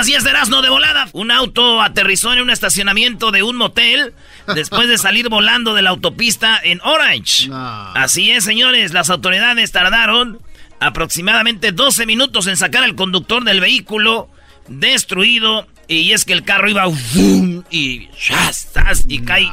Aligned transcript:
Las 0.00 0.06
10 0.06 0.24
de 0.24 0.30
Erasmo 0.30 0.62
de 0.62 0.70
volada. 0.70 1.10
Un 1.12 1.30
auto 1.30 1.82
aterrizó 1.82 2.32
en 2.32 2.40
un 2.40 2.48
estacionamiento 2.48 3.32
de 3.32 3.42
un 3.42 3.56
motel 3.56 4.14
después 4.54 4.88
de 4.88 4.96
salir 4.96 5.28
volando 5.28 5.74
de 5.74 5.82
la 5.82 5.90
autopista 5.90 6.58
en 6.64 6.80
Orange. 6.80 7.50
Así 7.52 8.30
es, 8.30 8.44
señores, 8.44 8.94
las 8.94 9.10
autoridades 9.10 9.72
tardaron 9.72 10.40
aproximadamente 10.80 11.72
12 11.72 12.06
minutos 12.06 12.46
en 12.46 12.56
sacar 12.56 12.82
al 12.82 12.94
conductor 12.94 13.44
del 13.44 13.60
vehículo 13.60 14.30
destruido. 14.68 15.68
Y 15.86 16.12
es 16.12 16.24
que 16.24 16.32
el 16.32 16.44
carro 16.44 16.70
iba 16.70 16.86
¡vum! 16.86 17.62
y 17.70 18.08
¡shastas! 18.18 19.04
y 19.06 19.18
cae 19.18 19.50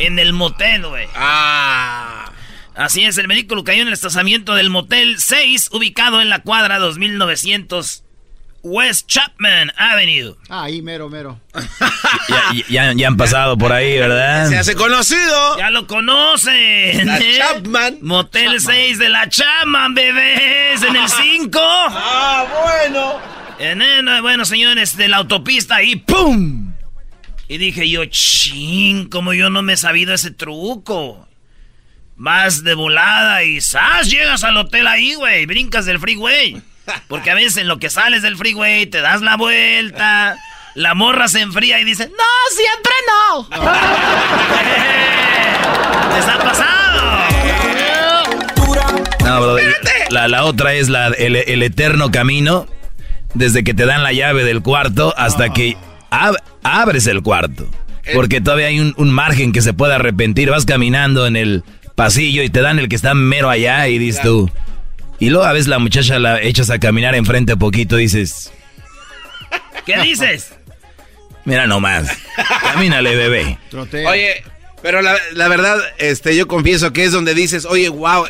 en 0.00 0.18
el 0.18 0.32
motel, 0.32 0.88
güey. 0.88 1.06
Así 2.74 3.04
es, 3.04 3.16
el 3.16 3.28
vehículo 3.28 3.62
cayó 3.62 3.82
en 3.82 3.86
el 3.86 3.94
estacionamiento 3.94 4.56
del 4.56 4.70
motel 4.70 5.20
6, 5.20 5.68
ubicado 5.70 6.20
en 6.20 6.30
la 6.30 6.42
cuadra 6.42 6.80
2900 6.80 8.02
West 8.68 9.06
Chapman 9.08 9.72
Avenue. 9.76 10.34
Ahí, 10.48 10.82
mero, 10.82 11.08
mero. 11.08 11.40
Ya, 12.28 12.52
ya- 12.68 12.92
ya 12.94 13.08
han 13.08 13.16
pasado 13.16 13.56
por 13.56 13.72
ahí, 13.72 13.98
¿verdad? 13.98 14.48
Se 14.48 14.58
hace 14.58 14.74
conocido. 14.74 15.58
Ya 15.58 15.70
lo 15.70 15.86
conocen. 15.86 17.06
La 17.06 17.18
¿eh? 17.18 17.38
Chapman. 17.38 17.98
Motel 18.02 18.60
6 18.60 18.98
de 18.98 19.08
la 19.08 19.28
Chapman, 19.28 19.94
bebés. 19.94 20.82
En 20.82 20.96
el 20.96 21.08
5. 21.08 21.58
Ah, 21.60 22.44
bueno. 22.64 23.18
En 23.58 23.80
el- 23.82 24.22
bueno, 24.22 24.44
señores, 24.44 24.96
de 24.96 25.08
la 25.08 25.18
autopista 25.18 25.82
y 25.82 25.96
¡pum! 25.96 26.74
Y 27.48 27.56
dije 27.58 27.88
yo, 27.88 28.04
ching, 28.06 29.08
como 29.08 29.32
yo 29.32 29.48
no 29.50 29.62
me 29.62 29.72
he 29.72 29.76
sabido 29.76 30.12
ese 30.14 30.30
truco. 30.30 31.26
Vas 32.16 32.62
de 32.64 32.74
volada 32.74 33.42
y 33.44 33.60
¡zas! 33.60 34.10
Llegas 34.10 34.44
al 34.44 34.56
hotel 34.56 34.86
ahí, 34.86 35.14
güey. 35.14 35.46
Brincas 35.46 35.86
del 35.86 35.98
freeway. 35.98 36.60
Porque 37.08 37.30
a 37.30 37.34
veces 37.34 37.56
en 37.58 37.68
lo 37.68 37.78
que 37.78 37.90
sales 37.90 38.22
del 38.22 38.36
freeway 38.36 38.86
te 38.86 39.00
das 39.00 39.20
la 39.22 39.36
vuelta. 39.36 40.36
La 40.74 40.94
morra 40.94 41.28
se 41.28 41.40
enfría 41.40 41.80
y 41.80 41.84
dice, 41.84 42.06
¡No, 42.08 42.24
siempre 42.54 42.92
no! 43.08 43.48
¿Les 46.14 46.26
ha 46.28 46.38
pasado? 46.38 47.18
No, 49.24 49.40
bro, 49.40 49.56
la, 50.10 50.28
la 50.28 50.44
otra 50.44 50.74
es 50.74 50.88
la, 50.88 51.08
el, 51.08 51.36
el 51.36 51.62
eterno 51.62 52.10
camino, 52.10 52.66
desde 53.34 53.64
que 53.64 53.74
te 53.74 53.84
dan 53.86 54.02
la 54.02 54.12
llave 54.12 54.44
del 54.44 54.62
cuarto 54.62 55.14
hasta 55.16 55.50
que 55.52 55.76
ab- 56.10 56.38
abres 56.62 57.06
el 57.06 57.22
cuarto. 57.22 57.68
Porque 58.14 58.40
todavía 58.40 58.68
hay 58.68 58.80
un, 58.80 58.94
un 58.96 59.10
margen 59.10 59.52
que 59.52 59.60
se 59.60 59.74
puede 59.74 59.94
arrepentir. 59.94 60.48
Vas 60.50 60.64
caminando 60.64 61.26
en 61.26 61.36
el 61.36 61.62
pasillo 61.94 62.42
y 62.42 62.48
te 62.48 62.62
dan 62.62 62.78
el 62.78 62.88
que 62.88 62.96
está 62.96 63.12
mero 63.12 63.50
allá 63.50 63.86
y 63.88 63.98
dices 63.98 64.22
tú. 64.22 64.50
Y 65.20 65.30
luego 65.30 65.44
a 65.46 65.52
veces 65.52 65.68
la 65.68 65.78
muchacha 65.78 66.18
la 66.18 66.40
echas 66.40 66.70
a 66.70 66.78
caminar 66.78 67.14
enfrente 67.14 67.56
poquito 67.56 67.98
y 67.98 68.02
dices, 68.02 68.52
¿Qué 69.84 69.98
dices? 70.02 70.52
mira 71.44 71.66
nomás, 71.66 72.08
camínale 72.62 73.16
bebé. 73.16 73.58
Trotea. 73.70 74.08
Oye, 74.10 74.44
pero 74.82 75.00
la, 75.02 75.16
la 75.32 75.48
verdad, 75.48 75.78
este, 75.98 76.36
yo 76.36 76.46
confieso 76.46 76.92
que 76.92 77.04
es 77.04 77.12
donde 77.12 77.34
dices, 77.34 77.64
oye, 77.64 77.88
wow, 77.88 78.26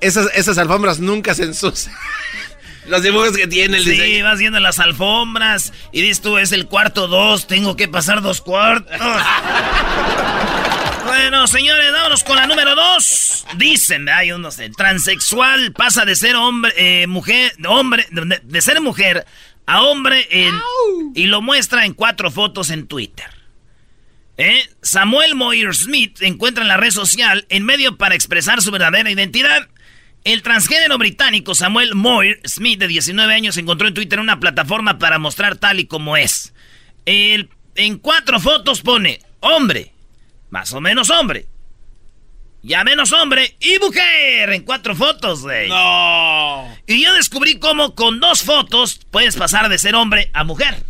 esas, 0.00 0.28
esas 0.34 0.58
alfombras 0.58 0.98
nunca 0.98 1.34
se 1.34 1.44
ensucian. 1.44 1.94
Los 2.88 3.02
dibujos 3.04 3.36
que 3.36 3.46
tiene 3.46 3.76
el 3.76 3.84
Sí, 3.84 3.90
diseño. 3.90 4.24
vas 4.24 4.40
viendo 4.40 4.58
las 4.58 4.80
alfombras 4.80 5.72
y 5.92 6.02
dices 6.02 6.20
tú, 6.20 6.38
es 6.38 6.50
el 6.50 6.66
cuarto 6.66 7.06
dos, 7.06 7.46
tengo 7.46 7.76
que 7.76 7.86
pasar 7.86 8.22
dos 8.22 8.40
cuartos. 8.40 8.90
bueno, 11.22 11.46
señores, 11.46 11.92
vámonos 11.92 12.24
con 12.24 12.36
la 12.36 12.46
número 12.46 12.74
dos. 12.74 13.46
Dicen, 13.56 14.08
hay 14.08 14.30
no 14.30 14.50
sé, 14.50 14.70
transexual 14.70 15.72
pasa 15.72 16.04
de 16.04 16.16
ser 16.16 16.34
hombre, 16.36 16.72
eh, 16.76 17.06
mujer, 17.06 17.52
hombre, 17.66 18.06
de, 18.10 18.40
de 18.42 18.60
ser 18.62 18.80
mujer 18.80 19.24
a 19.66 19.82
hombre 19.82 20.26
en- 20.30 20.54
y 21.14 21.26
lo 21.26 21.40
muestra 21.40 21.86
en 21.86 21.94
cuatro 21.94 22.30
fotos 22.30 22.70
en 22.70 22.86
Twitter. 22.88 23.26
¿Eh? 24.36 24.68
Samuel 24.82 25.34
Moyer 25.36 25.74
Smith 25.74 26.20
encuentra 26.22 26.62
en 26.62 26.68
la 26.68 26.76
red 26.76 26.90
social 26.90 27.46
en 27.50 27.64
medio 27.64 27.96
para 27.98 28.14
expresar 28.14 28.60
su 28.62 28.70
verdadera 28.72 29.10
identidad. 29.10 29.68
El 30.24 30.42
transgénero 30.42 30.98
británico 30.98 31.54
Samuel 31.54 31.94
Moyer 31.94 32.40
Smith, 32.46 32.80
de 32.80 32.88
19 32.88 33.32
años, 33.32 33.56
encontró 33.58 33.86
en 33.86 33.94
Twitter 33.94 34.18
una 34.18 34.40
plataforma 34.40 34.98
para 34.98 35.18
mostrar 35.18 35.56
tal 35.56 35.78
y 35.80 35.86
como 35.86 36.16
es. 36.16 36.52
El- 37.06 37.48
en 37.76 37.98
cuatro 37.98 38.40
fotos 38.40 38.80
pone 38.82 39.20
hombre, 39.40 39.91
más 40.52 40.70
o 40.74 40.82
menos 40.82 41.08
hombre, 41.08 41.46
ya 42.62 42.84
menos 42.84 43.10
hombre 43.12 43.56
y 43.58 43.78
mujer 43.78 44.52
en 44.52 44.62
cuatro 44.64 44.94
fotos, 44.94 45.40
güey. 45.40 45.68
No. 45.70 46.68
Y 46.86 47.02
yo 47.02 47.14
descubrí 47.14 47.58
cómo 47.58 47.94
con 47.94 48.20
dos 48.20 48.42
fotos 48.42 49.00
puedes 49.10 49.34
pasar 49.34 49.70
de 49.70 49.78
ser 49.78 49.94
hombre 49.94 50.30
a 50.34 50.44
mujer. 50.44 50.84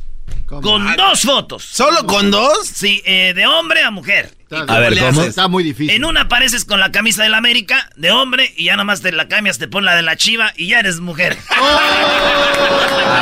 ¿Cómo? 0.46 0.62
Con 0.62 0.96
dos 0.96 1.22
fotos. 1.22 1.64
¿Solo 1.64 2.04
con 2.06 2.32
dos? 2.32 2.66
Sí, 2.66 3.02
eh, 3.06 3.34
de 3.34 3.46
hombre 3.46 3.82
a 3.84 3.92
mujer. 3.92 4.34
Está- 4.50 4.64
A 4.74 4.78
ver, 4.80 4.98
¿cómo? 4.98 5.22
Está 5.22 5.46
muy 5.46 5.62
difícil. 5.62 5.94
En 5.94 6.04
una 6.04 6.22
apareces 6.22 6.64
con 6.64 6.80
la 6.80 6.90
camisa 6.90 7.22
del 7.22 7.32
América 7.34 7.88
de 7.96 8.10
hombre 8.10 8.52
y 8.56 8.64
ya 8.64 8.76
nomás 8.76 9.00
te 9.00 9.12
la 9.12 9.28
cambias, 9.28 9.58
te 9.58 9.68
pones 9.68 9.86
la 9.86 9.94
de 9.96 10.02
la 10.02 10.16
chiva 10.16 10.52
y 10.56 10.66
ya 10.70 10.80
eres 10.80 10.98
mujer. 10.98 11.38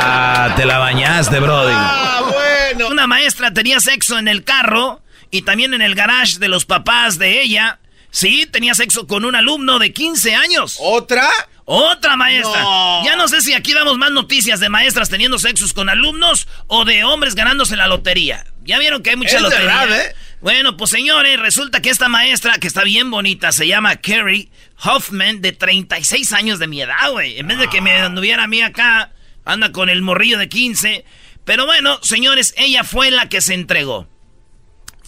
Ah, 0.02 0.54
te 0.56 0.64
la 0.64 0.78
bañaste, 0.78 1.38
Brody. 1.40 1.72
Ah, 1.74 2.22
bueno. 2.32 2.88
Una 2.88 3.06
maestra 3.06 3.52
tenía 3.52 3.78
sexo 3.80 4.18
en 4.18 4.28
el 4.28 4.42
carro 4.44 5.02
y 5.30 5.42
también 5.42 5.74
en 5.74 5.82
el 5.82 5.94
garage 5.94 6.38
de 6.38 6.48
los 6.48 6.64
papás 6.64 7.18
de 7.18 7.42
ella. 7.42 7.78
Sí, 8.10 8.46
tenía 8.50 8.74
sexo 8.74 9.06
con 9.06 9.24
un 9.24 9.36
alumno 9.36 9.78
de 9.78 9.92
15 9.92 10.34
años. 10.34 10.76
¿Otra? 10.80 11.28
Otra 11.64 12.16
maestra. 12.16 12.62
No. 12.62 13.04
Ya 13.04 13.14
no 13.14 13.28
sé 13.28 13.40
si 13.40 13.52
aquí 13.54 13.72
damos 13.72 13.96
más 13.96 14.10
noticias 14.10 14.58
de 14.58 14.68
maestras 14.68 15.08
teniendo 15.08 15.38
sexos 15.38 15.72
con 15.72 15.88
alumnos 15.88 16.48
o 16.66 16.84
de 16.84 17.04
hombres 17.04 17.36
ganándose 17.36 17.76
la 17.76 17.86
lotería. 17.86 18.44
Ya 18.64 18.80
vieron 18.80 19.02
que 19.04 19.10
hay 19.10 19.16
mucha 19.16 19.36
Es 19.36 19.42
lotería. 19.42 19.66
verdad, 19.84 20.00
¿eh? 20.06 20.14
Bueno, 20.40 20.76
pues 20.76 20.90
señores, 20.90 21.38
resulta 21.38 21.80
que 21.82 21.90
esta 21.90 22.08
maestra, 22.08 22.58
que 22.58 22.66
está 22.66 22.82
bien 22.82 23.10
bonita, 23.10 23.52
se 23.52 23.68
llama 23.68 23.96
Carrie 23.96 24.48
Hoffman, 24.82 25.40
de 25.42 25.52
36 25.52 26.32
años 26.32 26.58
de 26.58 26.66
mi 26.66 26.80
edad, 26.82 27.12
güey. 27.12 27.38
En 27.38 27.46
vez 27.46 27.58
de 27.58 27.68
que 27.68 27.80
me 27.80 27.92
anduviera 27.92 28.44
a 28.44 28.48
mí 28.48 28.62
acá, 28.62 29.12
anda 29.44 29.70
con 29.70 29.88
el 29.90 30.02
morrillo 30.02 30.38
de 30.38 30.48
15. 30.48 31.04
Pero 31.44 31.66
bueno, 31.66 32.00
señores, 32.02 32.54
ella 32.56 32.82
fue 32.84 33.10
la 33.12 33.28
que 33.28 33.40
se 33.40 33.54
entregó. 33.54 34.08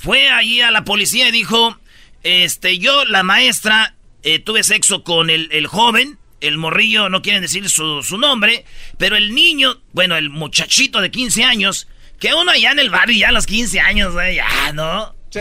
Fue 0.03 0.29
allí 0.31 0.61
a 0.61 0.73
la 0.73 0.83
policía 0.83 1.29
y 1.29 1.31
dijo, 1.31 1.79
este, 2.25 2.79
yo, 2.79 3.05
la 3.05 3.23
maestra, 3.23 3.95
eh, 4.25 4.41
tuve 4.41 4.65
sexo 4.65 5.05
con 5.05 5.31
el, 5.31 5.49
el 5.53 5.69
joven, 5.69 6.19
el 6.41 6.59
morrillo, 6.59 7.09
no 7.09 7.23
quieren 7.23 7.41
decir 7.41 7.71
su, 7.71 8.03
su 8.03 8.19
nombre, 8.19 8.65
pero 8.99 9.15
el 9.15 9.33
niño, 9.33 9.81
bueno, 9.93 10.17
el 10.17 10.29
muchachito 10.29 11.01
de 11.01 11.12
15 11.12 11.45
años, 11.45 11.87
que 12.19 12.35
uno 12.35 12.51
allá 12.51 12.73
en 12.73 12.81
el 12.81 12.91
barrio, 12.91 13.17
ya 13.17 13.29
a 13.29 13.33
los 13.33 13.47
15 13.47 13.79
años, 13.79 14.12
ya, 14.35 14.73
¿no? 14.73 15.15
Sí, 15.32 15.41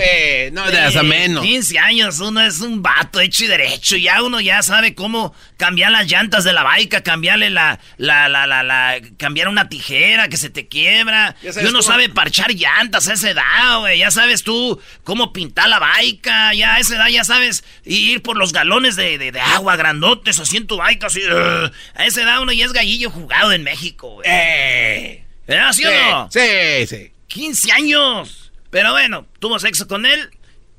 no, 0.54 0.72
de 0.72 0.88
Eh, 0.88 1.04
menos. 1.04 1.44
15 1.44 1.78
años, 1.78 2.20
uno 2.22 2.40
es 2.42 2.62
un 2.62 2.82
vato 2.82 3.20
hecho 3.20 3.44
y 3.44 3.48
derecho. 3.48 3.98
Ya 3.98 4.24
uno 4.24 4.40
ya 4.40 4.64
sabe 4.64 4.96
cómo 4.96 5.36
cambiar 5.58 5.92
las 5.92 6.08
llantas 6.10 6.46
de 6.46 6.54
la 6.54 6.64
baica, 6.64 7.04
cambiarle 7.04 7.50
la, 7.50 7.78
la, 7.98 8.30
la, 8.30 8.48
la, 8.48 8.64
la- 8.64 9.02
cambiar 9.18 9.50
una 9.50 9.68
tijera 9.68 10.30
que 10.30 10.38
se 10.38 10.50
te 10.50 10.68
quiebra. 10.70 11.36
Ya 11.44 11.50
Y 11.52 11.66
uno 11.66 11.72
cómo- 11.72 11.82
sabe 11.84 12.08
parchar 12.08 12.52
llantas 12.54 13.10
a 13.10 13.14
esa 13.14 13.32
edad, 13.32 13.80
güey. 13.80 14.00
Ya 14.00 14.12
sabes 14.12 14.44
tú 14.44 14.82
cómo 15.04 15.34
pintar 15.34 15.68
la 15.68 15.80
baica. 15.80 16.54
Ya 16.54 16.76
a 16.76 16.80
esa 16.80 16.96
edad 16.96 17.08
ya 17.10 17.26
sabes 17.26 17.64
ir 17.84 18.22
por 18.22 18.38
los 18.38 18.54
galones 18.54 18.96
de, 18.96 19.18
de- 19.18 19.32
de 19.34 19.42
agua 19.42 19.76
grandotes 19.76 20.40
así 20.40 20.56
en 20.58 20.68
tu 20.68 20.78
baica, 20.78 21.08
así. 21.08 21.20
ugh. 21.26 21.72
A 21.96 22.06
esa 22.06 22.22
edad 22.22 22.42
uno 22.42 22.54
ya 22.54 22.64
es 22.66 22.72
gallillo 22.72 23.10
jugado 23.10 23.52
en 23.52 23.64
México, 23.64 24.10
güey. 24.14 24.26
Eh. 24.30 25.26
¿Verdad, 25.48 25.74
sí 25.74 25.84
o 25.84 25.92
no? 25.92 26.30
Sí, 26.32 26.88
sí. 26.88 27.12
15 27.28 27.72
años. 27.74 28.41
Pero 28.72 28.92
bueno, 28.92 29.28
tuvo 29.40 29.60
sexo 29.60 29.88
con 29.88 30.06
él 30.06 30.32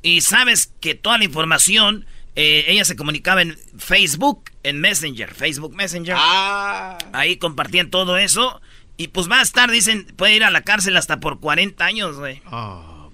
y 0.03 0.23
sabes 0.23 0.73
que 0.81 0.95
toda 0.97 1.19
la 1.19 1.25
información, 1.25 2.07
eh, 2.35 2.65
ella 2.67 2.85
se 2.85 2.97
comunicaba 2.97 3.43
en 3.43 3.57
Facebook, 3.79 4.51
en 4.65 4.81
Messenger, 4.81 5.33
Facebook 5.33 5.75
Messenger. 5.75 6.17
Ah. 6.19 6.99
Ahí 7.13 7.37
compartían 7.37 7.91
todo 7.91 8.17
eso. 8.17 8.61
Y 8.97 9.09
pues 9.09 9.31
va 9.31 9.39
a 9.39 9.43
estar, 9.43 9.71
dicen, 9.71 10.07
puede 10.17 10.35
ir 10.35 10.45
a 10.45 10.51
la 10.51 10.63
cárcel 10.63 10.97
hasta 10.97 11.21
por 11.21 11.41
40 11.41 11.85
años, 11.85 12.17
güey. 12.17 12.43
Oh, 12.51 13.11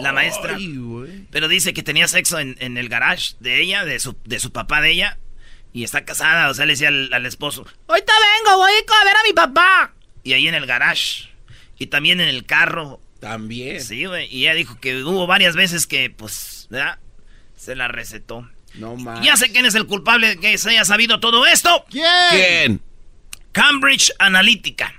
La 0.00 0.12
maestra. 0.12 0.56
Pero 1.30 1.48
dice 1.48 1.72
que 1.74 1.82
tenía 1.82 2.08
sexo 2.08 2.38
en, 2.38 2.56
en, 2.60 2.76
el 2.76 2.88
garage 2.88 3.34
de 3.40 3.60
ella, 3.60 3.84
de 3.84 4.00
su, 4.00 4.16
de 4.24 4.40
su 4.40 4.52
papá 4.52 4.80
de 4.80 4.92
ella. 4.92 5.18
Y 5.72 5.84
está 5.84 6.04
casada, 6.04 6.48
o 6.48 6.54
sea, 6.54 6.66
le 6.66 6.72
decía 6.72 6.88
al, 6.88 7.12
al 7.12 7.26
esposo, 7.26 7.64
ahorita 7.86 8.12
vengo, 8.38 8.56
voy 8.56 8.72
a 8.72 9.04
ver 9.04 9.16
a 9.16 9.22
mi 9.24 9.32
papá. 9.32 9.94
Y 10.24 10.32
ahí 10.32 10.48
en 10.48 10.54
el 10.54 10.66
garage. 10.66 11.28
Y 11.78 11.86
también 11.86 12.20
en 12.20 12.28
el 12.28 12.44
carro. 12.44 13.00
También. 13.20 13.82
Sí, 13.82 14.06
güey. 14.06 14.26
Y 14.34 14.44
ella 14.44 14.54
dijo 14.54 14.78
que 14.80 15.02
hubo 15.04 15.26
varias 15.26 15.54
veces 15.54 15.86
que, 15.86 16.10
pues, 16.10 16.66
¿verdad? 16.70 16.98
Se 17.56 17.76
la 17.76 17.88
recetó. 17.88 18.48
No 18.74 18.96
más. 18.96 19.24
Ya 19.24 19.36
sé 19.36 19.52
quién 19.52 19.66
es 19.66 19.74
el 19.74 19.86
culpable 19.86 20.28
de 20.28 20.36
que 20.38 20.56
se 20.56 20.70
haya 20.70 20.84
sabido 20.84 21.20
todo 21.20 21.46
esto. 21.46 21.84
¿Quién? 21.90 22.04
¿Quién? 22.30 22.80
Cambridge 23.52 24.12
Analytica. 24.18 24.94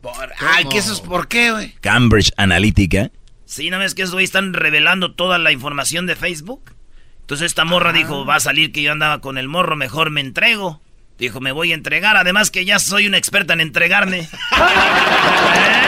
Por... 0.00 0.32
Ay, 0.40 0.64
¿qué 0.70 0.78
eso 0.78 0.92
es 0.92 1.00
por 1.00 1.28
qué, 1.28 1.50
güey? 1.50 1.74
Cambridge 1.80 2.32
Analytica. 2.36 3.10
Sí, 3.44 3.70
¿no 3.70 3.78
ves 3.78 3.94
que 3.94 4.04
hoy 4.04 4.24
están 4.24 4.54
revelando 4.54 5.14
toda 5.14 5.38
la 5.38 5.52
información 5.52 6.06
de 6.06 6.16
Facebook? 6.16 6.74
Entonces 7.20 7.46
esta 7.46 7.64
morra 7.64 7.92
dijo, 7.92 8.24
va 8.24 8.36
a 8.36 8.40
salir 8.40 8.72
que 8.72 8.82
yo 8.82 8.92
andaba 8.92 9.20
con 9.20 9.36
el 9.36 9.48
morro, 9.48 9.76
mejor 9.76 10.10
me 10.10 10.20
entrego. 10.20 10.80
Dijo, 11.18 11.40
me 11.40 11.52
voy 11.52 11.72
a 11.72 11.74
entregar, 11.74 12.16
además 12.16 12.50
que 12.50 12.64
ya 12.64 12.78
soy 12.78 13.06
una 13.06 13.18
experta 13.18 13.52
en 13.52 13.60
entregarme. 13.60 14.28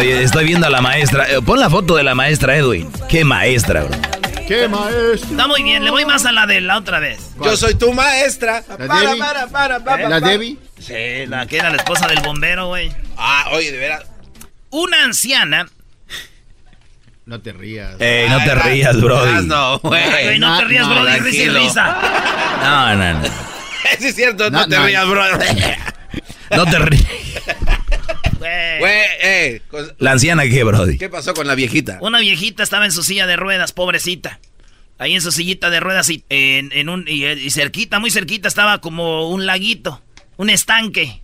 Oye, 0.00 0.22
estoy 0.22 0.46
viendo 0.46 0.66
a 0.66 0.70
la 0.70 0.80
maestra. 0.80 1.30
Eh, 1.30 1.42
pon 1.44 1.60
la 1.60 1.68
foto 1.68 1.94
de 1.94 2.02
la 2.02 2.14
maestra 2.14 2.56
Edwin. 2.56 2.90
Qué 3.06 3.22
maestra, 3.22 3.82
bro. 3.82 3.98
¡Qué 4.48 4.66
maestra! 4.66 5.30
Está 5.30 5.46
muy 5.46 5.62
bien, 5.62 5.84
le 5.84 5.90
voy 5.90 6.06
más 6.06 6.24
a 6.24 6.32
la 6.32 6.46
de 6.46 6.62
la 6.62 6.78
otra 6.78 7.00
vez. 7.00 7.32
Yo 7.44 7.54
soy 7.54 7.74
tu 7.74 7.92
maestra. 7.92 8.64
¿La 8.66 8.86
para, 8.86 9.16
para, 9.16 9.46
para, 9.48 9.84
para, 9.84 10.08
¿La 10.08 10.20
Debbie? 10.20 10.56
Sí, 10.78 11.26
la 11.26 11.46
que 11.46 11.58
era 11.58 11.68
la 11.68 11.76
esposa 11.76 12.06
del 12.08 12.20
bombero, 12.20 12.68
güey. 12.68 12.90
Ah, 13.18 13.50
oye, 13.52 13.70
de 13.72 13.76
veras. 13.76 14.04
Una 14.70 15.04
anciana. 15.04 15.68
No 17.26 17.42
te 17.42 17.52
rías. 17.52 17.96
Ey, 18.00 18.30
no 18.30 18.38
te 18.38 18.54
rías, 18.54 18.98
brody. 18.98 19.46
No, 19.46 19.80
güey. 19.80 20.38
no, 20.38 20.58
te 20.60 20.64
rías, 20.64 20.88
no, 20.88 20.94
brody, 20.94 21.18
risa 21.20 21.42
y 21.42 21.48
risa. 21.50 21.98
No, 22.62 22.96
no, 22.96 23.12
no. 23.20 23.28
Sí, 23.98 24.06
es 24.06 24.14
cierto, 24.14 24.50
no, 24.50 24.66
te 24.66 24.78
rías, 24.78 25.06
bro. 25.06 25.22
No 26.56 26.64
te 26.64 26.78
rías. 26.78 27.04
Güey, 28.40 29.02
eh. 29.22 29.62
¿La 29.98 30.12
anciana 30.12 30.44
qué, 30.44 30.64
brody? 30.64 30.96
¿Qué 30.98 31.08
pasó 31.08 31.34
con 31.34 31.46
la 31.46 31.54
viejita? 31.54 31.98
Una 32.00 32.20
viejita 32.20 32.62
estaba 32.62 32.86
en 32.86 32.92
su 32.92 33.02
silla 33.02 33.26
de 33.26 33.36
ruedas, 33.36 33.72
pobrecita. 33.72 34.40
Ahí 34.98 35.14
en 35.14 35.22
su 35.22 35.30
sillita 35.32 35.70
de 35.70 35.80
ruedas 35.80 36.08
y, 36.10 36.24
en, 36.28 36.72
en 36.72 36.88
un, 36.88 37.06
y, 37.06 37.24
y 37.26 37.50
cerquita, 37.50 37.98
muy 37.98 38.10
cerquita, 38.10 38.48
estaba 38.48 38.80
como 38.80 39.28
un 39.30 39.46
laguito, 39.46 40.02
un 40.36 40.50
estanque. 40.50 41.22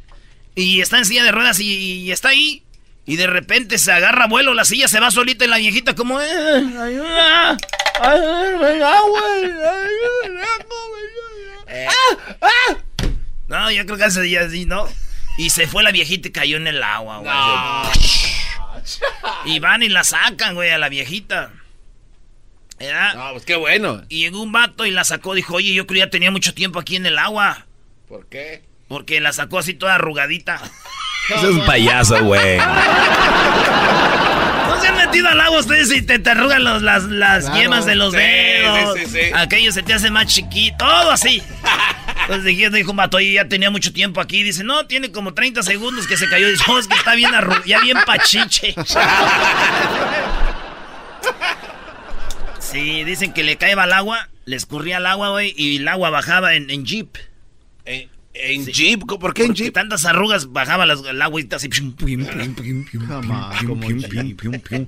Y 0.54 0.80
está 0.80 0.98
en 0.98 1.04
silla 1.04 1.24
de 1.24 1.32
ruedas 1.32 1.60
y, 1.60 1.74
y 1.74 2.12
está 2.12 2.28
ahí. 2.30 2.62
Y 3.04 3.16
de 3.16 3.26
repente 3.26 3.78
se 3.78 3.92
agarra 3.92 4.26
vuelo, 4.26 4.52
la 4.54 4.64
silla 4.64 4.88
se 4.88 4.98
va 4.98 5.10
solita 5.10 5.44
y 5.44 5.48
la 5.48 5.58
viejita 5.58 5.94
como... 5.94 6.20
Eh, 6.20 6.26
ayuda, 6.26 7.56
ayuda, 8.00 9.00
No, 13.48 13.70
yo 13.70 13.86
creo 13.86 13.96
que 13.96 14.04
ese 14.04 14.22
día 14.22 14.42
así, 14.42 14.66
¿no? 14.66 14.88
Y 15.38 15.50
se 15.50 15.66
fue 15.66 15.82
la 15.82 15.90
viejita 15.90 16.28
y 16.28 16.32
cayó 16.32 16.56
en 16.56 16.66
el 16.66 16.82
agua, 16.82 17.18
güey. 17.18 17.30
No. 17.30 17.82
Y 19.44 19.58
van 19.58 19.82
y 19.82 19.88
la 19.88 20.04
sacan, 20.04 20.54
güey, 20.54 20.70
a 20.70 20.78
la 20.78 20.88
viejita. 20.88 21.52
¿Verdad? 22.78 23.14
No, 23.14 23.32
pues 23.32 23.44
qué 23.44 23.56
bueno. 23.56 24.02
Y 24.08 24.20
llegó 24.20 24.42
un 24.42 24.52
vato 24.52 24.84
y 24.86 24.90
la 24.90 25.04
sacó. 25.04 25.34
Dijo, 25.34 25.54
oye, 25.54 25.72
yo 25.72 25.86
creo 25.86 26.00
que 26.00 26.06
ya 26.06 26.10
tenía 26.10 26.30
mucho 26.30 26.54
tiempo 26.54 26.78
aquí 26.78 26.96
en 26.96 27.06
el 27.06 27.18
agua. 27.18 27.66
¿Por 28.08 28.26
qué? 28.26 28.62
Porque 28.88 29.20
la 29.20 29.32
sacó 29.32 29.58
así 29.58 29.74
toda 29.74 29.96
arrugadita. 29.96 30.60
Eso 31.28 31.50
es 31.50 31.56
un 31.56 31.66
payaso, 31.66 32.22
güey. 32.24 32.58
¿No 34.90 34.96
se 34.96 35.02
han 35.02 35.06
metido 35.06 35.28
al 35.28 35.40
agua 35.40 35.58
ustedes 35.60 35.92
y 35.92 36.02
te, 36.02 36.18
te 36.18 36.30
arrugan 36.30 36.62
los, 36.64 36.82
las, 36.82 37.04
las 37.04 37.44
Claro. 37.44 37.60
yemas 37.60 37.86
de 37.86 37.94
los 37.96 38.12
Sí, 38.12 38.18
dedos? 38.18 38.98
sí. 39.10 39.18
Aquello 39.34 39.72
se 39.72 39.82
te 39.82 39.94
hace 39.94 40.10
más 40.10 40.26
chiquito, 40.26 40.76
todo 40.78 41.10
así. 41.10 41.42
Entonces 42.22 42.72
dijo 42.72 42.90
un 42.90 42.96
vato, 42.96 43.20
ya 43.20 43.46
tenía 43.48 43.70
mucho 43.70 43.92
tiempo 43.92 44.20
aquí. 44.20 44.42
Dice, 44.42 44.64
no, 44.64 44.86
tiene 44.86 45.10
como 45.12 45.34
30 45.34 45.62
segundos 45.62 46.06
que 46.06 46.16
se 46.16 46.28
cayó. 46.28 46.48
Dice, 46.48 46.64
oh, 46.68 46.78
es 46.78 46.86
que 46.88 46.94
está 46.96 47.14
bien 47.14 47.34
arrugado, 47.34 47.64
ya 47.64 47.80
bien 47.80 47.98
pachiche. 48.06 48.74
Sí, 52.58 53.04
dicen 53.04 53.32
que 53.32 53.44
le 53.44 53.56
caía 53.56 53.80
al 53.80 53.92
agua, 53.92 54.28
le 54.44 54.56
escurría 54.56 54.96
al 54.98 55.06
agua, 55.06 55.30
güey, 55.30 55.54
y 55.56 55.76
el 55.76 55.88
agua 55.88 56.10
bajaba 56.10 56.54
en, 56.54 56.68
en 56.70 56.84
jeep. 56.84 57.16
¿En, 58.40 58.62
en 58.62 58.66
Jeep? 58.66 59.06
¿Por 59.06 59.34
qué 59.34 59.44
en 59.44 59.54
Jeep? 59.54 59.72
tantas 59.72 60.04
arrugas 60.04 60.52
bajaba 60.52 60.86
las, 60.86 61.00
el 61.04 61.22
así. 61.22 61.68
pum, 61.68 61.92
pum, 61.92 62.26
pum. 64.60 64.86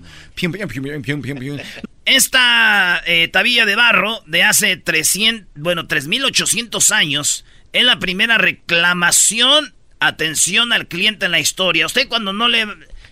Esta 2.04 3.02
eh, 3.06 3.28
tabilla 3.28 3.66
de 3.66 3.76
barro 3.76 4.22
de 4.26 4.42
hace 4.42 4.76
300, 4.76 5.46
bueno, 5.56 5.86
3800 5.86 6.90
años 6.90 7.44
es 7.72 7.84
la 7.84 7.98
primera 7.98 8.38
reclamación, 8.38 9.74
atención 10.00 10.72
al 10.72 10.88
cliente 10.88 11.26
en 11.26 11.32
la 11.32 11.40
historia. 11.40 11.86
Usted 11.86 12.08
cuando 12.08 12.32
no 12.32 12.48
le, 12.48 12.66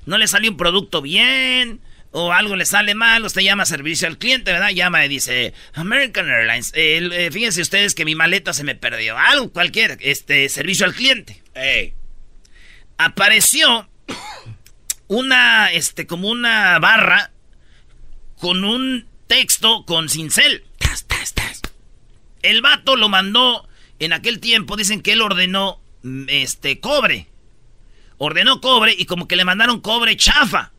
no 0.07 0.19
le 0.19 0.27
sale 0.27 0.49
un 0.49 0.57
producto 0.57 1.03
bien 1.03 1.81
o 2.19 2.33
algo 2.33 2.57
le 2.57 2.65
sale 2.65 2.95
mal, 2.95 3.25
usted 3.25 3.43
llama 3.43 3.65
a 3.65 3.67
servicio 3.67 4.09
al 4.09 4.17
cliente, 4.17 4.53
¿verdad? 4.53 4.71
Llama 4.71 5.05
y 5.05 5.09
dice, 5.09 5.53
American 5.75 6.29
Airlines, 6.29 6.73
eh, 6.75 7.29
fíjense 7.31 7.61
ustedes 7.61 7.95
que 7.95 8.05
mi 8.05 8.15
maleta 8.15 8.53
se 8.53 8.65
me 8.65 8.75
perdió, 8.75 9.19
algo 9.19 9.53
cualquier, 9.53 9.99
este, 10.01 10.49
servicio 10.49 10.87
al 10.87 10.95
cliente 10.95 11.43
apareció 12.99 13.89
una, 15.09 15.71
este, 15.73 16.07
como 16.07 16.29
una 16.29 16.79
barra 16.79 17.31
con 18.39 18.65
un 18.65 19.07
texto 19.27 19.85
con 19.85 20.09
cincel. 20.09 20.65
Tas, 20.79 21.07
tas, 21.07 21.35
tas. 21.35 21.63
El 22.43 22.63
vato 22.63 22.97
lo 22.97 23.09
mandó 23.09 23.69
en 23.99 24.13
aquel 24.13 24.41
tiempo, 24.41 24.77
dicen 24.77 25.03
que 25.03 25.13
él 25.13 25.23
ordenó, 25.23 25.81
mm, 26.03 26.25
este, 26.29 26.81
cobre. 26.81 27.29
Ordenó 28.19 28.61
cobre 28.61 28.95
y 28.97 29.05
como 29.05 29.29
que 29.29 29.37
le 29.37 29.45
mandaron 29.45 29.81
cobre 29.81 30.17
chafa. 30.17 30.73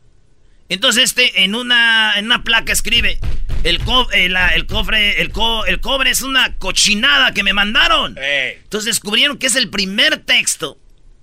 Entonces 0.68 1.04
este 1.04 1.44
en 1.44 1.54
una, 1.54 2.14
en 2.18 2.26
una 2.26 2.44
placa 2.44 2.72
escribe, 2.72 3.18
el, 3.64 3.78
co- 3.80 4.10
eh, 4.12 4.28
la- 4.28 4.48
el 4.48 4.66
cofre, 4.66 5.20
el, 5.20 5.30
co- 5.30 5.64
el 5.66 5.80
cobre 5.80 6.10
es 6.10 6.22
una 6.22 6.56
cochinada 6.56 7.32
que 7.32 7.42
me 7.42 7.52
mandaron. 7.54 8.16
Entonces 8.62 8.86
descubrieron 8.86 9.38
que 9.38 9.46
es 9.46 9.56
el 9.56 9.70
primer 9.70 10.18
texto 10.18 10.78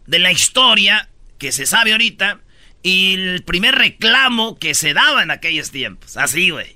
de 0.08 0.20
la 0.20 0.32
historia 0.32 1.10
que 1.38 1.52
se 1.52 1.66
sabe 1.66 1.92
ahorita 1.92 2.40
y 2.82 3.14
el 3.14 3.44
primer 3.44 3.76
reclamo 3.76 4.58
que 4.58 4.74
se 4.74 4.94
daba 4.94 5.22
en 5.24 5.32
aquellos 5.32 5.72
tiempos. 5.72 6.18
Así, 6.18 6.50
güey. 6.50 6.76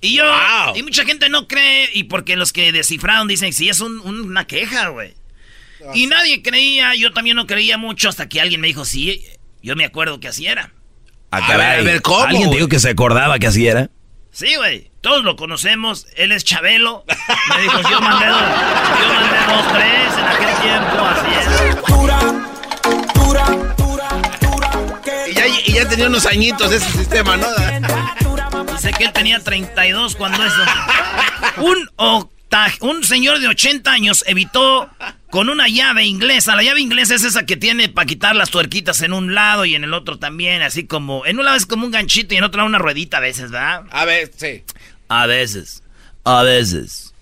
Y 0.00 0.16
yo, 0.16 0.24
Wow. 0.24 0.76
y 0.76 0.82
mucha 0.82 1.04
gente 1.06 1.30
no 1.30 1.48
cree, 1.48 1.88
y 1.94 2.04
porque 2.04 2.36
los 2.36 2.52
que 2.52 2.72
descifraron 2.72 3.26
dicen, 3.26 3.54
sí, 3.54 3.70
es 3.70 3.80
un- 3.80 4.00
un- 4.00 4.20
una 4.20 4.46
queja, 4.46 4.88
güey. 4.88 5.14
Y 5.94 6.06
nadie 6.06 6.42
creía, 6.42 6.94
yo 6.94 7.12
también 7.12 7.36
no 7.36 7.46
creía 7.46 7.78
mucho 7.78 8.10
hasta 8.10 8.28
que 8.28 8.40
alguien 8.40 8.60
me 8.60 8.66
dijo, 8.68 8.84
sí, 8.84 9.24
yo 9.62 9.76
me 9.76 9.84
acuerdo 9.86 10.20
que 10.20 10.28
así 10.28 10.46
era. 10.46 10.72
Ah, 11.34 11.44
A 11.44 11.46
caray. 11.46 11.58
ver, 11.78 11.80
a 11.80 11.82
ver, 11.92 12.02
¿cómo, 12.02 12.24
¿Alguien 12.24 12.50
dijo 12.50 12.68
que 12.68 12.78
se 12.80 12.90
acordaba 12.90 13.38
que 13.38 13.46
así 13.46 13.66
era? 13.66 13.90
Sí, 14.30 14.54
güey, 14.56 14.90
todos 15.00 15.22
lo 15.24 15.36
conocemos, 15.36 16.06
él 16.16 16.32
es 16.32 16.44
Chabelo. 16.44 17.04
Me 17.54 17.62
dijo, 17.62 17.80
yo 17.90 18.00
mandé 18.00 18.26
dos, 18.26 18.40
yo 19.00 19.14
mandé 19.14 19.38
dos, 19.48 19.72
tres 19.72 20.18
en 20.18 20.24
aquel 20.24 20.56
tiempo, 20.62 21.04
así 21.04 21.30
es. 21.38 21.86
Dura, 21.86 22.18
dura, 23.14 23.46
dura, 23.78 24.70
Y 25.28 25.34
ya, 25.34 25.46
y 25.46 25.72
ya 25.72 25.88
tenía 25.88 26.06
unos 26.08 26.26
añitos 26.26 26.72
ese 26.72 26.90
sistema, 26.90 27.36
¿no? 27.36 27.46
Dice 28.72 28.90
que 28.92 29.04
él 29.04 29.12
tenía 29.12 29.38
32 29.40 30.16
cuando 30.16 30.42
eso. 30.44 30.60
Un, 31.58 31.88
octa- 31.96 32.33
un 32.80 33.02
señor 33.02 33.40
de 33.40 33.48
80 33.48 33.90
años 33.90 34.24
evitó 34.26 34.88
con 35.30 35.48
una 35.48 35.68
llave 35.68 36.04
inglesa. 36.04 36.54
La 36.54 36.62
llave 36.62 36.80
inglesa 36.80 37.14
es 37.16 37.24
esa 37.24 37.44
que 37.44 37.56
tiene 37.56 37.88
para 37.88 38.06
quitar 38.06 38.36
las 38.36 38.50
tuerquitas 38.50 39.02
en 39.02 39.12
un 39.12 39.34
lado 39.34 39.64
y 39.64 39.74
en 39.74 39.84
el 39.84 39.92
otro 39.92 40.18
también, 40.18 40.62
así 40.62 40.86
como... 40.86 41.26
En 41.26 41.38
un 41.38 41.44
lado 41.44 41.56
es 41.56 41.66
como 41.66 41.86
un 41.86 41.90
ganchito 41.90 42.34
y 42.34 42.36
en 42.38 42.44
otro 42.44 42.58
lado 42.58 42.68
una 42.68 42.78
ruedita 42.78 43.16
a 43.16 43.20
veces, 43.20 43.50
¿verdad? 43.50 43.84
A 43.90 44.04
ver, 44.04 44.30
sí. 44.36 44.62
A 45.08 45.26
veces, 45.26 45.82
a 46.22 46.42
veces. 46.42 47.12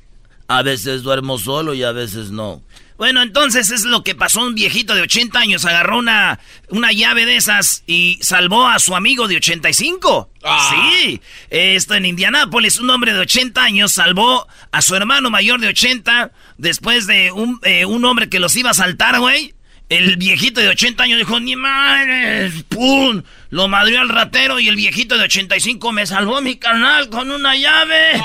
A 0.49 0.63
veces 0.63 1.03
duermo 1.03 1.39
solo 1.39 1.73
y 1.73 1.83
a 1.83 1.93
veces 1.93 2.31
no. 2.31 2.63
Bueno, 2.97 3.23
entonces 3.23 3.71
es 3.71 3.85
lo 3.85 4.05
que 4.05 4.15
pasó. 4.15 4.43
Un 4.43 4.55
viejito 4.55 4.95
de 4.95 5.03
80 5.03 5.39
años 5.39 5.65
agarró 5.65 5.99
una, 5.99 6.39
una 6.69 6.93
llave 6.93 7.27
de 7.27 7.37
esas 7.37 7.83
y 7.87 8.19
salvó 8.23 8.67
a 8.69 8.79
su 8.79 8.95
amigo 8.95 9.29
de 9.29 9.37
85. 9.37 10.31
Ah. 10.45 10.71
Sí, 11.03 11.21
esto 11.51 11.95
en 11.95 12.07
Indianápolis, 12.07 12.79
un 12.79 12.91
hombre 12.91 13.13
de 13.13 13.21
80 13.21 13.63
años 13.63 13.93
salvó 13.93 14.47
a 14.71 14.83
su 14.83 14.95
hermano 14.95 15.31
mayor 15.31 15.61
de 15.61 15.69
80 15.69 16.33
después 16.59 17.07
de 17.07 17.33
un, 17.33 17.61
eh, 17.63 17.85
un 17.85 18.05
hombre 18.05 18.29
que 18.29 18.41
los 18.41 18.57
iba 18.57 18.71
a 18.71 18.75
saltar, 18.75 19.19
güey. 19.21 19.55
El 19.93 20.17
viejito 20.17 20.59
de 20.59 20.69
80 20.69 21.03
años 21.03 21.19
dijo, 21.19 21.39
ni 21.39 21.55
madre, 21.55 22.51
¡pum! 22.71 23.23
Lo 23.51 23.69
madrió 23.69 24.01
al 24.01 24.09
ratero 24.09 24.59
y 24.59 24.67
el 24.69 24.75
viejito 24.75 25.19
de 25.19 25.25
85 25.25 25.93
me 25.93 26.07
salvó 26.07 26.41
mi 26.41 26.57
carnal 26.57 27.11
con 27.11 27.31
una 27.31 27.55
llave. 27.57 28.19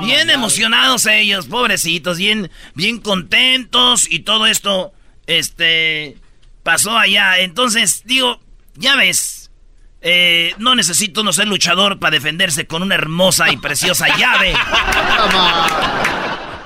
bien 0.00 0.28
emocionados 0.30 1.06
ellos, 1.06 1.46
pobrecitos, 1.46 2.18
bien, 2.18 2.50
bien 2.74 2.98
contentos 2.98 4.10
y 4.10 4.20
todo 4.20 4.48
esto, 4.48 4.92
este, 5.28 6.16
pasó 6.64 6.98
allá. 6.98 7.38
Entonces, 7.38 8.02
digo, 8.04 8.40
Ya 8.74 8.96
ves, 8.96 9.52
eh, 10.00 10.56
no 10.58 10.74
necesito 10.74 11.22
no 11.22 11.32
ser 11.32 11.46
luchador 11.46 12.00
para 12.00 12.14
defenderse 12.14 12.66
con 12.66 12.82
una 12.82 12.96
hermosa 12.96 13.52
y 13.52 13.58
preciosa 13.58 14.08
llave. 14.18 14.54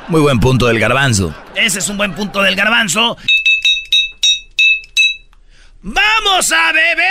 Muy 0.09 0.23
buen 0.23 0.41
punto 0.41 0.65
del 0.65 0.79
garbanzo. 0.79 1.35
Ese 1.55 1.81
es 1.81 1.89
un 1.91 1.99
buen 1.99 2.15
punto 2.15 2.41
del 2.41 2.57
garbanzo. 2.57 3.19
¡Vamos 5.87 6.51
a 6.51 6.73
beber! 6.73 7.05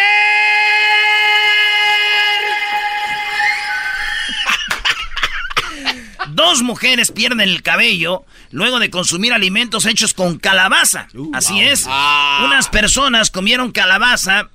Dos 6.30 6.63
mujeres 6.63 7.12
pierden 7.12 7.42
el 7.42 7.62
cabello 7.62 8.25
luego 8.50 8.80
de 8.80 8.89
consumir 8.89 9.32
alimentos 9.32 9.86
hechos 9.86 10.15
con 10.15 10.39
calabaza. 10.39 11.08
Así 11.34 11.62
es. 11.62 11.86
Unas 11.86 12.68
personas 12.70 13.30
comieron 13.30 13.72
calabaza 13.72 14.50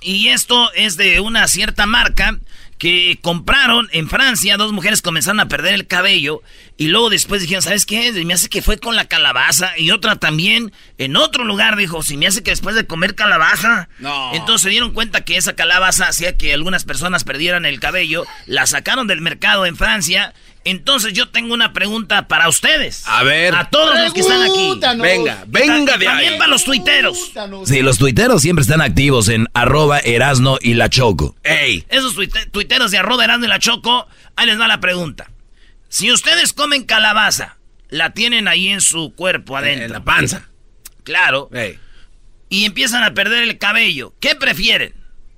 y 0.00 0.28
esto 0.28 0.72
es 0.72 0.96
de 0.96 1.20
una 1.20 1.48
cierta 1.48 1.84
marca 1.84 2.38
que 2.78 3.18
compraron 3.20 3.88
en 3.92 4.08
Francia, 4.08 4.56
dos 4.56 4.72
mujeres 4.72 5.02
comenzaron 5.02 5.40
a 5.40 5.48
perder 5.48 5.74
el 5.74 5.86
cabello 5.86 6.42
y 6.76 6.86
luego 6.88 7.10
después 7.10 7.42
dijeron, 7.42 7.62
¿sabes 7.62 7.86
qué? 7.86 8.12
Me 8.24 8.34
hace 8.34 8.48
que 8.48 8.62
fue 8.62 8.78
con 8.78 8.94
la 8.94 9.06
calabaza 9.06 9.76
y 9.76 9.90
otra 9.90 10.16
también 10.16 10.72
en 10.96 11.16
otro 11.16 11.44
lugar 11.44 11.76
dijo, 11.76 12.02
si 12.02 12.16
me 12.16 12.28
hace 12.28 12.42
que 12.42 12.52
después 12.52 12.76
de 12.76 12.86
comer 12.86 13.16
calabaza. 13.16 13.88
No. 13.98 14.32
Entonces 14.34 14.62
se 14.62 14.70
dieron 14.70 14.92
cuenta 14.92 15.24
que 15.24 15.36
esa 15.36 15.54
calabaza 15.54 16.08
hacía 16.08 16.36
que 16.36 16.54
algunas 16.54 16.84
personas 16.84 17.24
perdieran 17.24 17.66
el 17.66 17.80
cabello, 17.80 18.24
la 18.46 18.66
sacaron 18.66 19.08
del 19.08 19.20
mercado 19.20 19.66
en 19.66 19.76
Francia. 19.76 20.32
Entonces 20.70 21.12
yo 21.12 21.28
tengo 21.28 21.54
una 21.54 21.72
pregunta 21.72 22.28
para 22.28 22.48
ustedes. 22.48 23.04
A 23.06 23.22
ver. 23.22 23.54
A 23.54 23.70
todos 23.70 23.98
los 23.98 24.12
que 24.12 24.20
están 24.20 24.42
aquí. 24.42 24.78
Venga, 25.00 25.44
venga 25.46 25.96
de 25.96 26.04
También 26.04 26.32
ahí. 26.34 26.38
para 26.38 26.50
los 26.50 26.64
tuiteros. 26.64 27.32
Sí, 27.64 27.80
los 27.82 27.98
tuiteros 27.98 28.42
siempre 28.42 28.62
están 28.62 28.80
activos 28.80 29.28
en 29.28 29.46
arroba 29.54 29.98
Erasno 30.00 30.58
y 30.60 30.74
la 30.74 30.88
Choco. 30.88 31.36
¡Ey! 31.42 31.84
Esos 31.88 32.14
tuite- 32.16 32.46
tuiteros 32.50 32.90
de 32.90 32.98
arroba 32.98 33.24
Erasmo 33.24 33.44
y 33.46 33.48
la 33.48 33.58
Choco, 33.58 34.06
ahí 34.36 34.46
les 34.46 34.60
va 34.60 34.68
la 34.68 34.80
pregunta. 34.80 35.30
Si 35.88 36.12
ustedes 36.12 36.52
comen 36.52 36.84
calabaza, 36.84 37.56
la 37.88 38.10
tienen 38.12 38.46
ahí 38.48 38.68
en 38.68 38.80
su 38.82 39.14
cuerpo 39.14 39.56
adentro. 39.56 39.86
En 39.86 39.92
la 39.92 40.04
panza. 40.04 40.48
Claro. 41.04 41.48
¡Ey! 41.54 41.78
Y 42.50 42.64
empiezan 42.66 43.02
a 43.04 43.14
perder 43.14 43.42
el 43.44 43.56
cabello. 43.58 44.14
¿Qué 44.20 44.34
prefieren? 44.34 44.92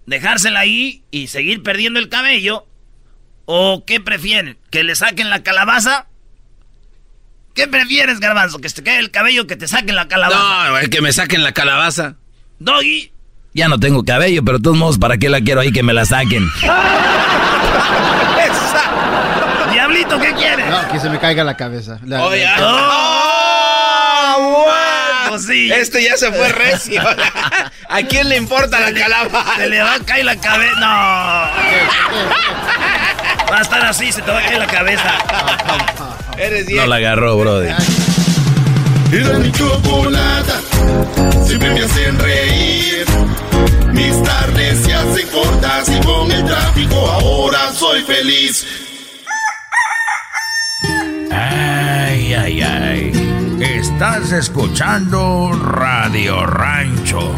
¿Dejársela 0.07 0.61
ahí 0.61 1.05
y 1.13 1.29
seguir 1.29 1.63
perdiendo 1.63 2.01
el 2.01 2.09
cabello? 2.09 2.67
¿O 3.53 3.85
qué 3.85 3.99
prefieren? 4.01 4.57
¿Que 4.71 4.85
le 4.85 4.95
saquen 4.95 5.29
la 5.29 5.43
calabaza? 5.43 6.07
¿Qué 7.53 7.67
prefieres, 7.67 8.21
garbanzo? 8.21 8.61
¿Que 8.61 8.69
se 8.69 8.77
te 8.77 8.85
caiga 8.85 9.01
el 9.01 9.11
cabello 9.11 9.43
o 9.43 9.47
que 9.49 9.57
te 9.57 9.67
saquen 9.67 9.97
la 9.97 10.07
calabaza? 10.07 10.69
No, 10.69 10.79
el 10.79 10.89
que 10.89 11.01
me 11.01 11.13
saquen 11.13 11.43
la 11.43 11.51
calabaza. 11.51 12.15
Doggy. 12.61 13.11
Ya 13.53 13.67
no 13.67 13.81
tengo 13.81 14.05
cabello, 14.05 14.45
pero 14.45 14.59
de 14.59 14.63
todos 14.63 14.77
modos, 14.77 14.99
¿para 14.99 15.19
qué 15.19 15.29
la 15.29 15.41
quiero 15.41 15.63
ahí 15.63 15.73
que 15.73 15.83
me 15.83 15.93
la 15.93 16.05
saquen? 16.05 16.49
Diablito, 19.73 20.21
¿qué 20.21 20.33
quieres? 20.35 20.71
No, 20.71 20.89
que 20.93 21.01
se 21.01 21.11
me 21.11 21.19
caiga 21.19 21.43
la 21.43 21.57
cabeza. 21.57 21.99
La- 22.05 22.23
Oye, 22.23 22.45
la- 22.45 22.57
¡Oh! 24.39 24.65
bueno. 24.65 25.31
Pues 25.31 25.47
sí. 25.47 25.73
Este 25.73 26.05
ya 26.05 26.17
se 26.17 26.31
fue 26.33 26.49
recio. 26.51 27.03
¿A 27.89 28.03
quién 28.03 28.29
le 28.29 28.37
importa 28.37 28.79
la 28.79 28.93
calabaza? 28.93 29.57
Se 29.57 29.69
le 29.69 29.81
va 29.83 29.95
a 29.95 30.01
caer 30.01 30.25
la 30.25 30.37
cabeza. 30.37 30.79
No. 30.79 31.51
Va 33.51 33.59
a 33.59 33.63
estar 33.63 33.85
así, 33.85 34.13
se 34.13 34.23
te 34.23 34.31
va 34.31 34.39
a 34.39 34.43
caer 34.43 34.59
la 34.59 34.67
cabeza. 34.67 35.13
Eres 36.39 36.65
No 36.67 36.71
bien. 36.73 36.91
la 36.91 36.97
agarró, 36.97 37.37
brother. 37.39 37.75
Era 39.13 39.39
mi 39.41 39.51
chocolata, 39.51 40.61
siempre 41.45 41.71
me 41.75 41.81
hacen 41.81 42.19
reír. 42.19 43.05
Mis 43.93 44.23
tardes 44.23 44.79
se 44.85 44.95
hacen 44.95 45.29
cortas 45.29 45.89
y 45.89 46.01
con 46.07 46.31
el 46.31 46.45
tráfico 46.45 46.95
ahora 47.11 47.73
soy 47.73 48.03
feliz. 48.03 48.65
Ay, 51.33 52.35
ay, 52.35 52.63
ay. 52.63 53.57
Estás 53.61 54.31
escuchando 54.33 55.51
Radio 55.53 56.47
Rancho. 56.47 57.35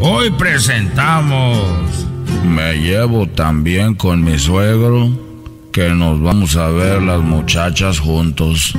Hoy 0.00 0.30
presentamos. 0.30 2.06
Me 2.44 2.74
llevo 2.74 3.26
también 3.28 3.94
con 3.96 4.22
mi 4.22 4.38
suegro 4.38 5.10
que 5.76 5.90
nos 5.90 6.18
vamos 6.22 6.56
a 6.56 6.68
ver 6.70 7.02
las 7.02 7.20
muchachas 7.20 7.98
juntos. 7.98 8.72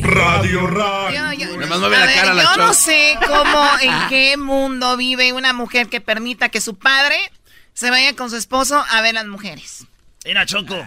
Radio 0.00 0.66
Rock. 0.68 1.10
Yo, 1.12 1.32
yo- 1.34 1.56
Nomás 1.58 1.80
mueve 1.80 1.96
a 1.96 2.00
la 2.00 2.06
ver, 2.06 2.14
cara 2.14 2.32
la 2.32 2.42
yo 2.44 2.56
no 2.56 2.72
sé 2.72 3.18
cómo, 3.26 3.66
en 3.82 4.08
qué 4.08 4.38
mundo 4.38 4.96
vive 4.96 5.34
una 5.34 5.52
mujer 5.52 5.88
que 5.90 6.00
permita 6.00 6.48
que 6.48 6.62
su 6.62 6.78
padre 6.78 7.16
se 7.74 7.90
vaya 7.90 8.16
con 8.16 8.30
su 8.30 8.36
esposo 8.36 8.82
a 8.90 9.02
ver 9.02 9.12
las 9.12 9.26
mujeres. 9.26 9.86
Mira, 10.24 10.46
Choco. 10.46 10.82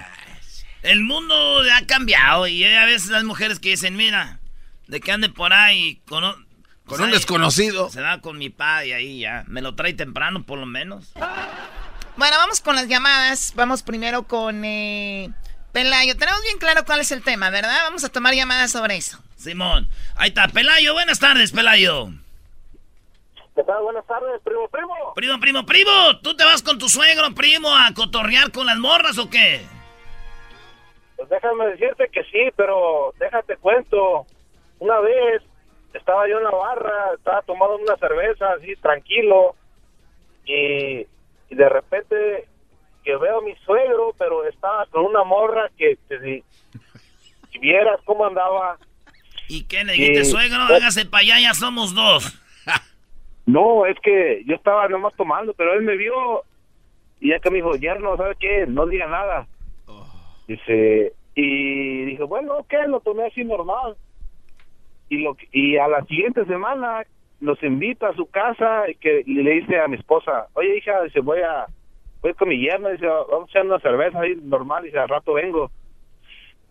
El 0.81 1.03
mundo 1.03 1.35
ha 1.71 1.85
cambiado 1.85 2.47
y 2.47 2.63
hay 2.63 2.73
a 2.77 2.85
veces 2.85 3.11
las 3.11 3.23
mujeres 3.23 3.59
que 3.59 3.69
dicen, 3.69 3.95
mira, 3.95 4.39
de 4.87 5.01
que 5.01 5.11
ande 5.11 5.29
por 5.29 5.53
ahí 5.53 6.01
con, 6.07 6.23
o- 6.23 6.33
Con 6.33 6.45
pues 6.85 6.99
un 7.01 7.07
ahí 7.09 7.11
desconocido. 7.13 7.91
Se 7.91 8.01
va 8.01 8.21
con 8.21 8.39
mi 8.39 8.49
padre 8.49 8.87
y 8.87 8.91
ahí 8.93 9.19
ya. 9.19 9.43
Me 9.45 9.61
lo 9.61 9.75
trae 9.75 9.93
temprano, 9.93 10.41
por 10.41 10.57
lo 10.57 10.65
menos. 10.65 11.11
Bueno, 12.17 12.37
vamos 12.37 12.61
con 12.61 12.75
las 12.75 12.87
llamadas. 12.87 13.53
Vamos 13.55 13.83
primero 13.83 14.23
con 14.23 14.63
eh, 14.65 15.29
Pelayo. 15.71 16.17
Tenemos 16.17 16.41
bien 16.43 16.57
claro 16.57 16.83
cuál 16.85 17.01
es 17.01 17.11
el 17.11 17.23
tema, 17.23 17.49
¿verdad? 17.49 17.83
Vamos 17.85 18.03
a 18.03 18.09
tomar 18.09 18.33
llamadas 18.33 18.71
sobre 18.71 18.97
eso. 18.97 19.19
Simón. 19.35 19.87
Ahí 20.15 20.29
está, 20.29 20.47
Pelayo. 20.47 20.93
Buenas 20.93 21.19
tardes, 21.19 21.51
Pelayo. 21.51 22.09
¿Qué 23.55 23.63
tal? 23.63 23.83
Buenas 23.83 24.05
tardes, 24.05 24.41
primo, 24.43 24.67
primo. 24.69 24.95
Primo, 25.15 25.39
primo, 25.39 25.65
primo. 25.65 26.19
¿Tú 26.21 26.35
te 26.35 26.45
vas 26.45 26.61
con 26.61 26.77
tu 26.77 26.87
suegro, 26.87 27.33
primo, 27.35 27.69
a 27.75 27.93
cotorrear 27.93 28.51
con 28.51 28.65
las 28.65 28.77
morras 28.77 29.17
o 29.17 29.29
qué? 29.29 29.61
Pues 31.17 31.27
déjame 31.29 31.67
decirte 31.67 32.09
que 32.09 32.23
sí, 32.23 32.49
pero 32.55 33.13
déjate 33.19 33.57
cuento. 33.57 34.25
Una 34.79 34.99
vez 34.99 35.41
estaba 35.93 36.27
yo 36.29 36.37
en 36.37 36.45
la 36.45 36.51
barra, 36.51 37.13
estaba 37.15 37.41
tomando 37.41 37.75
una 37.75 37.97
cerveza 37.97 38.53
así 38.53 38.75
tranquilo 38.77 39.55
y, 40.45 41.05
y 41.49 41.55
de 41.55 41.69
repente 41.69 42.47
que 43.03 43.15
veo 43.15 43.39
a 43.39 43.41
mi 43.41 43.55
suegro, 43.65 44.13
pero 44.17 44.45
estaba 44.45 44.85
con 44.87 45.05
una 45.05 45.23
morra 45.23 45.69
que 45.77 45.97
si, 46.07 46.43
si 47.51 47.59
vieras 47.59 47.99
cómo 48.05 48.25
andaba. 48.25 48.77
¿Y 49.47 49.63
qué 49.63 49.83
le 49.83 49.93
dijiste, 49.93 50.25
suegro? 50.25 50.61
Hágase 50.63 51.05
para 51.05 51.21
allá, 51.21 51.39
ya 51.39 51.53
somos 51.53 51.93
dos. 51.93 52.35
No, 53.45 53.87
es 53.87 53.97
que 54.03 54.43
yo 54.45 54.53
estaba 54.53 54.87
nomás 54.89 55.15
tomando, 55.15 55.55
pero 55.55 55.73
él 55.73 55.81
me 55.81 55.97
vio 55.97 56.43
y 57.19 57.29
ya 57.29 57.39
que 57.39 57.49
me 57.49 57.57
dijo, 57.57 57.75
yerno, 57.75 58.15
¿sabe 58.15 58.35
qué? 58.39 58.65
No 58.67 58.85
diga 58.85 59.07
nada. 59.07 59.47
Dice, 60.47 61.13
y 61.35 62.05
dije, 62.05 62.23
bueno, 62.23 62.57
ok, 62.57 62.73
lo 62.87 62.99
tomé 62.99 63.25
así 63.25 63.43
normal. 63.43 63.95
Y, 65.09 65.23
lo, 65.23 65.35
y 65.51 65.77
a 65.77 65.87
la 65.87 66.05
siguiente 66.05 66.45
semana 66.45 67.03
nos 67.41 67.61
invita 67.63 68.09
a 68.09 68.15
su 68.15 68.25
casa 68.25 68.89
y, 68.89 68.95
que, 68.95 69.23
y 69.25 69.35
le 69.35 69.51
dice 69.51 69.79
a 69.79 69.87
mi 69.87 69.95
esposa, 69.97 70.47
oye 70.53 70.77
hija, 70.77 71.01
dice, 71.03 71.19
voy 71.21 71.39
a, 71.41 71.65
voy 72.21 72.33
con 72.33 72.49
mi 72.49 72.59
yerno, 72.59 72.89
dice, 72.89 73.05
vamos 73.07 73.47
a 73.47 73.51
echar 73.51 73.65
una 73.65 73.79
cerveza 73.79 74.19
ahí 74.21 74.35
normal, 74.43 74.83
dice, 74.83 74.99
al 74.99 75.09
rato 75.09 75.33
vengo. 75.33 75.71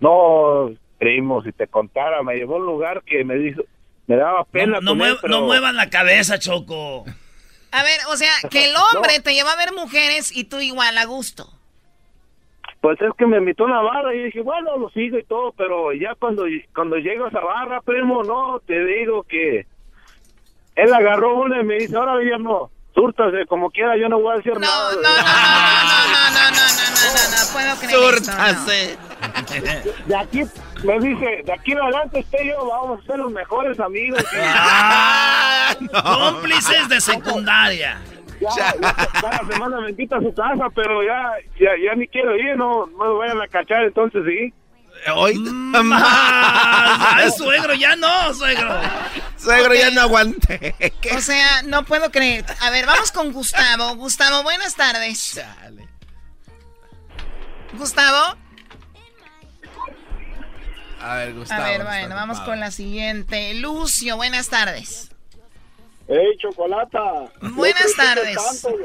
No, 0.00 0.70
creímos, 0.98 1.44
si 1.44 1.52
te 1.52 1.66
contara, 1.66 2.22
me 2.22 2.36
llevó 2.36 2.56
a 2.56 2.58
un 2.58 2.66
lugar 2.66 3.02
que 3.04 3.24
me 3.24 3.34
dijo, 3.36 3.62
me 4.06 4.16
daba 4.16 4.44
pena. 4.44 4.78
No, 4.80 4.94
no, 4.94 5.04
muev- 5.04 5.18
pero- 5.20 5.28
no 5.40 5.46
muevas 5.46 5.74
la 5.74 5.90
cabeza, 5.90 6.38
Choco. 6.38 7.04
A 7.70 7.82
ver, 7.82 7.98
o 8.10 8.16
sea, 8.16 8.30
que 8.50 8.66
el 8.66 8.74
hombre 8.94 9.20
te 9.22 9.34
lleva 9.34 9.52
a 9.52 9.56
ver 9.56 9.72
mujeres 9.74 10.34
y 10.36 10.44
tú 10.44 10.60
igual 10.60 10.96
a 10.98 11.04
gusto. 11.06 11.46
Pues 12.80 13.00
es 13.02 13.10
que 13.18 13.26
me 13.26 13.38
invitó 13.38 13.64
a 13.64 13.66
una 13.66 13.80
barra 13.82 14.14
y 14.14 14.24
dije, 14.24 14.40
bueno, 14.40 14.76
lo 14.78 14.88
sigo 14.90 15.18
y 15.18 15.24
todo, 15.24 15.52
pero 15.52 15.92
ya 15.92 16.14
cuando, 16.14 16.44
cuando 16.72 16.96
llego 16.96 17.24
a 17.24 17.28
esa 17.28 17.40
barra, 17.40 17.80
primo, 17.80 18.22
no, 18.22 18.60
te 18.64 18.84
digo 18.84 19.24
que 19.24 19.66
él 20.78 20.94
agarró 20.94 21.34
una 21.36 21.60
y 21.60 21.64
me 21.64 21.74
dice, 21.76 21.96
ahora 21.96 22.14
no, 22.38 22.70
súrtase 22.94 23.46
como 23.46 23.70
quiera, 23.70 23.96
yo 23.96 24.08
no 24.08 24.20
voy 24.20 24.32
a 24.34 24.36
decir 24.38 24.52
No, 24.54 24.60
nada. 24.60 24.92
no, 24.92 25.00
no, 25.00 25.02
no, 25.02 25.14
no, 26.32 26.50
no, 26.50 26.50
no, 26.50 26.86
no, 26.94 27.08
no, 27.14 27.22
no, 27.30 27.52
puedo 27.52 27.76
creer 27.78 28.14
esto, 28.14 28.32
no. 28.32 28.38
Súrtase. 28.38 28.98
De 30.06 30.16
aquí, 30.16 30.42
me 30.84 30.98
dice, 31.00 31.42
de 31.44 31.52
aquí 31.52 31.72
en 31.72 31.80
adelante 31.80 32.20
usted 32.20 32.38
y 32.44 32.48
yo 32.48 32.66
vamos 32.66 33.00
a 33.02 33.06
ser 33.06 33.18
los 33.18 33.30
mejores 33.32 33.78
amigos. 33.80 34.20
Y 34.32 34.36
Ah, 34.40 35.74
cómplices 36.02 36.88
de 36.88 37.00
secundaria. 37.00 37.98
ya, 38.40 38.74
ya, 38.80 38.94
cada 39.20 39.38
semana 39.50 39.80
me 39.80 39.90
invita 39.90 40.16
a 40.16 40.20
su 40.20 40.32
casa, 40.34 40.66
pero 40.74 41.02
ya, 41.02 41.32
ya, 41.58 41.70
ya 41.84 41.94
ni 41.94 42.06
quiero 42.08 42.36
ir, 42.36 42.56
no, 42.56 42.86
no 42.86 43.04
me 43.04 43.18
vayan 43.18 43.40
a 43.40 43.48
cachar, 43.48 43.84
entonces 43.84 44.22
sí. 44.26 44.52
Hoy. 45.14 45.42
Ah, 45.74 47.14
Ay, 47.16 47.30
suegro, 47.36 47.74
ya 47.74 47.96
no, 47.96 48.34
suegro. 48.34 48.80
Suegro, 49.36 49.74
ya 49.74 49.90
no 49.90 50.02
aguanté. 50.02 50.74
O 51.16 51.20
sea, 51.20 51.62
no 51.62 51.84
puedo 51.84 52.10
creer. 52.10 52.44
A 52.60 52.70
ver, 52.70 52.86
vamos 52.86 53.12
con 53.12 53.32
Gustavo. 53.32 53.94
Gustavo, 53.96 54.42
buenas 54.42 54.74
tardes. 54.74 55.40
Gustavo. 57.72 58.36
A 61.00 61.14
ver, 61.14 61.34
Gustavo. 61.34 61.62
A 61.62 61.68
ver, 61.68 61.84
bueno, 61.84 62.14
vamos 62.14 62.38
ocupado. 62.38 62.52
con 62.52 62.60
la 62.60 62.70
siguiente. 62.70 63.54
Lucio, 63.54 64.16
buenas 64.16 64.48
tardes. 64.48 65.10
Hey, 66.10 66.38
Chocolata. 66.38 67.30
Buenas 67.54 67.94
no 67.98 68.02
tardes. 68.02 68.62
Tanto, 68.62 68.78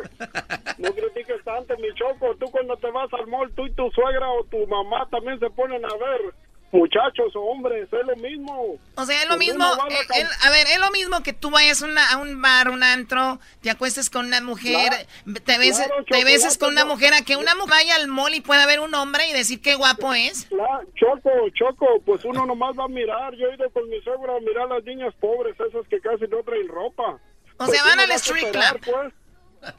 no 0.77 0.92
critiques 0.92 1.42
tanto, 1.46 1.77
mi 1.77 1.88
Choco. 1.94 2.36
Tú 2.36 2.51
cuando 2.51 2.75
te 2.75 2.92
vas 2.92 3.08
al 3.13 3.27
mall, 3.27 3.50
tú 3.56 3.65
y 3.65 3.72
tu 3.72 3.89
suegra 3.92 4.30
o 4.30 4.44
tu 4.44 4.68
mamá 4.68 5.08
también 5.10 5.39
se 5.39 5.50
ponen 5.50 5.86
a 5.86 5.96
ver 5.96 6.34
muchachos 6.74 7.34
o 7.36 7.39
hombres, 7.42 7.88
es 7.92 8.06
lo 8.06 8.15
mismo. 8.18 8.77
O 8.96 9.06
sea, 9.06 9.22
es 9.24 9.30
lo 9.30 9.38
mismo, 9.38 9.63
a 9.63 9.77
eh, 9.88 10.25
a 10.42 10.50
ver, 10.50 10.68
es 10.68 10.80
lo 10.80 10.92
mismo 10.92 11.22
que 11.24 11.32
tú 11.32 11.50
vayas 11.51 11.82
una- 11.82 12.12
a 12.12 12.18
un 12.18 12.42
bar, 12.42 12.70
un 12.70 12.84
antro, 12.84 13.39
te 13.62 13.70
acuestes 13.70 14.10
con 14.10 14.25
una 14.25 14.42
mujer, 14.42 14.92
te 15.46 15.58
beses, 15.58 15.86
claro, 15.88 16.03
te 16.10 16.24
beses 16.25 16.58
con 16.58 16.72
una 16.74 16.84
mujer, 16.84 17.13
a 17.13 17.22
que 17.22 17.38
una 17.38 17.53
mujer 17.56 17.70
vaya 17.74 17.96
al 17.96 18.08
mall 18.08 18.34
y 18.34 18.42
pueda 18.42 18.65
ver 18.65 18.80
un 18.82 18.94
hombre 18.96 19.30
y 19.30 19.34
decir 19.34 19.62
qué 19.62 19.75
guapo 19.75 20.13
es. 20.13 20.51
La- 20.51 20.82
Choco, 20.96 21.30
Choco, 21.53 21.88
pues 22.06 22.25
uno 22.25 22.46
nomás 22.46 22.75
va 22.77 22.86
a 22.86 22.89
mirar. 22.89 23.34
Yo 23.36 23.48
he 23.48 23.56
ido 23.56 23.70
con 23.72 23.88
mi 23.89 24.01
suegra 24.01 24.36
a 24.36 24.39
mirar 24.42 24.72
a 24.72 24.75
las 24.75 24.84
niñas 24.84 25.13
pobres, 25.20 25.56
esas 25.60 25.88
que 25.88 26.00
casi 26.01 26.25
no 26.27 26.44
traen 26.44 26.68
ropa. 26.68 27.03
O 27.58 27.65
Pues 27.65 27.72
sea, 27.72 27.84
van 27.84 27.94
uno 27.94 28.01
al 28.03 28.12
street 28.12 28.51
club. 28.51 28.82
Pues. 28.84 29.74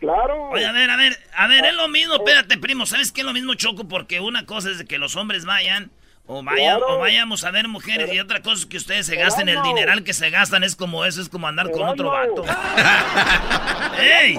Claro. 0.00 0.50
Oye, 0.50 0.66
a 0.66 0.72
ver, 0.72 0.90
a 0.90 0.96
ver, 0.96 1.16
a 1.36 1.46
ver, 1.46 1.64
es 1.64 1.74
lo 1.74 1.88
mismo, 1.88 2.14
espérate, 2.16 2.58
primo, 2.58 2.84
¿sabes 2.84 3.12
qué 3.12 3.20
es 3.22 3.26
lo 3.26 3.32
mismo, 3.32 3.54
Choco? 3.54 3.88
Porque 3.88 4.20
una 4.20 4.44
cosa 4.44 4.70
es 4.70 4.78
de 4.78 4.84
que 4.84 4.98
los 4.98 5.16
hombres 5.16 5.44
vayan, 5.44 5.90
o 6.26 6.42
vayan, 6.42 6.78
Claro. 6.78 6.96
o 6.96 6.98
vayamos 6.98 7.44
a 7.44 7.50
ver 7.50 7.68
mujeres, 7.68 8.12
y 8.12 8.18
otra 8.20 8.40
cosa 8.42 8.60
es 8.62 8.66
que 8.66 8.76
ustedes 8.78 9.06
se 9.06 9.16
gasten 9.16 9.48
el 9.48 9.62
dineral 9.62 10.04
que 10.04 10.14
se 10.14 10.30
gastan, 10.30 10.64
es 10.64 10.74
como 10.76 11.04
eso, 11.04 11.20
es 11.20 11.28
como 11.28 11.46
andar 11.48 11.70
con 11.70 11.82
otro 11.82 12.10
vato. 12.10 12.44
¡Ey! 14.00 14.38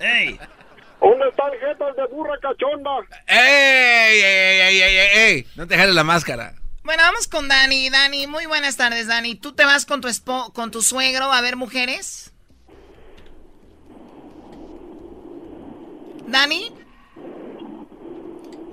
¡Ey! 0.00 0.38
¿Dónde 1.00 1.28
está 1.28 1.42
el 1.48 1.60
jetas 1.60 1.96
de 1.96 2.06
burra 2.06 2.38
cachonda? 2.40 2.90
¡Ey, 3.26 4.20
ey, 4.20 4.60
ey, 4.60 4.80
ey, 4.80 4.96
ey, 4.96 5.18
ey! 5.34 5.46
No 5.56 5.66
te 5.66 5.76
jales 5.76 5.94
la 5.94 6.04
máscara. 6.04 6.54
Bueno, 6.82 7.02
vamos 7.02 7.26
con 7.28 7.48
Dani. 7.48 7.90
Dani, 7.90 8.26
muy 8.26 8.46
buenas 8.46 8.76
tardes, 8.76 9.06
Dani. 9.06 9.34
¿Tú 9.34 9.52
te 9.54 9.64
vas 9.64 9.84
con 9.86 10.00
tu 10.00 10.08
espo 10.08 10.52
con 10.52 10.70
tu 10.70 10.82
suegro 10.82 11.32
a 11.32 11.40
ver 11.40 11.56
mujeres? 11.56 12.32
¿Dani? 16.26 16.72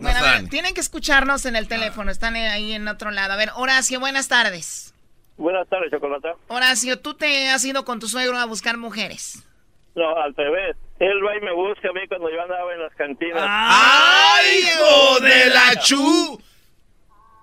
Bueno, 0.01 0.19
a 0.19 0.21
ver, 0.23 0.31
Dani. 0.33 0.49
tienen 0.49 0.73
que 0.73 0.81
escucharnos 0.81 1.45
en 1.45 1.55
el 1.55 1.67
teléfono, 1.67 2.09
están 2.11 2.35
ahí 2.35 2.73
en 2.73 2.87
otro 2.87 3.11
lado. 3.11 3.33
A 3.33 3.37
ver, 3.37 3.49
Horacio, 3.55 3.99
buenas 3.99 4.27
tardes. 4.27 4.93
Buenas 5.37 5.67
tardes, 5.69 5.91
Chocolata. 5.91 6.33
Horacio, 6.47 6.99
¿tú 6.99 7.13
te 7.13 7.49
has 7.49 7.63
ido 7.65 7.85
con 7.85 7.99
tu 7.99 8.07
suegro 8.07 8.37
a 8.37 8.45
buscar 8.45 8.77
mujeres? 8.77 9.47
No, 9.95 10.15
al 10.17 10.33
revés. 10.35 10.75
Él 10.99 11.25
va 11.25 11.35
y 11.35 11.41
me 11.41 11.53
busca 11.53 11.89
a 11.89 11.93
mí 11.93 12.07
cuando 12.07 12.29
yo 12.29 12.41
andaba 12.41 12.73
en 12.73 12.81
las 12.81 12.93
cantinas. 12.95 13.43
¡Ay, 13.47 14.59
hijo 14.59 15.19
de 15.19 15.49
la 15.49 15.81
chu! 15.81 16.41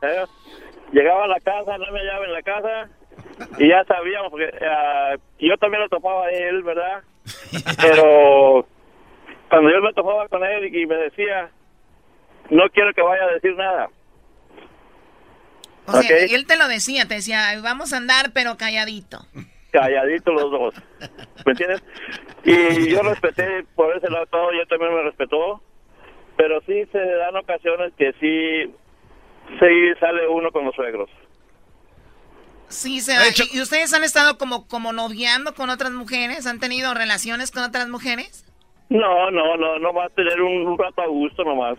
¿Eh? 0.03 0.25
Llegaba 0.93 1.25
a 1.25 1.29
la 1.29 1.41
casa, 1.41 1.77
no 1.77 1.93
me 1.93 2.01
hallaba 2.01 2.25
en 2.25 2.33
la 2.33 2.43
casa 2.43 2.89
y 3.59 3.69
ya 3.69 3.85
sabíamos, 3.85 4.31
porque 4.31 4.51
ah, 4.63 5.17
yo 5.39 5.57
también 5.59 5.83
lo 5.83 5.89
topaba 5.89 6.27
a 6.27 6.31
él, 6.31 6.63
¿verdad? 6.63 7.03
Pero 7.83 8.67
cuando 9.49 9.71
yo 9.71 9.81
me 9.81 9.93
topaba 9.93 10.29
con 10.29 10.45
él 10.45 10.75
y 10.75 10.87
me 10.87 10.95
decía, 10.97 11.51
no 12.51 12.69
quiero 12.71 12.93
que 12.95 13.03
vaya 13.03 13.25
a 13.25 13.33
decir 13.33 13.55
nada. 13.57 13.91
O 15.87 16.03
sea, 16.03 16.19
él 16.19 16.47
te 16.47 16.57
lo 16.57 16.69
decía, 16.69 17.07
te 17.07 17.15
decía, 17.15 17.59
vamos 17.63 17.93
a 17.93 17.97
andar 17.97 18.33
pero 18.35 18.57
calladito. 18.57 19.27
Calladitos 19.71 20.35
los 20.35 20.51
dos, 20.51 20.75
¿me 21.47 21.53
entiendes? 21.53 21.83
Y 22.45 22.91
yo 22.91 23.03
respeté 23.03 23.65
por 23.75 23.97
ese 23.97 24.11
lado 24.11 24.27
todo, 24.27 24.53
y 24.53 24.59
él 24.59 24.69
también 24.69 24.95
me 24.95 25.03
respetó, 25.03 25.63
pero 26.37 26.61
sí 26.67 26.85
se 26.93 26.99
dan 26.99 27.37
ocasiones 27.37 27.93
que 27.97 28.13
sí, 28.21 28.75
sí 29.59 30.01
sale 30.01 30.29
uno 30.29 30.51
con 30.53 30.65
los 30.65 30.75
suegros. 30.75 31.11
Sí, 32.69 33.01
se 33.01 33.15
da. 33.15 33.23
¿Y 33.53 33.61
ustedes 33.61 33.93
han 33.95 34.05
estado 34.05 34.37
como, 34.37 34.69
como 34.69 34.93
noviando 34.93 35.55
con 35.55 35.71
otras 35.71 35.91
mujeres? 35.93 36.47
¿Han 36.47 36.61
tenido 36.61 36.93
relaciones 36.93 37.51
con 37.51 37.63
otras 37.63 37.89
mujeres? 37.89 38.45
No, 38.91 39.31
no, 39.31 39.57
no, 39.57 39.79
no 39.79 39.93
va 39.93 40.07
a 40.07 40.11
tener 40.11 40.41
un, 40.41 40.67
un 40.67 40.79
rato 40.79 41.01
a 41.03 41.07
gusto 41.07 41.45
nomás. 41.45 41.79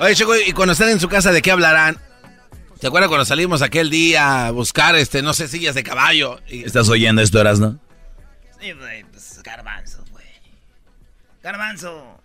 Oye, 0.00 0.14
Choco, 0.14 0.36
y 0.36 0.52
cuando 0.52 0.72
están 0.72 0.88
en 0.90 1.00
su 1.00 1.08
casa, 1.08 1.32
¿de 1.32 1.42
qué 1.42 1.50
hablarán? 1.50 1.98
¿Te 2.80 2.86
acuerdas 2.86 3.08
cuando 3.08 3.24
salimos 3.26 3.60
aquel 3.62 3.90
día 3.90 4.46
a 4.46 4.50
buscar, 4.52 4.94
este, 4.96 5.20
no 5.22 5.34
sé, 5.34 5.48
sillas 5.48 5.74
de 5.74 5.82
caballo? 5.82 6.40
Y- 6.48 6.64
¿Estás 6.64 6.88
oyendo 6.88 7.20
esto, 7.20 7.40
Erasno? 7.40 7.78
Sí, 8.58 8.72
güey, 8.72 9.04
pues 9.04 9.42
garbanzo, 9.42 10.02
güey. 10.10 10.24
Garbanzo. 11.42 12.16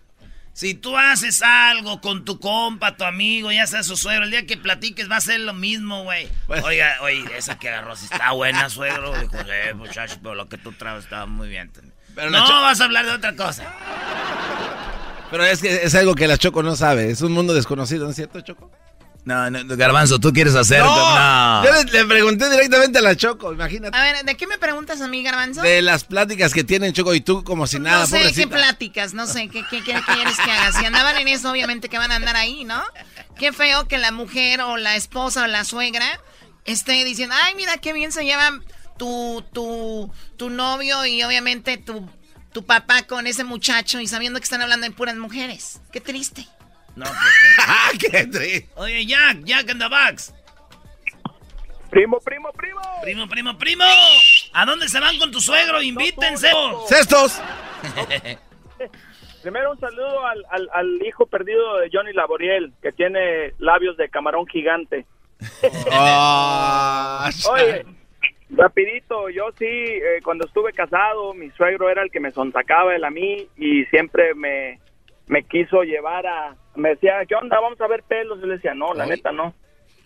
Si 0.54 0.72
tú 0.72 0.96
haces 0.96 1.42
algo 1.42 2.00
con 2.00 2.24
tu 2.24 2.40
compa, 2.40 2.96
tu 2.96 3.04
amigo, 3.04 3.52
ya 3.52 3.66
sea 3.66 3.82
su 3.82 3.94
suegro, 3.98 4.24
el 4.24 4.30
día 4.30 4.46
que 4.46 4.56
platiques 4.56 5.10
va 5.10 5.16
a 5.16 5.20
ser 5.20 5.40
lo 5.40 5.52
mismo, 5.52 6.04
güey. 6.04 6.26
Oiga, 6.48 6.96
oye, 7.02 7.22
esa 7.36 7.58
que 7.58 7.68
agarró, 7.68 7.94
si 7.94 8.06
está 8.06 8.30
buena, 8.32 8.70
suegro. 8.70 9.12
Dijo, 9.20 9.36
eh, 9.52 9.74
muchacho, 9.74 10.16
pero 10.22 10.34
lo 10.34 10.48
que 10.48 10.56
tú 10.56 10.72
traes 10.72 11.04
estaba 11.04 11.26
muy 11.26 11.48
bien. 11.48 11.70
Pero 12.14 12.30
no, 12.30 12.48
vas 12.62 12.80
a 12.80 12.84
hablar 12.84 13.04
de 13.04 13.12
otra 13.12 13.36
cosa. 13.36 13.64
Pero 15.36 15.50
es 15.50 15.60
que 15.60 15.82
es 15.84 15.94
algo 15.94 16.14
que 16.14 16.26
la 16.26 16.38
Choco 16.38 16.62
no 16.62 16.76
sabe. 16.76 17.10
Es 17.10 17.20
un 17.20 17.32
mundo 17.32 17.52
desconocido, 17.52 18.04
¿no 18.04 18.10
es 18.10 18.16
cierto, 18.16 18.40
Choco? 18.40 18.70
No, 19.26 19.50
no, 19.50 19.76
Garbanzo, 19.76 20.18
tú 20.18 20.32
quieres 20.32 20.54
hacer... 20.54 20.78
No, 20.78 20.86
No. 20.86 21.62
Yo 21.62 21.72
le, 21.72 21.84
le 21.92 22.04
pregunté 22.06 22.48
directamente 22.48 23.00
a 23.00 23.02
la 23.02 23.14
Choco, 23.16 23.52
imagínate. 23.52 23.94
A 23.94 24.02
ver, 24.02 24.24
¿de 24.24 24.34
qué 24.34 24.46
me 24.46 24.56
preguntas 24.56 25.02
a 25.02 25.08
mí, 25.08 25.22
Garbanzo? 25.22 25.60
De 25.60 25.82
las 25.82 26.04
pláticas 26.04 26.54
que 26.54 26.64
tienen 26.64 26.94
Choco 26.94 27.14
y 27.14 27.20
tú 27.20 27.44
como 27.44 27.66
si 27.66 27.78
nada, 27.78 28.00
no 28.00 28.06
sé 28.06 28.32
qué 28.32 28.46
pláticas, 28.46 29.12
no 29.12 29.26
sé 29.26 29.48
qué, 29.48 29.62
qué, 29.68 29.84
qué 29.84 30.00
quieres 30.14 30.36
que 30.42 30.50
haga. 30.50 30.72
Si 30.72 30.86
andaban 30.86 31.18
en 31.18 31.28
eso, 31.28 31.50
obviamente 31.50 31.90
que 31.90 31.98
van 31.98 32.12
a 32.12 32.16
andar 32.16 32.36
ahí, 32.36 32.64
¿no? 32.64 32.82
Qué 33.38 33.52
feo 33.52 33.86
que 33.88 33.98
la 33.98 34.12
mujer 34.12 34.62
o 34.62 34.78
la 34.78 34.96
esposa 34.96 35.42
o 35.42 35.46
la 35.48 35.64
suegra 35.64 36.18
esté 36.64 37.04
diciendo, 37.04 37.34
ay, 37.44 37.54
mira 37.56 37.76
qué 37.76 37.92
bien 37.92 38.10
se 38.10 38.24
llevan 38.24 38.64
tu, 38.96 39.44
tu, 39.52 40.10
tu 40.38 40.48
novio 40.48 41.04
y 41.04 41.22
obviamente 41.24 41.76
tu, 41.76 42.08
tu 42.56 42.64
papá 42.64 43.02
con 43.02 43.26
ese 43.26 43.44
muchacho 43.44 44.00
y 44.00 44.06
sabiendo 44.06 44.40
que 44.40 44.44
están 44.44 44.62
hablando 44.62 44.86
de 44.86 44.92
puras 44.94 45.14
mujeres. 45.16 45.82
Qué 45.92 46.00
triste. 46.00 46.46
No, 46.94 47.04
pues. 47.04 47.18
¡Ah, 47.58 47.90
qué 48.00 48.26
triste! 48.26 48.70
Oye, 48.76 49.04
Jack, 49.04 49.44
Jack 49.44 49.68
and 49.68 49.78
the 49.82 49.88
Box. 49.90 50.32
Primo, 51.90 52.18
primo, 52.18 52.50
primo. 52.52 52.80
Primo, 53.02 53.28
primo, 53.28 53.58
primo. 53.58 53.84
¿A 54.54 54.64
dónde 54.64 54.88
se 54.88 54.98
van 55.00 55.18
con 55.18 55.30
tu 55.30 55.38
suegro? 55.38 55.82
Invítense. 55.82 56.50
¡Cestos! 56.88 57.42
Primero 59.42 59.72
un 59.72 59.78
saludo 59.78 60.26
al, 60.26 60.42
al, 60.50 60.70
al 60.72 61.06
hijo 61.06 61.26
perdido 61.26 61.76
de 61.76 61.90
Johnny 61.92 62.14
Laboriel, 62.14 62.72
que 62.80 62.90
tiene 62.90 63.52
labios 63.58 63.98
de 63.98 64.08
camarón 64.08 64.46
gigante. 64.46 65.04
Ah, 65.92 67.28
Oye, 67.50 67.84
rapidito, 68.50 69.28
yo 69.30 69.50
sí, 69.58 69.64
eh, 69.66 70.20
cuando 70.22 70.46
estuve 70.46 70.72
casado, 70.72 71.34
mi 71.34 71.50
suegro 71.50 71.90
era 71.90 72.02
el 72.02 72.10
que 72.10 72.20
me 72.20 72.30
sonsacaba 72.30 72.94
él 72.94 73.04
a 73.04 73.10
mí 73.10 73.48
y 73.56 73.84
siempre 73.86 74.34
me, 74.34 74.78
me 75.26 75.42
quiso 75.44 75.82
llevar 75.82 76.26
a... 76.26 76.54
Me 76.74 76.90
decía, 76.90 77.24
¿qué 77.26 77.34
onda? 77.34 77.58
Vamos 77.60 77.80
a 77.80 77.86
ver 77.88 78.02
pelos. 78.04 78.40
Yo 78.40 78.46
le 78.46 78.54
decía, 78.56 78.74
no, 78.74 78.92
la 78.94 79.06
neta 79.06 79.32
no, 79.32 79.54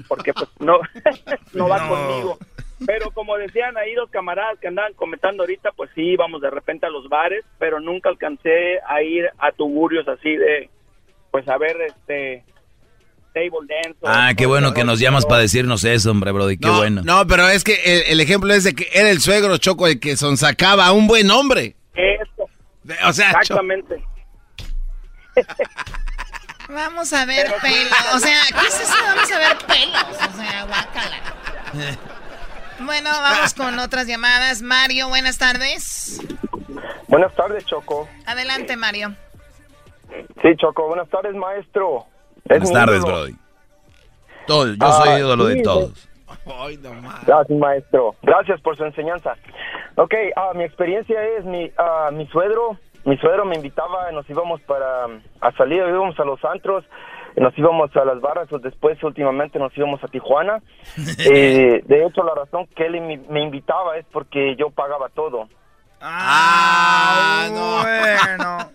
porque 0.09 0.33
pues 0.33 0.49
no, 0.61 0.79
no 1.55 1.69
va 1.69 1.79
No. 1.79 1.89
conmigo. 1.89 2.39
Pero 2.87 3.11
como 3.11 3.37
decían 3.37 3.77
ahí 3.77 3.93
los 3.95 4.09
camaradas 4.11 4.59
que 4.59 4.69
andaban 4.69 4.95
comentando 4.95 5.43
ahorita, 5.43 5.73
pues 5.73 5.91
sí, 5.95 6.01
íbamos 6.13 6.41
de 6.41 6.49
repente 6.49 6.87
a 6.87 6.91
los 6.91 7.11
bares, 7.11 7.45
pero 7.59 7.79
nunca 7.79 8.09
alcancé 8.09 8.81
a 8.89 9.03
ir 9.03 9.29
a 9.39 9.53
tuburios 9.53 10.09
así 10.09 10.35
de, 10.35 10.71
pues 11.31 11.47
a 11.47 11.59
ver, 11.59 11.77
este, 11.83 12.43
table 13.33 13.67
dance. 13.69 13.99
Ah, 14.05 14.33
qué 14.37 14.47
bueno 14.47 14.73
que 14.75 14.85
nos 14.85 14.99
llamas 15.01 15.27
para 15.27 15.41
decirnos 15.43 15.85
eso, 15.85 16.11
hombre, 16.11 16.33
Brody. 16.33 16.59
Qué 16.59 16.67
no, 16.67 16.77
bueno. 16.77 17.03
No, 17.05 17.27
pero 17.27 17.49
es 17.49 17.65
que 17.65 17.75
el, 17.85 18.03
el 18.13 18.21
ejemplo 18.21 18.53
es 18.53 18.65
de 18.65 18.75
que 18.75 18.89
era 18.93 19.11
el 19.11 19.21
suegro 19.21 19.57
Choco 19.59 19.87
el 19.87 20.01
que 20.01 20.17
sonsacaba 20.17 20.87
a 20.87 20.93
un 20.93 21.07
buen 21.07 21.31
hombre. 21.31 21.77
Eso, 21.95 22.49
O 23.07 23.13
sea, 23.13 23.31
exactamente. 23.31 24.03
Vamos 26.69 27.13
a 27.13 27.25
ver 27.25 27.53
pelos. 27.61 28.15
O 28.15 28.19
sea, 28.21 28.41
¿qué 28.49 28.67
es 28.67 28.81
eso? 28.81 28.95
Vamos 29.03 29.33
a 29.33 29.39
ver 29.39 29.59
pelos. 29.67 30.33
O 30.33 30.37
sea, 30.37 30.65
guácala. 30.67 31.99
Bueno, 32.83 33.11
vamos 33.11 33.53
con 33.53 33.79
otras 33.79 34.07
llamadas. 34.07 34.63
Mario, 34.63 35.09
buenas 35.11 35.37
tardes. 35.37 36.19
Buenas 37.09 37.35
tardes, 37.35 37.67
Choco. 37.67 38.09
Adelante, 38.25 38.75
Mario. 38.75 39.15
Sí, 40.41 40.49
Choco, 40.57 40.89
buenas 40.89 41.07
tardes, 41.11 41.35
maestro. 41.35 42.07
Buenas 42.45 42.73
tardes, 42.73 42.99
ídolo. 42.99 43.13
Brody. 43.19 43.35
Todo, 44.47 44.67
yo 44.69 44.77
Ah, 44.81 44.93
soy 44.93 45.19
ídolo 45.21 45.45
de 45.47 45.55
sí, 45.57 45.63
todos. 45.63 46.09
Gracias, 47.27 47.59
maestro. 47.59 48.15
Gracias 48.23 48.61
por 48.61 48.77
su 48.77 48.85
enseñanza. 48.85 49.37
Ok, 49.97 50.15
ah, 50.37 50.53
mi 50.55 50.65
experiencia 50.65 51.23
es 51.39 51.45
mi, 51.45 51.71
ah, 51.79 52.11
mi 52.13 52.27
suegro. 52.29 52.77
Mi 53.05 53.17
suegro 53.19 53.45
me 53.47 53.57
invitaba, 53.57 54.11
nos 54.13 54.29
íbamos 54.29 54.61
para 54.63 55.05
a 55.41 55.53
salir, 55.57 55.79
íbamos 55.89 56.19
a 56.21 56.25
los 56.25 56.45
antros, 56.45 56.85
nos 57.37 57.57
íbamos 57.57 57.95
a 57.97 58.05
las 58.05 58.21
barras, 58.21 58.53
o 58.53 58.59
después 58.59 59.03
últimamente 59.03 59.59
nos 59.59 59.75
íbamos 59.77 60.03
a 60.05 60.09
Tijuana. 60.09 60.61
Eh, 61.31 61.83
de 61.87 62.05
hecho, 62.05 62.23
la 62.25 62.35
razón 62.35 62.67
que 62.77 62.87
él 62.87 63.01
me, 63.01 63.17
me 63.29 63.41
invitaba 63.43 63.97
es 63.97 64.05
porque 64.13 64.55
yo 64.57 64.71
pagaba 64.71 65.09
todo. 65.11 65.49
Ah, 66.01 67.49
no. 67.53 67.83
Bueno. 67.83 68.71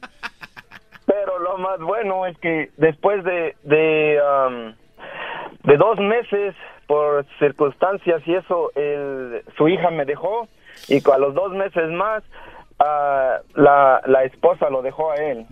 Pero 1.18 1.40
lo 1.40 1.58
más 1.58 1.80
bueno 1.80 2.26
es 2.26 2.38
que 2.40 2.72
después 2.78 3.24
de 3.24 3.56
de, 3.64 4.20
um, 4.22 4.74
de 5.64 5.78
dos 5.78 5.98
meses 6.00 6.56
por 6.88 7.26
circunstancias 7.40 8.22
y 8.26 8.36
eso, 8.36 8.72
el, 8.76 9.44
su 9.58 9.68
hija 9.70 9.90
me 9.92 10.06
dejó 10.06 10.48
y 10.88 10.98
a 11.10 11.18
los 11.18 11.34
dos 11.34 11.52
meses 11.54 11.90
más 11.92 12.22
ah, 12.80 13.38
la, 13.56 14.02
la 14.06 14.24
esposa 14.26 14.70
lo 14.70 14.82
dejó 14.82 15.12
a 15.12 15.16
él. 15.16 15.46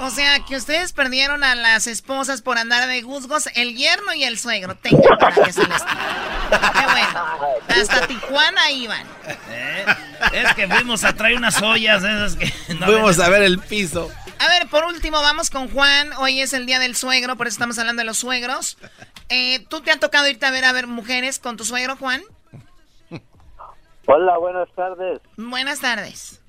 O 0.00 0.08
sea, 0.10 0.38
que 0.48 0.56
ustedes 0.56 0.92
perdieron 0.92 1.42
a 1.44 1.54
las 1.56 1.86
esposas 1.86 2.40
por 2.40 2.56
andar 2.56 2.88
de 2.88 3.02
juzgos, 3.02 3.48
el 3.56 3.76
yerno 3.76 4.14
y 4.14 4.24
el 4.24 4.38
suegro. 4.38 4.76
Tengan 4.76 5.18
para 5.18 5.34
que 5.34 5.52
se 5.52 5.66
les 5.66 5.82
Qué 5.82 6.86
bueno. 6.86 7.58
Hasta 7.68 8.06
Tijuana 8.06 8.70
iban. 8.70 9.06
Eh, 9.50 9.84
Es 10.32 10.54
que 10.54 10.66
fuimos 10.68 11.04
a 11.04 11.12
traer 11.12 11.36
unas 11.36 11.60
ollas 11.62 12.02
esas 12.02 12.36
que 12.36 12.46
no 12.74 12.86
Fuimos 12.86 13.16
ven- 13.18 13.26
a 13.26 13.28
ver 13.30 13.42
el 13.42 13.58
piso. 13.58 14.08
A 14.40 14.48
ver, 14.48 14.68
por 14.70 14.84
último, 14.84 15.20
vamos 15.20 15.50
con 15.50 15.68
Juan. 15.68 16.10
Hoy 16.20 16.40
es 16.40 16.52
el 16.52 16.64
día 16.64 16.78
del 16.78 16.94
suegro, 16.94 17.36
por 17.36 17.48
eso 17.48 17.54
estamos 17.54 17.78
hablando 17.78 18.00
de 18.00 18.06
los 18.06 18.18
suegros. 18.18 18.78
Eh, 19.28 19.66
¿Tú 19.68 19.80
te 19.80 19.90
ha 19.90 19.98
tocado 19.98 20.28
irte 20.28 20.46
a 20.46 20.52
ver 20.52 20.64
a 20.64 20.72
ver 20.72 20.86
mujeres 20.86 21.38
con 21.40 21.56
tu 21.56 21.64
suegro, 21.64 21.96
Juan? 21.96 22.22
Hola, 24.06 24.38
buenas 24.38 24.68
tardes. 24.74 25.20
Buenas 25.36 25.80
tardes. 25.80 26.40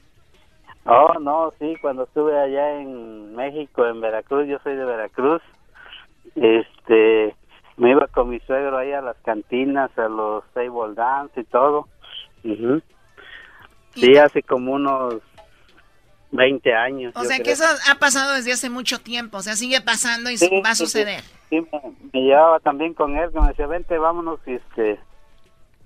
Oh, 0.85 1.19
no, 1.19 1.51
sí, 1.59 1.75
cuando 1.81 2.03
estuve 2.03 2.39
allá 2.39 2.79
en 2.79 3.35
México, 3.35 3.85
en 3.85 4.01
Veracruz, 4.01 4.47
yo 4.47 4.59
soy 4.63 4.75
de 4.75 4.85
Veracruz, 4.85 5.41
este, 6.35 7.35
me 7.77 7.91
iba 7.91 8.07
con 8.07 8.29
mi 8.29 8.39
suegro 8.41 8.77
ahí 8.77 8.93
a 8.93 9.01
las 9.01 9.17
cantinas, 9.17 9.91
a 9.97 10.07
los 10.07 10.43
table 10.53 10.93
dance 10.95 11.41
y 11.41 11.43
todo. 11.43 11.87
Ujú. 12.43 12.81
Sí, 13.95 14.15
hace 14.17 14.43
como 14.43 14.73
unos 14.73 15.15
20 16.31 16.73
años. 16.73 17.13
O 17.15 17.23
yo 17.23 17.27
sea 17.27 17.37
que 17.37 17.43
creo. 17.43 17.55
eso 17.55 17.65
ha 17.89 17.95
pasado 17.95 18.33
desde 18.35 18.51
hace 18.53 18.69
mucho 18.69 18.99
tiempo. 18.99 19.37
O 19.37 19.41
sea, 19.41 19.55
sigue 19.55 19.81
pasando 19.81 20.29
y 20.29 20.37
Sí, 20.37 20.49
va 20.63 20.71
a 20.71 20.75
sí, 20.75 20.85
sí. 20.85 20.91
suceder. 20.91 21.23
Sí, 21.49 21.61
me, 22.13 22.21
llevaba 22.21 22.59
también 22.59 22.93
con 22.93 23.17
él, 23.17 23.29
que 23.33 23.39
me 23.39 23.47
decía, 23.47 23.65
vente, 23.67 23.97
vámonos, 23.97 24.39
y 24.45 24.53
este, 24.53 24.99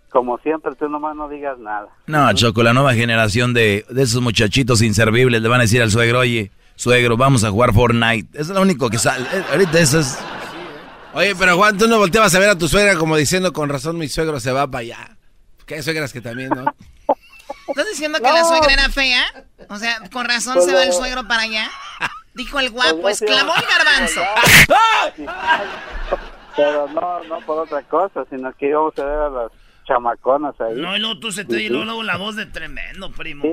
como 0.10 0.38
siempre, 0.40 0.74
tú 0.78 0.90
nomás 0.90 1.16
no 1.16 1.30
digas 1.30 1.58
nada. 1.60 1.88
No, 2.08 2.32
Choco, 2.34 2.64
la 2.64 2.74
nueva 2.74 2.94
generación 2.94 3.54
de, 3.54 3.86
de 3.90 4.04
esos 4.04 4.22
muchachitos 4.22 4.82
inservibles 4.82 5.42
le 5.42 5.48
van 5.48 5.62
a 5.62 5.64
decir 5.64 5.82
al 5.82 5.90
suegro, 5.92 6.20
oye, 6.20 6.52
suegro, 6.76 7.16
vamos 7.16 7.44
a 7.46 7.50
jugar 7.52 7.74
Fortnite. 7.74 8.28
Eso 8.34 8.52
es 8.52 8.56
lo 8.58 8.62
único 8.62 8.90
que 8.90 8.98
sale. 8.98 9.26
Ahorita 9.52 9.80
eso 9.80 10.00
es... 10.00 10.20
Oye, 11.14 11.36
pero 11.38 11.56
Juan, 11.56 11.78
tú 11.78 11.88
no 11.88 11.98
volteabas 12.00 12.34
a 12.36 12.40
ver 12.40 12.50
a 12.50 12.58
tu 12.58 12.68
suegra 12.68 12.96
como 12.98 13.16
diciendo, 13.16 13.54
con 13.54 13.70
razón 13.70 13.98
mi 13.98 14.08
suegro 14.10 14.40
se 14.40 14.52
va 14.52 14.68
para 14.68 14.80
allá. 14.82 15.18
Que 15.66 15.76
hay 15.76 15.84
suegras 15.84 16.12
que 16.12 16.20
también, 16.22 16.50
¿no? 16.50 16.66
¿Estás 17.68 17.88
diciendo 17.90 18.20
que 18.20 18.32
la 18.32 18.44
suegra 18.44 18.74
era 18.74 18.90
fea? 18.90 19.24
O 19.70 19.76
sea, 19.78 19.98
con 20.12 20.26
razón 20.26 20.56
Pues 20.56 20.66
se 20.66 20.74
va 20.74 20.84
el 20.84 20.90
no. 20.90 20.96
suegro 20.96 21.28
para 21.28 21.44
allá. 21.44 21.70
Dijo 22.34 22.60
el 22.60 22.70
guapo, 22.72 23.02
Pues 23.02 23.22
no, 23.22 23.28
exclamó 23.28 23.54
el 23.56 23.64
garbanzo. 23.68 24.22
Pero 26.56 26.88
no, 26.90 27.24
no 27.24 27.40
por 27.46 27.60
otra 27.60 27.82
cosa, 27.84 28.26
sino 28.30 28.52
que 28.54 28.68
íbamos 28.68 28.98
a 29.00 29.06
ver 29.06 29.20
a 29.20 29.30
las 29.30 29.52
chamaconas 29.88 30.60
ahí. 30.62 30.76
No, 30.76 30.96
y 30.96 31.00
luego 31.00 31.20
tú 31.20 31.32
se 31.32 31.46
te 31.46 31.56
Ujú. 31.66 31.70
luego, 31.74 31.86
luego 31.86 32.04
la 32.04 32.18
voz 32.18 32.36
de 32.36 32.46
tremendo, 32.46 33.12
primo. 33.12 33.44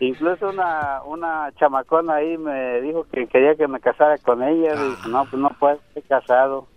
Incluso 0.00 0.48
una, 0.50 1.02
una 1.04 1.50
chamacona 1.58 2.16
ahí 2.16 2.36
me 2.38 2.80
dijo 2.80 3.06
que 3.12 3.26
quería 3.26 3.54
que 3.56 3.66
me 3.68 3.80
casara 3.80 4.16
con 4.18 4.42
ella. 4.42 4.72
Ah. 4.76 4.82
Dije, 4.96 5.08
no, 5.08 5.24
pues 5.26 5.40
no 5.42 5.50
puedo, 5.58 5.80
estoy 5.88 6.02
casado. 6.02 6.68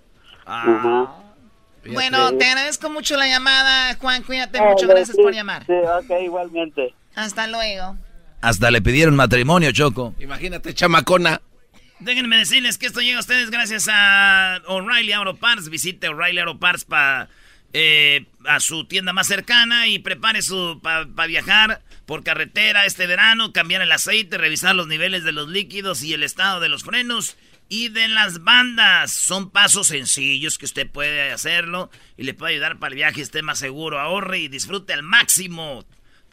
Bueno, 1.86 2.32
te 2.38 2.46
agradezco 2.46 2.90
mucho 2.90 3.18
la 3.18 3.28
llamada, 3.28 3.96
Juan. 3.96 4.24
Cuídate 4.24 4.60
Ah, 4.60 4.66
mucho. 4.70 4.88
Gracias 4.88 5.16
sí, 5.16 5.22
por 5.22 5.34
llamar. 5.34 5.66
Sí, 5.66 5.74
ok, 5.74 6.22
igualmente. 6.24 6.94
Hasta 7.16 7.48
luego. 7.48 7.98
Hasta 8.42 8.72
le 8.72 8.82
pidieron 8.82 9.16
matrimonio, 9.16 9.72
Choco. 9.72 10.16
Imagínate, 10.20 10.74
chamacona. 10.74 11.42
Déjenme 12.00 12.38
decirles 12.38 12.78
que 12.78 12.88
esto 12.88 13.02
llega 13.02 13.18
a 13.18 13.22
ustedes 13.22 13.52
gracias 13.52 13.88
a 13.92 14.60
O'Reilly 14.68 15.12
Auto 15.14 15.36
Parts. 15.36 15.70
Visite 15.70 16.10
O'Reilly 16.10 16.40
Auto 16.40 16.60
Parts 16.60 16.86
para 16.86 17.30
a 18.48 18.60
su 18.60 18.86
tienda 18.86 19.14
más 19.14 19.28
cercana 19.28 19.88
y 19.88 20.00
prepare 20.00 20.42
su 20.42 20.80
para 20.84 21.06
viajar 21.28 21.82
por 22.06 22.24
carretera 22.24 22.86
este 22.86 23.08
verano, 23.08 23.54
cambiar 23.54 23.82
el 23.82 23.92
aceite, 23.92 24.38
revisar 24.38 24.76
los 24.76 24.88
niveles 24.88 25.24
de 25.24 25.32
los 25.32 25.48
líquidos 25.48 26.04
y 26.04 26.14
el 26.14 26.24
estado 26.24 26.60
de 26.60 26.68
los 26.68 26.84
frenos 26.84 27.38
y 27.72 27.88
de 27.88 28.10
las 28.10 28.44
bandas. 28.44 29.14
Son 29.14 29.50
pasos 29.50 29.88
sencillos 29.88 30.58
que 30.58 30.66
usted 30.66 30.92
puede 30.92 31.32
hacerlo 31.32 31.90
y 32.18 32.24
le 32.24 32.34
puede 32.34 32.54
ayudar 32.54 32.78
para 32.78 32.92
el 32.92 32.98
viaje 32.98 33.22
esté 33.22 33.42
más 33.42 33.60
seguro. 33.60 34.00
Ahorre 34.00 34.40
y 34.40 34.48
disfrute 34.50 34.92
al 34.92 35.04
máximo. 35.04 35.86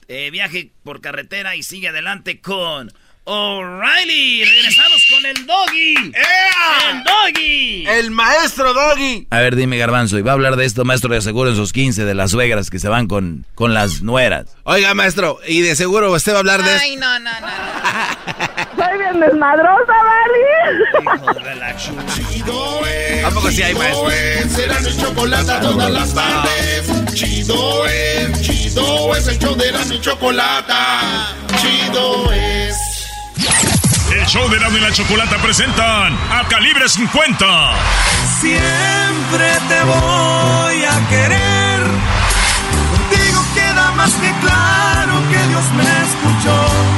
Eh, 0.08 0.30
viaje 0.32 0.72
por 0.82 1.00
carretera 1.00 1.54
y 1.54 1.62
sigue 1.62 1.88
adelante 1.88 2.40
con 2.40 2.92
O'Reilly. 3.22 4.44
Regresamos 4.46 5.06
con 5.10 5.26
el 5.26 5.46
doggy. 5.46 5.94
El 5.94 7.04
doggy. 7.04 7.86
El 7.86 8.10
maestro 8.10 8.74
doggy. 8.74 9.28
A 9.30 9.38
ver, 9.38 9.54
dime, 9.54 9.78
Garbanzo, 9.78 10.18
y 10.18 10.22
va 10.22 10.32
a 10.32 10.34
hablar 10.34 10.56
de 10.56 10.64
esto, 10.64 10.84
maestro, 10.84 11.14
de 11.14 11.20
seguro 11.20 11.50
en 11.50 11.56
sus 11.56 11.72
15, 11.72 12.04
de 12.04 12.14
las 12.16 12.32
suegras 12.32 12.68
que 12.68 12.80
se 12.80 12.88
van 12.88 13.06
con, 13.06 13.46
con 13.54 13.74
las 13.74 14.02
nueras. 14.02 14.56
Oiga, 14.64 14.92
maestro, 14.94 15.38
y 15.46 15.60
de 15.60 15.76
seguro 15.76 16.10
usted 16.10 16.32
va 16.32 16.36
a 16.36 16.40
hablar 16.40 16.64
de 16.64 16.70
Ay, 16.70 16.96
no, 16.96 17.20
no, 17.20 17.30
no. 17.40 17.46
Soy 18.78 18.98
bien 18.98 19.18
desmadrosa, 19.20 19.92
¿vale? 20.08 21.76
Chido 22.14 22.86
es. 22.86 23.24
¿A 23.24 23.30
poco 23.30 23.50
sí 23.50 23.62
hay, 23.62 23.74
maestro? 23.74 24.08
Chido 24.08 24.10
es. 24.10 24.52
Será 24.52 24.80
mi 24.80 24.96
chocolate 24.96 25.52
todas 25.60 25.90
las 25.90 26.14
tardes. 26.14 27.14
Chido 27.14 27.86
es. 27.86 28.40
Chido 28.40 29.16
es 29.16 29.26
el 29.26 29.38
show 29.38 29.56
de 29.56 29.72
la 29.72 29.84
mi 29.86 30.00
chocolate. 30.00 30.72
Chido 31.60 32.32
es. 32.32 32.76
El 34.12 34.26
show 34.26 34.48
de 34.48 34.56
Erasmo 34.56 34.78
y 34.78 34.80
la 34.80 34.92
Chocolata 34.92 35.36
presentan 35.38 36.16
a 36.30 36.46
Calibre 36.48 36.88
50. 36.88 37.46
Siempre 38.40 39.58
te 39.68 39.82
voy 39.82 40.84
a 40.84 41.08
querer. 41.08 41.80
Contigo 42.90 43.44
queda 43.54 43.90
más 43.96 44.12
que 44.12 44.32
claro 44.40 45.12
que 45.30 45.48
Dios 45.48 45.64
me 45.76 45.82
escuchó. 45.82 46.97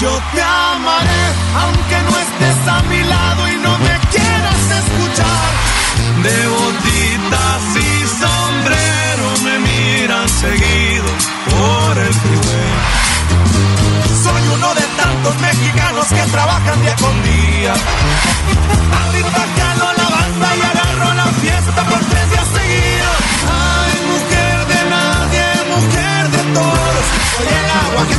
Yo 0.00 0.10
te 0.32 0.40
amaré, 0.40 1.24
aunque 1.56 1.96
no 2.06 2.16
estés 2.18 2.68
a 2.68 2.82
mi 2.84 3.02
lado 3.02 3.48
y 3.48 3.56
no 3.56 3.76
me 3.78 3.98
quieras 4.12 4.62
escuchar. 4.78 5.50
De 6.22 6.46
botitas 6.46 7.62
y 7.74 8.06
sombrero 8.06 9.26
me 9.42 9.58
miran 9.58 10.28
seguido 10.28 11.10
por 11.50 11.98
el 11.98 12.14
freeway. 12.14 12.78
Soy 14.22 14.42
uno 14.54 14.72
de 14.74 14.82
tantos 15.02 15.34
mexicanos 15.40 16.06
que 16.06 16.22
trabajan 16.30 16.80
día 16.80 16.94
con 16.94 17.22
día. 17.24 17.74
Ahorita 19.02 19.46
jalo 19.58 19.92
la 19.94 20.08
banda 20.16 20.48
y 20.58 20.60
agarro 20.60 21.14
la 21.14 21.26
fiesta 21.42 21.82
por 21.90 21.98
tres 21.98 22.30
días 22.30 22.46
seguidos. 22.54 23.18
Ay, 23.50 23.94
mujer 24.12 24.58
de 24.72 24.90
nadie, 24.90 25.44
mujer 25.74 26.30
de 26.30 26.42
todos. 26.54 27.04
Soy 27.34 27.48
el 27.48 27.70
agua 27.82 28.06
que 28.06 28.14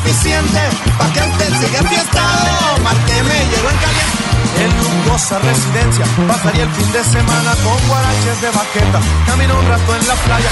rápido 0.00 0.06
y 0.06 0.08
eficiente. 0.08 0.60
Pa' 0.98 1.12
que 1.12 1.20
usted 1.20 1.48
siga 1.60 1.78
enfiestado, 1.80 2.78
más 2.82 2.94
que 3.06 3.22
me 3.22 3.38
llevo 3.50 3.70
en 3.70 3.76
caliente. 3.76 4.30
En 4.60 4.70
lujosa 4.76 5.38
residencia, 5.38 6.04
pasaría 6.28 6.64
el 6.64 6.70
fin 6.70 6.92
de 6.92 7.04
semana 7.04 7.52
con 7.64 7.88
guaraches 7.88 8.40
de 8.42 8.50
baqueta. 8.50 9.00
Camino 9.26 9.58
un 9.58 9.68
rato 9.68 9.96
en 9.96 10.08
la 10.08 10.14
playa. 10.14 10.50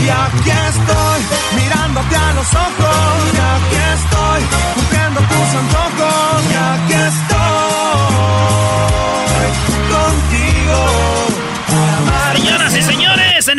Y 0.00 0.08
aquí 0.08 0.50
estoy, 0.50 1.20
mirándote 1.56 2.16
a 2.16 2.32
los 2.32 2.54
ojos. 2.54 3.16
Y 3.32 3.40
aquí 3.52 3.78
estoy, 3.94 4.40
cumpliendo 4.74 5.20
tus 5.20 5.48
antojos. 5.60 6.42
Y 6.50 6.54
aquí 6.54 6.94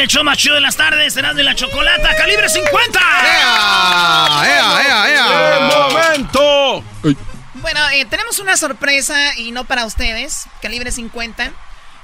el 0.04 0.10
show 0.10 0.24
más 0.24 0.38
chido 0.38 0.56
de 0.56 0.62
las 0.62 0.76
tardes, 0.76 1.16
Erasmo 1.16 1.40
y 1.40 1.44
la 1.44 1.56
Chocolata, 1.56 2.14
calibre 2.18 2.50
50. 2.50 3.00
¡Ea, 3.00 4.44
ea, 4.46 5.10
ea! 5.10 5.26
¡Qué 5.30 5.78
momento! 5.78 6.84
Bueno, 7.54 7.80
eh, 7.94 8.04
tenemos 8.10 8.40
una 8.40 8.58
sorpresa 8.58 9.38
y 9.38 9.54
no 9.54 9.64
para 9.64 9.86
ustedes, 9.86 10.48
calibre 10.62 10.92
50. 10.92 11.54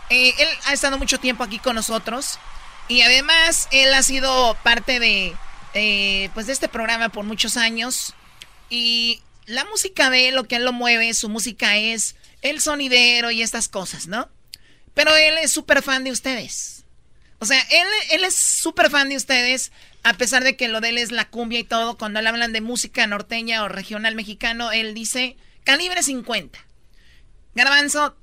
Eh, 0.10 0.34
él 0.38 0.48
ha 0.66 0.72
estado 0.72 0.98
mucho 0.98 1.20
tiempo 1.20 1.44
aquí 1.44 1.60
con 1.60 1.76
nosotros 1.76 2.40
y 2.88 3.02
además 3.02 3.68
él 3.72 3.94
ha 3.94 4.02
sido 4.02 4.56
parte 4.64 5.02
de, 5.02 5.36
eh, 5.74 6.30
pues 6.34 6.48
de 6.48 6.54
este 6.54 6.70
programa 6.70 7.10
por 7.10 7.26
muchos 7.26 7.58
años 7.58 8.14
y 8.70 9.22
la 9.46 9.66
música 9.66 10.10
de 10.10 10.30
él, 10.30 10.36
lo 10.36 10.46
que 10.46 10.56
él 10.56 10.64
lo 10.64 10.72
mueve, 10.72 11.14
su 11.14 11.28
música 11.28 11.76
es 11.76 12.16
el 12.44 12.62
sonidero 12.62 13.30
y 13.30 13.42
estas 13.42 13.68
cosas, 13.68 14.08
¿no? 14.08 14.30
Pero 14.94 15.14
él 15.18 15.38
es 15.40 15.52
súper 15.52 15.84
fan 15.84 16.06
de 16.06 16.12
ustedes. 16.12 16.79
O 17.40 17.46
sea, 17.46 17.60
él, 17.72 17.88
él 18.12 18.24
es 18.26 18.36
súper 18.36 18.90
fan 18.90 19.10
de 19.10 19.16
ustedes, 19.16 19.72
a 20.04 20.14
pesar 20.14 20.44
de 20.44 20.56
que 20.56 20.68
lo 20.68 20.82
de 20.82 20.90
él 20.90 20.98
es 20.98 21.12
la 21.12 21.30
cumbia 21.30 21.60
y 21.60 21.64
todo. 21.64 21.98
Cuando 21.98 22.22
le 22.22 22.30
hablan 22.30 22.54
de 22.54 22.62
música 22.62 23.08
norteña 23.08 23.64
o 23.64 23.70
regional 23.70 24.16
mexicano, 24.16 24.72
él 24.72 24.94
dice 24.94 25.38
calibre 25.64 26.04
50. 26.04 26.60
Garbanzo, 27.56 28.16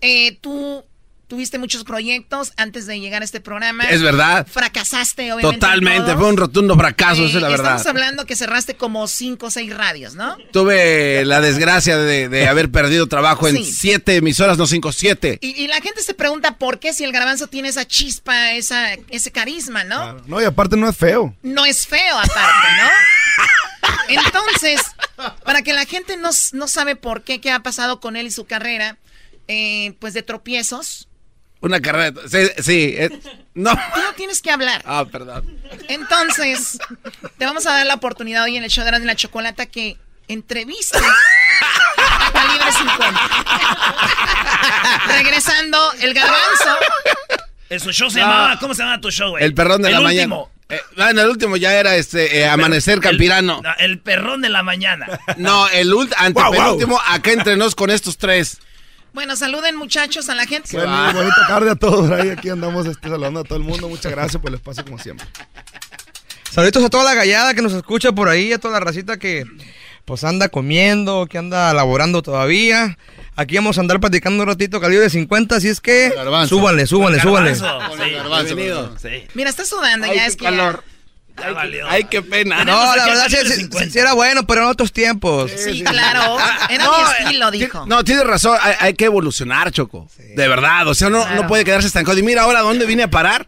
eh, 0.00 0.36
tú 0.40 0.84
tuviste 1.28 1.58
muchos 1.58 1.84
proyectos 1.84 2.52
antes 2.56 2.86
de 2.86 2.98
llegar 2.98 3.22
a 3.22 3.24
este 3.24 3.40
programa. 3.40 3.84
Es 3.84 4.02
verdad. 4.02 4.46
Fracasaste, 4.50 5.32
obviamente. 5.32 5.58
Totalmente, 5.60 6.16
fue 6.16 6.26
un 6.28 6.36
rotundo 6.36 6.74
fracaso, 6.76 7.26
esa 7.26 7.36
es 7.36 7.42
la 7.42 7.48
Eh, 7.48 7.50
verdad. 7.52 7.76
Estamos 7.76 7.86
hablando 7.86 8.26
que 8.26 8.34
cerraste 8.34 8.74
como 8.76 9.06
cinco 9.06 9.46
o 9.46 9.50
seis 9.50 9.72
radios, 9.76 10.14
¿no? 10.14 10.36
Tuve 10.52 11.24
la 11.26 11.40
desgracia 11.40 11.98
de, 11.98 12.28
de 12.28 12.48
haber 12.48 12.70
perdido 12.70 13.06
trabajo 13.06 13.46
en 13.46 13.56
Sí. 13.56 13.64
siete 13.64 14.16
emisoras, 14.16 14.56
no 14.58 14.66
cinco, 14.66 14.90
siete. 14.90 15.38
Y, 15.42 15.48
y 15.62 15.68
la 15.68 15.80
gente 15.82 16.02
se 16.02 16.14
pregunta 16.14 16.56
por 16.56 16.78
qué 16.80 16.92
si 16.92 17.04
el 17.04 17.12
garbanzo 17.12 17.46
tiene 17.46 17.68
esa 17.68 17.86
chispa, 17.86 18.52
esa, 18.52 18.94
ese 19.10 19.30
carisma, 19.30 19.84
¿no? 19.84 20.14
No, 20.26 20.40
y 20.40 20.44
aparte 20.44 20.76
no 20.76 20.88
es 20.88 20.96
feo. 20.96 21.34
No 21.42 21.64
es 21.66 21.86
feo 21.86 22.16
aparte, 22.18 22.68
¿no? 22.82 22.88
Entonces, 24.08 24.80
para 25.44 25.62
que 25.62 25.72
la 25.72 25.84
gente 25.84 26.16
no, 26.16 26.30
no 26.52 26.68
sabe 26.68 26.96
por 26.96 27.22
qué, 27.22 27.40
qué 27.40 27.50
ha 27.50 27.60
pasado 27.60 28.00
con 28.00 28.16
él 28.16 28.26
y 28.26 28.30
su 28.30 28.46
carrera, 28.46 28.96
eh, 29.48 29.94
pues 30.00 30.14
de 30.14 30.22
tropiezos, 30.22 31.07
Una 31.60 31.80
carrera. 31.80 32.20
Sí, 32.28 32.38
sí, 32.62 32.94
eh, 32.96 33.10
no. 33.54 33.70
tú 33.72 34.00
no 34.02 34.12
tienes 34.14 34.40
que 34.40 34.50
hablar. 34.50 34.82
Ah, 34.86 35.04
perdón. 35.10 35.58
Entonces, 35.88 36.78
te 37.36 37.44
vamos 37.44 37.66
a 37.66 37.72
dar 37.72 37.86
la 37.86 37.94
oportunidad 37.94 38.44
hoy 38.44 38.56
en 38.56 38.64
el 38.64 38.70
show 38.70 38.84
de 38.84 38.98
la 39.00 39.16
Chocolata 39.16 39.66
que 39.66 39.96
entrevistes 40.28 41.02
a 41.02 42.32
Calibre 42.32 42.70
50. 42.72 43.20
Regresando, 45.08 45.92
el 46.00 46.14
garbanzo. 46.14 46.76
En 47.70 47.80
su 47.80 47.92
show 47.92 48.10
se 48.10 48.20
No. 48.20 48.26
llamaba, 48.26 48.58
¿cómo 48.58 48.74
se 48.74 48.82
llama 48.82 49.00
tu 49.00 49.10
show, 49.10 49.30
güey? 49.30 49.44
El 49.44 49.54
perrón 49.54 49.82
de 49.82 49.88
El 49.88 49.94
la 49.94 50.00
último. 50.00 50.36
mañana. 50.36 50.52
Eh, 50.70 50.80
bueno, 50.96 51.22
el 51.22 51.28
último 51.30 51.56
ya 51.56 51.72
era 51.74 51.96
este 51.96 52.38
eh, 52.40 52.46
Amanecer 52.48 52.94
El- 52.94 53.00
Campirano. 53.00 53.60
no, 53.62 53.70
El, 53.78 53.98
perrón 54.00 54.42
de 54.42 54.48
la 54.50 54.62
mañana. 54.62 55.06
No, 55.38 55.66
el 55.68 55.92
ult- 55.92 56.14
antepenúltimo, 56.16 57.00
acá 57.06 57.32
entre 57.32 57.56
nos 57.56 57.74
con 57.74 57.90
estos 57.90 58.16
tres. 58.18 58.58
Bueno, 59.12 59.36
saluden 59.36 59.76
muchachos 59.76 60.28
a 60.28 60.34
la 60.34 60.46
gente. 60.46 60.76
Bueno, 60.76 61.12
bonita 61.12 61.46
tarde 61.46 61.70
a 61.70 61.74
todos. 61.74 62.10
Ahí 62.10 62.30
aquí 62.30 62.48
andamos 62.48 62.86
este, 62.86 63.08
saludando 63.08 63.40
a 63.40 63.44
todo 63.44 63.58
el 63.58 63.64
mundo. 63.64 63.88
Muchas 63.88 64.12
gracias 64.12 64.40
por 64.40 64.50
el 64.50 64.56
espacio, 64.56 64.84
como 64.84 64.98
siempre. 64.98 65.26
Saluditos 66.50 66.82
a 66.84 66.90
toda 66.90 67.04
la 67.04 67.14
gallada 67.14 67.54
que 67.54 67.62
nos 67.62 67.72
escucha 67.72 68.12
por 68.12 68.28
ahí, 68.28 68.52
a 68.52 68.58
toda 68.58 68.74
la 68.74 68.80
racita 68.80 69.18
que 69.18 69.44
pues 70.04 70.24
anda 70.24 70.48
comiendo, 70.48 71.26
que 71.26 71.38
anda 71.38 71.72
laborando 71.74 72.22
todavía. 72.22 72.96
Aquí 73.36 73.54
vamos 73.56 73.78
a 73.78 73.82
andar 73.82 74.00
platicando 74.00 74.42
un 74.42 74.48
ratito 74.48 74.80
calibre 74.80 75.10
50, 75.10 75.56
así 75.56 75.68
es 75.68 75.80
que 75.80 76.12
súbanle, 76.48 76.86
súbanle, 76.86 77.20
súbanle. 77.20 77.54
Bienvenido. 78.44 78.94
Mira, 79.34 79.50
está 79.50 79.64
sudando 79.64 80.06
Ay, 80.06 80.16
ya, 80.16 80.26
es 80.26 80.36
que 80.36 80.44
calor. 80.44 80.82
Ya 80.86 80.97
valió. 81.54 81.86
Ay, 81.88 82.04
qué 82.04 82.22
pena. 82.22 82.64
No, 82.64 82.96
la 82.96 83.06
verdad 83.06 83.26
sí, 83.28 83.36
sí- 83.46 83.90
sí 83.90 83.98
era 83.98 84.12
bueno, 84.14 84.46
pero 84.46 84.62
en 84.62 84.68
otros 84.68 84.92
tiempos. 84.92 85.50
Sí, 85.56 85.82
claro. 85.84 86.36
Era 86.68 86.84
No, 86.84 86.92
mi 86.98 87.04
eh, 87.04 87.06
estilo, 87.24 87.50
ti- 87.50 87.58
dijo. 87.58 87.86
No, 87.86 88.04
tienes 88.04 88.24
razón, 88.26 88.56
hay, 88.60 88.74
hay 88.80 88.94
que 88.94 89.06
evolucionar, 89.06 89.70
Choco. 89.70 90.08
De 90.36 90.48
verdad, 90.48 90.86
o 90.88 90.94
sea, 90.94 91.08
no, 91.10 91.22
Claro. 91.22 91.42
no 91.42 91.48
puede 91.48 91.64
quedarse 91.64 91.86
estancado. 91.88 92.18
Y 92.18 92.22
mira 92.22 92.42
ahora 92.42 92.60
dónde 92.60 92.86
vine 92.86 93.04
a 93.04 93.10
parar. 93.10 93.46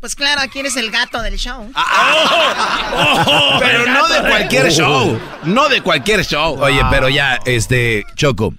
Pues 0.00 0.14
claro, 0.14 0.40
aquí 0.42 0.58
eres 0.60 0.76
el 0.76 0.90
gato 0.90 1.20
del 1.22 1.36
show. 1.36 1.70
Ah, 1.74 3.56
Pero 3.60 3.86
no 3.86 4.06
de 4.08 4.20
cualquier 4.20 4.70
show. 4.70 5.18
No 5.44 5.68
de 5.68 5.80
cualquier 5.80 6.24
show. 6.24 6.60
Oye, 6.60 6.80
pero 6.90 7.08
ya, 7.08 7.40
este, 7.46 8.04
Choco, 8.14 8.54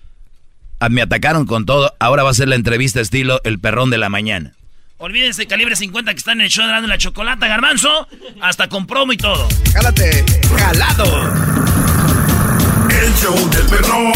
ah, 0.79 0.89
me 0.89 1.01
atacaron 1.01 1.45
con 1.45 1.65
todo. 1.65 1.93
Ahora 1.99 2.23
va 2.23 2.31
a 2.31 2.33
ser 2.33 2.47
la 2.47 2.55
entrevista 2.55 2.99
estilo 3.01 3.39
El 3.43 3.59
Perrón 3.59 3.89
de 3.91 3.97
la 3.97 4.09
Mañana. 4.09 4.53
Olvídense, 4.99 5.45
calibre 5.45 5.75
50 5.75 6.11
que 6.11 6.17
está 6.17 6.31
en 6.31 6.41
el 6.41 6.49
show 6.49 6.65
de 6.65 6.87
la 6.87 6.97
Chocolata, 6.97 7.47
garbanzo. 7.47 8.07
Hasta 8.41 8.67
con 8.67 8.87
promo 8.87 9.13
y 9.13 9.17
todo. 9.17 9.47
Jálate. 9.73 10.25
¡Jalado! 10.57 11.05
El 12.89 13.13
show 13.15 13.49
del 13.51 13.65
perrón. 13.67 14.11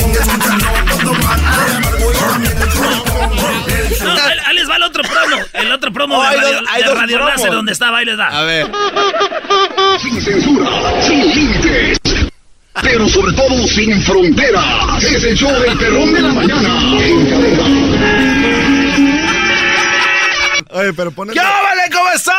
No, 4.03 4.11
ahí, 4.11 4.37
ahí 4.45 4.55
les 4.55 4.67
va 4.69 4.75
el 4.77 4.83
otro 4.83 5.03
promo. 5.03 5.43
El 5.53 5.71
otro 5.71 5.93
promo 5.93 6.17
Oh, 6.17 6.21
de 6.23 6.37
Radio, 6.37 6.41
dos- 6.41 6.61
de 6.75 6.95
Radio 6.95 7.17
promos. 7.17 7.35
Láser 7.35 7.51
donde 7.51 7.71
estaba. 7.73 7.97
Ahí 7.99 8.05
les 8.05 8.17
da. 8.17 8.27
A 8.27 8.41
ver. 8.43 8.67
Sin 10.01 10.19
censura, 10.21 10.69
sin 11.03 11.27
límites, 11.29 11.99
pero 12.81 13.07
sobre 13.07 13.33
todo 13.33 13.67
sin 13.67 14.01
fronteras. 14.01 15.03
Es 15.03 15.23
el 15.25 15.37
show 15.37 15.51
del 15.61 15.77
perrón 15.77 16.11
de 16.13 16.21
la 16.21 16.29
mañana. 16.33 16.79
En 16.99 17.25
cadena. 17.29 19.11
Oye, 20.73 20.93
pero 20.93 21.12
ponle. 21.12 21.34
¡Qué 21.34 21.39
vale! 21.39 21.81
¿Cómo 21.91 22.10
están? 22.12 22.36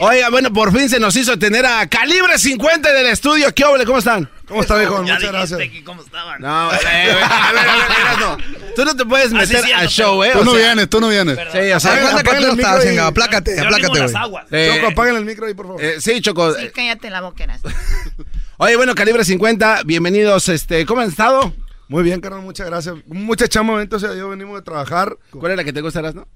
Oiga, 0.00 0.28
bueno, 0.30 0.52
por 0.52 0.76
fin 0.76 0.88
se 0.90 0.98
nos 1.00 1.16
hizo 1.16 1.38
tener 1.38 1.64
a 1.64 1.86
Calibre 1.88 2.38
50 2.38 2.92
del 2.92 3.06
estudio. 3.06 3.52
¿Qué 3.54 3.64
óvole? 3.64 3.84
¿Cómo 3.86 3.98
están? 3.98 4.28
¿Cómo 4.46 4.60
está, 4.62 4.76
viejo? 4.76 5.00
Muchas 5.02 5.18
dijiste 5.20 5.36
gracias. 5.38 5.60
que 5.70 5.84
cómo 5.84 6.02
estaban. 6.02 6.40
No, 6.40 6.72
eh, 6.72 6.76
a 6.76 6.78
ver, 6.78 7.14
a 7.24 7.52
ver, 7.52 7.68
a 7.68 7.76
ver, 7.76 7.84
Erasmo. 8.00 8.36
Tú 8.76 8.84
no 8.84 8.94
te 8.96 9.04
puedes 9.06 9.32
meter 9.32 9.62
cierto, 9.64 9.76
al 9.76 9.88
show, 9.88 10.22
¿eh? 10.22 10.30
Tú 10.32 10.40
O 10.40 10.44
no 10.44 10.50
sea, 10.52 10.60
vienes, 10.60 10.90
tú 10.90 11.00
no 11.00 11.08
vienes. 11.08 11.38
Sí, 11.52 11.58
o 11.72 11.80
sea, 11.80 11.92
tú 11.92 12.00
no 12.02 12.18
el 12.18 12.44
estás, 12.44 12.56
micro 12.56 12.82
y- 12.82 12.86
venga, 12.88 13.06
aplácate, 13.06 13.56
Yo 13.56 13.62
aplácate, 13.64 13.98
las 14.00 14.14
aguas. 14.14 14.44
eh, 14.50 14.72
Choco, 14.76 14.88
apaguen 14.92 15.16
el 15.16 15.24
micro 15.24 15.46
ahí, 15.46 15.54
por 15.54 15.66
favor. 15.66 15.82
eh, 15.82 15.96
sí, 16.00 16.20
Choco. 16.20 16.52
Sí, 16.54 16.68
cállate 16.74 17.08
la 17.10 17.22
boca, 17.22 17.44
Erasmo. 17.44 17.70
Oye, 18.58 18.76
bueno, 18.76 18.94
Calibre 18.94 19.24
50, 19.24 19.82
bienvenidos. 19.84 20.48
Este, 20.50 20.84
¿Cómo 20.86 21.00
han 21.00 21.08
estado? 21.08 21.52
Muy 21.88 22.02
bien, 22.02 22.20
carnal, 22.20 22.42
muchas 22.42 22.66
gracias. 22.66 22.96
Mucha 23.06 23.46
chama, 23.48 23.80
entonces 23.80 24.10
yo 24.16 24.28
venimos 24.28 24.56
de 24.56 24.62
trabajar. 24.62 25.16
¿Cuál 25.30 25.52
es 25.52 25.56
la 25.58 25.64
que 25.64 25.72
te 25.72 25.80
gusta, 25.80 26.02
no? 26.12 26.26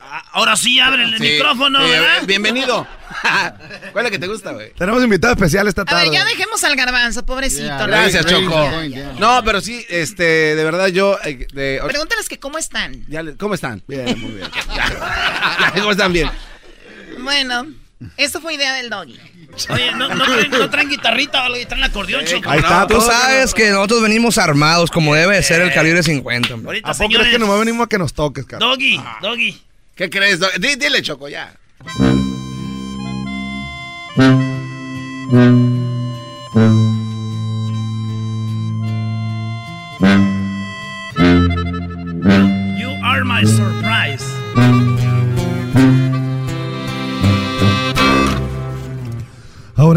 Ah, 0.00 0.24
Ahora 0.32 0.56
sí, 0.56 0.80
abre 0.80 1.04
el 1.04 1.16
Sí, 1.18 1.22
micrófono, 1.22 1.80
sí, 1.84 1.88
¿verdad? 1.88 2.24
Bienvenido. 2.26 2.84
¿Cuál 3.92 3.96
es 3.96 4.02
la 4.02 4.10
que 4.10 4.18
te 4.18 4.26
gusta, 4.26 4.50
güey? 4.50 4.72
Tenemos 4.74 5.04
invitado 5.04 5.34
especial 5.34 5.68
esta 5.68 5.82
A 5.82 5.84
tarde. 5.84 6.10
ver, 6.10 6.12
ya 6.14 6.24
dejemos 6.24 6.64
al 6.64 6.74
garbanzo, 6.74 7.24
pobrecito. 7.24 7.86
Gracias, 7.86 8.26
Choco. 8.26 8.82
yeah. 8.82 9.12
No, 9.20 9.40
pero 9.44 9.60
sí, 9.60 9.86
este, 9.88 10.24
de 10.56 10.64
verdad 10.64 10.88
yo... 10.88 11.16
eh, 11.24 11.46
de- 11.52 11.80
Pregúntales 11.86 12.28
que 12.28 12.40
cómo 12.40 12.58
están. 12.58 13.04
ya 13.06 13.22
¿Cómo 13.36 13.54
están? 13.54 13.80
Bien, 13.86 14.06
muy 14.20 14.32
bien. 14.32 14.48
¿Cómo 15.76 15.92
están 15.92 16.12
bien? 16.12 16.28
Bueno, 17.20 17.66
esto 18.16 18.40
fue 18.40 18.54
idea 18.54 18.74
del 18.74 18.90
doggy. 18.90 19.16
Oye, 19.70 19.92
¿no, 19.92 20.14
no, 20.14 20.24
traen, 20.24 20.50
no 20.50 20.70
traen 20.70 20.88
guitarrita 20.88 21.48
o 21.48 21.66
traen 21.66 21.82
acordeón, 21.84 22.24
Choco. 22.24 22.48
Ahí 22.50 22.58
está, 22.60 22.86
Tú 22.86 23.00
sabes 23.00 23.54
que 23.54 23.70
nosotros 23.70 24.02
venimos 24.02 24.38
armados 24.38 24.90
como 24.90 25.14
debe 25.14 25.36
de 25.36 25.42
ser 25.42 25.60
el 25.62 25.72
calibre 25.72 26.02
50. 26.02 26.54
hombre. 26.54 26.68
Ahorita, 26.68 26.90
¿A 26.90 26.94
poco 26.94 27.10
crees 27.14 27.28
que 27.30 27.38
nomás 27.38 27.58
venimos 27.58 27.86
a 27.86 27.88
que 27.88 27.98
nos 27.98 28.12
toques, 28.14 28.44
cara? 28.44 28.64
Doggy, 28.64 29.00
Doggy. 29.22 29.60
¿Qué 29.96 30.08
crees? 30.10 30.38
do- 30.38 30.48
Di- 30.60 30.76
Dile, 30.76 31.02
Choco, 31.02 31.28
ya. 31.28 31.54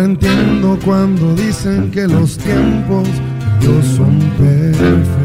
Entiendo 0.04 0.80
cuando 0.84 1.36
dicen 1.36 1.92
que 1.92 2.08
los 2.08 2.36
tiempos 2.36 3.08
Dios 3.60 3.86
son 3.86 4.18
perfectos. 4.36 5.22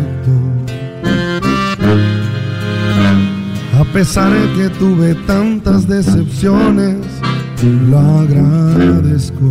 A 3.81 3.85
pesar 3.95 4.31
de 4.33 4.53
que 4.55 4.69
tuve 4.79 5.15
tantas 5.27 5.89
decepciones, 5.89 6.99
lo 7.89 7.99
agradezco. 8.21 9.51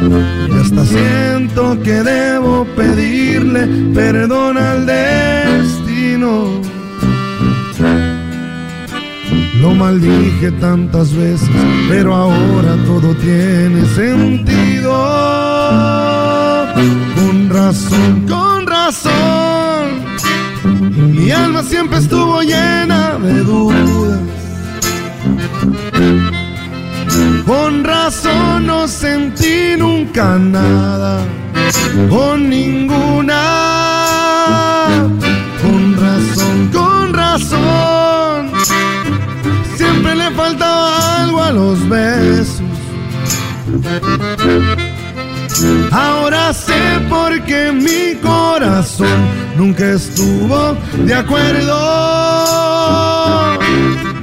Y 0.00 0.52
hasta 0.52 0.84
siento 0.84 1.80
que 1.84 2.02
debo 2.02 2.66
pedirle 2.74 3.68
perdón 3.94 4.58
al 4.58 4.84
destino. 4.84 6.60
Lo 9.62 9.70
maldije 9.76 10.50
tantas 10.60 11.14
veces, 11.14 11.48
pero 11.88 12.16
ahora 12.16 12.74
todo 12.84 13.14
tiene 13.14 13.86
sentido. 13.94 14.92
Con 17.14 17.48
razón, 17.48 18.26
con 18.28 18.66
razón. 18.66 19.86
Mi 21.14 21.30
alma 21.30 21.62
siempre 21.62 22.00
estuvo 22.00 22.42
llena 22.42 23.16
de 23.22 23.34
dudas. 23.44 24.18
Con 27.46 27.84
razón 27.84 28.66
no 28.66 28.88
sentí 28.88 29.76
nunca 29.78 30.38
nada. 30.38 31.24
Con 32.10 32.50
ninguna. 32.50 33.42
Con 35.62 35.96
razón, 35.96 36.68
con 36.72 37.14
razón. 37.14 38.01
A 41.40 41.52
los 41.52 41.88
besos. 41.88 42.62
Ahora 45.90 46.52
sé 46.52 47.00
por 47.08 47.40
qué 47.44 47.72
mi 47.72 48.16
corazón 48.20 49.28
nunca 49.56 49.92
estuvo 49.92 50.76
de 51.04 51.14
acuerdo. 51.14 51.78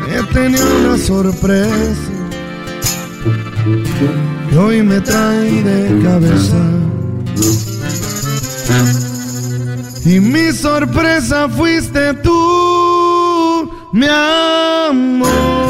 He 0.07 0.23
tenido 0.33 0.65
una 0.79 0.97
sorpresa 0.97 2.11
que 4.49 4.57
hoy 4.57 4.83
me 4.83 4.99
trae 5.01 5.63
de 5.63 6.03
cabeza. 6.03 6.57
Y 10.05 10.19
mi 10.19 10.51
sorpresa 10.51 11.47
fuiste 11.49 12.13
tú, 12.15 13.69
mi 13.93 14.07
amor. 14.07 15.68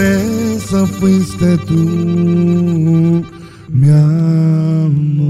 Sorpresa 0.00 0.86
fuiste 0.98 1.58
tú, 1.66 3.24
mi 3.68 3.90
amor. 3.90 5.20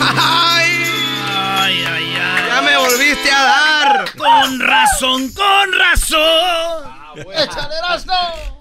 ¡Ay! 0.00 0.70
Ay, 1.26 1.84
ay, 1.84 2.14
ay. 2.16 2.48
¡Ya 2.48 2.62
me 2.62 2.76
volviste 2.76 3.30
a 3.30 3.42
dar! 3.42 4.12
Con 4.16 4.60
razón, 4.60 5.32
con 5.32 5.72
razón. 5.78 6.84
¡Échale, 7.16 7.74
Erasmo! 7.78 8.12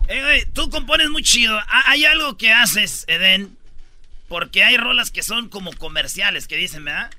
Eh, 0.07 0.21
güey, 0.21 0.45
tú 0.53 0.69
compones 0.69 1.09
muy 1.09 1.23
chido. 1.23 1.57
Ah, 1.67 1.83
Hay 1.87 2.05
algo 2.05 2.37
que 2.37 2.51
haces, 2.51 3.05
Eden. 3.07 3.57
Porque 4.27 4.63
hay 4.63 4.77
rolas 4.77 5.09
que 5.09 5.23
son 5.23 5.49
como 5.49 5.71
comerciales, 5.73 6.47
que 6.47 6.57
dicen, 6.57 6.83
¿verdad? 6.85 7.09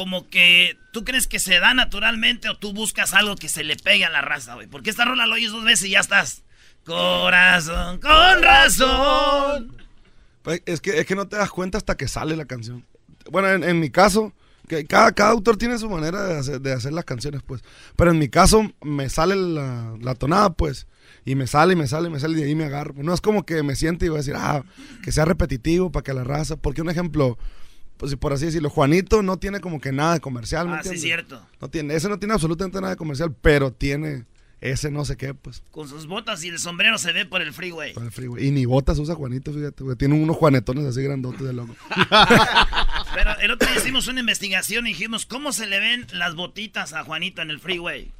Como 0.00 0.30
que 0.30 0.78
tú 0.92 1.04
crees 1.04 1.26
que 1.26 1.38
se 1.38 1.58
da 1.58 1.74
naturalmente 1.74 2.48
o 2.48 2.56
tú 2.56 2.72
buscas 2.72 3.12
algo 3.12 3.36
que 3.36 3.50
se 3.50 3.64
le 3.64 3.76
pegue 3.76 4.06
a 4.06 4.08
la 4.08 4.22
raza, 4.22 4.54
güey. 4.54 4.66
Porque 4.66 4.88
esta 4.88 5.04
rola 5.04 5.26
lo 5.26 5.34
oyes 5.34 5.52
dos 5.52 5.62
veces 5.62 5.88
y 5.88 5.90
ya 5.90 6.00
estás. 6.00 6.42
Corazón, 6.86 7.98
con 7.98 8.42
razón. 8.42 9.76
Pues, 10.40 10.62
Es 10.64 10.80
que, 10.80 11.00
es 11.00 11.04
que 11.04 11.14
no 11.14 11.28
te 11.28 11.36
das 11.36 11.50
cuenta 11.50 11.76
hasta 11.76 11.98
que 11.98 12.08
sale 12.08 12.34
la 12.34 12.46
canción. 12.46 12.86
Bueno, 13.30 13.50
en, 13.50 13.62
en 13.62 13.78
mi 13.78 13.90
caso, 13.90 14.32
que 14.68 14.86
cada, 14.86 15.12
cada 15.12 15.32
autor 15.32 15.58
tiene 15.58 15.76
su 15.76 15.90
manera 15.90 16.24
de 16.24 16.38
hacer, 16.38 16.62
de 16.62 16.72
hacer 16.72 16.94
las 16.94 17.04
canciones, 17.04 17.42
pues. 17.46 17.62
Pero 17.94 18.10
en 18.10 18.18
mi 18.18 18.30
caso, 18.30 18.72
me 18.80 19.10
sale 19.10 19.36
la, 19.36 19.98
la 20.00 20.14
tonada, 20.14 20.48
pues. 20.54 20.86
Y 21.26 21.34
me 21.34 21.46
sale, 21.46 21.74
y 21.74 21.76
me 21.76 21.88
sale, 21.88 22.08
y 22.08 22.10
me 22.10 22.20
sale, 22.20 22.38
y 22.38 22.40
de 22.40 22.48
ahí 22.48 22.54
me 22.54 22.64
agarro. 22.64 22.94
No 22.96 23.12
es 23.12 23.20
como 23.20 23.44
que 23.44 23.62
me 23.62 23.76
siente 23.76 24.06
y 24.06 24.08
voy 24.08 24.16
a 24.16 24.22
decir, 24.24 24.34
ah, 24.34 24.64
que 25.02 25.12
sea 25.12 25.26
repetitivo 25.26 25.92
para 25.92 26.04
que 26.04 26.14
la 26.14 26.24
raza. 26.24 26.56
Porque 26.56 26.80
un 26.80 26.88
ejemplo, 26.88 27.36
pues 28.00 28.08
si 28.10 28.16
por 28.16 28.32
así 28.32 28.46
decirlo, 28.46 28.70
Juanito 28.70 29.22
no 29.22 29.36
tiene 29.36 29.60
como 29.60 29.78
que 29.78 29.92
nada 29.92 30.14
de 30.14 30.20
comercial, 30.20 30.66
¿me 30.66 30.72
Ah, 30.76 30.82
sí, 30.82 30.88
entiendes? 30.88 31.02
cierto. 31.02 31.46
No 31.60 31.68
tiene, 31.68 31.94
ese 31.94 32.08
no 32.08 32.18
tiene 32.18 32.32
absolutamente 32.32 32.80
nada 32.80 32.94
de 32.94 32.96
comercial, 32.96 33.34
pero 33.42 33.70
tiene 33.72 34.24
ese 34.62 34.90
no 34.90 35.04
sé 35.04 35.18
qué, 35.18 35.34
pues. 35.34 35.62
Con 35.70 35.86
sus 35.86 36.06
botas 36.06 36.42
y 36.42 36.48
el 36.48 36.58
sombrero 36.58 36.96
se 36.96 37.12
ve 37.12 37.26
por 37.26 37.42
el 37.42 37.52
freeway. 37.52 37.92
Con 37.92 38.04
el 38.06 38.10
freeway. 38.12 38.46
Y 38.46 38.50
ni 38.52 38.64
botas 38.64 38.98
usa 38.98 39.14
Juanito, 39.14 39.52
fíjate, 39.52 39.84
güey. 39.84 39.96
Tiene 39.96 40.14
unos 40.14 40.36
juanetones 40.36 40.86
así 40.86 41.02
grandotes 41.02 41.46
de 41.46 41.52
loco. 41.52 41.76
Pero 43.14 43.38
el 43.40 43.50
otro 43.50 43.68
día 43.70 43.78
hicimos 43.78 44.08
una 44.08 44.20
investigación 44.20 44.86
y 44.86 44.90
dijimos, 44.90 45.26
¿cómo 45.26 45.52
se 45.52 45.66
le 45.66 45.78
ven 45.78 46.06
las 46.12 46.34
botitas 46.34 46.94
a 46.94 47.04
Juanito 47.04 47.42
en 47.42 47.50
el 47.50 47.60
freeway? 47.60 48.12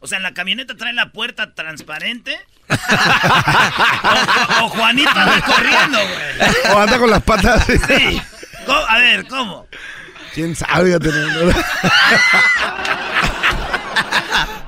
O 0.00 0.06
sea, 0.06 0.16
en 0.18 0.22
la 0.22 0.32
camioneta 0.32 0.74
trae 0.76 0.92
la 0.94 1.12
puerta 1.12 1.54
transparente. 1.54 2.34
o, 4.60 4.64
o 4.64 4.68
Juanito 4.70 5.10
anda 5.10 5.40
corriendo, 5.44 5.98
güey. 5.98 6.74
O 6.74 6.78
anda 6.78 6.98
con 6.98 7.10
las 7.10 7.22
patas. 7.22 7.66
Sí. 7.66 8.20
¿Cómo? 8.68 8.86
A 8.86 8.98
ver, 8.98 9.26
¿cómo? 9.28 9.66
¿Quién 10.34 10.54
sabe? 10.54 10.90
Ya 10.90 10.98
tenemos- 10.98 11.54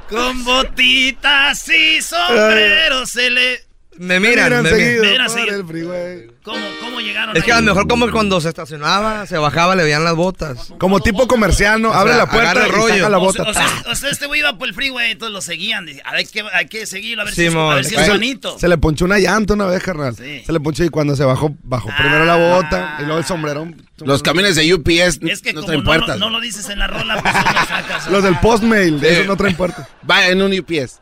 Con 0.09 0.45
botitas 0.45 1.69
y 1.69 2.03
sombrero 2.03 3.07
se 3.07 3.31
le... 3.31 3.70
Me 4.03 4.19
miran, 4.19 4.47
Miran 4.47 4.63
me 4.63 4.73
miran. 4.73 5.69
freeway. 5.69 6.27
¿Cómo, 6.43 6.59
cómo 6.81 7.01
llegaron 7.03 7.37
Es 7.37 7.45
que 7.45 7.53
a 7.53 7.61
lo 7.61 7.67
mejor 7.67 7.87
como 7.87 8.11
cuando 8.11 8.41
se 8.41 8.49
estacionaba, 8.49 9.27
se 9.27 9.37
bajaba, 9.37 9.77
le 9.77 9.83
veían 9.83 10.05
las 10.05 10.15
botas. 10.15 10.73
Como 10.79 11.01
tipo 11.01 11.29
comercial, 11.29 11.83
¿no? 11.83 11.91
O 11.91 11.93
Abre 11.93 12.13
sea, 12.15 12.25
la 12.25 12.31
puerta 12.31 12.51
agarra 12.53 12.67
el 12.67 12.73
y 12.73 12.75
rollo. 12.77 12.95
saca 12.95 13.09
la 13.11 13.19
O 13.19 13.21
bota. 13.21 13.43
sea, 13.43 13.51
o 13.51 13.55
sea, 13.55 13.93
o 13.93 13.95
sea, 13.95 14.11
este 14.11 14.27
güey 14.27 14.41
iba 14.41 14.57
por 14.57 14.69
el 14.69 14.75
freeway, 14.75 15.11
entonces 15.11 15.35
lo 15.35 15.43
seguían. 15.43 15.85
Dice, 15.85 16.01
hay 16.07 16.25
que, 16.25 16.43
hay 16.51 16.67
que 16.67 16.87
seguirlo, 16.87 17.23
a 17.23 17.25
ver 17.27 17.35
si, 17.35 17.45
es- 17.45 17.55
a 17.55 17.75
ver 17.75 17.85
si 17.85 17.95
es 17.95 18.01
se, 18.01 18.09
Juanito. 18.09 18.59
se 18.59 18.69
le 18.69 18.79
ponchó 18.79 19.05
una 19.05 19.19
llanta 19.19 19.53
una 19.53 19.67
vez, 19.67 19.83
carnal. 19.83 20.17
Se 20.17 20.45
le 20.51 20.61
ponchó 20.61 20.83
y 20.83 20.89
cuando 20.89 21.15
se 21.15 21.25
bajó, 21.25 21.55
bajó 21.63 21.91
primero 21.99 22.25
la 22.25 22.37
bota 22.37 22.97
y 23.01 23.03
luego 23.03 23.19
el 23.19 23.27
sombrero. 23.27 23.69
Los 23.99 24.23
camiones 24.23 24.57
de 24.57 24.73
UPS 24.73 25.21
Es 25.31 25.43
que 25.43 25.53
no 25.53 25.63
traen 25.63 25.81
no, 25.81 25.85
puertas. 25.87 26.19
lo- 26.19 26.25
no 26.27 26.31
lo 26.31 26.41
dices 26.41 26.67
en 26.71 26.79
la 26.79 26.87
rola, 26.87 27.21
pues 27.21 27.35
lo 27.35 27.43
sacas. 27.67 28.07
Los 28.11 28.25
del 28.25 28.39
postmail, 28.39 28.99
de 28.99 29.13
esos 29.13 29.27
no 29.27 29.37
traen 29.37 29.55
puerta. 29.57 29.87
Va 30.11 30.27
en 30.29 30.41
un 30.41 30.59
UPS. 30.59 31.01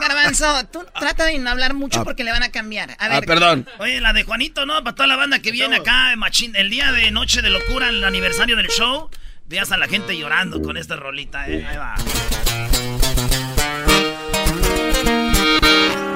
Garbanzo, 0.00 0.64
tú 0.72 0.84
trata 0.98 1.26
de 1.26 1.38
no 1.38 1.50
hablar 1.50 1.74
mucho 1.74 2.00
Ah. 2.00 2.04
porque 2.04 2.24
le 2.24 2.32
van 2.32 2.42
a 2.42 2.50
cambiar. 2.50 2.90
A 2.92 2.96
Ah, 2.98 3.08
ver, 3.08 3.26
perdón. 3.26 3.68
Oye, 3.78 4.00
la 4.00 4.12
de 4.12 4.24
Juanito, 4.24 4.66
¿no? 4.66 4.82
Para 4.82 4.94
toda 4.96 5.06
la 5.06 5.16
banda 5.16 5.38
que 5.40 5.50
viene 5.52 5.76
acá, 5.76 6.14
machín, 6.16 6.56
el 6.56 6.70
día 6.70 6.90
de 6.92 7.10
Noche 7.10 7.42
de 7.42 7.50
Locura, 7.50 7.88
el 7.88 8.02
aniversario 8.02 8.56
del 8.56 8.68
show, 8.68 9.08
veas 9.46 9.70
a 9.72 9.76
la 9.76 9.86
gente 9.86 10.16
llorando 10.18 10.60
con 10.62 10.76
esta 10.76 10.96
rolita, 10.96 11.48
¿eh? 11.48 11.64
Ahí 11.68 11.76
va. 11.76 11.94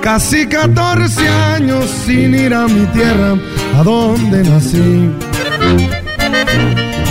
Casi 0.02 0.46
14 0.46 1.26
años 1.28 1.88
sin 2.04 2.34
ir 2.34 2.52
a 2.52 2.66
mi 2.68 2.84
tierra, 2.88 3.34
a 3.78 3.82
donde 3.82 4.42
nací. 4.44 5.10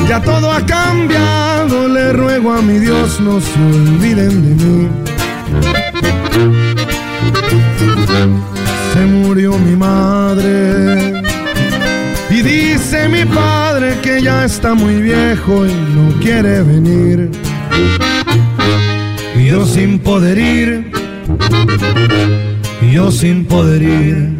Ya 0.08 0.22
todo 0.22 0.52
ha 0.52 0.64
cambiado, 0.66 1.88
le 1.88 2.14
ruego 2.14 2.54
a 2.54 2.62
mi 2.62 2.78
Dios 2.78 3.20
no 3.20 3.42
se 3.42 3.60
olviden 3.60 4.58
de 4.58 4.64
mí. 4.64 4.90
Se 8.94 9.06
murió 9.06 9.58
mi 9.58 9.76
madre 9.76 11.22
y 12.30 12.42
dice 12.42 13.10
mi 13.10 13.26
padre 13.26 13.98
que 14.02 14.22
ya 14.22 14.46
está 14.46 14.74
muy 14.74 15.02
viejo 15.02 15.66
y 15.66 15.74
no 15.96 16.20
quiere 16.20 16.62
venir. 16.62 17.32
Y 19.36 19.46
yo 19.48 19.66
sin 19.66 20.00
poder 20.00 20.38
ir, 20.38 20.92
y 22.82 22.92
yo 22.94 23.12
sin 23.12 23.46
poder 23.46 23.82
ir. 23.82 24.38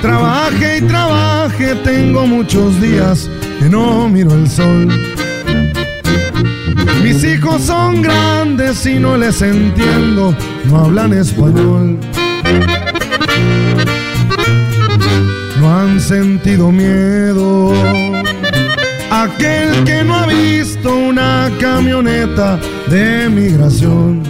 Trabaje 0.00 0.78
y 0.78 0.80
trabaje, 0.82 1.74
tengo 1.84 2.26
muchos 2.26 2.80
días 2.80 3.28
que 3.58 3.68
no 3.68 4.08
miro 4.08 4.32
el 4.34 4.48
sol. 4.48 4.88
Mis 7.02 7.22
hijos 7.24 7.62
son 7.62 8.02
grandes 8.02 8.84
y 8.86 8.98
no 8.98 9.16
les 9.16 9.40
entiendo, 9.42 10.34
no 10.64 10.76
hablan 10.76 11.12
español. 11.12 11.98
No 15.60 15.78
han 15.78 16.00
sentido 16.00 16.70
miedo. 16.70 17.72
Aquel 19.10 19.84
que 19.84 20.02
no 20.02 20.14
ha 20.14 20.26
visto 20.26 20.94
una 20.94 21.50
camioneta 21.60 22.58
de 22.88 23.28
migración 23.28 24.22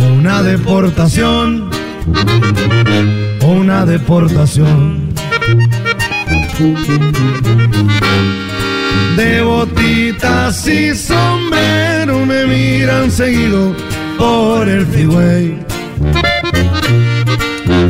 o 0.00 0.12
una 0.14 0.42
deportación 0.42 1.70
o 3.42 3.46
una 3.46 3.84
deportación. 3.84 5.12
De 9.16 9.42
botitas 9.42 10.66
y 10.66 10.94
sombrero 10.94 12.26
me 12.26 12.46
miran 12.46 13.10
seguido 13.10 13.74
por 14.18 14.68
el 14.68 14.86
freeway. 14.86 15.58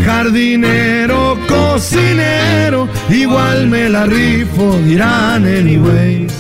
Jardinero, 0.05 1.39
cocinero, 1.49 2.89
igual 3.09 3.69
me 3.69 3.89
la 3.89 4.07
rifo, 4.07 4.77
dirán 4.85 5.47
anyways. 5.47 6.33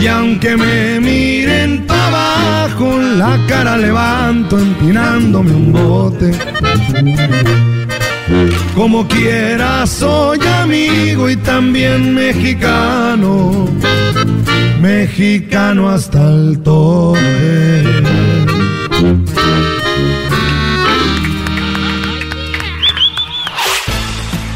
Y 0.00 0.06
aunque 0.06 0.56
me 0.56 1.00
miren 1.00 1.86
para 1.86 2.06
abajo, 2.06 2.98
la 2.98 3.38
cara 3.48 3.76
levanto 3.76 4.58
empinándome 4.58 5.52
un 5.52 5.72
bote. 5.72 6.30
Como 8.74 9.06
quiera 9.08 9.86
soy 9.86 10.38
amigo 10.62 11.28
y 11.28 11.36
también 11.36 12.14
mexicano, 12.14 13.68
mexicano 14.80 15.90
hasta 15.90 16.28
el 16.28 16.62
tope. 16.62 17.80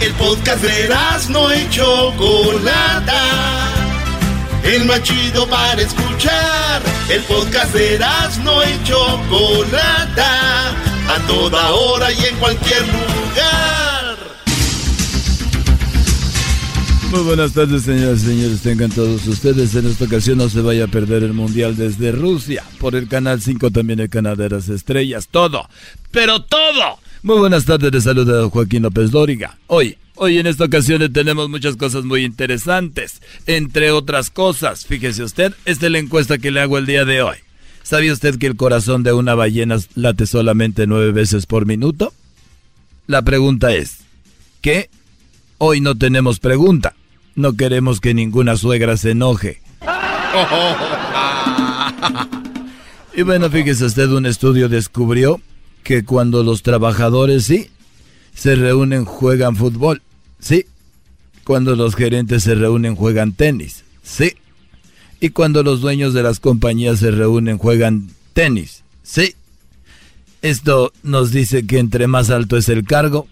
El 0.01 0.13
podcast 0.19 0.63
de 0.63 0.89
no 1.31 1.55
y 1.55 1.69
Chocolata. 1.71 3.23
El 4.63 4.85
más 4.85 5.03
chido 5.03 5.49
para 5.49 5.81
escuchar. 5.81 6.83
El 7.09 7.23
podcast 7.23 7.75
de 7.75 7.99
no 8.45 8.63
y 8.63 8.85
Chocolata. 8.85 10.84
A 11.09 11.27
toda 11.27 11.73
hora 11.73 12.13
y 12.13 12.25
en 12.25 12.37
cualquier 12.37 12.83
lugar. 12.83 14.17
Muy 17.11 17.23
buenas 17.23 17.53
tardes, 17.53 17.83
señoras 17.83 18.23
y 18.23 18.27
señores. 18.27 18.61
Tengan 18.63 18.91
todos 18.91 19.27
ustedes. 19.27 19.75
En 19.77 19.87
esta 19.87 20.05
ocasión 20.05 20.39
no 20.39 20.49
se 20.49 20.61
vaya 20.61 20.85
a 20.85 20.89
perder 20.89 21.23
el 21.23 21.33
Mundial 21.33 21.77
desde 21.77 22.11
Rusia. 22.11 22.65
Por 22.79 22.97
el 22.97 23.07
Canal 23.09 23.41
5 23.41 23.71
también 23.71 24.01
el 24.01 24.09
Canal 24.09 24.37
de 24.37 24.51
las 24.51 24.69
Estrellas. 24.69 25.29
Todo. 25.31 25.69
Pero 26.11 26.43
todo. 26.43 26.99
Muy 27.23 27.39
buenas 27.39 27.65
tardes. 27.65 27.93
Les 27.93 28.05
saluda 28.05 28.49
Joaquín 28.49 28.83
López 28.83 29.11
Dóriga. 29.11 29.57
Hoy, 29.69 29.97
Hoy 30.17 30.39
en 30.39 30.47
esta 30.47 30.65
ocasión 30.65 31.13
tenemos 31.13 31.49
muchas 31.49 31.75
cosas 31.75 32.05
muy 32.05 32.25
interesantes. 32.25 33.21
Entre 33.47 33.91
otras 33.91 34.31
cosas, 34.31 34.87
fíjese 34.87 35.25
usted, 35.25 35.53
esta 35.65 35.87
es 35.87 35.93
la 35.93 35.99
encuesta 35.99 36.39
que 36.39 36.53
le 36.53 36.61
hago 36.61 36.79
el 36.79 36.87
día 36.87 37.05
de 37.05 37.23
hoy. 37.23 37.37
¿Sabía 37.85 38.15
usted 38.15 38.39
que 38.39 38.47
el 38.47 38.57
corazón 38.57 39.03
de 39.03 39.13
una 39.13 39.35
ballena 39.35 39.77
late 39.95 40.27
solamente 40.27 40.87
nueve 40.87 41.13
veces 41.13 41.45
por 41.45 41.67
minuto? 41.67 42.15
La 43.07 43.21
pregunta 43.21 43.75
es, 43.75 43.99
¿qué? 44.63 44.89
Hoy 45.59 45.83
no 45.83 45.95
tenemos 45.95 46.41
pregunta. 46.41 46.95
No 47.35 47.53
queremos 47.53 48.01
que 48.01 48.15
ninguna 48.15 48.57
suegra 48.57 48.97
se 48.97 49.11
enoje. 49.11 49.61
Y 53.17 53.23
bueno, 53.23 53.49
fíjese 53.49 53.85
usted, 53.85 54.09
un 54.09 54.27
estudio 54.27 54.69
descubrió 54.69 55.41
que 55.85 56.05
cuando 56.05 56.43
los 56.43 56.65
trabajadores, 56.65 57.45
sí, 57.45 57.71
se 58.35 58.57
reúnen, 58.57 59.05
juegan 59.05 59.55
fútbol, 59.55 60.03
sí. 60.41 60.67
Cuando 61.45 61.77
los 61.77 61.95
gerentes 61.95 62.43
se 62.43 62.57
reúnen, 62.57 62.97
juegan 62.97 63.33
tenis, 63.33 63.85
sí. 64.03 64.33
Y 65.21 65.31
cuando 65.31 65.63
los 65.63 65.81
dueños 65.81 66.15
de 66.15 66.23
las 66.23 66.41
compañías 66.41 66.99
se 66.99 67.11
reúnen, 67.11 67.59
juegan 67.59 68.09
tenis, 68.33 68.83
sí. 69.03 69.35
Esto 70.43 70.93
nos 71.03 71.31
dice 71.31 71.67
que 71.67 71.79
entre 71.79 72.07
más 72.07 72.29
alto 72.31 72.57
es 72.57 72.69
el 72.69 72.85
cargo, 72.85 73.27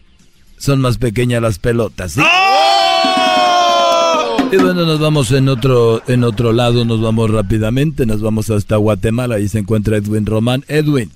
son 0.57 0.81
más 0.81 0.97
pequeñas 0.97 1.43
las 1.43 1.59
pelotas, 1.59 2.13
¿sí? 2.13 2.23
Y 4.53 4.57
bueno, 4.57 4.85
nos 4.85 5.01
vamos 5.01 5.33
en 5.33 5.49
otro, 5.49 6.03
en 6.09 6.25
otro 6.25 6.53
lado, 6.53 6.85
nos 6.85 7.01
vamos 7.01 7.31
rápidamente, 7.31 8.05
nos 8.05 8.21
vamos 8.21 8.51
hasta 8.51 8.77
Guatemala, 8.77 9.37
ahí 9.37 9.49
se 9.49 9.59
encuentra 9.59 9.97
Edwin 9.97 10.27
Román. 10.27 10.63
Edwin. 10.69 11.11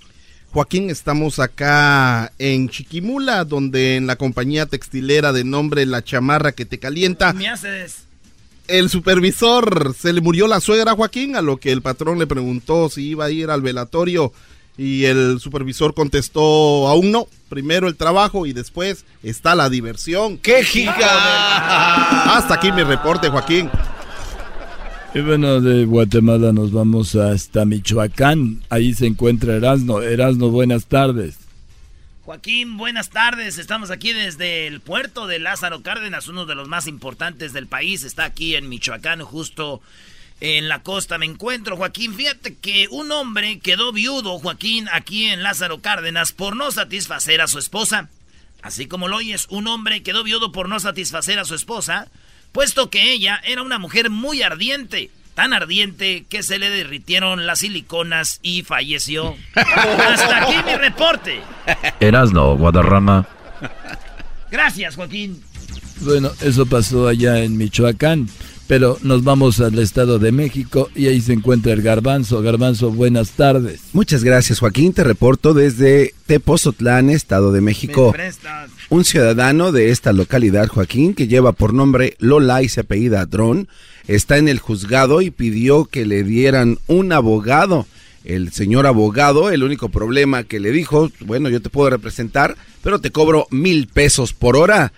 Joaquín, 0.53 0.89
estamos 0.89 1.39
acá 1.39 2.33
en 2.39 2.71
Chiquimula, 2.71 3.45
donde 3.45 3.97
en 3.97 4.07
la 4.07 4.17
compañía 4.17 4.65
textilera 4.65 5.35
de 5.35 5.45
nombre 5.45 5.85
La 5.85 6.03
Chamarra 6.03 6.53
que 6.53 6.65
te 6.65 6.79
calienta. 6.79 7.35
Me 7.35 7.47
haces? 7.47 8.06
El 8.69 8.91
supervisor 8.91 9.95
se 9.97 10.13
le 10.13 10.21
murió 10.21 10.47
la 10.47 10.61
suegra 10.61 10.95
Joaquín, 10.95 11.37
a 11.37 11.43
lo 11.43 11.57
que 11.59 11.73
el 11.73 11.83
patrón 11.83 12.19
le 12.19 12.27
preguntó 12.27 12.89
si 12.89 13.09
iba 13.09 13.27
a 13.27 13.31
ir 13.31 13.51
al 13.51 13.63
velatorio 13.63 14.33
y 14.79 15.05
el 15.05 15.41
supervisor 15.41 15.95
contestó 15.95 16.89
aún 16.89 17.11
no. 17.11 17.27
Primero 17.49 17.89
el 17.89 17.97
trabajo 17.97 18.47
y 18.47 18.53
después 18.53 19.05
está 19.23 19.55
la 19.55 19.71
diversión. 19.71 20.39
¡Qué 20.39 20.65
giga! 20.65 22.37
Hasta 22.37 22.55
aquí 22.55 22.73
mi 22.73 22.83
reporte, 22.83 23.29
Joaquín. 23.29 23.71
Y 25.15 25.21
bueno, 25.21 25.61
de 25.61 25.87
Guatemala 25.87 26.53
nos 26.53 26.73
vamos 26.73 27.15
hasta 27.15 27.65
Michoacán. 27.65 28.63
Ahí 28.69 28.93
se 28.93 29.07
encuentra 29.07 29.57
Erasno. 29.57 30.03
Erasno, 30.03 30.51
buenas 30.51 30.87
tardes. 30.87 31.46
Joaquín, 32.27 32.77
buenas 32.77 33.11
tardes. 33.11 33.57
Estamos 33.57 33.93
aquí 33.93 34.13
desde 34.13 34.67
el 34.67 34.81
puerto 34.81 35.29
de 35.29 35.39
Lázaro 35.39 35.85
Cárdenas, 35.85 36.27
uno 36.27 36.45
de 36.45 36.57
los 36.57 36.67
más 36.67 36.89
importantes 36.89 37.53
del 37.53 37.69
país. 37.69 38.03
Está 38.03 38.25
aquí 38.25 38.57
en 38.57 38.69
Michoacán, 38.69 39.21
justo 39.21 39.81
en 40.41 40.69
la 40.69 40.83
costa. 40.83 41.19
Me 41.19 41.27
encuentro, 41.27 41.77
Joaquín. 41.77 42.17
Fíjate 42.17 42.57
que 42.57 42.89
un 42.91 43.13
hombre 43.13 43.61
quedó 43.61 43.93
viudo, 43.93 44.41
Joaquín, 44.41 44.89
aquí 44.91 45.27
en 45.27 45.45
Lázaro 45.45 45.81
Cárdenas 45.81 46.33
por 46.33 46.57
no 46.57 46.73
satisfacer 46.73 47.41
a 47.41 47.47
su 47.47 47.61
esposa. 47.61 48.09
Así 48.61 48.89
como 48.89 49.07
lo 49.07 49.19
oyes, 49.19 49.47
un 49.49 49.69
hombre 49.69 50.03
quedó 50.03 50.25
viudo 50.25 50.51
por 50.51 50.69
no 50.69 50.81
satisfacer 50.81 51.39
a 51.39 51.45
su 51.45 51.55
esposa, 51.55 52.09
puesto 52.51 52.91
que 52.91 53.13
ella 53.13 53.41
era 53.45 53.63
una 53.63 53.79
mujer 53.79 54.11
muy 54.11 54.43
ardiente. 54.43 55.13
Tan 55.37 55.53
ardiente 55.53 56.25
que 56.31 56.43
se 56.43 56.59
le 56.59 56.71
derritieron 56.71 57.47
las 57.47 57.59
siliconas 57.59 58.41
y 58.43 58.63
falleció. 58.63 59.37
Hasta 59.55 60.43
aquí 60.43 60.55
mi 60.65 60.75
reporte. 60.77 61.41
Erasno, 62.01 62.57
Guadarrama. 62.57 63.29
Gracias, 64.51 64.97
Joaquín. 64.97 65.43
Bueno, 66.01 66.31
eso 66.41 66.65
pasó 66.65 67.07
allá 67.07 67.45
en 67.45 67.59
Michoacán. 67.59 68.31
Pero 68.67 68.99
nos 69.03 69.23
vamos 69.23 69.61
al 69.61 69.79
Estado 69.79 70.19
de 70.19 70.33
México 70.33 70.91
y 70.95 71.07
ahí 71.07 71.21
se 71.21 71.35
encuentra 71.35 71.73
el 71.73 71.83
Garbanzo. 71.83 72.43
Garbanzo, 72.43 72.91
buenas 72.91 73.33
tardes. 73.33 73.81
Muchas 73.93 74.25
gracias, 74.25 74.59
Joaquín. 74.59 74.93
Te 74.93 75.05
reporto 75.05 75.55
desde 75.55 76.15
Tepozotlán, 76.27 77.11
Estado 77.11 77.53
de 77.53 77.61
México. 77.61 78.13
Un 78.89 79.05
ciudadano 79.05 79.71
de 79.71 79.91
esta 79.91 80.13
localidad, 80.13 80.67
Joaquín, 80.67 81.15
que 81.15 81.29
lleva 81.29 81.53
por 81.53 81.75
nombre 81.75 82.17
Lola 82.19 82.63
y 82.63 82.69
se 82.69 82.81
apellida 82.81 83.25
Dron, 83.27 83.69
está 84.09 84.39
en 84.39 84.49
el 84.49 84.59
juzgado 84.59 85.23
y 85.23 85.31
pidió 85.31 85.85
que 85.85 86.07
le 86.07 86.23
dieran 86.25 86.79
un 86.87 87.13
abogado. 87.13 87.87
El 88.25 88.53
señor 88.53 88.87
abogado, 88.87 89.51
el 89.51 89.63
único 89.63 89.89
problema 89.89 90.43
que 90.43 90.59
le 90.61 90.73
dijo, 90.73 91.11
bueno, 91.21 91.49
yo 91.49 91.63
te 91.63 91.71
puedo 91.71 91.91
representar, 91.91 92.57
pero 92.83 93.01
te 93.01 93.11
cobro 93.11 93.47
mil 93.51 93.87
pesos 93.87 94.33
por 94.33 94.57
hora 94.57 94.93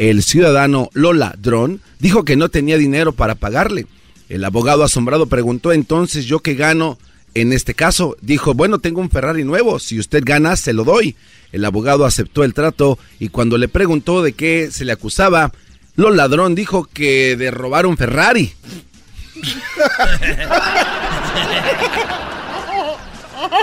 el 0.00 0.22
ciudadano 0.22 0.88
Lola 0.94 1.34
Dron 1.38 1.82
dijo 1.98 2.24
que 2.24 2.34
no 2.34 2.48
tenía 2.48 2.78
dinero 2.78 3.12
para 3.12 3.34
pagarle. 3.34 3.86
El 4.30 4.42
abogado 4.46 4.82
asombrado 4.82 5.26
preguntó 5.26 5.72
entonces 5.72 6.24
yo 6.24 6.38
qué 6.38 6.54
gano 6.54 6.96
en 7.34 7.52
este 7.52 7.74
caso. 7.74 8.16
Dijo, 8.22 8.54
bueno, 8.54 8.78
tengo 8.78 9.02
un 9.02 9.10
Ferrari 9.10 9.44
nuevo, 9.44 9.78
si 9.78 9.98
usted 9.98 10.22
gana, 10.24 10.56
se 10.56 10.72
lo 10.72 10.84
doy. 10.84 11.16
El 11.52 11.66
abogado 11.66 12.06
aceptó 12.06 12.44
el 12.44 12.54
trato 12.54 12.98
y 13.18 13.28
cuando 13.28 13.58
le 13.58 13.68
preguntó 13.68 14.22
de 14.22 14.32
qué 14.32 14.70
se 14.72 14.86
le 14.86 14.92
acusaba, 14.92 15.52
Lola 16.00 16.16
ladrón 16.16 16.54
dijo 16.54 16.88
que 16.90 17.36
de 17.36 17.50
robar 17.50 17.84
un 17.84 17.98
Ferrari. 17.98 18.50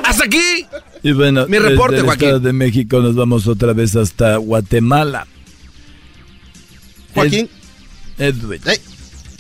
¡Hasta 0.04 0.26
aquí! 0.26 0.68
Y 1.02 1.14
bueno, 1.14 1.48
mi 1.48 1.58
reporte, 1.58 2.04
desde 2.04 2.40
de 2.40 2.54
México 2.54 3.00
nos 3.00 3.16
vamos 3.16 3.48
otra 3.48 3.74
vez 3.74 3.96
hasta 3.96 4.36
Guatemala. 4.38 5.26
Joaquín. 7.16 7.50
Edwin. 8.20 8.62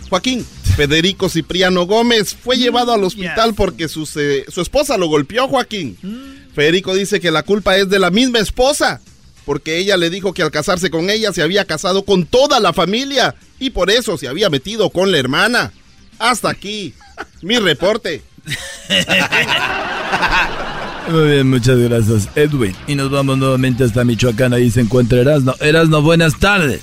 Joaquín, 0.10 0.44
Federico 0.76 1.30
Cipriano 1.30 1.86
Gómez 1.86 2.34
fue 2.34 2.58
llevado 2.58 2.94
al 2.94 3.04
hospital 3.04 3.54
porque 3.54 3.90
su, 3.90 4.08
su 4.08 4.62
esposa 4.62 4.98
lo 4.98 5.06
golpeó, 5.06 5.48
Joaquín. 5.48 6.00
Mm. 6.02 6.54
Federico 6.56 6.96
dice 6.96 7.20
que 7.20 7.30
la 7.30 7.44
culpa 7.44 7.78
es 7.78 7.90
de 7.90 8.00
la 8.00 8.10
misma 8.10 8.40
esposa, 8.40 9.02
porque 9.48 9.78
ella 9.78 9.96
le 9.96 10.10
dijo 10.10 10.34
que 10.34 10.44
al 10.44 10.52
casarse 10.52 10.92
con 10.92 11.10
ella 11.10 11.32
se 11.32 11.42
había 11.42 11.64
casado 11.64 12.04
con 12.04 12.26
toda 12.26 12.60
la 12.60 12.74
familia 12.74 13.34
y 13.60 13.70
por 13.70 13.90
eso 13.90 14.18
se 14.18 14.28
había 14.28 14.50
metido 14.50 14.90
con 14.90 15.10
la 15.10 15.20
hermana. 15.20 15.72
Hasta 16.20 16.50
aquí, 16.50 16.94
mi 17.42 17.58
reporte. 17.58 18.24
Muy 21.10 21.30
bien, 21.30 21.50
muchas 21.50 21.78
gracias, 21.78 22.28
Edwin. 22.36 22.76
Y 22.88 22.96
nos 22.96 23.10
vamos 23.10 23.38
nuevamente 23.38 23.86
hasta 23.86 24.04
Michoacán, 24.04 24.52
ahí 24.52 24.70
se 24.70 24.82
encuentra 24.82 25.22
Erasno. 25.22 25.56
Erasno, 25.62 26.02
buenas 26.02 26.38
tardes. 26.38 26.82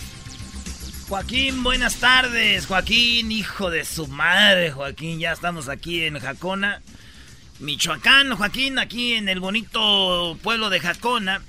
Joaquín, 1.11 1.63
buenas 1.63 1.97
tardes. 1.97 2.65
Joaquín, 2.65 3.31
hijo 3.31 3.71
de 3.71 3.85
su 3.85 4.07
madre, 4.07 4.73
Joaquín. 4.73 5.19
Ya 5.19 5.33
estamos 5.33 5.69
aquí 5.69 6.05
en 6.05 6.19
Jacona, 6.19 6.81
Michoacán. 7.61 8.35
Joaquín, 8.35 8.79
aquí 8.79 9.13
en 9.13 9.29
el 9.29 9.41
bonito 9.41 10.39
pueblo 10.43 10.71
de 10.71 10.81
Jacona. 10.81 11.43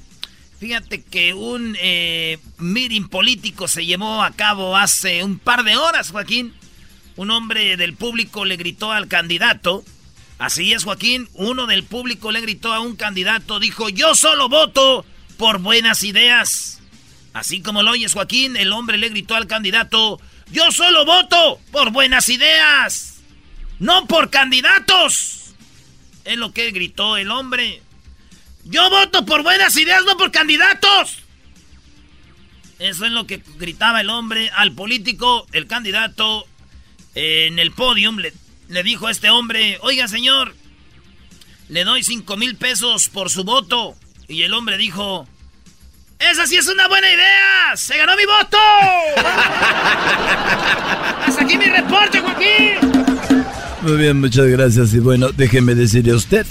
Fíjate 0.59 1.03
que 1.03 1.33
un 1.33 1.75
eh, 1.79 2.39
meeting 2.57 3.07
político 3.07 3.67
se 3.67 3.85
llevó 3.85 4.23
a 4.23 4.31
cabo 4.31 4.77
hace 4.77 5.23
un 5.23 5.37
par 5.37 5.63
de 5.63 5.75
horas, 5.75 6.11
Joaquín. 6.11 6.53
Un 7.17 7.31
hombre 7.31 7.77
del 7.77 7.93
público 7.93 8.45
le 8.45 8.57
gritó 8.57 8.91
al 8.91 9.07
candidato. 9.07 9.83
Así 10.37 10.73
es, 10.73 10.83
Joaquín. 10.83 11.29
Uno 11.33 11.67
del 11.67 11.83
público 11.83 12.31
le 12.31 12.41
gritó 12.41 12.73
a 12.73 12.79
un 12.79 12.95
candidato. 12.95 13.59
Dijo, 13.59 13.89
yo 13.89 14.15
solo 14.15 14.49
voto 14.49 15.05
por 15.37 15.59
buenas 15.59 16.03
ideas. 16.03 16.75
Así 17.35 17.61
como 17.61 17.83
lo 17.83 17.91
oyes, 17.91 18.13
Joaquín, 18.13 18.55
el 18.55 18.71
hombre 18.71 18.97
le 18.97 19.09
gritó 19.09 19.35
al 19.35 19.45
candidato, 19.45 20.21
yo 20.51 20.71
solo 20.71 21.03
voto 21.03 21.59
por 21.69 21.91
buenas 21.91 22.29
ideas, 22.29 23.17
no 23.77 24.07
por 24.07 24.29
candidatos. 24.29 25.53
Es 26.23 26.37
lo 26.37 26.53
que 26.53 26.71
gritó 26.71 27.17
el 27.17 27.29
hombre. 27.31 27.81
Yo 28.65 28.89
voto 28.89 29.25
por 29.25 29.43
buenas 29.43 29.77
ideas, 29.77 30.03
no 30.05 30.17
por 30.17 30.31
candidatos. 30.31 31.19
Eso 32.79 33.05
es 33.05 33.11
lo 33.11 33.25
que 33.25 33.41
gritaba 33.57 34.01
el 34.01 34.09
hombre 34.09 34.49
al 34.55 34.73
político, 34.73 35.47
el 35.53 35.67
candidato, 35.67 36.45
en 37.13 37.59
el 37.59 37.71
podium. 37.71 38.17
Le, 38.17 38.33
le 38.67 38.83
dijo 38.83 39.07
a 39.07 39.11
este 39.11 39.29
hombre, 39.29 39.77
oiga 39.81 40.07
señor, 40.07 40.55
le 41.69 41.83
doy 41.83 42.03
cinco 42.03 42.37
mil 42.37 42.57
pesos 42.57 43.09
por 43.09 43.29
su 43.29 43.43
voto. 43.43 43.95
Y 44.27 44.41
el 44.41 44.53
hombre 44.53 44.77
dijo, 44.77 45.27
¡Esa 46.17 46.47
sí 46.47 46.57
es 46.57 46.67
una 46.67 46.87
buena 46.87 47.11
idea! 47.11 47.75
¡Se 47.75 47.97
ganó 47.97 48.15
mi 48.15 48.25
voto! 48.25 48.57
¡Hasta 51.27 51.43
aquí 51.43 51.57
mi 51.57 51.65
reporte, 51.65 52.19
Joaquín! 52.19 53.05
Muy 53.81 53.97
bien, 53.97 54.19
muchas 54.19 54.47
gracias. 54.47 54.93
Y 54.95 54.99
bueno, 54.99 55.29
déjeme 55.29 55.75
decirle 55.75 56.13
a 56.13 56.15
usted 56.15 56.47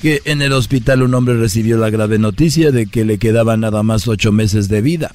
que 0.00 0.22
en 0.24 0.42
el 0.42 0.52
hospital 0.52 1.02
un 1.02 1.14
hombre 1.14 1.36
recibió 1.36 1.76
la 1.76 1.90
grave 1.90 2.18
noticia 2.18 2.70
de 2.70 2.86
que 2.86 3.04
le 3.04 3.18
quedaban 3.18 3.60
nada 3.60 3.82
más 3.82 4.08
ocho 4.08 4.32
meses 4.32 4.68
de 4.68 4.80
vida. 4.80 5.12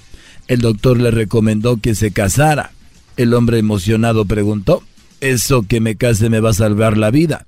El 0.47 0.59
doctor 0.59 0.99
le 0.99 1.11
recomendó 1.11 1.77
que 1.77 1.95
se 1.95 2.11
casara. 2.11 2.71
El 3.17 3.33
hombre 3.33 3.57
emocionado 3.57 4.25
preguntó, 4.25 4.83
¿eso 5.21 5.63
que 5.67 5.79
me 5.79 5.95
case 5.95 6.29
me 6.29 6.39
va 6.39 6.51
a 6.51 6.53
salvar 6.53 6.97
la 6.97 7.09
vida? 7.09 7.45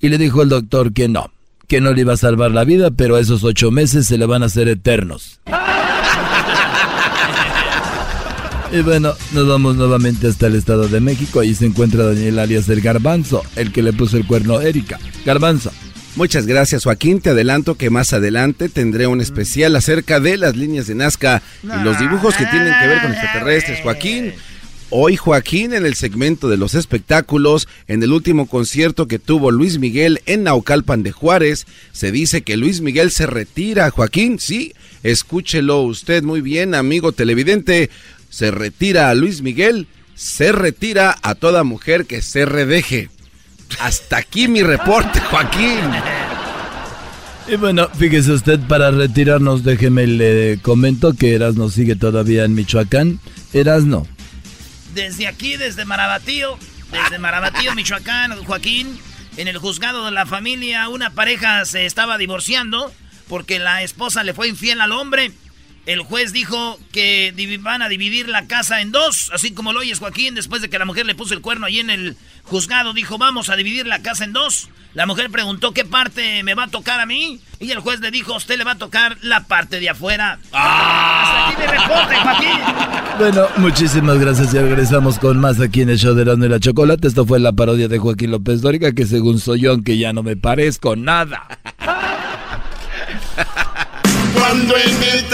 Y 0.00 0.08
le 0.08 0.18
dijo 0.18 0.42
el 0.42 0.48
doctor 0.48 0.92
que 0.92 1.08
no, 1.08 1.30
que 1.66 1.80
no 1.80 1.92
le 1.92 2.02
iba 2.02 2.14
a 2.14 2.18
salvar 2.18 2.52
la 2.52 2.64
vida, 2.64 2.90
pero 2.90 3.18
esos 3.18 3.44
ocho 3.44 3.70
meses 3.70 4.06
se 4.06 4.16
le 4.16 4.26
van 4.26 4.42
a 4.42 4.46
hacer 4.46 4.68
eternos. 4.68 5.40
Y 8.70 8.82
bueno, 8.82 9.14
nos 9.32 9.48
vamos 9.48 9.76
nuevamente 9.76 10.28
hasta 10.28 10.46
el 10.46 10.54
Estado 10.54 10.88
de 10.88 11.00
México. 11.00 11.40
Ahí 11.40 11.54
se 11.54 11.64
encuentra 11.64 12.04
Daniel 12.04 12.38
alias 12.38 12.68
el 12.68 12.82
Garbanzo, 12.82 13.42
el 13.56 13.72
que 13.72 13.82
le 13.82 13.94
puso 13.94 14.18
el 14.18 14.26
cuerno 14.26 14.58
a 14.58 14.64
Erika. 14.64 14.98
Garbanzo. 15.24 15.72
Muchas 16.18 16.48
gracias, 16.48 16.82
Joaquín. 16.82 17.20
Te 17.20 17.30
adelanto 17.30 17.76
que 17.76 17.90
más 17.90 18.12
adelante 18.12 18.68
tendré 18.68 19.06
un 19.06 19.20
especial 19.20 19.76
acerca 19.76 20.18
de 20.18 20.36
las 20.36 20.56
líneas 20.56 20.88
de 20.88 20.96
Nazca 20.96 21.44
y 21.62 21.84
los 21.84 21.96
dibujos 22.00 22.34
que 22.34 22.44
tienen 22.46 22.74
que 22.80 22.88
ver 22.88 23.02
con 23.02 23.12
extraterrestres. 23.12 23.82
Joaquín, 23.84 24.32
Hoy 24.90 25.14
Joaquín 25.14 25.74
en 25.74 25.86
el 25.86 25.94
segmento 25.94 26.48
de 26.48 26.56
los 26.56 26.74
espectáculos, 26.74 27.68
en 27.86 28.02
el 28.02 28.12
último 28.12 28.48
concierto 28.48 29.06
que 29.06 29.20
tuvo 29.20 29.52
Luis 29.52 29.78
Miguel 29.78 30.20
en 30.26 30.42
Naucalpan 30.42 31.04
de 31.04 31.12
Juárez, 31.12 31.68
se 31.92 32.10
dice 32.10 32.42
que 32.42 32.56
Luis 32.56 32.80
Miguel 32.80 33.12
se 33.12 33.26
retira. 33.26 33.88
Joaquín, 33.92 34.40
sí, 34.40 34.74
escúchelo 35.04 35.82
usted 35.82 36.24
muy 36.24 36.40
bien, 36.40 36.74
amigo 36.74 37.12
televidente. 37.12 37.90
Se 38.28 38.50
retira 38.50 39.08
a 39.08 39.14
Luis 39.14 39.40
Miguel, 39.40 39.86
se 40.16 40.50
retira 40.50 41.16
a 41.22 41.36
toda 41.36 41.62
mujer 41.62 42.06
que 42.06 42.22
se 42.22 42.44
redeje. 42.44 43.08
Hasta 43.80 44.18
aquí 44.18 44.48
mi 44.48 44.62
reporte, 44.62 45.20
Joaquín. 45.20 45.80
Y 47.48 47.56
bueno, 47.56 47.88
fíjese 47.88 48.32
usted, 48.32 48.60
para 48.60 48.90
retirarnos, 48.90 49.64
déjeme 49.64 50.06
le 50.06 50.58
comento 50.60 51.14
que 51.14 51.34
Erasno 51.34 51.70
sigue 51.70 51.96
todavía 51.96 52.44
en 52.44 52.54
Michoacán. 52.54 53.20
Erasno, 53.54 54.06
desde 54.98 55.28
aquí, 55.28 55.56
desde 55.56 55.84
Marabatío, 55.84 56.58
desde 56.90 57.18
Marabatío, 57.18 57.74
Michoacán, 57.74 58.36
Joaquín, 58.44 58.98
en 59.36 59.46
el 59.46 59.58
juzgado 59.58 60.04
de 60.04 60.10
la 60.10 60.26
familia, 60.26 60.88
una 60.88 61.10
pareja 61.10 61.64
se 61.64 61.86
estaba 61.86 62.18
divorciando 62.18 62.92
porque 63.28 63.58
la 63.58 63.82
esposa 63.82 64.24
le 64.24 64.34
fue 64.34 64.48
infiel 64.48 64.80
al 64.80 64.92
hombre. 64.92 65.30
El 65.88 66.02
juez 66.02 66.34
dijo 66.34 66.78
que 66.92 67.32
van 67.62 67.80
a 67.80 67.88
dividir 67.88 68.28
la 68.28 68.46
casa 68.46 68.82
en 68.82 68.92
dos, 68.92 69.30
así 69.32 69.52
como 69.52 69.72
lo 69.72 69.80
oyes 69.80 70.00
Joaquín, 70.00 70.34
después 70.34 70.60
de 70.60 70.68
que 70.68 70.78
la 70.78 70.84
mujer 70.84 71.06
le 71.06 71.14
puso 71.14 71.32
el 71.32 71.40
cuerno 71.40 71.64
ahí 71.64 71.78
en 71.78 71.88
el 71.88 72.14
juzgado, 72.42 72.92
dijo 72.92 73.16
vamos 73.16 73.48
a 73.48 73.56
dividir 73.56 73.86
la 73.86 74.02
casa 74.02 74.24
en 74.24 74.34
dos. 74.34 74.68
La 74.92 75.06
mujer 75.06 75.30
preguntó 75.30 75.72
qué 75.72 75.86
parte 75.86 76.42
me 76.42 76.52
va 76.52 76.64
a 76.64 76.68
tocar 76.68 77.00
a 77.00 77.06
mí 77.06 77.40
y 77.58 77.70
el 77.70 77.78
juez 77.78 78.00
le 78.00 78.10
dijo 78.10 78.34
a 78.34 78.36
usted 78.36 78.58
le 78.58 78.64
va 78.64 78.72
a 78.72 78.78
tocar 78.78 79.16
la 79.22 79.44
parte 79.44 79.80
de 79.80 79.88
afuera. 79.88 80.38
¡Ah! 80.52 81.48
Hasta 81.48 81.62
aquí 81.62 81.62
mi 81.62 81.78
reporte, 81.78 82.16
Joaquín. 82.16 83.18
Bueno, 83.18 83.46
muchísimas 83.56 84.18
gracias 84.18 84.52
y 84.52 84.58
regresamos 84.58 85.18
con 85.18 85.40
más 85.40 85.58
aquí 85.58 85.80
en 85.80 85.88
el 85.88 85.98
show 85.98 86.14
de 86.14 86.26
la 86.26 86.34
y 86.34 86.50
la 86.50 86.60
Chocolate. 86.60 87.08
Esto 87.08 87.24
fue 87.24 87.40
la 87.40 87.54
parodia 87.54 87.88
de 87.88 87.98
Joaquín 87.98 88.30
López 88.30 88.60
Dóriga, 88.60 88.92
que 88.92 89.06
según 89.06 89.40
soy 89.40 89.60
yo, 89.60 89.70
aunque 89.70 89.96
ya 89.96 90.12
no 90.12 90.22
me 90.22 90.36
parezco 90.36 90.96
nada. 90.96 91.48
Cuando 94.34 94.76
en 94.76 95.02
el 95.02 95.28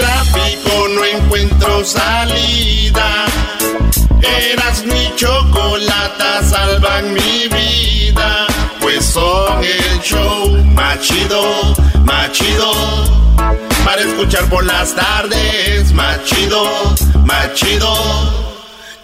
no 0.95 1.05
encuentro 1.05 1.85
salida, 1.85 3.27
eras 4.53 4.85
mi 4.85 5.15
chocolata, 5.17 6.43
salvan 6.43 7.13
mi 7.13 7.49
vida. 7.49 8.47
Pues 8.81 9.05
son 9.05 9.63
el 9.65 10.01
show 10.01 10.51
más 10.75 11.01
chido, 11.01 11.75
más 12.05 12.31
chido. 12.33 12.73
Para 13.85 14.03
escuchar 14.03 14.49
por 14.49 14.65
las 14.65 14.95
tardes, 14.95 15.93
más 15.93 16.23
chido, 16.25 16.65
más 17.25 17.55
chido. 17.55 17.95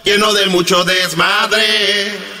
Lleno 0.03 0.33
de 0.33 0.47
mucho 0.47 0.83
desmadre. 0.83 2.40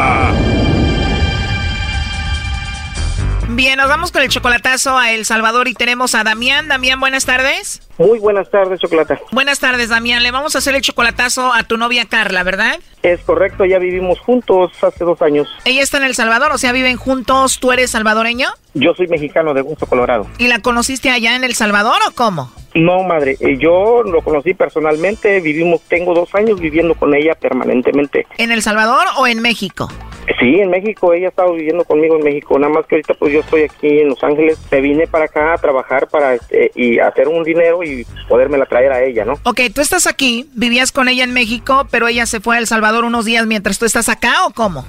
Bien, 3.61 3.77
nos 3.77 3.89
vamos 3.89 4.11
con 4.11 4.23
el 4.23 4.29
chocolatazo 4.29 4.97
a 4.97 5.11
El 5.11 5.23
Salvador 5.23 5.67
y 5.67 5.75
tenemos 5.75 6.15
a 6.15 6.23
Damián. 6.23 6.67
Damián, 6.67 6.99
buenas 6.99 7.27
tardes. 7.27 7.87
Muy 7.99 8.17
buenas 8.17 8.49
tardes, 8.49 8.79
Chocolata. 8.79 9.19
Buenas 9.31 9.59
tardes, 9.59 9.89
Damián. 9.89 10.23
Le 10.23 10.31
vamos 10.31 10.55
a 10.55 10.57
hacer 10.57 10.73
el 10.73 10.81
chocolatazo 10.81 11.53
a 11.53 11.61
tu 11.61 11.77
novia 11.77 12.05
Carla, 12.05 12.41
¿verdad? 12.41 12.79
Es 13.03 13.21
correcto, 13.21 13.63
ya 13.65 13.77
vivimos 13.77 14.19
juntos 14.19 14.71
hace 14.81 15.03
dos 15.03 15.21
años. 15.21 15.47
Ella 15.63 15.83
está 15.83 15.97
en 15.97 16.05
El 16.05 16.15
Salvador, 16.15 16.51
o 16.51 16.57
sea, 16.57 16.71
viven 16.71 16.97
juntos. 16.97 17.59
¿Tú 17.59 17.71
eres 17.71 17.91
salvadoreño? 17.91 18.49
Yo 18.73 18.95
soy 18.95 19.05
mexicano 19.05 19.53
de 19.53 19.61
Gusto, 19.61 19.85
Colorado. 19.85 20.25
¿Y 20.39 20.47
la 20.47 20.57
conociste 20.63 21.11
allá 21.11 21.35
en 21.35 21.43
El 21.43 21.53
Salvador 21.53 21.99
o 22.09 22.15
cómo? 22.15 22.51
No, 22.73 23.03
madre, 23.03 23.37
eh, 23.41 23.59
yo 23.59 24.01
lo 24.01 24.23
conocí 24.23 24.55
personalmente, 24.55 25.39
vivimos, 25.39 25.81
tengo 25.81 26.15
dos 26.15 26.33
años 26.33 26.59
viviendo 26.59 26.95
con 26.95 27.13
ella 27.13 27.35
permanentemente. 27.35 28.25
¿En 28.39 28.51
El 28.51 28.63
Salvador 28.63 29.05
o 29.17 29.27
en 29.27 29.39
México? 29.39 29.87
Sí, 30.39 30.59
en 30.59 30.69
México, 30.69 31.13
ella 31.13 31.27
ha 31.27 31.29
estado 31.29 31.53
viviendo 31.53 31.83
conmigo 31.83 32.15
en 32.17 32.23
México, 32.23 32.57
nada 32.57 32.73
más 32.73 32.85
que 32.85 32.95
ahorita 32.95 33.13
pues 33.15 33.33
yo 33.33 33.39
estoy 33.39 33.63
aquí 33.63 33.99
en 33.99 34.09
Los 34.09 34.23
Ángeles, 34.23 34.59
me 34.71 34.81
vine 34.81 35.07
para 35.07 35.25
acá 35.25 35.53
a 35.53 35.57
trabajar 35.57 36.07
para 36.07 36.35
este, 36.35 36.71
y 36.75 36.99
hacer 36.99 37.27
un 37.27 37.43
dinero 37.43 37.83
y 37.83 38.05
podérmela 38.27 38.65
traer 38.65 38.91
a 38.91 39.03
ella, 39.03 39.25
¿no? 39.25 39.33
Ok, 39.43 39.61
tú 39.73 39.81
estás 39.81 40.07
aquí, 40.07 40.49
vivías 40.53 40.91
con 40.91 41.09
ella 41.09 41.23
en 41.23 41.33
México, 41.33 41.87
pero 41.91 42.07
ella 42.07 42.25
se 42.25 42.39
fue 42.39 42.55
a 42.55 42.59
El 42.59 42.67
Salvador 42.67 43.03
unos 43.03 43.25
días 43.25 43.45
mientras 43.45 43.79
tú 43.79 43.85
estás 43.85 44.09
acá 44.09 44.45
o 44.45 44.51
cómo? 44.51 44.85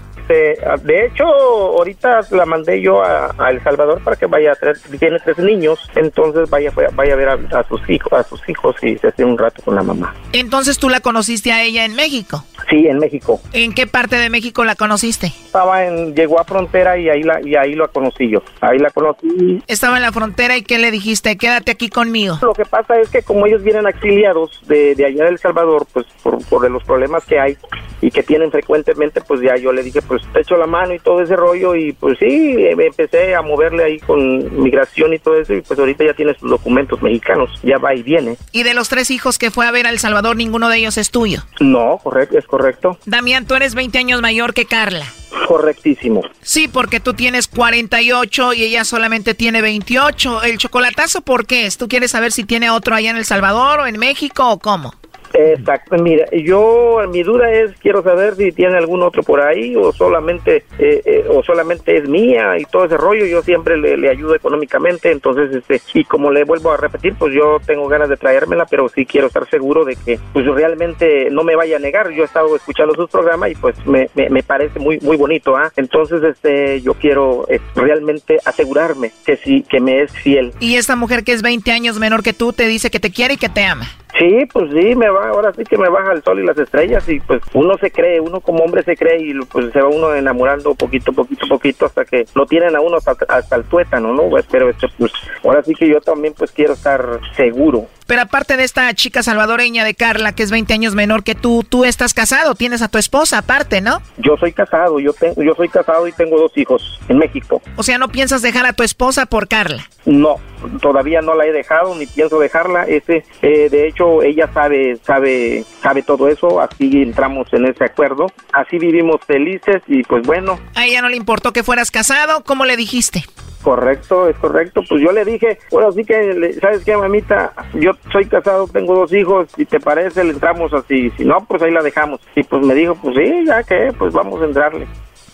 De 0.83 1.07
hecho, 1.07 1.25
ahorita 1.25 2.21
la 2.31 2.47
mandé 2.47 2.81
yo 2.81 3.03
a, 3.03 3.51
El 3.51 3.63
Salvador 3.63 4.03
para 4.03 4.17
que 4.17 4.27
vaya 4.27 4.53
a 4.53 4.55
traer, 4.55 4.79
tiene 4.99 5.19
tres 5.21 5.39
niños, 5.39 5.79
entonces 5.95 6.49
vaya 6.51 6.73
vaya 6.95 7.13
a 7.13 7.17
ver 7.17 7.29
a, 7.29 7.65
sus 7.69 7.89
hijos, 7.89 8.13
a 8.13 8.23
sus 8.23 8.49
hijos 8.49 8.77
y 8.83 8.97
se 8.99 9.09
hace 9.09 9.25
un 9.25 9.39
rato 9.39 9.63
con 9.63 9.75
la 9.75 9.83
mamá. 9.83 10.15
Entonces 10.33 10.79
tú 10.79 10.89
la 10.89 11.01
conociste 11.01 11.53
a 11.53 11.63
ella 11.63 11.85
en 11.85 11.95
México. 11.95 12.45
Sí, 12.71 12.87
en 12.87 12.99
México. 12.99 13.41
¿En 13.53 13.75
qué 13.75 13.87
parte 13.87 14.17
de 14.17 14.31
México 14.31 14.65
la 14.65 14.75
conociste? 14.77 15.27
Estaba 15.27 15.85
en, 15.85 16.15
llegó 16.15 16.41
a 16.41 16.45
frontera 16.45 16.97
y 16.99 17.09
ahí 17.09 17.23
la, 17.23 17.41
y 17.43 17.55
ahí 17.57 17.75
la 17.75 17.89
conocí 17.89 18.31
yo. 18.31 18.43
Ahí 18.61 18.79
la 18.79 18.91
conocí. 18.91 19.63
Estaba 19.67 19.97
en 19.97 20.03
la 20.03 20.13
frontera 20.13 20.57
y 20.57 20.63
qué 20.63 20.79
le 20.79 20.91
dijiste, 20.91 21.37
quédate 21.37 21.73
aquí 21.73 21.89
conmigo. 21.89 22.39
Lo 22.43 22.55
que 22.55 22.65
pasa 22.65 22.99
es 23.01 23.09
que 23.11 23.23
como 23.23 23.47
ellos 23.47 23.63
vienen 23.63 23.87
exiliados 23.87 24.61
de, 24.67 24.95
de 24.95 25.07
allá 25.07 25.25
de 25.25 25.31
El 25.31 25.39
Salvador, 25.39 25.87
pues 25.93 26.07
por, 26.23 26.43
por 26.47 26.71
los 26.71 26.83
problemas 26.85 27.25
que 27.25 27.39
hay 27.39 27.57
y 28.01 28.11
que 28.11 28.23
tienen 28.23 28.51
frecuentemente, 28.51 29.21
pues 29.21 29.41
ya 29.41 29.57
yo 29.57 29.73
le 29.73 29.83
dije, 29.83 30.03
pues 30.03 30.22
te 30.33 30.41
echo 30.41 30.57
la 30.57 30.67
mano 30.67 30.95
y 30.95 30.99
todo 30.99 31.23
ese 31.23 31.37
rollo 31.37 31.75
y 31.75 31.93
pues 31.93 32.19
sí, 32.19 32.55
empecé 32.59 33.35
a 33.35 33.43
moverle 33.43 33.85
ahí 33.85 33.99
con 33.99 34.63
migración 34.63 35.13
y 35.13 35.19
todo 35.19 35.41
eso 35.41 35.55
y 35.55 35.63
pues 35.63 35.79
ahorita 35.79 36.05
ya 36.05 36.15
tiene 36.15 36.35
sus 36.35 36.51
documentos 36.51 37.03
mexicanos, 37.03 37.51
ya 37.63 37.79
va 37.79 37.95
y 37.95 38.03
viene. 38.03 38.37
¿Y 38.53 38.63
de 38.63 38.75
los 38.75 38.89
tres 38.89 39.11
hijos 39.11 39.39
que 39.39 39.51
fue 39.51 39.67
a 39.67 39.71
ver 39.71 39.87
a 39.87 39.91
El 39.91 39.99
Salvador, 39.99 40.37
ninguno 40.37 40.69
de 40.69 40.79
ellos 40.79 40.99
es 40.99 41.11
tuyo? 41.11 41.43
No, 41.61 41.99
correcto, 42.03 42.39
es 42.39 42.47
correcto. 42.47 42.99
Damián, 43.07 43.47
tú 43.47 43.55
eres 43.55 43.75
20 43.75 43.99
años 43.99 44.23
mayor 44.23 44.55
que 44.55 44.67
Carla. 44.67 45.07
Correctísimo. 45.47 46.23
Sí, 46.43 46.69
porque 46.69 47.01
tú 47.01 47.15
tienes 47.15 47.49
48 47.49 48.53
y 48.55 48.65
ella 48.65 48.85
solamente 48.85 49.35
tiene 49.35 49.63
28. 49.63 50.43
¿El 50.45 50.59
chocolatazo 50.59 51.23
por 51.23 51.47
qué 51.47 51.67
es? 51.67 51.79
¿Tú 51.79 51.89
quieres 51.89 52.11
saber 52.11 52.33
si 52.33 52.45
tiene 52.45 52.71
otro 52.71 52.95
allá 52.95 53.11
en 53.11 53.17
El 53.17 53.25
Salvador 53.25 53.81
o 53.81 53.87
en 53.87 53.99
México 53.99 54.49
o 54.51 54.59
cómo? 54.59 54.95
Exacto, 55.35 55.97
mira, 55.97 56.27
yo 56.31 57.01
mi 57.11 57.23
duda 57.23 57.51
es 57.51 57.73
quiero 57.81 58.03
saber 58.03 58.35
si 58.37 58.53
tiene 58.53 58.77
algún 58.77 59.03
otro 59.03 59.23
por 59.23 59.41
ahí 59.41 59.75
o 59.77 59.93
solamente 59.93 60.65
eh, 60.79 61.03
eh, 61.05 61.25
o 61.29 61.43
solamente 61.43 61.97
es 61.97 62.09
mía 62.09 62.59
y 62.59 62.65
todo 62.65 62.85
ese 62.85 62.97
rollo. 62.97 63.25
Yo 63.27 63.43
siempre 63.43 63.77
le, 63.77 64.11
ayudo 64.11 64.35
económicamente, 64.35 65.11
entonces 65.11 65.55
este 65.55 65.81
y 65.95 66.05
como 66.05 66.31
le 66.31 66.45
vuelvo 66.45 66.73
a 66.73 66.77
repetir, 66.77 67.15
pues 67.19 67.35
yo 67.35 67.59
tengo 67.65 67.89
ganas 67.89 68.09
de 68.09 68.17
traérmela, 68.17 68.67
pero 68.67 68.89
sí 68.89 69.07
quiero 69.07 69.27
estar 69.27 69.49
seguro 69.49 69.85
de 69.85 69.97
que 69.97 70.19
pues 70.33 70.47
realmente 70.47 71.31
no 71.31 71.45
me 71.45 71.57
vaya 71.57 71.77
a 71.77 71.81
negar. 71.81 72.11
Yo 72.11 72.23
he 72.23 72.27
estado 72.27 72.55
escuchando 72.55 72.95
sus 72.95 73.11
programas 73.11 73.51
y 73.51 73.55
pues 73.55 73.75
me, 73.87 74.11
me, 74.15 74.43
parece 74.43 74.79
muy 74.79 74.99
muy 75.01 75.17
bonito, 75.17 75.57
¿ah? 75.57 75.71
Entonces 75.77 76.23
este 76.23 76.81
yo 76.83 76.95
quiero 76.95 77.47
eh, 77.49 77.61
realmente 77.75 78.39
asegurarme 78.45 79.13
que 79.25 79.37
sí 79.37 79.65
que 79.69 79.81
me 79.81 80.03
es 80.03 80.13
fiel. 80.13 80.53
Y 80.61 80.77
esta 80.77 80.97
mujer 80.97 81.25
que 81.25 81.33
es 81.33 81.43
20 81.43 81.71
años 81.73 81.99
menor 81.99 82.23
que 82.23 82.33
tú 82.33 82.53
te 82.53 82.67
dice 82.67 82.91
que 82.91 83.01
te 83.01 83.11
quiere 83.11 83.35
y 83.35 83.37
que 83.37 83.49
te 83.49 83.65
ama. 83.65 83.87
Sí, 84.19 84.47
pues 84.53 84.71
sí, 84.73 84.95
me 84.95 85.09
va, 85.09 85.29
ahora 85.29 85.53
sí 85.55 85.65
que 85.65 85.79
me 85.79 85.89
baja 85.89 86.13
el 86.13 86.23
sol 86.23 86.39
y 86.39 86.47
las 86.47 86.59
estrellas 86.59 87.09
y 87.09 87.19
pues 87.21 87.41
uno 87.55 87.79
se 87.79 87.91
cree, 87.91 88.21
uno 88.21 88.41
como 88.41 88.63
hombre 88.63 88.83
se 88.83 88.95
cree 88.95 89.23
y 89.23 89.35
pues 89.47 89.73
se 89.73 89.81
va 89.81 89.89
uno 89.89 90.15
enamorando 90.15 90.75
poquito, 90.75 91.13
poquito, 91.13 91.47
poquito 91.49 91.87
hasta 91.87 92.05
que 92.05 92.27
lo 92.35 92.45
tienen 92.45 92.77
a 92.77 92.81
uno 92.81 92.99
hasta, 92.99 93.57
el 93.57 93.65
tuétano, 93.65 94.13
¿no? 94.13 94.29
Pues, 94.29 94.45
pero 94.51 94.69
este, 94.69 94.87
pues 94.99 95.13
ahora 95.43 95.63
sí 95.63 95.75
que 95.75 95.89
yo 95.89 96.01
también 96.01 96.35
pues 96.37 96.53
quiero 96.53 96.75
estar 96.75 97.21
seguro 97.37 97.87
Pero 98.07 98.23
aparte 98.23 98.57
de 98.57 98.65
esta 98.65 98.93
chica 98.95 99.23
salvadoreña 99.23 99.85
de 99.85 99.95
Carla, 99.95 100.33
que 100.33 100.43
es 100.43 100.51
20 100.51 100.73
años 100.75 100.95
menor 100.95 101.25
que 101.25 101.35
tú, 101.35 101.65
tú 101.69 101.85
estás 101.85 102.15
casado, 102.15 102.55
tienes 102.55 102.83
a 102.83 102.89
tu 102.89 102.99
esposa 102.99 103.39
aparte, 103.39 103.81
¿no? 103.81 104.03
Yo 104.19 104.37
soy 104.37 104.53
casado, 104.53 105.01
yo 105.01 105.13
tengo, 105.13 105.43
yo 105.43 105.55
soy 105.55 105.69
casado 105.69 106.07
y 106.07 106.13
tengo 106.13 106.39
dos 106.39 106.53
hijos 106.57 107.01
en 107.09 107.19
México. 107.19 107.63
O 107.77 107.83
sea, 107.83 107.99
¿no 107.99 108.09
piensas 108.09 108.43
dejar 108.43 108.67
a 108.67 108.73
tu 108.73 108.83
esposa 108.83 109.27
por 109.27 109.49
Carla? 109.49 109.89
No, 110.05 110.37
todavía 110.81 111.21
no 111.23 111.35
la 111.35 111.47
he 111.47 111.53
dejado 111.53 111.95
ni 111.95 112.07
pienso 112.07 112.39
dejarla. 112.39 112.85
Ese, 112.85 113.25
eh, 113.43 113.69
de 113.71 113.89
hecho, 113.89 114.23
ella 114.23 114.51
sabe, 114.53 114.99
sabe, 115.05 115.65
sabe 115.83 116.03
todo 116.03 116.29
eso. 116.29 116.61
Así 116.61 117.03
entramos 117.03 117.53
en 117.53 117.67
ese 117.67 117.85
acuerdo. 117.85 118.27
Así 118.53 118.79
vivimos 118.79 119.21
felices 119.27 119.83
y 119.87 120.03
pues 120.03 120.27
bueno. 120.27 120.59
A 120.75 120.87
ella 120.87 121.03
no 121.03 121.09
le 121.09 121.17
importó 121.17 121.53
que 121.53 121.63
fueras 121.63 121.91
casado. 121.91 122.43
¿Cómo 122.45 122.65
le 122.65 122.77
dijiste? 122.77 123.25
Correcto, 123.63 124.29
es 124.29 124.37
correcto. 124.37 124.83
Pues 124.89 125.01
yo 125.01 125.13
le 125.13 125.25
dije, 125.25 125.59
bueno, 125.71 125.93
sí 125.93 126.05
que, 126.05 126.59
¿sabes 126.61 126.85
qué, 126.85 126.97
mamita? 126.97 127.53
Yo 127.75 127.93
soy 128.11 128.27
casado, 128.27 128.67
tengo 128.69 128.95
dos 128.95 129.13
hijos, 129.13 129.49
si 129.57 129.65
te 129.65 129.79
parece, 129.81 130.25
le 130.25 130.33
entramos 130.33 130.73
así. 130.73 131.11
Si 131.17 131.25
no, 131.25 131.39
pues 131.47 131.63
ahí 131.63 131.71
la 131.71 131.83
dejamos. 131.83 132.21
Y 132.35 132.43
pues 132.43 132.63
me 132.63 132.75
dijo, 132.75 132.97
pues 132.97 133.17
sí, 133.17 133.45
ya 133.47 133.63
que, 133.63 133.93
pues 133.97 134.13
vamos 134.13 134.43
a 134.43 134.47
entrarle. 134.47 134.87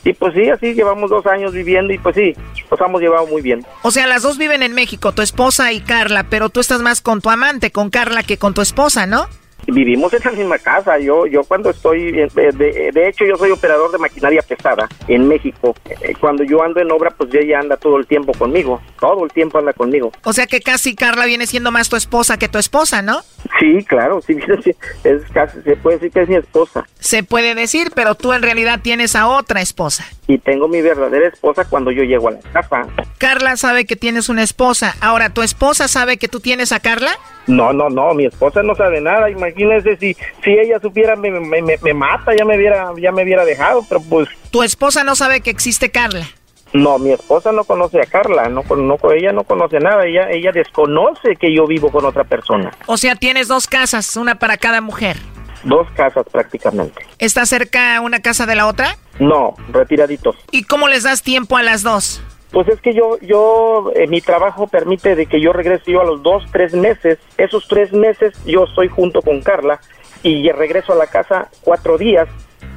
Y 0.04 0.12
pues 0.12 0.32
sí, 0.34 0.48
así 0.48 0.74
llevamos 0.74 1.10
dos 1.10 1.26
años 1.26 1.52
viviendo 1.52 1.92
y 1.92 1.98
pues 1.98 2.14
sí, 2.14 2.34
nos 2.70 2.80
hemos 2.80 3.00
llevado 3.00 3.26
muy 3.26 3.42
bien. 3.42 3.66
O 3.82 3.90
sea, 3.90 4.06
las 4.06 4.22
dos 4.22 4.38
viven 4.38 4.62
en 4.62 4.72
México, 4.72 5.12
tu 5.12 5.22
esposa 5.22 5.72
y 5.72 5.80
Carla, 5.80 6.26
pero 6.30 6.50
tú 6.50 6.60
estás 6.60 6.80
más 6.80 7.00
con 7.00 7.20
tu 7.20 7.30
amante, 7.30 7.72
con 7.72 7.90
Carla, 7.90 8.22
que 8.22 8.38
con 8.38 8.54
tu 8.54 8.60
esposa, 8.60 9.06
¿no? 9.06 9.26
Vivimos 9.72 10.12
en 10.14 10.20
la 10.24 10.32
misma 10.32 10.58
casa. 10.58 10.98
Yo, 10.98 11.26
yo 11.26 11.44
cuando 11.44 11.70
estoy, 11.70 12.08
eh, 12.20 12.28
de, 12.34 12.90
de 12.92 13.08
hecho, 13.08 13.24
yo 13.24 13.36
soy 13.36 13.50
operador 13.50 13.92
de 13.92 13.98
maquinaria 13.98 14.42
pesada 14.42 14.88
en 15.06 15.28
México. 15.28 15.74
Eh, 15.88 16.14
Cuando 16.20 16.42
yo 16.44 16.62
ando 16.62 16.80
en 16.80 16.90
obra, 16.90 17.10
pues 17.10 17.32
ella 17.34 17.60
anda 17.60 17.76
todo 17.76 17.98
el 17.98 18.06
tiempo 18.06 18.32
conmigo. 18.32 18.80
Todo 18.98 19.24
el 19.24 19.30
tiempo 19.30 19.58
anda 19.58 19.72
conmigo. 19.72 20.10
O 20.24 20.32
sea 20.32 20.46
que 20.46 20.60
casi 20.60 20.94
Carla 20.94 21.26
viene 21.26 21.46
siendo 21.46 21.70
más 21.70 21.88
tu 21.88 21.96
esposa 21.96 22.38
que 22.38 22.48
tu 22.48 22.58
esposa, 22.58 23.02
¿no? 23.02 23.20
Sí, 23.60 23.84
claro, 23.84 24.20
sí, 24.20 24.36
sí, 24.64 24.74
es 25.04 25.22
casi, 25.32 25.60
se 25.62 25.76
puede 25.76 25.98
decir 25.98 26.12
que 26.12 26.22
es 26.22 26.28
mi 26.28 26.36
esposa. 26.36 26.86
Se 26.98 27.22
puede 27.22 27.54
decir, 27.54 27.92
pero 27.94 28.14
tú 28.14 28.32
en 28.32 28.42
realidad 28.42 28.80
tienes 28.82 29.16
a 29.16 29.28
otra 29.28 29.60
esposa. 29.60 30.04
Y 30.26 30.38
tengo 30.38 30.68
mi 30.68 30.80
verdadera 30.80 31.28
esposa 31.28 31.64
cuando 31.64 31.90
yo 31.90 32.02
llego 32.04 32.28
a 32.28 32.32
la 32.32 32.40
casa. 32.62 32.86
Carla 33.18 33.56
sabe 33.56 33.84
que 33.84 33.96
tienes 33.96 34.28
una 34.28 34.42
esposa. 34.42 34.94
Ahora, 35.00 35.30
¿tu 35.30 35.42
esposa 35.42 35.88
sabe 35.88 36.16
que 36.16 36.28
tú 36.28 36.40
tienes 36.40 36.72
a 36.72 36.80
Carla? 36.80 37.18
No, 37.48 37.72
no, 37.72 37.88
no, 37.88 38.14
mi 38.14 38.26
esposa 38.26 38.62
no 38.62 38.74
sabe 38.76 39.00
nada. 39.00 39.28
Imagínese 39.30 39.96
si, 39.96 40.14
si 40.44 40.50
ella 40.50 40.78
supiera 40.80 41.16
me, 41.16 41.30
me, 41.30 41.60
me, 41.62 41.76
me 41.82 41.94
mata, 41.94 42.32
ya 42.38 42.44
me 42.44 42.56
hubiera, 42.56 42.92
ya 43.00 43.10
me 43.10 43.24
hubiera 43.24 43.44
dejado, 43.44 43.82
pero 43.88 44.00
pues 44.08 44.28
Tu 44.50 44.62
esposa 44.62 45.02
no 45.02 45.16
sabe 45.16 45.40
que 45.40 45.50
existe 45.50 45.90
Carla. 45.90 46.26
no, 46.74 46.98
mi 46.98 47.10
esposa 47.12 47.50
no 47.50 47.64
conoce 47.64 47.98
a 48.00 48.04
Carla, 48.06 48.48
no, 48.50 48.62
con- 48.62 48.86
no, 48.86 48.96
ella 49.14 49.32
no 49.32 49.44
conoce 49.44 49.78
nada, 49.80 50.04
ella, 50.06 50.30
ella 50.30 50.52
desconoce 50.52 51.36
que 51.36 51.52
yo 51.54 51.66
vivo 51.66 51.90
con 51.90 52.04
otra 52.04 52.24
persona. 52.24 52.70
O 52.86 52.96
sea, 52.98 53.16
tienes 53.16 53.48
dos 53.48 53.66
casas, 53.66 54.14
una 54.16 54.34
para 54.34 54.58
cada 54.58 54.80
mujer. 54.82 55.16
Dos 55.64 55.88
casas 55.96 56.24
prácticamente. 56.30 57.04
¿Está 57.18 57.44
cerca 57.46 58.00
una 58.02 58.20
casa 58.20 58.44
de 58.46 58.54
la 58.54 58.66
otra? 58.68 58.96
No, 59.18 59.54
retiraditos. 59.72 60.36
¿Y 60.52 60.64
cómo 60.64 60.86
les 60.86 61.02
das 61.02 61.22
tiempo 61.22 61.56
a 61.56 61.62
las 61.62 61.82
dos? 61.82 62.22
Pues 62.50 62.68
es 62.68 62.80
que 62.80 62.94
yo, 62.94 63.18
yo, 63.20 63.92
eh, 63.94 64.06
mi 64.06 64.20
trabajo 64.20 64.66
permite 64.66 65.14
de 65.14 65.26
que 65.26 65.40
yo 65.40 65.52
regrese 65.52 65.92
yo 65.92 66.00
a 66.00 66.04
los 66.04 66.22
dos, 66.22 66.44
tres 66.50 66.72
meses. 66.72 67.18
Esos 67.36 67.68
tres 67.68 67.92
meses 67.92 68.34
yo 68.44 68.64
estoy 68.64 68.88
junto 68.88 69.20
con 69.22 69.42
Carla 69.42 69.80
y 70.22 70.50
regreso 70.50 70.92
a 70.92 70.96
la 70.96 71.06
casa 71.06 71.48
cuatro 71.62 71.98
días 71.98 72.28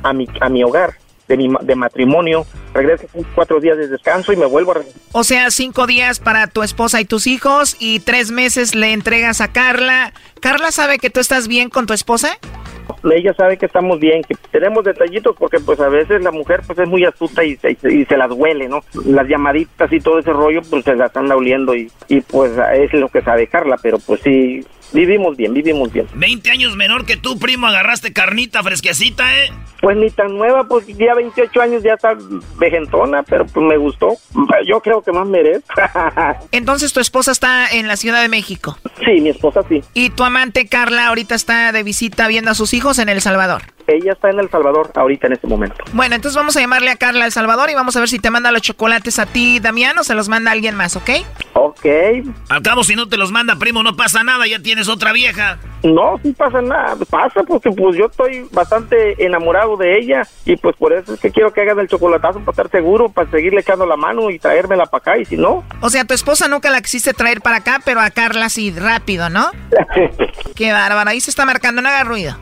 a 0.04 0.14
mi, 0.14 0.28
a 0.40 0.50
mi 0.50 0.64
hogar 0.64 0.96
de 1.28 1.38
mi 1.38 1.50
de 1.62 1.76
matrimonio. 1.76 2.46
Regreso 2.74 3.08
cuatro 3.36 3.60
días 3.60 3.78
de 3.78 3.88
descanso 3.88 4.34
y 4.34 4.36
me 4.36 4.46
vuelvo 4.46 4.72
a 4.72 4.76
regresar. 4.76 5.02
O 5.14 5.24
sea, 5.24 5.52
cinco 5.52 5.88
días 5.88 6.20
para 6.20 6.48
tu 6.48 6.64
esposa 6.64 7.00
y 7.02 7.06
tus 7.06 7.28
hijos 7.28 7.76
y 7.80 8.00
tres 8.00 8.32
meses 8.32 8.76
le 8.76 8.92
entregas 8.92 9.42
a 9.42 9.52
Carla. 9.52 10.14
¿Carla 10.42 10.72
sabe 10.72 11.00
que 11.00 11.10
tú 11.10 11.20
estás 11.20 11.48
bien 11.48 11.70
con 11.70 11.86
tu 11.86 11.94
esposa? 11.94 12.38
Ella 13.12 13.34
sabe 13.34 13.58
que 13.58 13.66
estamos 13.66 14.00
bien, 14.00 14.22
que 14.24 14.36
tenemos 14.52 14.84
detallitos 14.84 15.36
porque 15.38 15.60
pues 15.60 15.80
a 15.80 15.90
veces 15.90 16.22
la 16.22 16.32
mujer 16.32 16.62
pues 16.66 16.80
es 16.80 16.88
muy 16.88 17.04
astuta 17.06 17.44
y 17.44 17.56
se, 17.56 17.72
y 17.72 18.06
se 18.06 18.18
las 18.18 18.32
huele, 18.32 18.68
¿no? 18.68 18.82
Las 19.06 19.28
llamaditas 19.28 19.92
y 19.92 20.00
todo 20.00 20.20
ese 20.20 20.32
rollo 20.32 20.62
pues 20.70 20.84
se 20.84 20.96
las 20.96 21.16
anda 21.16 21.36
oliendo 21.36 21.76
y, 21.76 21.92
y 22.08 22.22
pues 22.22 22.52
es 22.74 22.94
lo 22.94 23.10
que 23.10 23.22
sabe 23.22 23.48
Carla, 23.48 23.78
pero 23.82 23.98
pues 24.00 24.22
sí, 24.22 24.66
vivimos 24.92 25.38
bien, 25.38 25.54
vivimos 25.54 25.92
bien. 25.92 26.08
20 26.16 26.52
años 26.52 26.76
menor 26.76 27.06
que 27.06 27.18
tú, 27.18 27.38
primo, 27.40 27.68
agarraste 27.68 28.14
carnita 28.14 28.64
fresquecita, 28.64 29.38
¿eh? 29.38 29.52
Pues 29.82 29.98
ni 29.98 30.12
tan 30.12 30.38
nueva, 30.38 30.64
pues 30.68 30.86
ya 30.88 31.16
28 31.16 31.60
años 31.62 31.84
ya 31.84 31.94
está 31.94 32.16
vejentona, 32.60 33.24
pero 33.24 33.48
pues 33.48 33.66
me 33.66 33.78
gustó. 33.78 34.16
Yo 34.68 34.80
creo 34.82 35.02
que 35.02 35.12
más 35.12 35.26
merezco. 35.26 35.74
Entonces 36.52 36.94
tu 36.94 37.00
esposa 37.00 37.32
está 37.32 37.68
en 37.68 37.88
la 37.88 37.96
Ciudad 37.96 38.22
de 38.22 38.30
México. 38.30 38.78
sí, 39.04 39.22
mi 39.22 39.30
esposa 39.30 39.62
sí. 39.68 39.82
Y 39.96 40.12
tu 40.12 40.24
amante 40.24 40.68
Carla 40.68 41.08
ahorita 41.08 41.34
está 41.34 41.72
de 41.72 41.82
visita 41.82 42.28
viendo 42.28 42.52
a 42.52 42.56
sus 42.56 42.74
hijos 42.76 43.00
en 43.00 43.10
El 43.10 43.22
Salvador. 43.22 43.64
Ella 43.88 44.14
está 44.14 44.30
en 44.30 44.40
El 44.40 44.50
Salvador 44.50 44.92
ahorita 44.96 45.28
en 45.28 45.34
este 45.34 45.48
momento. 45.48 45.84
Bueno, 45.94 46.16
entonces 46.16 46.36
vamos 46.36 46.56
a 46.58 46.62
llamarle 46.62 46.92
a 46.92 46.96
Carla 46.96 47.26
El 47.26 47.32
Salvador 47.32 47.70
y 47.70 47.76
vamos 47.76 47.96
a 47.96 48.00
ver 48.00 48.10
si 48.10 48.20
te 48.20 48.30
manda 48.30 48.52
los 48.52 48.62
chocolates 48.62 49.20
a 49.20 49.26
ti, 49.26 49.60
Damián, 49.60 49.98
o 49.98 50.04
se 50.04 50.16
los 50.16 50.30
manda 50.30 50.52
alguien 50.52 50.76
más, 50.76 50.96
¿ok? 50.96 51.10
Ok. 51.54 51.86
Al 52.50 52.62
cabo, 52.62 52.84
si 52.84 52.96
no 52.96 53.08
te 53.08 53.18
los 53.18 53.32
manda, 53.32 53.56
primo, 53.58 53.84
no 53.84 53.96
pasa 53.96 54.24
nada, 54.24 54.48
ya 54.48 54.60
tienes 54.60 54.88
otra 54.88 55.12
vieja. 55.14 55.58
No, 55.84 56.20
sí 56.22 56.32
pasa 56.34 56.62
nada, 56.62 56.96
pasa 57.10 57.42
porque 57.44 57.72
pues 57.72 57.98
yo 57.98 58.06
estoy 58.06 58.48
bastante 58.52 59.24
enamorado 59.26 59.78
de 59.78 59.98
ella 59.98 60.22
y 60.46 60.56
pues 60.56 60.76
por 60.76 60.94
eso 60.94 61.16
es 61.16 61.20
que 61.20 61.32
quiero 61.32 61.52
que 61.52 61.62
hagan 61.62 61.80
el 61.80 61.88
chocolatazo 61.88 62.40
para 62.40 62.52
estar 62.52 62.70
seguro, 62.70 63.10
para 63.10 63.30
seguirle 63.32 63.62
echando 63.62 63.88
la 63.88 63.96
mano 63.96 64.30
y 64.30 64.38
traérmela 64.38 64.86
para 64.86 65.02
acá 65.02 65.18
y 65.18 65.26
si 65.26 65.38
no, 65.38 65.64
O 65.82 65.90
sea, 65.90 66.06
tu 66.06 66.14
esposa 66.14 66.48
nunca 66.48 66.70
la 66.70 66.82
quisiste 66.82 67.14
traer 67.14 67.42
para 67.42 67.58
acá, 67.58 67.82
pero 67.84 68.00
a 68.00 68.12
Carla 68.12 68.50
sí, 68.50 68.72
rápido, 68.72 69.30
¿no? 69.30 69.50
Qué 70.56 70.72
bárbaro, 70.72 71.10
ahí 71.10 71.20
se 71.20 71.32
está 71.32 71.46
marcando, 71.46 71.82
no 71.82 71.90
haga 71.90 72.04
ruido. 72.04 72.38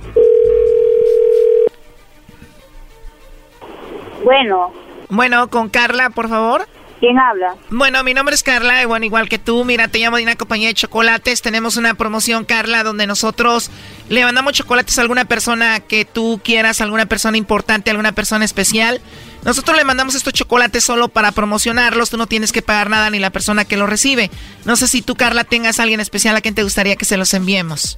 Bueno. 4.24 4.74
Bueno, 5.10 5.50
con 5.50 5.70
Carla, 5.70 6.10
por 6.10 6.30
favor. 6.30 6.68
¿Quién 7.00 7.18
habla? 7.18 7.56
Bueno, 7.70 8.04
mi 8.04 8.14
nombre 8.14 8.36
es 8.36 8.44
Carla, 8.44 8.84
y 8.84 8.86
bueno, 8.86 9.06
igual 9.06 9.30
que 9.30 9.40
tú, 9.40 9.64
mira, 9.64 9.88
te 9.88 10.00
llamo 10.00 10.18
de 10.18 10.24
una 10.24 10.36
compañía 10.36 10.68
de 10.68 10.74
chocolates. 10.74 11.42
Tenemos 11.42 11.78
una 11.78 11.94
promoción, 11.94 12.44
Carla, 12.44 12.84
donde 12.84 13.08
nosotros 13.08 13.72
le 14.10 14.24
mandamos 14.26 14.52
chocolates 14.52 14.98
a 14.98 15.02
alguna 15.04 15.24
persona 15.24 15.80
que 15.80 16.04
tú 16.04 16.42
quieras, 16.44 16.82
alguna 16.82 17.06
persona 17.06 17.38
importante, 17.38 17.90
alguna 17.90 18.12
persona 18.12 18.44
especial. 18.44 19.00
Nosotros 19.46 19.78
le 19.78 19.86
mandamos 19.86 20.16
estos 20.16 20.34
chocolates 20.34 20.84
solo 20.84 21.08
para 21.08 21.32
promocionarlos, 21.32 22.10
tú 22.10 22.18
no 22.18 22.28
tienes 22.28 22.52
que 22.52 22.62
pagar 22.62 22.90
nada 22.90 23.10
ni 23.10 23.20
la 23.20 23.30
persona 23.30 23.64
que 23.64 23.78
los 23.78 23.90
recibe. 23.90 24.30
No 24.66 24.76
sé 24.76 24.90
si 24.90 25.02
tú, 25.02 25.16
Carla, 25.16 25.46
tengas 25.46 25.80
a 25.80 25.84
alguien 25.84 26.02
especial 26.02 26.36
a 26.36 26.42
quien 26.42 26.56
te 26.56 26.64
gustaría 26.64 26.98
que 26.98 27.06
se 27.06 27.16
los 27.16 27.34
enviemos. 27.34 27.98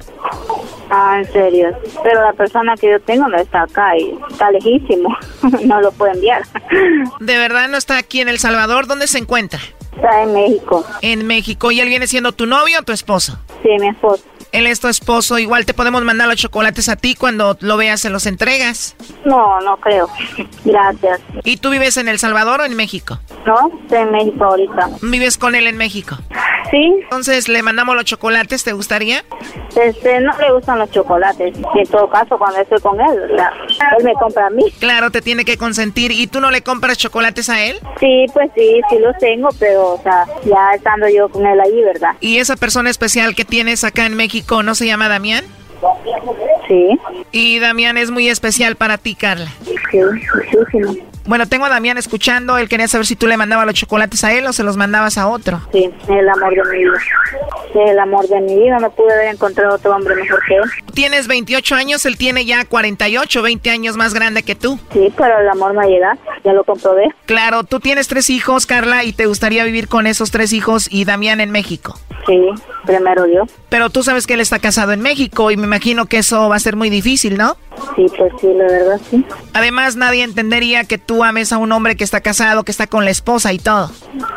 Ah, 0.93 1.19
en 1.19 1.31
serio. 1.31 1.69
Pero 2.03 2.21
la 2.21 2.33
persona 2.33 2.75
que 2.75 2.91
yo 2.91 2.99
tengo 2.99 3.27
no 3.29 3.37
está 3.37 3.61
acá 3.61 3.97
y 3.97 4.13
está 4.29 4.51
lejísimo. 4.51 5.15
no 5.65 5.81
lo 5.81 5.91
puedo 5.93 6.11
enviar. 6.11 6.43
¿De 7.19 7.37
verdad 7.37 7.69
no 7.69 7.77
está 7.77 7.97
aquí 7.97 8.19
en 8.19 8.27
El 8.27 8.39
Salvador? 8.39 8.87
¿Dónde 8.87 9.07
se 9.07 9.17
encuentra? 9.17 9.59
Está 9.95 10.23
en 10.23 10.33
México. 10.33 10.85
En 11.01 11.25
México. 11.25 11.71
¿Y 11.71 11.79
él 11.79 11.87
viene 11.87 12.07
siendo 12.07 12.33
tu 12.33 12.45
novio 12.45 12.79
o 12.79 12.83
tu 12.83 12.91
esposo? 12.91 13.39
Sí, 13.63 13.69
mi 13.79 13.87
esposo. 13.87 14.23
Él 14.51 14.67
es 14.67 14.81
tu 14.81 14.89
esposo. 14.89 15.39
Igual 15.39 15.65
te 15.65 15.73
podemos 15.73 16.03
mandar 16.03 16.27
los 16.27 16.35
chocolates 16.35 16.89
a 16.89 16.97
ti 16.97 17.15
cuando 17.15 17.57
lo 17.61 17.77
veas, 17.77 18.01
se 18.01 18.09
los 18.09 18.25
entregas. 18.25 18.97
No, 19.23 19.61
no 19.61 19.77
creo. 19.77 20.09
Gracias. 20.65 21.21
¿Y 21.45 21.57
tú 21.57 21.69
vives 21.69 21.95
en 21.95 22.09
El 22.09 22.19
Salvador 22.19 22.59
o 22.61 22.65
en 22.65 22.75
México? 22.75 23.17
No, 23.45 23.71
estoy 23.81 23.99
en 23.99 24.11
México 24.11 24.43
ahorita. 24.43 24.89
¿Vives 25.01 25.37
con 25.37 25.55
él 25.55 25.67
en 25.67 25.77
México? 25.77 26.17
Sí. 26.71 26.93
Entonces 27.03 27.49
le 27.49 27.61
mandamos 27.61 27.95
los 27.95 28.05
chocolates, 28.05 28.63
¿te 28.63 28.71
gustaría? 28.71 29.23
Este, 29.75 30.21
no 30.21 30.31
le 30.37 30.51
gustan 30.53 30.79
los 30.79 30.89
chocolates. 30.91 31.53
En 31.75 31.87
todo 31.87 32.09
caso, 32.09 32.37
cuando 32.37 32.59
estoy 32.59 32.79
con 32.79 32.99
él, 32.99 33.17
él 33.29 34.03
me 34.03 34.13
compra 34.13 34.47
a 34.47 34.49
mí. 34.49 34.63
Claro, 34.79 35.11
te 35.11 35.21
tiene 35.21 35.43
que 35.43 35.57
consentir. 35.57 36.11
¿Y 36.11 36.27
tú 36.27 36.39
no 36.39 36.49
le 36.49 36.61
compras 36.61 36.97
chocolates 36.97 37.49
a 37.49 37.61
él? 37.63 37.77
Sí, 37.99 38.25
pues 38.33 38.49
sí, 38.55 38.81
sí 38.89 38.99
los 38.99 39.17
tengo, 39.17 39.49
pero, 39.59 39.93
o 39.95 40.01
sea, 40.01 40.25
ya 40.45 40.73
estando 40.73 41.09
yo 41.09 41.27
con 41.29 41.45
él 41.45 41.59
ahí, 41.59 41.83
¿verdad? 41.83 42.15
¿Y 42.21 42.37
esa 42.37 42.55
persona 42.55 42.89
especial 42.89 43.35
que 43.35 43.43
tienes 43.43 43.83
acá 43.83 44.05
en 44.05 44.15
México 44.15 44.63
no 44.63 44.73
se 44.73 44.85
llama 44.85 45.09
Damián? 45.09 45.43
Sí. 46.67 46.99
Y 47.31 47.59
Damián 47.59 47.97
es 47.97 48.11
muy 48.11 48.29
especial 48.29 48.75
para 48.75 48.97
ti, 48.97 49.15
Carla. 49.15 49.51
Sí, 49.91 49.99
muchísimo. 49.99 51.10
Bueno, 51.25 51.47
tengo 51.47 51.65
a 51.65 51.69
Damián 51.69 51.97
escuchando. 51.97 52.57
Él 52.57 52.67
quería 52.67 52.87
saber 52.87 53.05
si 53.05 53.15
tú 53.15 53.27
le 53.27 53.37
mandabas 53.37 53.65
los 53.65 53.75
chocolates 53.75 54.23
a 54.23 54.33
él 54.33 54.45
o 54.47 54.53
se 54.53 54.63
los 54.63 54.77
mandabas 54.77 55.17
a 55.17 55.27
otro. 55.27 55.61
Sí, 55.71 55.89
el 56.09 56.29
amor 56.29 56.55
de 56.55 56.63
mi 56.71 56.77
vida. 56.79 56.91
El 57.89 57.99
amor 57.99 58.27
de 58.27 58.41
mi 58.41 58.55
vida. 58.55 58.79
No 58.79 58.89
pude 58.91 59.13
haber 59.13 59.33
encontrado 59.33 59.75
otro 59.75 59.95
hombre 59.95 60.15
mejor 60.15 60.39
que 60.47 60.55
él. 60.55 60.63
Tienes 60.93 61.27
28 61.27 61.75
años, 61.75 62.05
él 62.05 62.17
tiene 62.17 62.45
ya 62.45 62.65
48, 62.65 63.41
20 63.41 63.69
años 63.69 63.97
más 63.97 64.13
grande 64.13 64.43
que 64.43 64.55
tú. 64.55 64.79
Sí, 64.93 65.13
pero 65.15 65.39
el 65.39 65.49
amor 65.49 65.73
no 65.73 65.81
llega. 65.81 66.17
Ya 66.43 66.53
lo 66.53 66.63
comprobé. 66.63 67.09
Claro, 67.25 67.63
tú 67.63 67.79
tienes 67.79 68.07
tres 68.07 68.29
hijos, 68.29 68.65
Carla, 68.65 69.03
y 69.03 69.13
te 69.13 69.27
gustaría 69.27 69.63
vivir 69.63 69.87
con 69.87 70.07
esos 70.07 70.31
tres 70.31 70.53
hijos 70.53 70.87
y 70.91 71.05
Damián 71.05 71.39
en 71.39 71.51
México. 71.51 71.99
Sí, 72.25 72.39
primero 72.85 73.25
Dios. 73.25 73.49
Pero 73.69 73.89
tú 73.89 74.03
sabes 74.03 74.27
que 74.27 74.35
él 74.35 74.41
está 74.41 74.59
casado 74.59 74.91
en 74.91 75.01
México 75.01 75.49
y 75.51 75.57
me 75.57 75.65
imagino 75.65 76.05
que 76.05 76.17
eso 76.19 76.49
va 76.49 76.55
a 76.55 76.59
ser 76.59 76.75
muy 76.75 76.89
difícil, 76.89 77.37
¿no? 77.37 77.57
Sí, 77.95 78.05
pues 78.17 78.31
sí, 78.39 78.47
la 78.53 78.65
verdad 78.65 79.01
sí. 79.09 79.25
Además, 79.53 79.95
nadie 79.95 80.23
entendería 80.23 80.83
que 80.83 80.97
tú 80.97 81.10
ames 81.23 81.51
a 81.51 81.57
un 81.57 81.71
hombre 81.71 81.95
que 81.95 82.03
está 82.03 82.21
casado, 82.21 82.63
que 82.63 82.71
está 82.71 82.87
con 82.87 83.05
la 83.05 83.11
esposa 83.11 83.53
y 83.53 83.59
todo. 83.59 83.89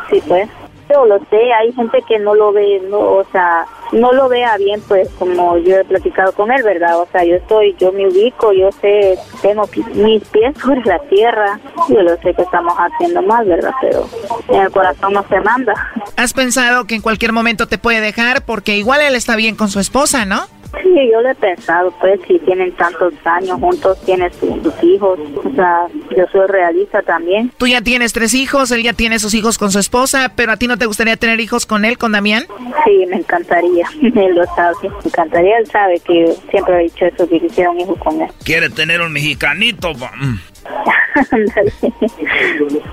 Sí, 0.09 0.21
pues. 0.27 0.49
Yo 0.87 1.03
lo 1.05 1.17
sé, 1.31 1.51
hay 1.59 1.73
gente 1.73 1.97
que 2.07 2.19
no 2.19 2.35
lo 2.35 2.53
ve, 2.53 2.79
no, 2.91 2.99
o 2.99 3.25
sea, 3.31 3.65
no 3.91 4.13
lo 4.13 4.29
vea 4.29 4.55
bien, 4.57 4.79
pues 4.87 5.09
como 5.17 5.57
yo 5.57 5.77
he 5.77 5.83
platicado 5.83 6.31
con 6.33 6.51
él, 6.51 6.61
¿verdad? 6.61 6.99
O 6.99 7.07
sea, 7.11 7.23
yo 7.23 7.37
estoy, 7.37 7.75
yo 7.79 7.91
me 7.91 8.07
ubico, 8.07 8.53
yo 8.53 8.71
sé, 8.71 9.17
tengo 9.41 9.67
mis 9.95 10.23
pies 10.25 10.55
sobre 10.61 10.81
la 10.81 10.99
tierra, 11.09 11.59
yo 11.89 12.01
lo 12.03 12.15
sé 12.17 12.35
que 12.35 12.43
estamos 12.43 12.73
haciendo 12.77 13.23
mal, 13.23 13.47
¿verdad? 13.47 13.71
Pero 13.81 14.07
en 14.49 14.61
el 14.61 14.71
corazón 14.71 15.13
no 15.13 15.25
se 15.27 15.39
manda. 15.39 15.73
¿Has 16.17 16.33
pensado 16.33 16.85
que 16.85 16.93
en 16.93 17.01
cualquier 17.01 17.33
momento 17.33 17.67
te 17.67 17.79
puede 17.79 17.99
dejar? 17.99 18.45
Porque 18.45 18.77
igual 18.77 19.01
él 19.01 19.15
está 19.15 19.35
bien 19.35 19.55
con 19.55 19.69
su 19.69 19.79
esposa, 19.79 20.25
¿no? 20.25 20.45
Sí, 20.81 21.09
yo 21.11 21.21
lo 21.21 21.29
he 21.29 21.35
pensado, 21.35 21.93
pues, 21.99 22.19
si 22.27 22.39
tienen 22.39 22.71
tantos 22.73 23.13
años 23.23 23.59
juntos, 23.59 23.97
tienen 24.05 24.31
sus, 24.33 24.61
sus 24.61 24.83
hijos, 24.83 25.19
o 25.43 25.55
sea, 25.55 25.87
yo 26.15 26.25
soy 26.31 26.47
realista 26.47 27.01
también. 27.01 27.51
Tú 27.57 27.67
ya 27.67 27.81
tienes 27.81 28.13
tres 28.13 28.33
hijos, 28.33 28.71
él 28.71 28.83
ya 28.83 28.93
tiene 28.93 29.19
sus 29.19 29.33
hijos 29.33 29.57
con 29.57 29.71
su 29.71 29.79
esposa, 29.79 30.33
pero 30.35 30.51
a 30.51 30.57
ti 30.57 30.67
no 30.67 30.77
te 30.77 30.85
gustaría 30.85 31.17
tener 31.17 31.39
hijos 31.39 31.65
con 31.65 31.85
él, 31.85 31.97
con 31.97 32.11
Damián? 32.11 32.45
Sí, 32.83 33.05
me 33.09 33.17
encantaría, 33.17 33.87
él 34.01 34.35
lo 34.35 34.45
sabe, 34.55 34.75
me 34.83 35.05
encantaría, 35.05 35.57
él 35.57 35.67
sabe 35.67 35.99
que 35.99 36.33
siempre 36.49 36.79
he 36.79 36.83
dicho 36.83 37.05
eso, 37.05 37.27
que 37.27 37.39
quisiera 37.39 37.71
un 37.71 37.79
hijo 37.79 37.95
con 37.95 38.21
él. 38.21 38.29
Quiere 38.43 38.69
tener 38.69 39.01
un 39.01 39.13
mexicanito. 39.13 39.93
pa-. 39.93 40.11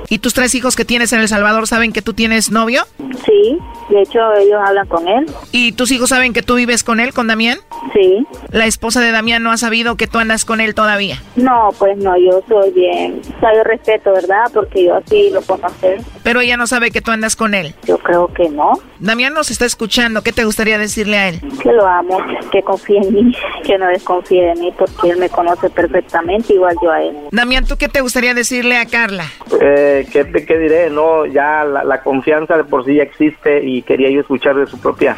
¿Y 0.08 0.18
tus 0.18 0.34
tres 0.34 0.54
hijos 0.54 0.76
que 0.76 0.84
tienes 0.84 1.12
en 1.12 1.20
El 1.20 1.28
Salvador 1.28 1.66
saben 1.66 1.92
que 1.92 2.02
tú 2.02 2.14
tienes 2.14 2.50
novio? 2.50 2.84
Sí, 3.24 3.58
de 3.90 4.02
hecho 4.02 4.18
ellos 4.34 4.60
hablan 4.64 4.86
con 4.86 5.08
él. 5.08 5.26
¿Y 5.52 5.72
tus 5.72 5.90
hijos 5.90 6.10
saben 6.10 6.32
que 6.32 6.42
tú 6.42 6.54
vives 6.54 6.84
con 6.84 7.00
él, 7.00 7.12
con 7.12 7.26
Damián? 7.26 7.58
Sí. 7.92 8.26
¿La 8.50 8.66
esposa 8.66 9.00
de 9.00 9.10
Damián 9.12 9.42
no 9.42 9.50
ha 9.50 9.56
sabido 9.56 9.96
que 9.96 10.06
tú 10.06 10.18
andas 10.18 10.44
con 10.44 10.60
él 10.60 10.74
todavía? 10.74 11.20
No, 11.36 11.70
pues 11.78 11.96
no, 11.98 12.16
yo 12.16 12.42
soy 12.48 12.70
bien, 12.72 13.20
o 13.36 13.40
sea, 13.40 13.54
yo 13.54 13.64
respeto, 13.64 14.12
¿verdad? 14.12 14.44
Porque 14.52 14.84
yo 14.84 14.96
así 14.96 15.30
lo 15.30 15.42
puedo 15.42 15.66
hacer. 15.66 16.00
Pero 16.22 16.40
ella 16.40 16.56
no 16.56 16.66
sabe 16.66 16.90
que 16.90 17.00
tú 17.00 17.10
andas 17.10 17.36
con 17.36 17.54
él. 17.54 17.74
Yo 17.84 17.98
creo 17.98 18.28
que 18.28 18.48
no. 18.48 18.72
Damián 18.98 19.34
nos 19.34 19.50
está 19.50 19.64
escuchando, 19.64 20.22
¿qué 20.22 20.32
te 20.32 20.44
gustaría 20.44 20.78
decirle 20.78 21.16
a 21.16 21.28
él? 21.28 21.40
Que 21.62 21.72
lo 21.72 21.86
amo, 21.86 22.18
que 22.50 22.62
confíe 22.62 22.98
en 22.98 23.12
mí, 23.12 23.36
que 23.64 23.78
no 23.78 23.86
desconfíe 23.86 24.42
de 24.42 24.54
mí, 24.54 24.72
porque 24.78 25.10
él 25.10 25.18
me 25.18 25.28
conoce 25.28 25.70
perfectamente, 25.70 26.54
igual 26.54 26.76
yo 26.82 26.90
a 26.90 27.02
él. 27.02 27.16
Damián, 27.32 27.61
¿tú 27.66 27.76
qué 27.76 27.88
te 27.88 28.00
gustaría 28.00 28.34
decirle 28.34 28.76
a 28.76 28.86
Carla? 28.86 29.24
Eh, 29.60 30.06
¿qué, 30.12 30.24
qué 30.46 30.58
diré? 30.58 30.90
No, 30.90 31.26
ya 31.26 31.64
la, 31.64 31.84
la 31.84 32.02
confianza 32.02 32.56
de 32.56 32.64
por 32.64 32.84
sí 32.84 32.96
ya 32.96 33.02
existe 33.02 33.64
y 33.64 33.82
quería 33.82 34.10
yo 34.10 34.20
escuchar 34.20 34.56
de 34.56 34.66
su 34.66 34.78
propia 34.78 35.16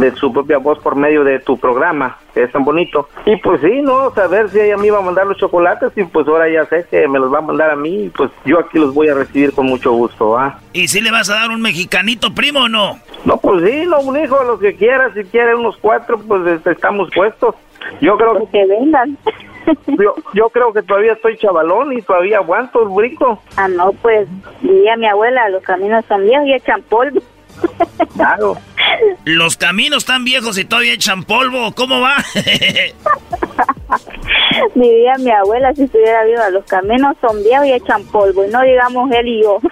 de 0.00 0.14
su 0.16 0.32
propia 0.32 0.58
voz 0.58 0.78
por 0.78 0.96
medio 0.96 1.24
de 1.24 1.38
tu 1.40 1.58
programa, 1.58 2.18
que 2.34 2.42
es 2.44 2.52
tan 2.52 2.64
bonito. 2.64 3.08
Y 3.26 3.36
pues 3.36 3.60
sí, 3.60 3.82
no, 3.82 4.12
saber 4.14 4.48
si 4.50 4.60
ella 4.60 4.76
me 4.76 4.86
iba 4.86 4.98
a 4.98 5.02
mandar 5.02 5.26
los 5.26 5.36
chocolates 5.36 5.92
y 5.96 6.04
pues 6.04 6.26
ahora 6.26 6.50
ya 6.50 6.64
sé 6.66 6.86
que 6.90 7.06
me 7.08 7.18
los 7.18 7.32
va 7.32 7.38
a 7.38 7.42
mandar 7.42 7.70
a 7.70 7.76
mí 7.76 8.04
y 8.04 8.08
pues 8.08 8.30
yo 8.44 8.58
aquí 8.58 8.78
los 8.78 8.94
voy 8.94 9.08
a 9.08 9.14
recibir 9.14 9.52
con 9.52 9.66
mucho 9.66 9.92
gusto, 9.92 10.38
¿ah? 10.38 10.58
¿Y 10.72 10.88
si 10.88 11.00
le 11.00 11.10
vas 11.10 11.28
a 11.30 11.34
dar 11.34 11.50
un 11.50 11.60
mexicanito, 11.60 12.34
primo, 12.34 12.60
o 12.60 12.68
no? 12.68 12.98
No, 13.24 13.36
pues 13.36 13.62
sí, 13.64 13.84
no, 13.86 14.00
un 14.00 14.18
hijo, 14.18 14.42
los 14.44 14.60
que 14.60 14.74
quiera, 14.74 15.12
si 15.14 15.24
quiere 15.24 15.54
unos 15.54 15.76
cuatro, 15.76 16.18
pues 16.18 16.46
este, 16.46 16.72
estamos 16.72 17.10
puestos. 17.14 17.54
Yo 18.00 18.16
creo 18.16 18.48
que 18.50 18.66
vengan. 18.66 19.18
Yo, 19.86 20.14
yo 20.34 20.48
creo 20.50 20.72
que 20.72 20.82
todavía 20.82 21.12
estoy 21.12 21.36
chavalón 21.36 21.92
y 21.92 22.02
todavía 22.02 22.38
aguanto 22.38 22.82
el 22.82 22.88
brinco. 22.88 23.42
Ah, 23.56 23.68
no, 23.68 23.92
pues, 23.92 24.28
diría 24.60 24.96
mi 24.96 25.06
abuela, 25.06 25.48
los 25.48 25.62
caminos 25.62 26.04
son 26.06 26.24
viejos 26.24 26.46
y 26.46 26.54
echan 26.54 26.82
polvo. 26.82 27.20
Claro. 28.14 28.56
Los 29.24 29.56
caminos 29.56 29.98
están 29.98 30.24
viejos 30.24 30.58
y 30.58 30.64
todavía 30.64 30.94
echan 30.94 31.22
polvo. 31.24 31.72
¿Cómo 31.74 32.00
va? 32.00 32.16
Diría 34.74 35.14
mi 35.18 35.30
abuela 35.30 35.74
si 35.74 35.84
estuviera 35.84 36.24
viva, 36.24 36.50
los 36.50 36.64
caminos 36.64 37.16
son 37.20 37.42
viejos 37.42 37.66
y 37.66 37.72
echan 37.72 38.04
polvo, 38.06 38.44
y 38.44 38.50
no 38.50 38.62
digamos 38.62 39.10
él 39.12 39.28
y 39.28 39.42
yo. 39.42 39.58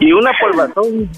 Y 0.00 0.12
una 0.12 0.30
polvazón. 0.40 1.10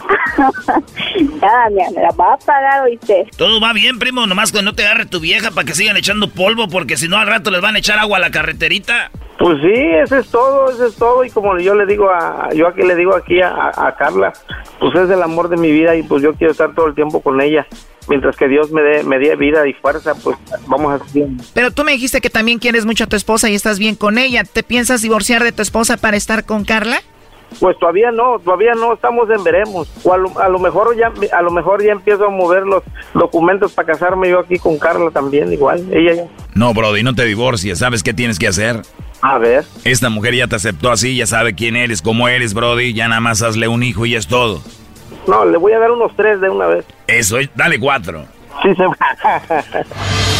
ya, 1.42 1.68
mira, 1.70 1.90
me 1.94 2.00
la 2.02 2.10
va 2.12 2.32
a 2.32 2.38
pagar, 2.38 2.82
oíste. 2.84 3.26
Todo 3.36 3.60
va 3.60 3.74
bien, 3.74 3.98
primo. 3.98 4.26
Nomás 4.26 4.52
que 4.52 4.62
no 4.62 4.72
te 4.72 4.86
agarre 4.86 5.04
tu 5.04 5.20
vieja 5.20 5.50
para 5.50 5.66
que 5.66 5.74
sigan 5.74 5.98
echando 5.98 6.30
polvo, 6.30 6.66
porque 6.66 6.96
si 6.96 7.06
no 7.06 7.18
al 7.18 7.26
rato 7.26 7.50
les 7.50 7.60
van 7.60 7.76
a 7.76 7.80
echar 7.80 7.98
agua 7.98 8.16
a 8.16 8.20
la 8.20 8.30
carreterita. 8.30 9.10
Pues 9.40 9.56
sí, 9.62 9.72
eso 9.72 10.18
es 10.18 10.28
todo, 10.28 10.70
eso 10.70 10.86
es 10.86 10.96
todo. 10.96 11.24
Y 11.24 11.30
como 11.30 11.58
yo 11.58 11.74
le 11.74 11.86
digo 11.86 12.10
a, 12.10 12.50
yo 12.52 12.68
aquí 12.68 12.82
le 12.82 12.94
digo 12.94 13.16
aquí 13.16 13.40
a, 13.40 13.72
a 13.74 13.96
Carla, 13.96 14.34
pues 14.78 14.94
es 14.94 15.08
el 15.08 15.22
amor 15.22 15.48
de 15.48 15.56
mi 15.56 15.72
vida 15.72 15.96
y 15.96 16.02
pues 16.02 16.22
yo 16.22 16.34
quiero 16.34 16.52
estar 16.52 16.74
todo 16.74 16.88
el 16.88 16.94
tiempo 16.94 17.22
con 17.22 17.40
ella. 17.40 17.66
Mientras 18.06 18.36
que 18.36 18.48
Dios 18.48 18.70
me 18.70 18.82
dé, 18.82 19.02
me 19.02 19.18
dé 19.18 19.36
vida 19.36 19.66
y 19.66 19.72
fuerza, 19.72 20.14
pues 20.14 20.36
vamos 20.66 21.00
a 21.00 21.06
seguir. 21.06 21.28
Pero 21.54 21.70
tú 21.70 21.84
me 21.84 21.92
dijiste 21.92 22.20
que 22.20 22.28
también 22.28 22.58
quieres 22.58 22.84
mucho 22.84 23.04
a 23.04 23.06
tu 23.06 23.16
esposa 23.16 23.48
y 23.48 23.54
estás 23.54 23.78
bien 23.78 23.94
con 23.94 24.18
ella. 24.18 24.44
¿Te 24.44 24.62
piensas 24.62 25.00
divorciar 25.00 25.42
de 25.42 25.52
tu 25.52 25.62
esposa 25.62 25.96
para 25.96 26.18
estar 26.18 26.44
con 26.44 26.66
Carla? 26.66 26.98
Pues 27.60 27.78
todavía 27.78 28.10
no, 28.10 28.40
todavía 28.40 28.74
no 28.74 28.92
estamos 28.92 29.30
en 29.30 29.42
veremos. 29.42 29.90
O 30.04 30.12
a 30.12 30.18
lo, 30.18 30.38
a 30.38 30.50
lo 30.50 30.58
mejor 30.58 30.94
ya, 30.98 31.12
a 31.32 31.40
lo 31.40 31.50
mejor 31.50 31.82
ya 31.82 31.92
empiezo 31.92 32.26
a 32.26 32.30
mover 32.30 32.64
los 32.64 32.82
documentos 33.14 33.72
para 33.72 33.86
casarme 33.86 34.28
yo 34.28 34.40
aquí 34.40 34.58
con 34.58 34.78
Carla 34.78 35.10
también, 35.10 35.50
igual. 35.50 35.82
Ella 35.90 36.14
ya. 36.14 36.24
No, 36.54 36.74
Brody, 36.74 37.02
no 37.02 37.14
te 37.14 37.24
divorcies. 37.24 37.78
¿Sabes 37.78 38.02
qué 38.02 38.12
tienes 38.12 38.38
que 38.38 38.48
hacer? 38.48 38.82
A 39.22 39.38
ver. 39.38 39.64
Esta 39.84 40.08
mujer 40.08 40.34
ya 40.34 40.46
te 40.46 40.56
aceptó 40.56 40.90
así, 40.90 41.16
ya 41.16 41.26
sabe 41.26 41.54
quién 41.54 41.76
eres, 41.76 42.02
cómo 42.02 42.28
eres, 42.28 42.54
Brody. 42.54 42.94
Ya 42.94 43.08
nada 43.08 43.20
más 43.20 43.42
hazle 43.42 43.68
un 43.68 43.82
hijo 43.82 44.06
y 44.06 44.14
es 44.14 44.26
todo. 44.26 44.62
No, 45.26 45.44
le 45.44 45.58
voy 45.58 45.72
a 45.72 45.78
dar 45.78 45.90
unos 45.90 46.14
tres 46.16 46.40
de 46.40 46.48
una 46.48 46.66
vez. 46.66 46.84
Eso, 47.06 47.36
dale 47.54 47.78
cuatro. 47.78 48.24
Sí, 48.62 48.68
se 48.74 48.84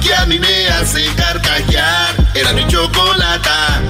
que 0.00 0.14
a 0.14 0.26
mí 0.26 0.38
me 0.38 0.68
hace 0.68 1.04
carcajear. 1.16 2.14
Era 2.34 2.52
mi 2.52 2.66
chocolata. 2.66 3.80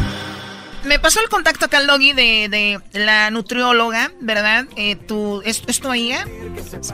Me 0.82 0.98
pasó 0.98 1.20
el 1.20 1.28
contacto 1.28 1.66
acá 1.66 1.76
al 1.76 1.86
doggy 1.86 2.14
de, 2.14 2.48
de 2.92 3.04
la 3.04 3.30
nutrióloga, 3.30 4.12
¿verdad? 4.22 4.64
Eh, 4.76 4.96
tu, 4.96 5.42
¿es, 5.44 5.62
¿Es 5.66 5.78
tu 5.78 5.88
amiga? 5.90 6.26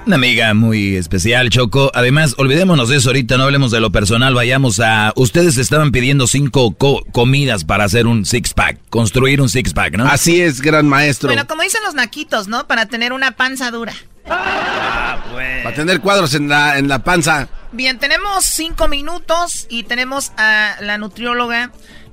Una 0.04 0.16
amiga 0.16 0.52
muy 0.54 0.96
especial, 0.96 1.50
Choco. 1.50 1.92
Además, 1.94 2.34
olvidémonos 2.36 2.88
de 2.88 2.96
eso 2.96 3.10
ahorita, 3.10 3.36
no 3.38 3.44
hablemos 3.44 3.70
de 3.70 3.78
lo 3.80 3.92
personal, 3.92 4.34
vayamos 4.34 4.80
a... 4.80 5.12
Ustedes 5.14 5.56
estaban 5.56 5.92
pidiendo 5.92 6.26
cinco 6.26 6.72
co- 6.74 7.04
comidas 7.12 7.64
para 7.64 7.84
hacer 7.84 8.08
un 8.08 8.26
six-pack, 8.26 8.80
construir 8.90 9.40
un 9.40 9.48
six-pack, 9.48 9.96
¿no? 9.96 10.06
Así 10.08 10.40
es, 10.42 10.60
gran 10.60 10.88
maestro. 10.88 11.28
Bueno, 11.28 11.46
como 11.46 11.62
dicen 11.62 11.80
los 11.84 11.94
naquitos, 11.94 12.48
¿no? 12.48 12.66
Para 12.66 12.86
tener 12.86 13.12
una 13.12 13.36
panza 13.36 13.70
dura. 13.70 13.94
Para 14.26 15.74
tener 15.74 16.00
cuadros 16.00 16.34
en 16.34 16.48
la, 16.48 16.78
en 16.78 16.88
la 16.88 17.00
panza. 17.00 17.48
Bien, 17.72 17.98
tenemos 17.98 18.44
cinco 18.44 18.88
minutos 18.88 19.66
y 19.68 19.84
tenemos 19.84 20.32
a 20.36 20.76
la 20.80 20.98
nutrióloga 20.98 21.70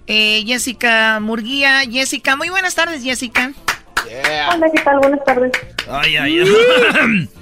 eh, 0.08 0.44
Jessica 0.46 1.20
Murguía. 1.22 1.82
Jessica, 1.90 2.36
muy 2.36 2.50
buenas 2.50 2.76
tardes, 2.76 3.04
Jessica. 3.04 3.52
Hola, 4.54 4.68
¿qué 4.74 4.82
tal? 4.84 5.00
Buenas 5.00 5.24
tardes. 5.26 5.52
Ay, 5.90 6.18
ay, 6.18 6.40
ay. 6.40 7.30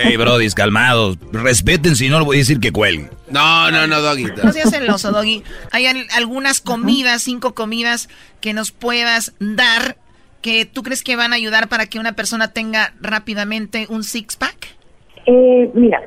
Hey, 0.00 0.16
Brody, 0.16 0.48
calmados. 0.50 1.16
Respeten, 1.32 1.96
si 1.96 2.08
no, 2.08 2.20
le 2.20 2.24
voy 2.24 2.36
a 2.36 2.38
decir 2.38 2.60
que 2.60 2.70
cuelgue. 2.70 3.10
No, 3.28 3.72
no, 3.72 3.88
no, 3.88 4.00
Doggy. 4.02 4.26
No 4.44 4.52
seas 4.52 4.70
celoso, 4.70 5.10
Doggy. 5.10 5.42
Hay 5.72 5.86
al- 5.86 6.06
algunas 6.14 6.60
comidas, 6.60 7.22
cinco 7.22 7.56
comidas 7.56 8.08
que 8.40 8.52
nos 8.52 8.70
puedas 8.70 9.32
dar 9.40 9.96
que 10.44 10.66
tú 10.66 10.82
crees 10.82 11.02
que 11.02 11.16
van 11.16 11.32
a 11.32 11.36
ayudar 11.36 11.68
para 11.70 11.86
que 11.86 11.98
una 11.98 12.12
persona 12.12 12.48
tenga 12.48 12.92
rápidamente 13.00 13.86
un 13.88 14.02
six-pack. 14.02 14.76
Eh, 15.24 15.70
mira, 15.72 16.02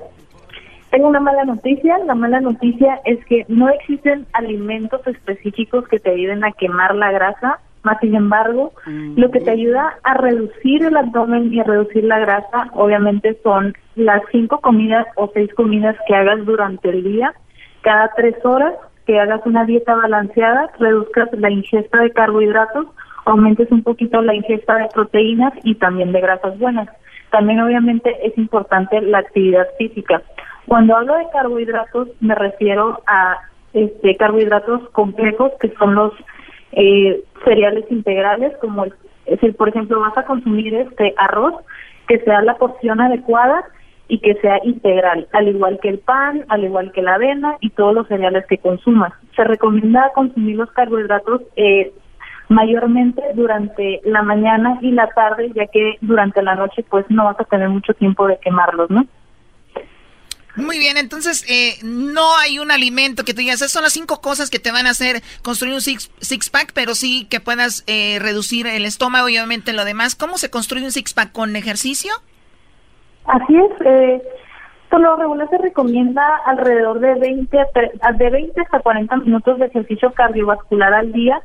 tengo 0.92 1.08
una 1.08 1.20
mala 1.20 1.44
noticia. 1.44 1.98
La 2.06 2.14
mala 2.14 2.40
noticia 2.40 3.02
es 3.04 3.18
que 3.26 3.46
no 3.48 3.68
existen 3.68 4.28
alimentos 4.34 5.02
específicos 5.08 5.88
que 5.88 5.98
te 5.98 6.12
ayuden 6.12 6.44
a 6.44 6.52
quemar 6.52 6.94
la 6.94 7.12
grasa. 7.12 7.62
Más 7.82 8.00
sin 8.00 8.14
embargo, 8.14 8.74
lo 8.86 9.32
que 9.32 9.40
te 9.40 9.50
ayuda 9.50 9.98
a 10.04 10.14
reducir 10.14 10.84
el 10.84 10.98
abdomen 10.98 11.52
y 11.52 11.60
a 11.60 11.64
reducir 11.64 12.04
la 12.04 12.20
grasa, 12.20 12.70
obviamente, 12.74 13.40
son 13.42 13.76
las 13.96 14.22
cinco 14.32 14.60
comidas 14.60 15.08
o 15.16 15.32
seis 15.34 15.52
comidas 15.56 15.96
que 16.06 16.14
hagas 16.14 16.46
durante 16.46 16.90
el 16.90 17.04
día, 17.04 17.34
cada 17.82 18.12
tres 18.16 18.36
horas, 18.44 18.74
que 19.06 19.20
hagas 19.20 19.42
una 19.46 19.64
dieta 19.64 19.96
balanceada, 19.96 20.70
reduzcas 20.80 21.30
la 21.32 21.50
ingesta 21.50 22.02
de 22.02 22.12
carbohidratos, 22.12 22.88
aumentes 23.28 23.72
un 23.72 23.84
poquito 23.84 24.22
la 24.22 24.36
ingesta 24.36 24.76
de 24.76 24.88
proteínas 24.94 25.54
y 25.64 25.76
también 25.76 26.12
de 26.12 26.22
grasas 26.22 26.58
buenas. 26.60 26.90
También 27.32 27.60
obviamente 27.60 28.16
es 28.26 28.38
importante 28.38 29.02
la 29.02 29.20
actividad 29.20 29.68
física. 29.78 30.22
Cuando 30.66 30.96
hablo 30.96 31.16
de 31.16 31.30
carbohidratos 31.32 32.10
me 32.20 32.36
refiero 32.36 33.02
a 33.08 33.38
este 33.74 34.16
carbohidratos 34.16 34.90
complejos 34.90 35.52
que 35.60 35.70
son 35.78 35.96
los 35.96 36.14
eh, 36.72 37.22
cereales 37.44 37.86
integrales 37.90 38.56
como 38.60 38.86
el, 38.86 38.94
es 39.26 39.40
por 39.56 39.70
ejemplo 39.70 40.00
vas 40.00 40.18
a 40.18 40.26
consumir 40.26 40.74
este 40.74 41.14
arroz 41.18 41.54
que 42.08 42.20
sea 42.20 42.42
la 42.42 42.56
porción 42.56 43.02
adecuada 43.02 43.66
y 44.08 44.20
que 44.20 44.36
sea 44.36 44.60
integral, 44.64 45.28
al 45.34 45.50
igual 45.50 45.80
que 45.82 45.90
el 45.90 46.00
pan, 46.00 46.46
al 46.48 46.64
igual 46.64 46.92
que 46.94 47.02
la 47.02 47.16
avena 47.16 47.58
y 47.60 47.72
todos 47.72 47.94
los 47.94 48.08
cereales 48.08 48.46
que 48.48 48.58
consumas. 48.58 49.14
Se 49.36 49.44
recomienda 49.44 50.12
consumir 50.16 50.56
los 50.56 50.72
carbohidratos 50.72 51.42
eh, 51.58 51.92
mayormente 52.50 53.22
durante 53.36 54.02
la 54.06 54.22
mañana 54.24 54.78
y 54.82 54.92
la 54.92 55.08
tarde, 55.10 55.52
ya 55.56 55.68
que 55.68 55.98
durante 56.02 56.42
la 56.42 56.56
noche 56.56 56.84
pues 56.90 57.06
no 57.10 57.26
vas 57.26 57.40
a 57.40 57.44
tener 57.44 57.70
mucho 57.70 57.94
tiempo 57.94 58.28
de 58.28 58.38
quemarlos, 58.40 58.90
¿no? 58.90 59.06
Muy 60.56 60.80
bien, 60.80 60.98
entonces 60.98 61.46
eh, 61.48 61.78
no 61.84 62.36
hay 62.38 62.58
un 62.58 62.72
alimento 62.72 63.24
que 63.24 63.34
tú 63.36 63.42
digas, 63.42 63.58
esas 63.58 63.72
son 63.72 63.84
las 63.84 63.94
cinco 63.94 64.22
cosas 64.22 64.50
que 64.50 64.58
te 64.58 64.72
van 64.72 64.88
a 64.88 64.90
hacer 64.90 65.22
construir 65.44 65.76
un 65.76 65.82
six, 65.82 66.10
six 66.20 66.50
pack, 66.50 66.72
pero 66.74 66.96
sí 66.96 67.28
que 67.30 67.40
puedas 67.40 67.84
eh, 67.86 68.18
reducir 68.20 68.66
el 68.66 68.86
estómago 68.86 69.30
y 69.30 69.38
obviamente 69.38 69.72
lo 69.74 69.86
demás. 69.86 70.16
¿Cómo 70.16 70.38
se 70.40 70.50
construye 70.50 70.84
un 70.86 70.92
six 70.92 71.14
pack 71.14 71.32
con 71.32 71.56
ejercicio? 71.56 72.12
Así 73.26 73.56
es, 73.56 73.72
eh, 73.86 74.22
por 74.90 75.00
lo 75.02 75.16
regular 75.18 75.48
se 75.52 75.60
recomienda 75.60 76.24
alrededor 76.48 77.02
de 77.02 77.14
20, 77.20 77.60
a 77.60 77.66
tre- 77.72 77.92
a- 78.02 78.14
de 78.14 78.30
20 78.32 78.60
hasta 78.62 78.80
40 78.80 79.16
minutos 79.18 79.60
de 79.60 79.66
ejercicio 79.68 80.12
cardiovascular 80.14 80.92
al 80.92 81.12
día. 81.12 81.40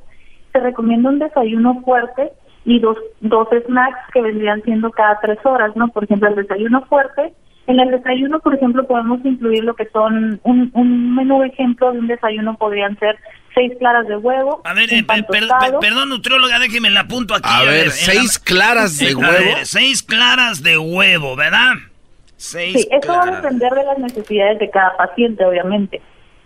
Se 0.52 0.60
recomienda 0.60 1.08
un 1.08 1.18
desayuno 1.18 1.80
fuerte 1.84 2.30
y 2.64 2.78
dos, 2.78 2.96
dos 3.20 3.48
snacks 3.66 3.98
que 4.12 4.20
vendrían 4.22 4.62
siendo 4.62 4.90
cada 4.90 5.18
tres 5.20 5.38
horas, 5.44 5.74
¿no? 5.76 5.88
Por 5.88 6.04
ejemplo, 6.04 6.28
el 6.28 6.36
desayuno 6.36 6.84
fuerte. 6.86 7.32
En 7.68 7.78
el 7.78 7.90
desayuno, 7.92 8.40
por 8.40 8.54
ejemplo, 8.54 8.86
podemos 8.86 9.24
incluir 9.24 9.62
lo 9.64 9.74
que 9.74 9.86
son 9.92 10.40
un, 10.42 10.70
un 10.74 11.14
menú 11.14 11.42
ejemplo 11.44 11.92
de 11.92 12.00
un 12.00 12.08
desayuno 12.08 12.56
podrían 12.56 12.98
ser 12.98 13.16
seis 13.54 13.72
claras 13.78 14.06
de 14.08 14.16
huevo. 14.16 14.60
A 14.64 14.74
ver, 14.74 14.88
un 14.92 14.98
eh, 14.98 15.04
pan 15.04 15.24
per- 15.30 15.46
per- 15.46 15.78
perdón, 15.80 16.08
nutrióloga, 16.08 16.58
déjeme 16.58 16.90
la 16.90 17.00
apunto 17.00 17.34
aquí. 17.34 17.48
A 17.50 17.62
ver, 17.64 17.84
en 17.84 17.90
¿seis 17.92 18.38
claras 18.38 18.98
de 18.98 19.10
Eh, 19.10 19.12
a 19.14 19.16
huevo? 19.18 19.54
ver, 19.56 19.66
seis 19.66 20.02
claras 20.02 20.62
de 20.62 20.76
huevo, 20.76 21.36
¿verdad? 21.36 21.74
Seis 22.36 22.82
Sí, 22.82 22.88
eso 22.90 23.12
va 23.12 23.20
a 23.20 23.22
claras. 23.22 23.42
depender 23.42 23.72
de 23.72 23.84
las 23.84 23.98
necesidades 23.98 24.58
de 24.58 24.70
cada 24.70 24.96
paciente, 24.96 25.44
obviamente. 25.44 26.02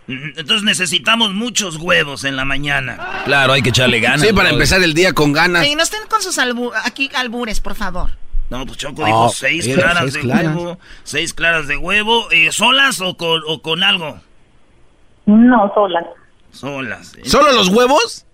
Mm, 0.07 0.13
Entonces 0.37 0.63
necesitamos 0.63 1.33
muchos 1.33 1.77
huevos 1.77 2.23
en 2.23 2.35
la 2.35 2.45
mañana. 2.45 2.97
Claro, 3.25 3.53
hay 3.53 3.61
que 3.61 3.69
echarle 3.69 3.99
ganas. 3.99 4.21
Sí, 4.21 4.33
para 4.33 4.49
empezar 4.49 4.81
el 4.81 4.93
día 4.93 5.13
con 5.13 5.33
ganas. 5.33 5.63
Oye, 5.63 5.75
no 5.75 5.83
estén 5.83 5.99
con 6.09 6.21
sus 6.21 6.37
albu 6.39 6.71
aquí 6.85 7.09
albures, 7.15 7.59
por 7.59 7.75
favor. 7.75 8.11
No, 8.49 8.65
pues 8.65 8.77
Choco 8.77 9.01
Oh, 9.03 9.05
dijo 9.05 9.29
seis 9.29 9.67
era 9.67 9.81
claras 9.83 10.01
seis 10.03 10.13
de 10.13 10.19
claras. 10.21 10.55
huevo. 10.55 10.79
Seis 11.03 11.33
claras 11.33 11.67
de 11.67 11.75
huevo. 11.77 12.31
eh, 12.31 12.51
¿Solas 12.53 13.01
o 13.01 13.17
con, 13.17 13.41
o 13.45 13.61
con 13.61 13.83
algo? 13.83 14.19
No, 15.25 15.69
solas. 15.75 16.05
Solas. 16.51 17.13
¿eh? 17.17 17.21
¿Solo 17.25 17.51
los 17.51 17.67
huevos? 17.67 18.25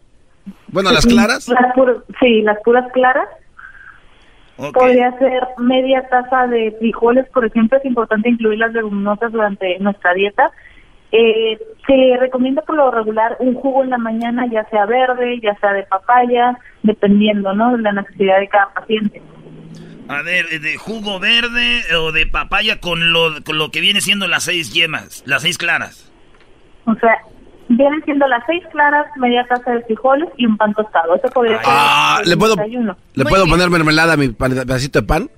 Bueno, 0.67 0.91
las 0.91 1.05
claras. 1.07 1.47
las 1.47 1.73
puras- 1.73 1.97
sí, 2.19 2.41
las 2.43 2.57
puras 2.63 2.85
claras. 2.93 3.27
Podría 4.55 5.11
ser 5.17 5.41
media 5.57 6.07
taza 6.09 6.45
de 6.45 6.75
frijoles, 6.79 7.27
por 7.33 7.43
ejemplo, 7.45 7.79
es 7.79 7.85
importante 7.85 8.29
incluir 8.29 8.59
las 8.59 8.71
leguminosas 8.73 9.31
durante 9.31 9.79
nuestra 9.79 10.13
dieta. 10.13 10.51
Eh, 11.15 11.59
se 11.85 12.17
recomienda 12.19 12.63
por 12.63 12.75
lo 12.75 12.89
regular 12.89 13.37
un 13.39 13.53
jugo 13.53 13.83
en 13.83 13.91
la 13.91 13.99
mañana, 13.99 14.47
ya 14.51 14.67
sea 14.71 14.87
verde, 14.87 15.39
ya 15.43 15.55
sea 15.59 15.71
de 15.73 15.83
papaya, 15.83 16.57
dependiendo, 16.81 17.53
¿no? 17.53 17.77
De 17.77 17.83
la 17.83 17.91
necesidad 17.91 18.39
de 18.39 18.47
cada 18.47 18.73
paciente. 18.73 19.21
A 20.07 20.23
ver, 20.23 20.47
de 20.59 20.75
jugo 20.77 21.19
verde 21.19 21.81
o 21.97 22.11
de 22.11 22.25
papaya 22.25 22.79
con 22.79 23.13
lo, 23.13 23.43
con 23.45 23.59
lo 23.59 23.69
que 23.69 23.79
viene 23.79 24.01
siendo 24.01 24.27
las 24.27 24.43
seis 24.45 24.73
yemas, 24.73 25.21
las 25.27 25.43
seis 25.43 25.59
claras. 25.59 26.11
O 26.85 26.95
sea, 26.95 27.15
vienen 27.69 28.03
siendo 28.05 28.27
las 28.27 28.43
seis 28.47 28.63
claras, 28.71 29.05
media 29.17 29.45
taza 29.47 29.71
de 29.71 29.81
frijoles 29.83 30.29
y 30.37 30.47
un 30.47 30.57
pan 30.57 30.73
tostado. 30.73 31.15
Eso 31.15 31.27
podría 31.29 31.57
ser 31.57 31.65
Ah, 31.69 32.19
el 32.23 32.29
¿le 32.31 32.37
puedo, 32.37 32.55
desayuno. 32.55 32.97
¿le 33.13 33.23
puedo 33.23 33.45
poner 33.45 33.69
mermelada 33.69 34.13
a 34.13 34.17
mi 34.17 34.29
pedacito 34.29 34.99
de 35.01 35.07
pan? 35.07 35.29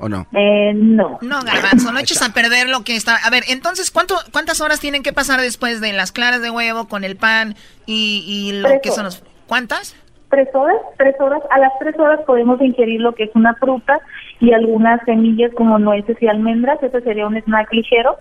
¿O 0.00 0.08
no? 0.08 0.26
Eh, 0.32 0.72
no. 0.74 1.18
No, 1.20 1.40
garbanzo, 1.42 1.92
no 1.92 1.98
eches 1.98 2.22
a 2.22 2.32
perder 2.32 2.70
lo 2.70 2.84
que 2.84 2.96
está. 2.96 3.16
A 3.16 3.28
ver, 3.28 3.44
entonces, 3.48 3.90
¿cuánto, 3.90 4.16
¿cuántas 4.32 4.62
horas 4.62 4.80
tienen 4.80 5.02
que 5.02 5.12
pasar 5.12 5.42
después 5.42 5.82
de 5.82 5.92
las 5.92 6.10
claras 6.10 6.40
de 6.40 6.48
huevo 6.48 6.88
con 6.88 7.04
el 7.04 7.16
pan 7.16 7.54
y, 7.84 8.24
y 8.26 8.52
lo 8.60 8.68
Tres 8.68 8.80
que 8.82 8.90
son 8.92 9.04
los. 9.04 9.22
¿Cuántas? 9.46 9.94
Tres 10.30 10.48
horas, 10.54 10.76
tres 10.96 11.14
horas. 11.20 11.42
A 11.50 11.58
las 11.58 11.72
tres 11.80 11.98
horas 11.98 12.20
podemos 12.26 12.62
ingerir 12.62 13.02
lo 13.02 13.14
que 13.14 13.24
es 13.24 13.30
una 13.34 13.54
fruta 13.56 14.00
y 14.40 14.52
algunas 14.52 15.04
semillas 15.04 15.52
como 15.54 15.78
nueces 15.78 16.16
y 16.22 16.28
almendras. 16.28 16.82
Ese 16.82 17.02
sería 17.02 17.26
un 17.26 17.36
snack 17.36 17.70
ligero. 17.70 18.16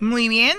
Muy 0.00 0.28
bien. 0.28 0.54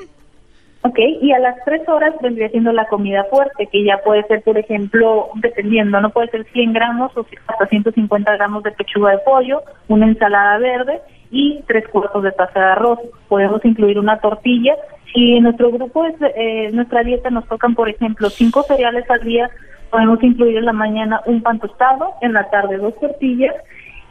Ok, 0.81 0.97
y 1.21 1.33
a 1.33 1.39
las 1.39 1.55
tres 1.65 1.87
horas 1.89 2.15
vendría 2.21 2.47
siendo 2.49 2.71
la 2.71 2.85
comida 2.85 3.25
fuerte, 3.25 3.67
que 3.67 3.83
ya 3.83 3.97
puede 3.97 4.23
ser, 4.23 4.41
por 4.43 4.57
ejemplo, 4.57 5.27
dependiendo, 5.35 5.99
no 5.99 6.09
puede 6.09 6.29
ser 6.29 6.45
100 6.45 6.71
gramos 6.71 7.15
o 7.17 7.25
hasta 7.47 7.67
150 7.67 8.33
gramos 8.37 8.63
de 8.63 8.71
pechuga 8.71 9.11
de 9.11 9.17
pollo, 9.19 9.61
una 9.89 10.05
ensalada 10.05 10.57
verde 10.57 11.01
y 11.31 11.61
tres 11.67 11.85
cuartos 11.89 12.23
de 12.23 12.31
taza 12.31 12.59
de 12.59 12.65
arroz. 12.65 12.99
Podemos 13.27 13.63
incluir 13.65 13.99
una 13.99 14.19
tortilla. 14.19 14.75
Si 15.13 15.35
en 15.35 15.43
nuestro 15.43 15.69
grupo, 15.69 16.05
es, 16.05 16.15
eh, 16.35 16.69
nuestra 16.71 17.03
dieta 17.03 17.29
nos 17.29 17.45
tocan, 17.47 17.75
por 17.75 17.89
ejemplo, 17.89 18.29
cinco 18.29 18.63
cereales 18.63 19.09
al 19.09 19.23
día, 19.25 19.49
podemos 19.91 20.23
incluir 20.23 20.57
en 20.57 20.65
la 20.65 20.73
mañana 20.73 21.21
un 21.25 21.41
pan 21.41 21.59
tostado, 21.59 22.13
en 22.21 22.31
la 22.31 22.49
tarde 22.49 22.77
dos 22.77 22.97
tortillas 23.01 23.53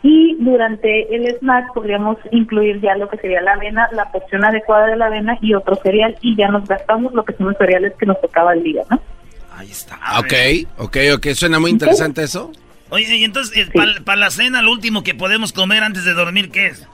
y 0.03 0.37
durante 0.39 1.15
el 1.15 1.27
snack 1.39 1.73
podríamos 1.75 2.17
incluir 2.31 2.81
ya 2.81 2.95
lo 2.97 3.09
que 3.09 3.17
sería 3.19 3.41
la 3.41 3.55
avena, 3.55 3.89
la 3.93 4.11
porción 4.13 4.45
adecuada 4.45 4.87
de 4.87 4.97
la 4.97 5.07
avena 5.07 5.37
y 5.41 5.55
otro 5.55 5.75
cereal 5.77 6.17
y 6.21 6.37
ya 6.37 6.49
nos 6.49 6.67
gastamos 6.69 7.13
lo 7.15 7.25
que 7.25 7.33
son 7.35 7.47
los 7.49 7.57
cereales 7.59 7.93
que 7.99 8.07
nos 8.07 8.21
tocaba 8.21 8.53
el 8.55 8.63
día, 8.63 8.83
¿no? 8.91 9.01
Ok, 10.21 10.33
ok, 10.79 10.97
ok. 11.17 11.27
Suena 11.35 11.59
muy 11.59 11.71
interesante 11.73 12.23
eso. 12.23 12.53
Oye, 12.91 13.17
y 13.17 13.25
entonces, 13.25 13.69
para 14.05 14.17
la 14.21 14.31
cena, 14.31 14.63
lo 14.63 14.71
último 14.73 15.03
que 15.03 15.15
podemos 15.15 15.53
comer 15.53 15.83
antes 15.83 16.05
de 16.05 16.15
dormir, 16.15 16.51
¿qué 16.53 16.69
es? 16.69 16.89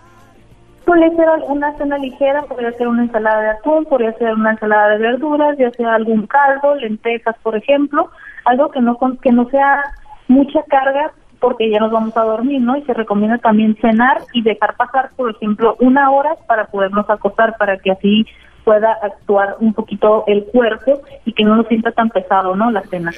Podría 0.86 1.08
ser 1.10 1.26
una 1.48 1.76
cena 1.78 1.98
ligera, 1.98 2.42
podría 2.42 2.72
ser 2.72 2.88
una 2.88 3.02
ensalada 3.04 3.40
de 3.42 3.48
atún, 3.50 3.84
podría 3.84 4.12
ser 4.14 4.32
una 4.34 4.50
ensalada 4.52 4.88
de 4.90 4.98
verduras, 4.98 5.56
ya 5.58 5.70
sea 5.72 5.94
algún 5.94 6.26
caldo, 6.26 6.74
lentejas, 6.76 7.36
por 7.42 7.56
ejemplo, 7.56 8.10
algo 8.44 8.70
que 8.70 8.80
no 8.80 8.96
con- 8.96 9.16
que 9.18 9.30
no 9.32 9.48
sea 9.50 9.82
mucha 10.28 10.60
carga 10.68 11.12
porque 11.44 11.68
ya 11.68 11.78
nos 11.78 11.92
vamos 11.92 12.16
a 12.16 12.22
dormir, 12.22 12.58
¿no? 12.62 12.74
Y 12.74 12.82
se 12.84 12.94
recomienda 12.94 13.36
también 13.36 13.76
cenar 13.78 14.22
y 14.32 14.40
dejar 14.40 14.76
pasar, 14.76 15.10
por 15.14 15.30
ejemplo, 15.30 15.76
una 15.78 16.10
hora 16.10 16.36
para 16.46 16.68
podernos 16.68 17.08
acostar, 17.10 17.56
para 17.58 17.76
que 17.76 17.90
así 17.90 18.26
pueda 18.64 18.94
actuar 19.02 19.56
un 19.60 19.74
poquito 19.74 20.24
el 20.26 20.44
cuerpo 20.44 21.02
y 21.26 21.34
que 21.34 21.44
no 21.44 21.54
nos 21.54 21.68
sienta 21.68 21.92
tan 21.92 22.08
pesado, 22.08 22.56
¿no? 22.56 22.70
La 22.70 22.80
cena. 22.84 23.12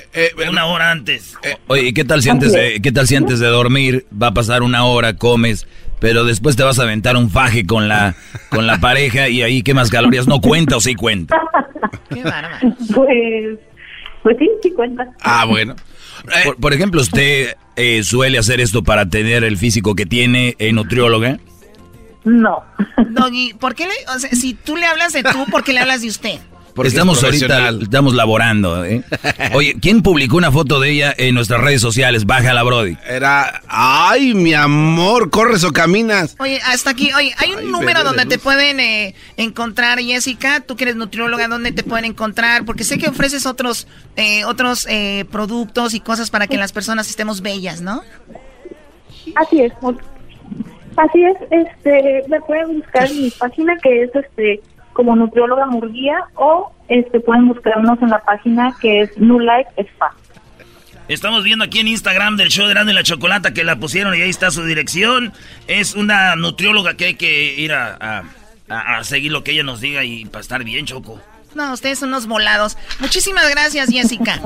Una 0.51 0.67
hora 0.67 0.91
antes. 0.91 1.39
Oye, 1.69 1.83
¿y 1.83 1.93
qué 1.93 2.05
tal 2.05 2.21
si 2.21 2.31
antes 2.31 2.53
de, 2.53 2.81
qué 2.83 2.91
tal 2.91 3.07
si 3.07 3.15
antes 3.15 3.39
de 3.39 3.47
dormir 3.47 4.07
va 4.21 4.29
a 4.29 4.35
pasar 4.35 4.65
una 4.65 4.85
hora, 4.87 5.17
comes, 5.17 5.69
pero 6.01 6.25
después 6.25 6.57
te 6.57 6.65
vas 6.65 6.81
a 6.81 6.83
aventar 6.83 7.17
un 7.17 7.31
faje 7.31 7.65
con 7.65 7.87
la, 7.87 8.17
con 8.51 8.67
la 8.67 8.79
pareja 8.79 9.29
y 9.29 9.43
ahí 9.43 9.63
quemas 9.63 9.89
calorías? 9.89 10.27
¿No 10.27 10.41
cuenta 10.41 10.79
o 10.79 10.81
sí 10.81 10.97
cuenta? 10.97 11.41
Pues, 12.95 13.59
pues 14.23 14.37
sí, 14.39 14.51
sí 14.63 14.73
cuenta. 14.73 15.07
Ah, 15.23 15.45
bueno. 15.45 15.77
Por, 16.45 16.57
por 16.57 16.73
ejemplo, 16.73 17.01
¿usted 17.01 17.57
eh, 17.77 18.03
suele 18.03 18.39
hacer 18.39 18.61
esto 18.61 18.83
para 18.83 19.09
tener 19.09 19.45
el 19.45 19.57
físico 19.57 19.95
que 19.95 20.07
tiene 20.07 20.57
eh, 20.59 20.73
nutrióloga? 20.73 21.39
No. 22.25 22.65
Doggy, 23.11 23.55
¿por 23.55 23.75
qué 23.75 23.87
le, 23.87 23.95
o 24.15 24.19
sea, 24.19 24.31
si 24.31 24.55
tú 24.55 24.77
le 24.77 24.87
hablas 24.87 25.13
de 25.13 25.23
tú, 25.23 25.47
¿por 25.51 25.63
qué 25.63 25.73
le 25.73 25.81
hablas 25.81 26.03
de 26.03 26.09
usted? 26.09 26.41
Porque 26.77 26.89
es 26.89 26.95
estamos 26.95 27.25
ahorita, 27.25 27.71
estamos 27.81 28.15
laborando. 28.15 28.85
¿eh? 28.85 29.03
Oye, 29.55 29.77
¿quién 29.81 30.03
publicó 30.03 30.37
una 30.37 30.53
foto 30.53 30.79
de 30.79 30.91
ella 30.91 31.15
en 31.17 31.35
nuestras 31.35 31.63
redes 31.63 31.81
sociales? 31.81 32.27
Bájala, 32.27 32.63
Brody. 32.63 32.99
Era, 33.09 33.63
ay, 33.67 34.35
mi 34.35 34.53
amor, 34.53 35.31
corres 35.31 35.65
o 35.65 35.73
caminas. 35.73 36.37
Oye, 36.39 36.61
hasta 36.67 36.91
aquí, 36.91 37.11
oye, 37.15 37.35
hay 37.39 37.53
un 37.53 37.61
Ay, 37.61 37.67
número 37.67 38.05
donde 38.05 38.27
te 38.27 38.39
pueden 38.39 38.79
eh, 38.79 39.15
encontrar, 39.39 39.99
Jessica, 40.01 40.61
tú 40.61 40.77
que 40.77 40.85
eres 40.85 40.97
nutrióloga, 40.97 41.49
¿dónde 41.49 41.73
te 41.73 41.83
pueden 41.83 42.05
encontrar? 42.05 42.67
Porque 42.67 42.85
sé 42.85 42.99
que 42.99 43.09
ofreces 43.09 43.47
otros, 43.47 43.89
eh, 44.17 44.45
otros 44.45 44.87
eh, 44.91 45.25
productos 45.33 45.95
y 45.95 46.01
cosas 46.01 46.29
para 46.29 46.47
que 46.47 46.59
las 46.59 46.73
personas 46.73 47.09
estemos 47.09 47.41
bellas, 47.41 47.81
¿no? 47.81 48.03
Así 49.35 49.63
es. 49.63 49.73
Así 50.97 51.23
es, 51.23 51.37
este, 51.51 52.23
me 52.29 52.41
pueden 52.43 52.81
buscar 52.81 53.11
en 53.11 53.23
mi 53.23 53.31
página 53.31 53.77
que 53.83 54.03
es 54.03 54.11
este 54.15 54.61
como 54.97 55.15
nutrióloga 55.15 55.67
Murguía 55.67 56.17
o 56.35 56.73
este 56.89 57.21
pueden 57.21 57.47
buscarnos 57.49 58.01
en 58.03 58.09
la 58.09 58.23
página 58.25 58.75
que 58.81 59.03
es 59.03 59.19
New 59.19 59.39
Spa. 59.77 60.15
Estamos 61.09 61.45
viendo 61.45 61.65
aquí 61.65 61.79
en 61.81 61.89
Instagram 61.89 62.37
del 62.37 62.49
show 62.49 62.67
de 62.67 62.75
Grande 62.75 62.93
la 62.93 63.03
Chocolata 63.05 63.55
que 63.55 63.63
la 63.63 63.77
pusieron 63.77 64.15
y 64.17 64.23
ahí 64.23 64.31
está 64.31 64.51
su 64.51 64.65
dirección. 64.65 65.33
Es 65.69 65.95
una 65.95 66.35
nutrióloga 66.35 66.95
que 66.97 67.05
hay 67.07 67.15
que 67.15 67.55
ir 67.55 67.73
a- 67.73 68.25
a- 68.69 68.97
a 68.99 69.05
seguir 69.05 69.31
lo 69.31 69.45
que 69.45 69.53
ella 69.53 69.63
nos 69.63 69.81
diga 69.81 70.03
y 70.03 70.25
para 70.25 70.41
estar 70.41 70.65
bien, 70.65 70.85
Choco. 70.87 71.21
No, 71.55 71.73
ustedes 71.73 71.99
son 71.99 72.11
unos 72.11 72.27
volados. 72.27 72.77
Muchísimas 73.01 73.49
gracias, 73.51 73.89
Jessica. 73.89 74.41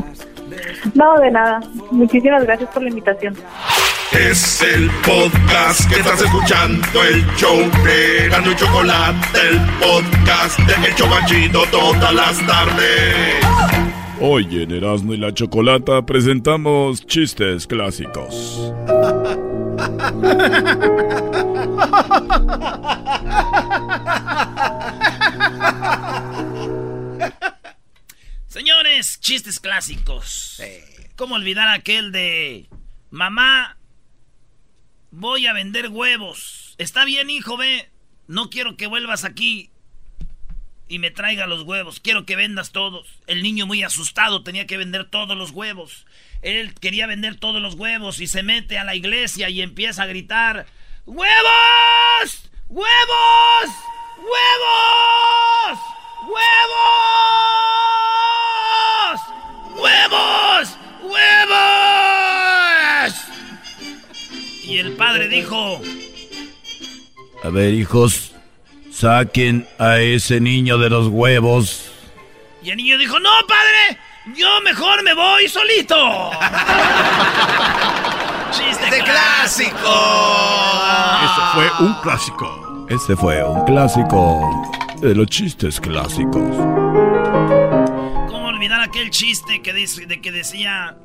No, 0.95 1.19
de 1.19 1.31
nada. 1.31 1.61
Muchísimas 1.91 2.45
gracias 2.45 2.71
por 2.71 2.83
la 2.83 2.89
invitación. 2.89 3.37
Es 4.13 4.61
el 4.63 4.91
podcast 5.07 5.89
que 5.89 6.01
estás 6.01 6.21
escuchando, 6.21 7.03
el 7.05 7.25
show 7.37 7.57
de 7.85 8.29
Gano 8.29 8.51
y 8.51 8.57
Chocolate, 8.57 9.39
el 9.49 9.61
podcast 9.79 10.59
de 10.59 10.89
El 10.89 10.95
Chocachito 10.97 11.63
todas 11.71 12.13
las 12.13 12.45
tardes. 12.45 13.37
Hoy 14.21 14.63
en 14.63 14.73
Erasmo 14.73 15.15
y 15.15 15.17
la 15.17 15.33
Chocolata 15.33 16.03
presentamos 16.03 17.07
chistes 17.07 17.69
clásicos. 17.69 18.73
Señores, 28.91 29.21
chistes 29.21 29.61
clásicos. 29.61 30.61
¿Cómo 31.15 31.37
olvidar 31.37 31.69
aquel 31.69 32.11
de 32.11 32.69
mamá? 33.11 33.77
Voy 35.13 35.47
a 35.47 35.53
vender 35.53 35.91
huevos. 35.91 36.75
Está 36.77 37.05
bien, 37.05 37.31
hijo, 37.31 37.57
ve. 37.57 37.89
No 38.27 38.51
quiero 38.51 38.77
que 38.77 38.89
vuelvas 38.89 39.23
aquí 39.23 39.71
y 40.89 40.99
me 40.99 41.13
traiga 41.13 41.47
los 41.47 41.63
huevos. 41.63 42.01
Quiero 42.01 42.27
que 42.27 42.35
vendas 42.35 42.73
todos. 42.73 43.07
El 43.29 43.45
niño 43.45 43.65
muy 43.65 43.85
asustado 43.85 44.43
tenía 44.43 44.67
que 44.67 44.77
vender 44.77 45.09
todos 45.09 45.39
los 45.39 45.53
huevos. 45.53 46.05
Él 46.43 46.75
quería 46.75 47.07
vender 47.07 47.37
todos 47.37 47.63
los 47.63 47.75
huevos 47.75 48.19
y 48.19 48.27
se 48.27 48.43
mete 48.43 48.77
a 48.77 48.83
la 48.83 48.97
iglesia 48.97 49.51
y 49.51 49.63
empieza 49.63 50.03
a 50.03 50.07
gritar, 50.07 50.67
¡Huevos! 51.07 52.51
¡Huevos! 52.69 53.71
¡Huevos! 54.17 56.00
¡Huevos! 58.41 59.21
¡Huevos! 59.77 60.77
¡Huevos! 61.03 61.21
Y 64.65 64.79
el 64.79 64.93
padre 64.97 65.29
dijo, 65.29 65.81
A 67.45 67.49
ver, 67.49 67.75
hijos, 67.75 68.33
saquen 68.93 69.69
a 69.79 69.99
ese 69.99 70.41
niño 70.41 70.79
de 70.79 70.89
los 70.91 71.09
huevos. 71.09 71.91
y 72.63 72.71
el 72.71 72.77
niño 72.77 72.99
dijo, 72.99 73.19
¡No, 73.19 73.31
padre! 73.49 73.99
Yo 74.37 74.61
mejor 74.63 75.03
me 75.03 75.15
voy 75.15 75.49
solito. 75.49 75.97
¡Chiste 78.53 78.91
¡De 78.91 79.03
clásico! 79.03 79.95
Ese 81.25 81.41
fue 81.55 81.71
un 81.87 81.95
clásico. 82.03 82.87
Ese 82.91 83.17
fue 83.17 83.43
un 83.43 83.65
clásico 83.65 84.71
de 85.01 85.15
los 85.15 85.27
chistes 85.29 85.81
clásicos. 85.81 86.57
¿Cómo 88.29 88.49
olvidar 88.49 88.83
aquel 88.83 89.11
chiste 89.11 89.63
que, 89.63 89.73
de 89.73 90.21
que 90.21 90.31
decía, 90.31 90.99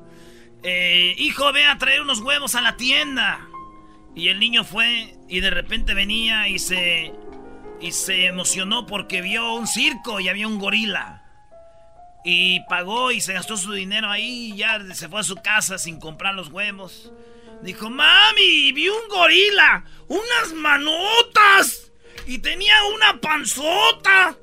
eh, 0.64 1.16
hijo, 1.18 1.52
ve 1.54 1.66
a 1.66 1.78
traer 1.78 2.02
unos 2.02 2.20
huevos 2.20 2.56
a 2.56 2.62
la 2.62 2.76
tienda? 2.76 3.48
Y 4.14 4.28
el 4.28 4.40
niño 4.40 4.64
fue 4.64 5.16
y 5.30 5.40
de 5.40 5.50
repente 5.50 5.94
venía 5.94 6.50
y 6.50 6.60
se, 6.60 7.14
y 7.80 7.92
se 7.92 8.26
emocionó 8.26 8.86
porque 8.86 9.22
vio 9.22 9.54
un 9.54 9.68
circo 9.68 10.20
y 10.20 10.28
había 10.28 10.48
un 10.48 10.60
gorila. 10.60 11.24
Y 12.26 12.62
pagó 12.68 13.12
y 13.12 13.22
se 13.22 13.34
gastó 13.34 13.56
su 13.56 13.72
dinero 13.72 14.10
ahí 14.10 14.52
y 14.52 14.58
ya 14.58 14.80
se 14.94 15.08
fue 15.08 15.22
a 15.22 15.24
su 15.24 15.36
casa 15.36 15.78
sin 15.78 16.00
comprar 16.00 16.36
los 16.36 16.50
huevos. 16.50 17.14
Dijo, 17.62 17.90
mami, 17.90 18.74
vi 18.74 18.90
un 18.90 19.08
gorila, 19.10 19.86
unas 20.08 20.54
manotas 20.54 21.85
y 22.28 22.40
tenía 22.40 22.76
una 22.94 23.20
panzota, 23.20 24.38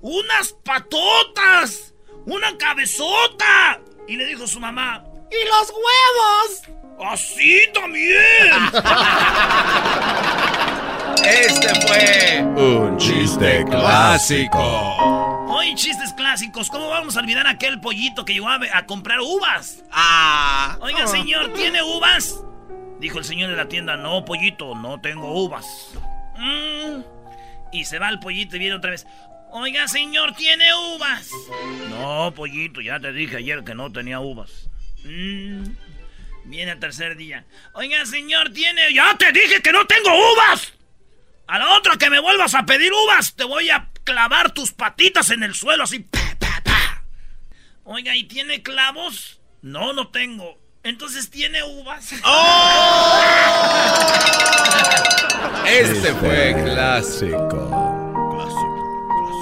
unas 0.00 0.52
patotas, 0.64 1.94
una 2.26 2.56
cabezota. 2.56 3.80
Y 4.06 4.16
le 4.16 4.26
dijo 4.26 4.46
su 4.46 4.60
mamá, 4.60 5.04
¿y 5.30 5.48
los 5.48 5.70
huevos? 5.70 6.62
Así 7.12 7.66
también. 7.72 8.70
Este 11.24 11.68
fue 11.86 12.42
un 12.42 12.98
chiste 12.98 13.64
clásico. 13.64 14.60
Hoy 15.48 15.74
chistes 15.74 16.12
clásicos. 16.12 16.68
¿Cómo 16.68 16.90
vamos 16.90 17.16
a 17.16 17.20
olvidar 17.20 17.46
aquel 17.46 17.80
pollito 17.80 18.26
que 18.26 18.34
llegó 18.34 18.48
a, 18.48 18.58
a 18.74 18.84
comprar 18.84 19.20
uvas? 19.20 19.84
Ah. 19.90 20.76
Oiga, 20.80 21.06
señor, 21.06 21.54
¿tiene 21.54 21.82
uvas? 21.82 22.42
Dijo 23.00 23.18
el 23.18 23.24
señor 23.24 23.50
de 23.50 23.56
la 23.56 23.68
tienda, 23.68 23.96
no, 23.96 24.24
pollito, 24.24 24.74
no 24.74 25.00
tengo 25.00 25.42
uvas. 25.44 25.94
Mm. 26.36 27.13
Y 27.74 27.84
se 27.84 27.98
va 27.98 28.08
el 28.08 28.20
pollito 28.20 28.54
y 28.54 28.60
viene 28.60 28.76
otra 28.76 28.92
vez. 28.92 29.04
Oiga, 29.50 29.88
señor, 29.88 30.34
¿tiene 30.36 30.72
uvas? 30.74 31.28
No, 31.90 32.32
pollito, 32.34 32.80
ya 32.80 33.00
te 33.00 33.12
dije 33.12 33.38
ayer 33.38 33.64
que 33.64 33.74
no 33.74 33.90
tenía 33.90 34.20
uvas. 34.20 34.68
Mm. 35.04 35.64
Viene 36.44 36.72
el 36.72 36.78
tercer 36.78 37.16
día. 37.16 37.44
Oiga, 37.72 38.06
señor, 38.06 38.52
¿tiene...? 38.52 38.94
Ya 38.94 39.16
te 39.18 39.32
dije 39.32 39.60
que 39.60 39.72
no 39.72 39.84
tengo 39.86 40.08
uvas. 40.08 40.72
A 41.48 41.58
la 41.58 41.74
otra 41.74 41.96
que 41.96 42.10
me 42.10 42.20
vuelvas 42.20 42.54
a 42.54 42.64
pedir 42.64 42.92
uvas, 42.92 43.34
te 43.34 43.44
voy 43.44 43.70
a 43.70 43.88
clavar 44.04 44.52
tus 44.52 44.72
patitas 44.72 45.30
en 45.30 45.42
el 45.42 45.54
suelo 45.54 45.82
así. 45.82 45.98
pa. 45.98 47.04
Oiga, 47.82 48.16
¿y 48.16 48.24
tiene 48.24 48.62
clavos? 48.62 49.40
No, 49.62 49.92
no 49.92 50.08
tengo. 50.08 50.58
Entonces 50.84 51.30
tiene 51.30 51.62
uvas. 51.62 52.12
Este 55.66 56.12
fue 56.14 56.54
clásico. 56.64 57.70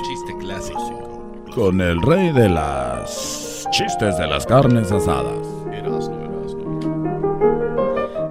Chiste 0.07 0.37
clásico. 0.39 1.43
Con 1.55 1.81
el 1.81 2.01
rey 2.03 2.33
de 2.33 2.49
las 2.49 3.66
chistes 3.70 4.16
de 4.18 4.27
las 4.27 4.47
carnes 4.47 4.93
asadas. 4.93 5.47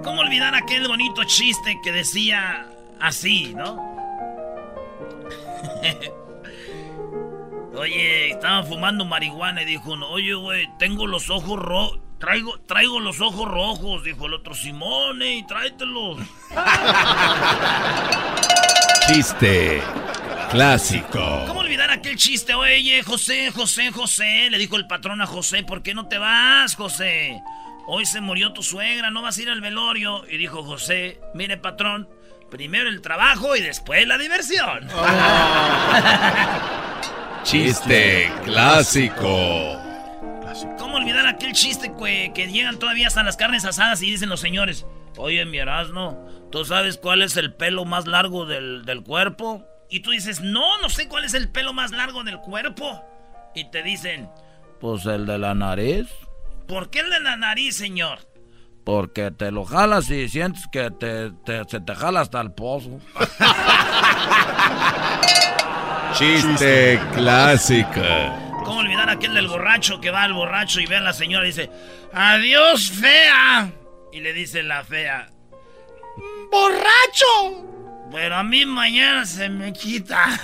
¿Cómo 0.02 0.20
olvidar 0.20 0.54
aquel 0.54 0.88
bonito 0.88 1.22
chiste 1.24 1.78
que 1.82 1.92
decía 1.92 2.66
así, 3.00 3.54
no? 3.54 3.76
Oye, 7.74 8.30
estaban 8.30 8.66
fumando 8.66 9.04
marihuana 9.04 9.62
y 9.62 9.64
dijo 9.64 9.92
uno, 9.92 10.08
oye, 10.08 10.34
güey, 10.34 10.68
tengo 10.78 11.06
los 11.06 11.30
ojos 11.30 11.58
rojos. 11.58 12.00
Traigo, 12.18 12.60
traigo 12.60 13.00
los 13.00 13.20
ojos 13.20 13.48
rojos, 13.48 14.04
dijo 14.04 14.26
el 14.26 14.34
otro, 14.34 14.54
Simone, 14.54 15.38
y 15.38 15.46
tráetelos. 15.46 16.18
Chiste 19.08 19.82
clásico. 20.52 21.44
¿Cómo 21.46 21.60
olvidar 21.60 21.90
aquel 21.90 22.16
chiste? 22.16 22.54
Oye, 22.54 23.02
José, 23.02 23.50
José, 23.50 23.90
José, 23.90 24.48
le 24.50 24.58
dijo 24.58 24.76
el 24.76 24.86
patrón 24.86 25.22
a 25.22 25.26
José, 25.26 25.64
¿por 25.64 25.82
qué 25.82 25.94
no 25.94 26.08
te 26.08 26.18
vas, 26.18 26.76
José? 26.76 27.42
Hoy 27.86 28.04
se 28.04 28.20
murió 28.20 28.52
tu 28.52 28.62
suegra, 28.62 29.10
no 29.10 29.22
vas 29.22 29.38
a 29.38 29.42
ir 29.42 29.48
al 29.48 29.62
velorio. 29.62 30.26
Y 30.28 30.36
dijo 30.36 30.62
José, 30.62 31.20
mire, 31.34 31.56
patrón, 31.56 32.06
primero 32.50 32.90
el 32.90 33.00
trabajo 33.00 33.56
y 33.56 33.62
después 33.62 34.06
la 34.06 34.18
diversión. 34.18 34.88
Chiste 37.42 38.30
clásico. 38.44 39.78
¿Cómo 40.78 40.96
olvidar 40.96 41.26
aquel 41.26 41.52
chiste 41.52 41.92
que, 41.98 42.32
que 42.34 42.46
llegan 42.46 42.78
todavía 42.78 43.08
hasta 43.08 43.22
las 43.22 43.36
carnes 43.36 43.64
asadas 43.64 44.02
y 44.02 44.10
dicen 44.10 44.28
los 44.28 44.40
señores, 44.40 44.86
oye, 45.16 45.44
mi 45.44 45.58
Erasmo, 45.58 46.24
¿tú 46.50 46.64
sabes 46.64 46.98
cuál 46.98 47.22
es 47.22 47.36
el 47.36 47.54
pelo 47.54 47.84
más 47.84 48.06
largo 48.06 48.46
del, 48.46 48.84
del 48.84 49.02
cuerpo? 49.02 49.64
Y 49.90 50.00
tú 50.00 50.10
dices, 50.10 50.40
no, 50.40 50.78
no 50.80 50.88
sé 50.88 51.08
cuál 51.08 51.24
es 51.24 51.34
el 51.34 51.50
pelo 51.50 51.72
más 51.72 51.90
largo 51.90 52.22
del 52.22 52.38
cuerpo. 52.38 53.02
Y 53.54 53.70
te 53.70 53.82
dicen, 53.82 54.30
Pues 54.80 55.04
el 55.06 55.26
de 55.26 55.38
la 55.38 55.54
nariz. 55.54 56.08
¿por 56.68 56.90
qué 56.90 57.00
el 57.00 57.10
de 57.10 57.20
la 57.20 57.36
nariz, 57.36 57.76
señor? 57.76 58.20
Porque 58.84 59.30
te 59.30 59.50
lo 59.50 59.64
jalas 59.64 60.08
y 60.10 60.28
sientes 60.28 60.64
que 60.72 60.90
te, 60.90 61.30
te- 61.44 61.64
se 61.68 61.80
te 61.80 61.94
jala 61.94 62.20
hasta 62.20 62.40
el 62.40 62.52
pozo. 62.52 62.98
Chiste 66.14 67.00
clásico. 67.14 68.00
¿Cómo 68.64 68.80
olvidar 68.80 69.08
aquel 69.10 69.34
del 69.34 69.48
borracho 69.48 70.00
que 70.00 70.10
va 70.10 70.22
al 70.24 70.32
borracho 70.34 70.80
y 70.80 70.86
ve 70.86 70.96
a 70.96 71.00
la 71.00 71.12
señora 71.12 71.44
y 71.44 71.48
dice, 71.48 71.70
adiós, 72.12 72.90
fea? 72.90 73.70
Y 74.12 74.20
le 74.20 74.32
dice 74.32 74.62
la 74.62 74.84
fea, 74.84 75.28
¡borracho! 76.50 77.66
Pero 78.12 78.36
a 78.36 78.42
mí 78.42 78.66
mañana 78.66 79.24
se 79.24 79.48
me 79.48 79.72
quita. 79.72 80.26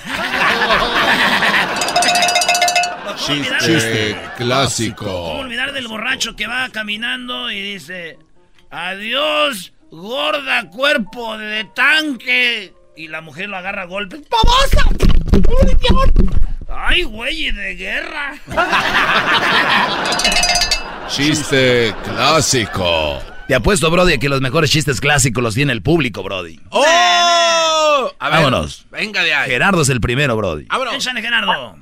¿Cómo 3.04 3.38
olvidar- 3.40 3.60
Chiste 3.60 4.14
¿Cómo 4.16 4.34
clásico. 4.36 5.10
olvidar 5.32 5.72
del 5.72 5.86
borracho 5.88 6.34
que 6.34 6.46
va 6.46 6.68
caminando 6.70 7.50
y 7.50 7.60
dice, 7.60 8.18
adiós, 8.70 9.72
gorda 9.90 10.68
cuerpo 10.70 11.36
de 11.36 11.64
tanque? 11.64 12.72
Y 12.96 13.08
la 13.08 13.20
mujer 13.20 13.48
lo 13.48 13.56
agarra 13.56 13.82
a 13.82 13.86
golpes. 13.86 14.20
¡Babosa! 14.28 14.82
¡Ay, 16.68 17.02
güey, 17.04 17.50
de 17.50 17.74
guerra! 17.74 18.34
Chiste 21.08 21.94
clásico. 22.04 23.18
Te 23.46 23.54
apuesto, 23.54 23.90
Brody, 23.90 24.18
que 24.18 24.28
los 24.28 24.40
mejores 24.40 24.70
chistes 24.70 25.00
clásicos 25.00 25.42
los 25.42 25.54
tiene 25.54 25.72
el 25.72 25.82
público, 25.82 26.22
Brody. 26.22 26.60
¡Oh! 26.70 28.10
A 28.18 28.28
ver, 28.28 28.38
Vámonos. 28.38 28.86
Venga 28.90 29.22
de 29.22 29.32
ahí. 29.32 29.50
Gerardo 29.50 29.82
es 29.82 29.88
el 29.88 30.00
primero, 30.00 30.36
Brody. 30.36 30.66
Vámonos. 30.66 30.94
Échale, 30.94 31.22
Gerardo. 31.22 31.76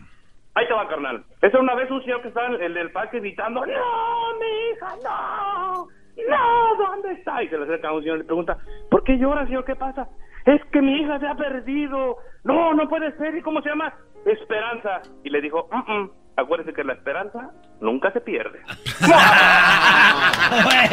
Ahí 0.55 0.67
te 0.67 0.73
va, 0.73 0.89
carnal. 0.89 1.23
Esa 1.43 1.59
una 1.59 1.75
vez 1.75 1.91
un 1.91 2.01
señor 2.03 2.23
que 2.23 2.29
estaba 2.29 2.47
en 2.47 2.63
el 2.63 2.73
del 2.73 2.91
parque 2.91 3.21
gritando, 3.21 3.61
¡No, 3.61 3.67
mi 3.67 4.73
hija, 4.73 4.95
no! 5.05 5.89
¡No! 6.29 6.77
¿Dónde 6.79 7.13
está? 7.13 7.43
Y 7.43 7.49
se 7.49 7.59
le 7.59 7.65
acerca 7.65 7.89
a 7.89 7.93
un 7.93 8.03
señor 8.03 8.17
y 8.17 8.21
le 8.21 8.25
pregunta, 8.25 8.57
¿por 8.91 9.05
qué 9.05 9.19
llora, 9.19 9.45
señor? 9.45 9.65
¿Qué 9.65 9.77
pasa? 9.77 10.09
Es 10.47 10.61
que 10.73 10.81
mi 10.81 11.01
hija 11.03 11.19
se 11.19 11.27
ha 11.27 11.35
perdido. 11.35 12.17
No, 12.45 12.73
no 12.75 12.89
puede 12.89 13.15
ser. 13.19 13.35
¿Y 13.37 13.43
cómo 13.43 13.61
se 13.63 13.69
llama? 13.69 13.93
Esperanza. 14.25 15.03
Y 15.25 15.31
le 15.31 15.41
dijo, 15.41 15.69
"Mm, 15.73 15.93
mm, 15.93 16.11
acuérdese 16.37 16.73
que 16.73 16.85
la 16.85 16.93
esperanza 16.95 17.51
nunca 17.81 18.13
se 18.13 18.21
pierde. 18.21 18.61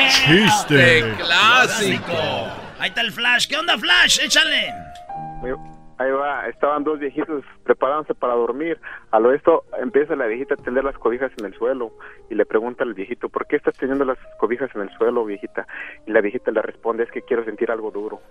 Chiste 0.10 1.14
clásico. 1.18 2.14
Ahí 2.80 2.90
está 2.90 3.02
el 3.02 3.12
Flash. 3.12 3.48
¿Qué 3.48 3.58
onda, 3.58 3.78
Flash? 3.78 4.20
Échale. 4.24 4.74
Ahí 6.00 6.12
va, 6.12 6.48
estaban 6.48 6.84
dos 6.84 7.00
viejitos 7.00 7.44
preparándose 7.64 8.16
para 8.16 8.34
dormir. 8.34 8.80
A 9.12 9.20
lo 9.20 9.32
esto 9.32 9.64
empieza 9.80 10.16
la 10.16 10.26
viejita 10.26 10.56
a 10.56 10.58
tender 10.58 10.84
las 10.84 10.98
cobijas 10.98 11.32
en 11.38 11.46
el 11.46 11.54
suelo 11.56 11.92
y 12.30 12.36
le 12.36 12.46
pregunta 12.46 12.84
al 12.84 12.94
viejito, 12.94 13.30
¿por 13.30 13.46
qué 13.46 13.58
estás 13.58 13.76
teniendo 13.78 14.04
las 14.04 14.18
cobijas 14.40 14.74
en 14.76 14.82
el 14.82 14.90
suelo, 14.98 15.24
viejita? 15.24 15.68
Y 16.08 16.12
la 16.12 16.22
viejita 16.22 16.52
le 16.52 16.62
responde, 16.62 17.04
es 17.04 17.12
que 17.12 17.22
quiero 17.22 17.46
sentir 17.46 17.70
algo 17.72 17.92
duro. 17.92 18.22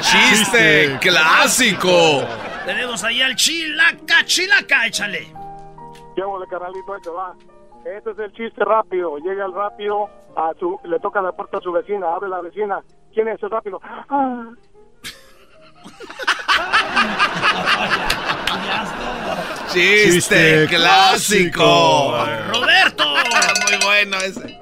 ¡Chiste 0.00 0.98
clásico! 1.00 2.22
Tenemos 2.64 3.04
ahí 3.04 3.20
al 3.20 3.34
Chilaca, 3.34 4.24
Chilaca, 4.24 4.86
échale. 4.86 5.26
¿Qué 6.16 6.22
de 6.22 6.46
carnalito? 6.50 6.94
Ahí 6.94 7.00
te 7.02 7.10
va. 7.10 7.34
Este 7.84 8.10
es 8.10 8.18
el 8.18 8.32
chiste 8.32 8.64
rápido. 8.64 9.18
Llega 9.18 9.46
el 9.46 9.52
rápido, 9.52 10.08
a 10.36 10.52
su, 10.58 10.78
le 10.84 10.98
toca 11.00 11.22
la 11.22 11.32
puerta 11.32 11.58
a 11.58 11.60
su 11.60 11.72
vecina, 11.72 12.12
abre 12.12 12.28
la 12.28 12.40
vecina. 12.40 12.82
¿Quién 13.12 13.28
es 13.28 13.42
el 13.42 13.50
rápido? 13.50 13.80
Ah. 13.82 14.50
Chiste 19.72 20.66
clásico. 20.68 22.16
Roberto. 22.52 23.04
Muy 23.66 23.76
bueno 23.84 24.16
ese. 24.18 24.58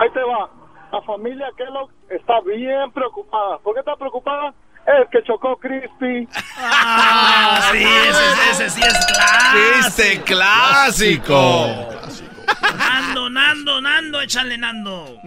Ahí 0.00 0.10
te 0.12 0.20
va. 0.20 0.50
La 0.92 1.00
familia 1.02 1.46
Kellogg 1.56 1.90
está 2.08 2.40
bien 2.40 2.90
preocupada. 2.92 3.58
¿Por 3.58 3.74
qué 3.74 3.80
está 3.80 3.94
preocupada? 3.96 4.52
Es 4.86 5.08
que 5.10 5.22
chocó 5.22 5.56
Crispy. 5.58 6.28
Ah, 6.56 7.70
sí, 7.70 7.84
ese, 7.84 8.50
ese 8.50 8.70
sí 8.70 8.80
es 8.80 9.06
clásico. 9.06 9.82
Chiste 9.82 10.22
clásico. 10.22 11.68
Nando, 12.78 13.30
Nando, 13.30 13.80
Nando, 13.80 14.20
échale 14.20 14.58
Nando. 14.58 15.18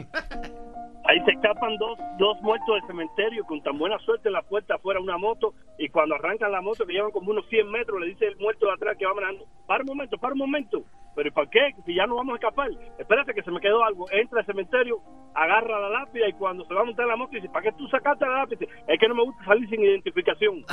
Ahí 1.06 1.20
se 1.26 1.32
escapan 1.32 1.76
dos, 1.78 2.00
dos 2.18 2.42
muertos 2.42 2.76
del 2.76 2.88
cementerio 2.88 3.44
con 3.46 3.62
tan 3.62 3.78
buena 3.78 4.00
suerte 4.00 4.30
en 4.30 4.34
la 4.34 4.42
puerta 4.42 4.76
afuera 4.76 5.02
una 5.02 5.18
moto 5.18 5.54
y 5.78 5.90
cuando 5.90 6.16
arrancan 6.16 6.52
la 6.52 6.62
moto 6.62 6.86
que 6.86 6.94
llevan 6.94 7.12
como 7.12 7.32
unos 7.32 7.46
100 7.50 7.70
metros 7.70 8.00
le 8.00 8.08
dice 8.08 8.28
el 8.28 8.38
muerto 8.38 8.68
de 8.68 8.74
atrás 8.74 8.96
que 8.98 9.06
va 9.06 9.14
manejando, 9.14 9.46
para 9.68 9.82
un 9.82 9.88
momento, 9.88 10.18
para 10.18 10.34
un 10.34 10.40
momento, 10.40 10.84
pero 11.14 11.28
¿y 11.28 11.32
para 11.32 11.50
qué? 11.50 11.76
Si 11.86 11.94
ya 11.94 12.08
no 12.08 12.16
vamos 12.16 12.34
a 12.34 12.36
escapar, 12.36 12.70
espérate 12.98 13.34
que 13.34 13.44
se 13.44 13.52
me 13.52 13.60
quedó 13.60 13.84
algo, 13.84 14.10
entra 14.12 14.40
al 14.40 14.46
cementerio, 14.46 15.02
agarra 15.36 15.82
la 15.82 15.90
lápida 15.90 16.30
y 16.30 16.34
cuando 16.34 16.66
se 16.66 16.74
va 16.74 16.82
a 16.82 16.86
montar 16.86 17.06
la 17.06 17.18
moto 17.18 17.32
dice, 17.34 17.50
¿para 17.50 17.64
qué 17.64 17.72
tú 17.78 17.86
sacaste 17.90 18.26
la 18.26 18.40
lápida? 18.40 18.66
Es 18.88 18.98
que 19.00 19.08
no 19.10 19.16
me 19.16 19.24
gusta 19.24 19.44
salir 19.44 19.70
sin 19.70 19.84
identificación. 19.84 20.64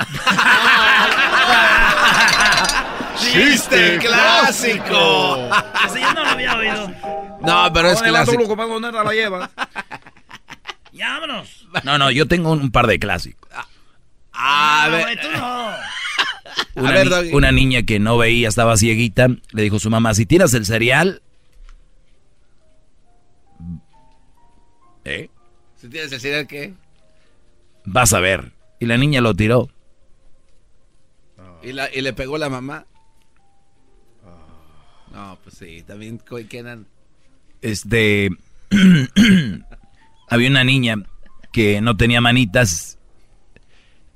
Chiste 3.17 3.97
clásico. 3.99 5.37
Ese 5.87 6.01
yo 6.01 6.13
no 6.13 6.23
lo 6.23 6.29
había 6.29 6.55
oído. 6.57 6.87
No, 7.41 7.71
pero 7.73 7.89
es 7.91 8.01
clásico. 8.01 8.55
la 8.55 9.13
lleva. 9.13 9.49
Ya, 10.93 11.07
vámonos. 11.19 11.67
No, 11.85 11.97
no, 11.97 12.11
yo 12.11 12.27
tengo 12.27 12.51
un 12.51 12.69
par 12.69 12.85
de 12.85 12.99
clásicos. 12.99 13.49
A 14.33 14.87
No, 14.87 14.91
ver. 14.91 15.03
güey, 15.03 15.15
tú 15.21 15.27
no. 15.31 15.71
Una, 16.75 16.91
ver, 16.91 17.05
ni- 17.05 17.09
Doggy. 17.09 17.33
una 17.33 17.51
niña 17.53 17.83
que 17.83 17.97
no 17.99 18.17
veía, 18.17 18.49
estaba 18.49 18.75
cieguita, 18.75 19.27
le 19.51 19.61
dijo 19.63 19.77
a 19.77 19.79
su 19.79 19.89
mamá, 19.89 20.13
si 20.13 20.25
tienes 20.25 20.53
el 20.53 20.65
cereal... 20.65 21.21
¿Eh? 25.05 25.29
Si 25.77 25.87
tienes 25.89 26.11
el 26.11 26.19
cereal, 26.19 26.45
¿qué? 26.47 26.73
Vas 27.85 28.11
a 28.13 28.19
ver. 28.19 28.51
Y 28.79 28.85
la 28.85 28.97
niña 28.97 29.21
lo 29.21 29.33
tiró. 29.33 29.69
¿Y, 31.63 31.71
la, 31.71 31.89
y 31.93 32.01
le 32.01 32.13
pegó 32.13 32.37
la 32.37 32.49
mamá. 32.49 32.85
No, 35.13 35.37
pues 35.43 35.57
sí, 35.57 35.83
también 35.85 36.19
quedan. 36.49 36.85
Este... 37.61 38.29
había 40.29 40.49
una 40.49 40.63
niña 40.63 40.95
que 41.51 41.81
no 41.81 41.97
tenía 41.97 42.21
manitas 42.21 42.97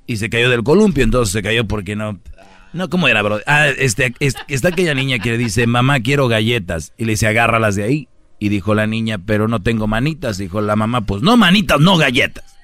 y 0.06 0.16
se 0.16 0.30
cayó 0.30 0.48
del 0.48 0.62
columpio, 0.62 1.04
entonces 1.04 1.32
se 1.32 1.42
cayó 1.42 1.66
porque 1.66 1.96
no... 1.96 2.18
No, 2.72 2.88
¿cómo 2.90 3.08
era, 3.08 3.22
bro? 3.22 3.40
Ah, 3.46 3.68
este, 3.68 4.14
es- 4.20 4.34
está 4.48 4.68
aquella 4.68 4.94
niña 4.94 5.18
que 5.18 5.30
le 5.30 5.38
dice, 5.38 5.66
mamá, 5.66 6.00
quiero 6.00 6.28
galletas. 6.28 6.92
Y 6.98 7.04
le 7.06 7.12
dice, 7.12 7.26
agárralas 7.26 7.74
de 7.76 7.84
ahí. 7.84 8.08
Y 8.38 8.50
dijo 8.50 8.74
la 8.74 8.86
niña, 8.86 9.18
pero 9.18 9.48
no 9.48 9.62
tengo 9.62 9.86
manitas. 9.86 10.36
Dijo 10.36 10.60
la 10.60 10.76
mamá, 10.76 11.00
pues 11.02 11.22
no 11.22 11.36
manitas, 11.38 11.80
no 11.80 11.96
galletas. 11.96 12.55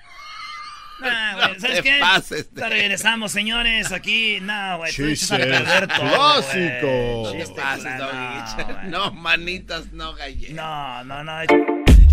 Ah, 1.05 1.35
güey, 1.49 1.61
¿Sabes 1.61 1.77
te 1.77 1.83
qué? 1.83 1.99
pases 2.01 2.55
de- 2.55 2.69
Regresamos, 2.69 3.33
señores, 3.33 3.93
aquí. 3.93 4.39
No, 4.41 4.79
güey, 4.79 4.93
tú 4.95 5.03
a 5.35 5.37
perder 5.37 5.89
todo, 5.89 6.01
clásico. 6.01 7.21
güey. 7.23 7.33
¿Qué 7.33 7.39
Chiste 7.45 7.55
clásico. 7.55 7.91
Doggy? 7.99 8.89
No, 8.89 9.13
manitas, 9.13 9.93
no 9.93 10.15
galletas. 10.15 10.55
No, 10.55 11.05
no, 11.05 11.25
no. 11.25 11.33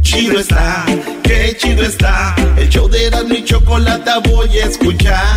Chido 0.01 0.39
está, 0.39 0.85
qué 1.23 1.55
chido 1.57 1.83
está. 1.83 2.33
El 2.57 2.67
show 2.69 2.89
de 2.89 3.05
Erasmo 3.07 3.35
y 3.35 3.43
Chocolata 3.45 4.17
voy 4.19 4.57
a 4.57 4.65
escuchar. 4.65 5.35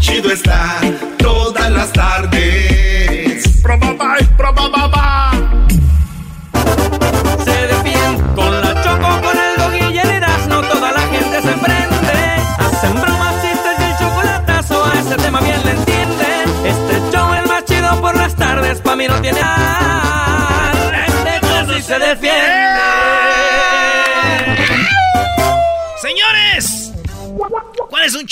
Chido 0.00 0.30
está, 0.30 0.78
todas 1.18 1.70
las 1.70 1.90
tardes. 1.92 3.60
Probaba, 3.62 4.16
probaba, 4.36 5.32
Se 5.32 5.53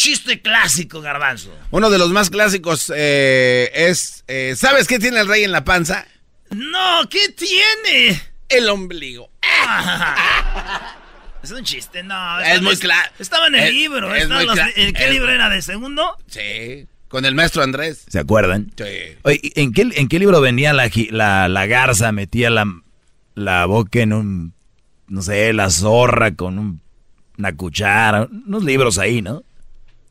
chiste 0.03 0.41
clásico, 0.43 1.01
Garbanzo? 1.01 1.55
Uno 1.71 1.89
de 1.91 1.99
los 1.99 2.11
más 2.11 2.29
clásicos 2.31 2.93
eh, 2.95 3.71
es. 3.75 4.25
eh, 4.29 4.55
¿Sabes 4.57 4.87
qué 4.89 4.99
tiene 4.99 5.21
el 5.21 5.29
rey 5.29 5.45
en 5.45 5.53
la 5.53 5.65
panza? 5.65 6.07
No, 6.51 7.09
¿qué 7.09 7.29
tiene? 7.31 8.21
El 8.49 8.69
ombligo. 8.69 9.31
Es 11.43 11.51
un 11.51 11.65
chiste, 11.65 12.05
no. 12.05 12.39
Es 12.41 12.63
muy 12.63 12.77
cla- 12.77 13.11
Estaba 13.19 13.49
en 13.49 13.57
el 13.57 13.65
es- 13.65 13.73
libro. 13.75 14.15
es 14.15 14.23
está 14.23 14.35
muy 14.35 14.43
en 14.45 14.49
los- 14.49 14.57
cla- 14.59 14.73
¿En 14.77 14.93
qué 14.95 15.05
es- 15.07 15.11
libro 15.11 15.33
era? 15.33 15.49
¿De 15.49 15.61
segundo? 15.61 16.17
Sí. 16.29 16.87
Con 17.09 17.25
el 17.25 17.35
maestro 17.35 17.63
Andrés. 17.65 18.05
¿Se 18.09 18.21
acuerdan? 18.21 18.71
Sí. 18.77 19.17
Oye, 19.23 19.41
¿en 19.57 19.73
qué, 19.73 19.89
¿en 19.93 20.07
qué 20.09 20.19
libro 20.21 20.41
venía 20.41 20.73
la, 20.73 20.89
la 21.49 21.67
garza? 21.67 22.13
Metía 22.13 22.49
la, 22.49 22.65
la 23.35 23.67
boca 23.67 23.99
en 24.01 24.13
un, 24.13 24.55
no 25.09 25.21
sé, 25.23 25.53
la 25.53 25.69
zorra 25.71 26.33
con 26.37 26.59
un- 26.61 26.81
una 27.39 27.57
cuchara. 27.57 28.29
Unos 28.47 28.63
libros 28.63 28.99
ahí, 28.99 29.21
¿no? 29.21 29.43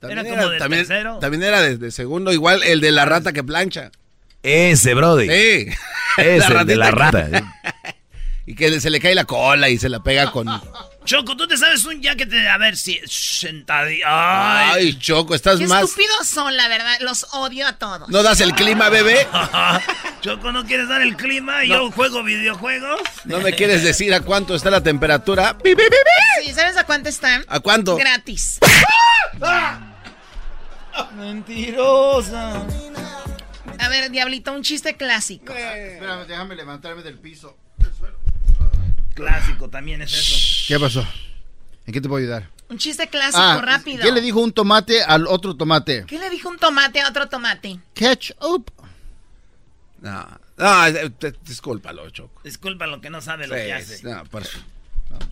Era 0.10 0.24
como 0.24 0.50
del 0.50 0.60
también, 0.60 0.82
tercero. 0.88 1.20
también 1.20 1.44
era 1.44 1.62
de, 1.62 1.78
de 1.78 1.92
segundo, 1.92 2.32
igual 2.34 2.64
el 2.64 2.82
de 2.82 2.92
la 2.92 3.06
rata 3.06 3.34
que 3.34 3.44
plancha. 3.44 3.92
Ese, 4.44 4.94
Brody. 4.96 5.28
Sí. 5.28 5.68
Ese, 6.18 6.54
el 6.54 6.66
de 6.66 6.76
la 6.76 6.92
rata. 6.92 7.30
que- 7.30 7.38
¿eh? 7.38 7.44
y 8.48 8.56
que 8.56 8.82
se 8.82 8.90
le 8.90 9.00
cae 9.00 9.14
la 9.16 9.26
cola 9.26 9.70
y 9.70 9.78
se 9.78 9.88
la 9.90 10.02
pega 10.02 10.32
con. 10.32 10.48
Choco, 11.06 11.36
tú 11.36 11.48
te 11.48 11.58
sabes 11.58 11.84
un 11.86 12.00
ya 12.02 12.16
que 12.16 12.26
te. 12.26 12.48
A 12.48 12.58
ver 12.58 12.76
si. 12.78 13.00
Sentadilla. 13.06 14.06
Ay. 14.08 14.72
Ay, 14.74 15.00
Choco, 15.00 15.34
estás 15.36 15.58
Qué 15.60 15.66
más. 15.68 15.84
estúpidos 15.84 16.28
son, 16.28 16.56
la 16.58 16.68
verdad. 16.68 16.98
Los 17.02 17.26
odio 17.34 17.66
a 17.68 17.74
todos. 17.78 18.08
¿No 18.10 18.22
das 18.24 18.40
el 18.42 18.54
clima, 18.54 18.90
bebé? 18.90 19.28
Choco, 20.22 20.52
¿no 20.52 20.64
quieres 20.66 20.88
dar 20.90 21.02
el 21.02 21.16
clima? 21.16 21.64
Y 21.66 21.70
No. 21.70 21.76
yo 21.76 21.92
juego 21.92 22.24
videojuegos. 22.24 23.00
¿No 23.26 23.40
me 23.40 23.54
quieres 23.54 23.84
decir 23.84 24.14
a 24.14 24.22
cuánto 24.22 24.54
está 24.56 24.70
la 24.70 24.82
temperatura? 24.82 25.58
¡Pi, 25.58 25.72
pi, 25.76 25.84
pi, 25.84 25.90
pi! 26.44 26.48
Sí, 26.48 26.54
¿Sabes 26.54 26.78
a 26.78 26.84
cuánto 26.86 27.10
están? 27.10 27.44
¿A 27.48 27.60
cuánto? 27.60 27.96
Gratis. 27.98 28.60
Mentirosa. 31.16 32.66
A 33.80 33.90
ver, 33.90 34.12
Diablito, 34.12 34.54
un 34.54 34.62
chiste 34.64 34.96
clásico. 34.96 35.54
Espérame, 35.54 36.26
déjame 36.28 36.56
levantarme 36.56 37.02
del 37.04 37.18
piso. 37.18 37.58
Clásico 39.14 39.70
también 39.70 40.02
es 40.02 40.14
eso. 40.14 40.66
¿Qué 40.68 40.80
pasó? 40.80 41.06
¿En 41.86 41.94
qué 41.94 42.00
te 42.02 42.08
puedo 42.08 42.22
ayudar? 42.24 42.50
Un 42.70 42.78
chiste 42.78 43.08
clásico, 43.10 43.42
Ah, 43.44 43.60
rápido. 43.62 44.02
¿qué 44.04 44.12
le 44.12 44.22
dijo 44.22 44.40
un 44.40 44.54
tomate 44.54 45.04
al 45.04 45.28
otro 45.28 45.56
tomate? 45.58 46.06
¿Qué 46.08 46.18
le 46.18 46.30
dijo 46.30 46.48
un 46.50 46.58
tomate 46.58 47.02
a 47.02 47.10
otro 47.10 47.28
tomate? 47.28 47.80
Ketchup. 47.94 48.70
No, 50.00 50.28
no, 50.58 50.88
eh, 50.88 51.10
te- 51.12 51.34
discúlpalo, 51.46 52.10
Choco. 52.10 52.42
Disculpa 52.44 52.88
lo 52.88 53.02
que 53.02 53.10
no 53.10 53.22
sabe 53.22 53.46
lo 53.48 53.56
Sí, 53.56 53.62
que 53.64 53.74
hace. 53.74 54.04
no, 54.04 54.24
por- 54.26 54.44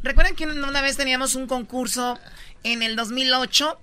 ¿Recuerdan 0.04 0.36
que 0.36 0.46
una 0.46 0.82
vez 0.82 0.98
teníamos 0.98 1.36
un 1.36 1.48
concurso 1.48 2.20
en 2.64 2.84
el 2.84 2.98
2008 2.98 3.80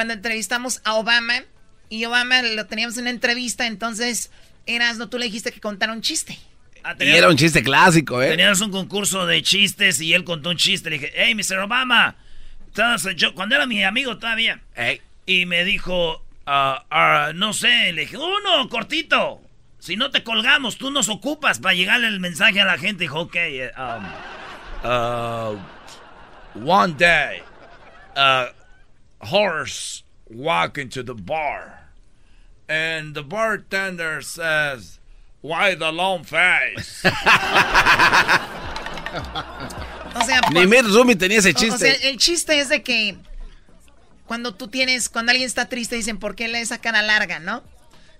cuando 0.00 0.14
entrevistamos 0.14 0.80
a 0.84 0.94
Obama? 0.94 1.42
Y 1.90 2.06
Obama 2.06 2.40
lo 2.40 2.64
teníamos 2.64 2.96
en 2.96 3.02
una 3.02 3.10
entrevista, 3.10 3.66
entonces, 3.66 4.30
eras, 4.64 4.96
no, 4.96 5.10
tú 5.10 5.18
le 5.18 5.26
dijiste 5.26 5.52
que 5.52 5.60
contara 5.60 5.92
un 5.92 6.00
chiste. 6.00 6.38
Ah, 6.82 6.96
Y 6.98 7.08
era 7.08 7.28
un 7.28 7.36
chiste 7.36 7.62
clásico, 7.62 8.22
¿eh? 8.22 8.30
Teníamos 8.30 8.62
un 8.62 8.70
concurso 8.70 9.26
de 9.26 9.42
chistes 9.42 10.00
y 10.00 10.14
él 10.14 10.24
contó 10.24 10.48
un 10.48 10.56
chiste. 10.56 10.88
Le 10.88 10.98
dije, 10.98 11.12
hey, 11.14 11.34
Mr. 11.34 11.58
Obama. 11.58 12.16
Entonces, 12.68 13.14
yo, 13.14 13.34
cuando 13.34 13.56
era 13.56 13.66
mi 13.66 13.84
amigo 13.84 14.16
todavía. 14.16 14.62
Y 15.26 15.44
me 15.44 15.64
dijo, 15.64 16.24
ah, 16.46 16.86
ah, 16.90 17.32
no 17.34 17.52
sé, 17.52 17.92
le 17.92 18.00
dije, 18.00 18.16
uno, 18.16 18.70
cortito. 18.70 19.42
Si 19.80 19.96
no 19.96 20.10
te 20.10 20.24
colgamos, 20.24 20.78
tú 20.78 20.90
nos 20.90 21.10
ocupas 21.10 21.58
para 21.58 21.74
llegarle 21.74 22.08
el 22.08 22.20
mensaje 22.20 22.58
a 22.62 22.64
la 22.64 22.78
gente. 22.78 23.04
Dijo, 23.04 23.20
ok, 23.20 23.36
eh, 23.36 23.70
um, 23.76 24.04
ah, 24.82 25.52
One 26.54 26.94
day, 26.94 27.42
a 28.16 28.50
horse 29.20 30.02
walked 30.28 30.78
into 30.78 31.02
the 31.02 31.14
bar, 31.14 31.90
and 32.68 33.14
the 33.14 33.22
bartender 33.22 34.22
says, 34.22 34.98
"Why 35.42 35.74
the 35.76 35.90
long 35.92 36.24
face?" 36.24 37.02
O 40.14 40.24
sea, 40.24 40.40
Ni 40.52 40.66
Mitt 40.66 40.84
Rumi 40.86 41.14
tenía 41.16 41.38
ese 41.38 41.50
o- 41.50 41.52
O 41.52 41.58
sea, 41.58 41.70
chiste. 41.92 42.08
el 42.10 42.16
chiste 42.18 42.60
es 42.60 42.68
de 42.68 42.82
que 42.82 43.16
cuando 44.26 44.54
tú 44.54 44.68
tienes, 44.68 45.08
cuando 45.08 45.30
alguien 45.30 45.46
está 45.46 45.68
triste, 45.68 45.96
dicen, 45.96 46.18
¿por 46.18 46.34
qué 46.36 46.48
le 46.48 46.60
esa 46.60 46.78
cara 46.78 47.02
larga, 47.02 47.38
no? 47.40 47.62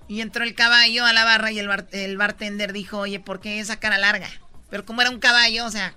Y 0.08 0.20
entró 0.20 0.42
el 0.44 0.54
caballo 0.54 1.04
a 1.06 1.12
la 1.12 1.24
barra 1.24 1.52
y 1.52 1.58
el, 1.58 1.68
bar- 1.68 1.86
el 1.92 2.16
bartender 2.16 2.72
dijo, 2.72 2.98
oye, 2.98 3.20
¿por 3.20 3.40
qué 3.40 3.60
esa 3.60 3.78
cara 3.78 3.98
larga? 3.98 4.28
Pero 4.68 4.84
como 4.84 5.00
era 5.02 5.10
un 5.10 5.20
caballo, 5.20 5.64
o 5.66 5.70
sea... 5.70 5.94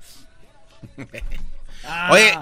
Oye, 2.12 2.38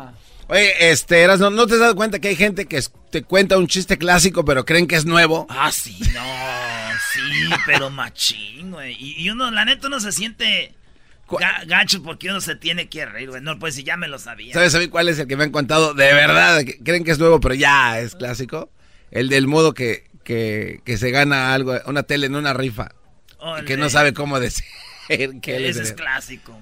oye, 0.52 0.91
este, 0.91 1.22
Eras, 1.22 1.40
¿no, 1.40 1.49
¿no 1.49 1.65
te 1.68 1.73
has 1.73 1.80
dado 1.80 1.95
cuenta 1.95 2.19
que 2.19 2.28
hay 2.30 2.36
gente 2.36 2.65
que 2.65 2.82
te 3.10 3.23
cuenta 3.23 3.57
un 3.57 3.68
chiste 3.68 3.98
clásico 3.98 4.45
pero 4.45 4.65
creen 4.65 4.88
que 4.88 4.95
es 4.95 5.06
nuevo? 5.06 5.48
Ah, 5.49 5.72
sí, 5.72 5.98
no, 6.14 6.23
sí, 7.14 7.49
pero 7.65 7.90
machín, 7.90 8.72
güey. 8.72 8.95
Y, 8.99 9.23
y 9.23 9.30
uno, 9.30 9.49
la 9.52 9.65
neta, 9.65 9.88
uno 9.88 9.99
se 9.99 10.11
siente 10.11 10.76
ga- 11.28 11.65
gacho 11.65 12.03
porque 12.03 12.30
uno 12.30 12.41
se 12.41 12.56
tiene 12.56 12.90
que 12.90 13.06
reír, 13.06 13.30
güey. 13.30 13.41
No, 13.41 13.57
pues 13.60 13.76
si 13.76 13.84
ya 13.84 13.98
me 13.98 14.07
lo 14.07 14.19
sabía. 14.19 14.53
¿Sabes 14.53 14.76
a 14.76 14.80
mí 14.80 14.88
cuál 14.88 15.10
es 15.10 15.18
el 15.19 15.28
que 15.28 15.38
me 15.38 15.44
han 15.45 15.52
contado 15.52 15.94
de 15.94 16.14
verdad? 16.14 16.64
que 16.64 16.78
creen 16.80 17.03
que 17.03 17.11
es 17.11 17.19
nuevo 17.19 17.40
pero 17.40 17.56
ya 17.56 17.99
es 17.99 18.15
clásico. 18.15 18.69
El 19.10 19.28
del 19.30 19.48
modo 19.48 19.73
que, 19.73 20.10
que, 20.23 20.82
que 20.86 20.98
se 20.98 21.11
gana 21.11 21.53
algo, 21.53 21.76
una 21.86 22.03
tele 22.03 22.28
en 22.28 22.36
una 22.36 22.53
rifa. 22.53 22.91
y 23.61 23.65
que 23.65 23.76
no 23.78 23.90
sabe 23.90 24.14
cómo 24.14 24.40
decir 24.40 24.64
que 25.41 25.56
él 25.57 25.65
es 25.65 25.76
Ese 25.78 25.84
es 25.84 25.94
clásico. 25.94 26.57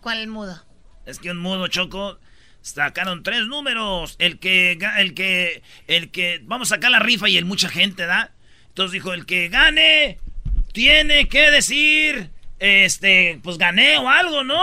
¿Cuál 0.00 0.26
mudo? 0.28 0.62
Es 1.06 1.18
que 1.18 1.30
un 1.30 1.38
mudo 1.38 1.68
choco 1.68 2.18
sacaron 2.66 3.22
tres 3.22 3.46
números. 3.46 4.16
El 4.18 4.38
que, 4.38 4.78
el 4.98 5.14
que, 5.14 5.62
el 5.86 6.10
que, 6.10 6.40
vamos 6.44 6.70
a 6.70 6.76
sacar 6.76 6.90
la 6.90 6.98
rifa 6.98 7.28
y 7.28 7.36
el 7.36 7.44
mucha 7.44 7.68
gente, 7.68 8.06
¿da? 8.06 8.32
Entonces 8.68 8.92
dijo, 8.92 9.12
el 9.12 9.24
que 9.26 9.48
gane 9.48 10.18
tiene 10.72 11.28
que 11.28 11.50
decir, 11.50 12.30
este, 12.58 13.40
pues 13.42 13.56
gané 13.56 13.98
o 13.98 14.08
algo, 14.08 14.44
¿no? 14.44 14.62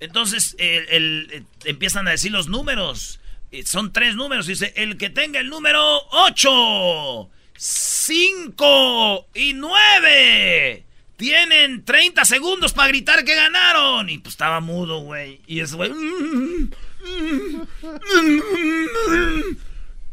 Entonces 0.00 0.56
el, 0.58 1.46
empiezan 1.64 2.08
a 2.08 2.12
decir 2.12 2.32
los 2.32 2.48
números. 2.48 3.20
Eh, 3.52 3.64
Son 3.66 3.92
tres 3.92 4.16
números. 4.16 4.46
Dice, 4.46 4.72
el 4.76 4.96
que 4.96 5.10
tenga 5.10 5.40
el 5.40 5.50
número 5.50 6.00
8, 6.10 7.30
5 7.56 9.28
y 9.34 9.52
9. 9.52 10.84
Tienen 11.16 11.84
30 11.84 12.24
segundos 12.24 12.72
para 12.72 12.88
gritar 12.88 13.24
que 13.24 13.34
ganaron. 13.34 14.08
Y 14.08 14.18
pues 14.18 14.32
estaba 14.32 14.60
mudo, 14.60 15.00
güey. 15.00 15.40
Y 15.46 15.60
ese 15.60 15.76
güey... 15.76 15.92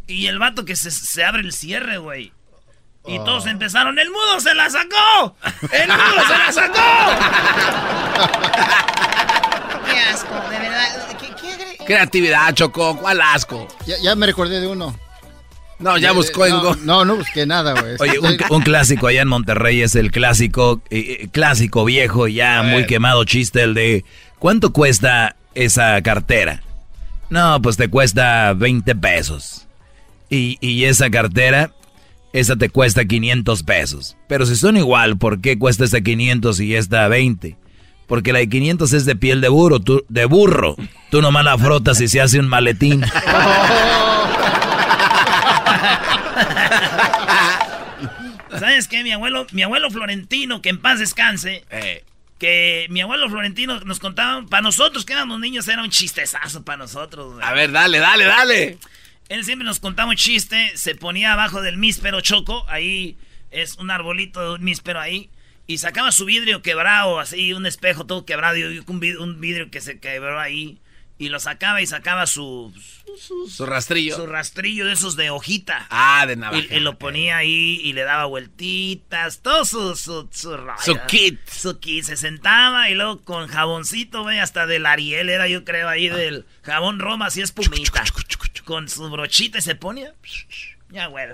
Y 0.07 0.27
el 0.27 0.39
vato 0.39 0.63
que 0.65 0.75
se, 0.75 0.89
se 0.91 1.23
abre 1.23 1.41
el 1.41 1.51
cierre, 1.53 1.97
güey. 1.97 2.31
Y 3.05 3.19
todos 3.19 3.45
empezaron, 3.45 3.97
¡el 3.99 4.09
mudo 4.09 4.39
se 4.41 4.53
la 4.53 4.69
sacó! 4.69 5.35
¡El 5.71 5.87
mudo 5.87 6.27
se 6.27 6.37
la 6.37 6.51
sacó! 6.51 7.17
Qué 9.85 9.99
asco, 9.99 10.33
de 10.49 10.59
verdad. 10.59 11.07
¿Qué, 11.17 11.27
qué 11.77 11.85
Creatividad, 11.85 12.53
Choco, 12.53 12.97
¿cuál 12.97 13.21
asco? 13.21 13.65
Ya, 13.85 13.95
ya 14.01 14.13
me 14.15 14.25
recordé 14.25 14.59
de 14.59 14.67
uno. 14.67 14.93
No, 15.79 15.97
ya 15.97 16.09
De- 16.09 16.15
buscó 16.15 16.45
en 16.47 16.51
no, 16.53 16.61
Go- 16.63 16.75
No, 16.83 17.05
no 17.05 17.15
busqué 17.15 17.45
nada, 17.45 17.79
güey. 17.79 17.95
Oye, 17.99 18.19
un, 18.19 18.37
un 18.49 18.61
clásico 18.61 19.07
allá 19.07 19.21
en 19.21 19.27
Monterrey 19.29 19.81
es 19.81 19.95
el 19.95 20.11
clásico, 20.11 20.81
eh, 20.89 21.17
eh, 21.21 21.27
clásico 21.31 21.85
viejo, 21.85 22.27
ya 22.27 22.61
muy 22.63 22.85
quemado 22.87 23.23
chiste, 23.23 23.61
el 23.63 23.73
de 23.73 24.03
¿cuánto 24.39 24.73
cuesta 24.73 25.37
esa 25.55 26.01
cartera? 26.01 26.61
No, 27.29 27.61
pues 27.61 27.77
te 27.77 27.89
cuesta 27.89 28.53
20 28.53 28.95
pesos. 28.95 29.67
Y, 30.29 30.57
y 30.61 30.85
esa 30.85 31.09
cartera, 31.09 31.71
esa 32.33 32.55
te 32.55 32.69
cuesta 32.69 33.05
500 33.05 33.63
pesos. 33.63 34.17
Pero 34.27 34.45
si 34.45 34.55
son 34.55 34.77
igual, 34.77 35.17
¿por 35.17 35.41
qué 35.41 35.57
cuesta 35.57 35.83
esta 35.85 36.01
500 36.01 36.59
y 36.59 36.75
esta 36.75 37.07
20? 37.07 37.57
Porque 38.07 38.31
la 38.31 38.39
de 38.39 38.47
500 38.47 38.93
es 38.93 39.05
de 39.05 39.15
piel 39.15 39.41
de 39.41 39.49
burro, 39.49 39.79
tú, 39.79 40.05
de 40.07 40.25
burro. 40.25 40.75
Tú 41.11 41.21
nomás 41.21 41.43
la 41.43 41.57
frotas 41.57 41.99
y 41.99 42.07
se 42.07 42.21
hace 42.21 42.39
un 42.39 42.47
maletín. 42.47 43.03
¿Sabes 48.57 48.87
qué? 48.87 49.03
Mi 49.03 49.11
abuelo, 49.11 49.45
mi 49.51 49.63
abuelo 49.63 49.91
Florentino, 49.91 50.61
que 50.61 50.69
en 50.69 50.79
paz 50.79 50.99
descanse, 50.99 51.65
que 52.37 52.87
mi 52.89 53.01
abuelo 53.01 53.29
Florentino 53.29 53.79
nos 53.81 53.99
contaba, 53.99 54.45
para 54.45 54.61
nosotros 54.61 55.05
que 55.05 55.13
éramos 55.13 55.39
niños 55.39 55.67
era 55.67 55.81
un 55.81 55.89
chistezazo 55.89 56.63
para 56.63 56.77
nosotros. 56.77 57.33
güey. 57.33 57.45
A 57.45 57.53
ver, 57.53 57.71
dale, 57.71 57.99
dale, 57.99 58.25
dale. 58.25 58.77
Él 59.29 59.43
siempre 59.43 59.65
nos 59.65 59.79
contaba 59.79 60.09
un 60.09 60.15
chiste, 60.15 60.71
se 60.75 60.95
ponía 60.95 61.33
abajo 61.33 61.61
del 61.61 61.77
míspero 61.77 62.21
choco, 62.21 62.65
ahí 62.69 63.17
es 63.51 63.77
un 63.77 63.91
arbolito 63.91 64.41
de 64.41 64.55
un 64.55 64.63
míspero 64.63 65.01
ahí, 65.01 65.29
y 65.65 65.79
sacaba 65.79 66.11
su 66.11 66.25
vidrio 66.25 66.61
quebrado, 66.61 67.19
así, 67.19 67.51
un 67.53 67.65
espejo 67.65 68.05
todo 68.05 68.25
quebrado, 68.25 68.57
y 68.57 68.79
un 68.79 69.17
un 69.19 69.41
vidrio 69.41 69.69
que 69.69 69.81
se 69.81 69.99
quebró 69.99 70.39
ahí, 70.39 70.79
y 71.17 71.29
lo 71.29 71.39
sacaba 71.39 71.81
y 71.81 71.87
sacaba 71.87 72.27
su... 72.27 72.73
Su 73.49 73.65
rastrillo. 73.65 74.15
Su 74.15 74.27
rastrillo 74.27 74.85
de 74.85 74.93
esos 74.93 75.15
de 75.15 75.31
hojita. 75.31 75.87
Ah, 75.89 76.25
de 76.27 76.35
navaja. 76.35 76.61
Y, 76.71 76.77
y 76.77 76.79
lo 76.79 76.99
ponía 76.99 77.37
ahí 77.37 77.81
y 77.83 77.93
le 77.93 78.03
daba 78.03 78.25
vueltitas, 78.25 79.39
todo 79.41 79.65
su, 79.65 79.95
su, 79.95 80.29
su. 80.31 80.55
Su 80.83 80.99
kit. 81.07 81.39
Su 81.49 81.79
kit. 81.79 82.03
Se 82.03 82.15
sentaba 82.15 82.91
y 82.91 82.95
luego 82.95 83.23
con 83.23 83.47
jaboncito, 83.47 84.21
güey, 84.21 84.37
hasta 84.37 84.67
del 84.67 84.85
Ariel 84.85 85.29
era 85.29 85.47
yo 85.47 85.63
creo 85.65 85.89
ahí 85.89 86.09
del 86.09 86.45
jabón 86.61 86.99
Roma, 86.99 87.27
así 87.27 87.41
espumita. 87.41 88.03
Con 88.65 88.87
su 88.87 89.09
brochita 89.09 89.57
y 89.57 89.61
se 89.61 89.75
ponía. 89.75 90.13
Ya, 90.89 91.07
güey. 91.07 91.25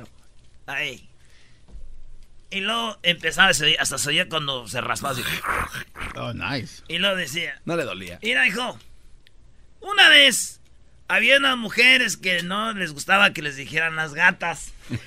Ahí. 0.68 1.10
Y 2.51 2.61
luego 2.61 2.97
empezaba, 3.01 3.49
hasta 3.49 3.97
se 3.97 4.10
oía 4.10 4.30
cuando 4.30 4.68
se 4.68 4.80
raspaba 4.80 5.15
así. 5.15 5.23
Oh, 6.15 6.31
nice. 6.34 6.84
Y 6.88 6.99
luego 6.99 7.15
decía. 7.15 7.60
No 7.65 7.76
le 7.76 7.84
dolía. 7.84 8.19
Mira, 8.22 8.47
hijo. 8.47 8.80
Una 9.84 10.10
vez 10.10 10.60
había 11.10 11.38
unas 11.38 11.57
mujeres 11.57 12.15
que 12.18 12.41
no 12.41 12.73
les 12.73 12.93
gustaba 12.93 13.31
que 13.34 13.41
les 13.41 13.55
dijeran 13.57 13.95
las 13.95 14.14
gatas. 14.14 14.72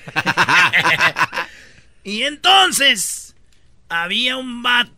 y 2.03 2.23
entonces 2.23 3.35
había 3.89 4.37
un 4.37 4.61
vato. 4.63 4.91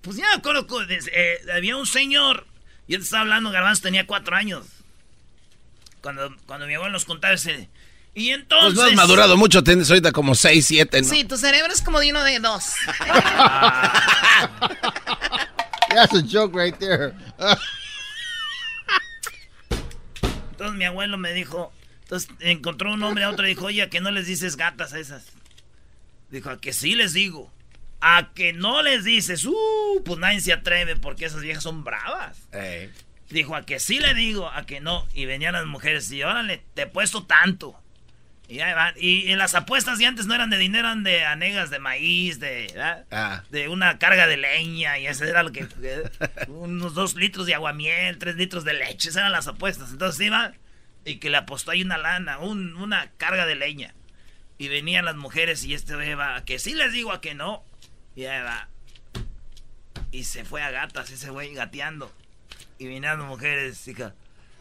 Pues 0.00 0.16
ya 0.16 0.26
me 0.28 0.34
acuerdo 0.34 0.66
que, 0.66 0.98
eh, 1.12 1.38
había 1.52 1.76
un 1.76 1.86
señor. 1.86 2.46
Yo 2.86 2.98
te 2.98 3.04
estaba 3.04 3.22
hablando, 3.22 3.50
Garbanzo 3.50 3.82
tenía 3.82 4.06
cuatro 4.06 4.36
años. 4.36 4.64
Cuando, 6.00 6.34
cuando 6.46 6.66
mi 6.66 6.74
abuelo 6.74 6.92
nos 6.92 7.04
contaba 7.04 7.34
ese. 7.34 7.68
Y 8.14 8.28
Pues 8.28 8.40
entonces. 8.40 8.74
no 8.74 8.82
has 8.84 8.94
madurado 8.94 9.36
mucho, 9.36 9.62
tienes 9.64 9.90
ahorita 9.90 10.12
como 10.12 10.34
6, 10.34 10.64
7, 10.66 11.02
¿no? 11.02 11.08
Sí, 11.08 11.24
tu 11.24 11.36
cerebro 11.36 11.72
es 11.72 11.82
como 11.82 12.00
de 12.00 12.10
uno 12.10 12.24
de 12.24 12.38
dos. 12.38 12.64
That's 15.90 16.14
a 16.14 16.22
joke 16.22 16.54
right 16.54 16.78
there. 16.78 17.14
Entonces 20.58 20.76
mi 20.76 20.86
abuelo 20.86 21.18
me 21.18 21.32
dijo, 21.32 21.72
entonces 22.02 22.28
encontró 22.40 22.92
un 22.92 23.00
hombre 23.04 23.22
a 23.22 23.30
otro 23.30 23.46
y 23.46 23.50
dijo, 23.50 23.66
oye, 23.66 23.80
¿a 23.80 23.90
que 23.90 24.00
no 24.00 24.10
les 24.10 24.26
dices 24.26 24.56
gatas 24.56 24.92
a 24.92 24.98
esas? 24.98 25.26
Dijo, 26.32 26.50
a 26.50 26.60
que 26.60 26.72
sí 26.72 26.96
les 26.96 27.12
digo. 27.12 27.52
A 28.00 28.32
que 28.34 28.52
no 28.52 28.82
les 28.82 29.04
dices, 29.04 29.44
uh, 29.44 30.02
pues 30.04 30.18
nadie 30.18 30.40
se 30.40 30.52
atreve 30.52 30.96
porque 30.96 31.26
esas 31.26 31.42
viejas 31.42 31.62
son 31.62 31.84
bravas. 31.84 32.48
Dijo, 33.30 33.54
a 33.54 33.64
que 33.64 33.78
sí 33.78 34.00
le 34.00 34.14
digo, 34.14 34.50
a 34.50 34.66
que 34.66 34.80
no. 34.80 35.06
Y 35.14 35.26
venían 35.26 35.52
las 35.52 35.66
mujeres 35.66 36.10
y 36.10 36.24
órale, 36.24 36.64
te 36.74 36.82
he 36.82 36.86
puesto 36.88 37.22
tanto. 37.22 37.80
Y 38.48 38.60
ahí 38.60 38.72
van. 38.72 38.94
Y, 38.96 39.30
en 39.30 39.36
las 39.38 39.54
apuestas 39.54 39.98
de 39.98 40.06
antes 40.06 40.26
no 40.26 40.34
eran 40.34 40.48
de 40.48 40.56
dinero, 40.56 40.88
eran 40.88 41.02
de 41.02 41.24
anegas 41.24 41.68
de 41.70 41.78
maíz, 41.78 42.40
de. 42.40 42.72
Ah. 43.10 43.42
de 43.50 43.68
una 43.68 43.98
carga 43.98 44.26
de 44.26 44.38
leña. 44.38 44.98
Y 44.98 45.06
ese 45.06 45.28
era 45.28 45.42
lo 45.42 45.52
que... 45.52 45.68
unos 46.48 46.94
dos 46.94 47.14
litros 47.14 47.44
de 47.46 47.54
aguamiel, 47.54 48.16
tres 48.18 48.36
litros 48.36 48.64
de 48.64 48.72
leche. 48.72 49.10
Esas 49.10 49.16
eran 49.20 49.32
las 49.32 49.48
apuestas. 49.48 49.90
Entonces 49.90 50.26
iba 50.26 50.52
y 51.04 51.16
que 51.16 51.28
le 51.30 51.36
apostó 51.36 51.70
ahí 51.72 51.82
una 51.82 51.98
lana, 51.98 52.38
un- 52.38 52.74
una 52.76 53.10
carga 53.18 53.44
de 53.44 53.54
leña. 53.54 53.94
Y 54.56 54.68
venían 54.68 55.04
las 55.04 55.16
mujeres 55.16 55.62
y 55.64 55.74
este 55.74 55.94
güey 55.94 56.14
va, 56.14 56.36
a 56.36 56.44
que 56.44 56.58
sí 56.58 56.74
les 56.74 56.92
digo, 56.92 57.12
a 57.12 57.20
que 57.20 57.34
no. 57.34 57.62
Y 58.16 58.24
ahí 58.24 58.42
va. 58.42 58.68
Y 60.10 60.24
se 60.24 60.44
fue 60.44 60.62
a 60.62 60.70
gatas 60.70 61.10
ese 61.10 61.28
güey 61.30 61.52
gateando. 61.52 62.10
Y 62.78 62.86
venían 62.86 63.18
las 63.18 63.28
mujeres, 63.28 63.86
hija. 63.88 64.14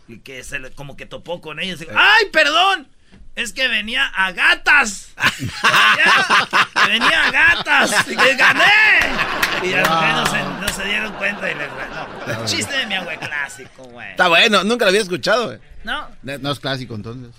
Y 0.10 0.20
que 0.20 0.44
se 0.44 0.60
le- 0.60 0.72
como 0.72 0.98
que 0.98 1.06
topó 1.06 1.40
con 1.40 1.60
ellos. 1.62 1.80
Digo, 1.80 1.92
¡Ay, 1.96 2.26
perdón! 2.34 2.90
Es 3.38 3.54
que 3.54 3.68
venía 3.68 4.04
a 4.08 4.32
gatas. 4.32 5.10
Ya, 5.16 6.88
venía 6.88 7.24
a 7.28 7.32
gatas. 7.32 8.08
Y 8.08 8.16
que 8.18 8.36
gané. 8.36 8.64
Y 9.62 9.70
las 9.74 9.88
mujeres 9.88 10.16
no 10.16 10.26
se, 10.26 10.44
no 10.44 10.68
se 10.70 10.86
dieron 10.86 11.14
cuenta 11.14 11.52
y 11.52 11.54
le 11.54 11.68
no. 11.68 12.46
Chiste 12.46 12.76
de 12.76 12.88
mi 12.88 12.96
abuelo 12.96 13.20
clásico, 13.22 13.84
güey. 13.84 14.10
Está 14.10 14.28
bueno, 14.28 14.64
nunca 14.64 14.86
lo 14.86 14.90
había 14.90 15.02
escuchado. 15.02 15.46
güey. 15.48 15.60
No. 15.84 16.08
No 16.24 16.52
es 16.52 16.60
clásico 16.60 16.96
entonces. 16.96 17.32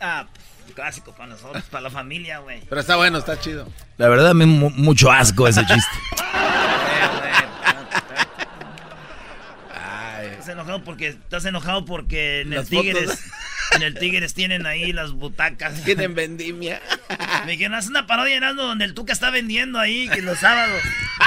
Ah, 0.00 0.24
pues, 0.32 0.72
clásico 0.74 1.12
para 1.16 1.30
nosotros, 1.30 1.64
para 1.64 1.82
la 1.82 1.90
familia, 1.90 2.38
güey. 2.38 2.60
Pero 2.68 2.80
está 2.80 2.94
bueno, 2.94 3.18
está 3.18 3.38
chido. 3.40 3.66
La 3.98 4.06
verdad, 4.08 4.32
me 4.34 4.46
mu- 4.46 4.70
mucho 4.70 5.10
asco 5.10 5.48
ese 5.48 5.62
chiste. 5.66 5.98
Ese 10.38 10.39
enojado 10.50 10.82
porque 10.84 11.08
estás 11.08 11.44
enojado 11.44 11.84
porque 11.84 12.40
en 12.42 12.48
el 12.52 12.58
Las 12.60 12.68
fotos. 12.68 12.82
Tigres 12.84 13.32
en 13.76 13.82
el 13.82 13.94
Tigres 13.94 14.34
tienen 14.34 14.66
ahí 14.66 14.92
las 14.92 15.12
butacas. 15.12 15.82
Tienen 15.84 16.14
vendimia. 16.14 16.80
Me 17.46 17.52
dijeron, 17.52 17.74
haz 17.74 17.88
una 17.88 18.06
parodia 18.06 18.36
en 18.36 18.44
algo 18.44 18.62
donde 18.62 18.84
el 18.84 18.94
Tuca 18.94 19.12
está 19.12 19.30
vendiendo 19.30 19.78
ahí 19.78 20.08
que 20.08 20.22
los 20.22 20.38
sábados. 20.38 20.80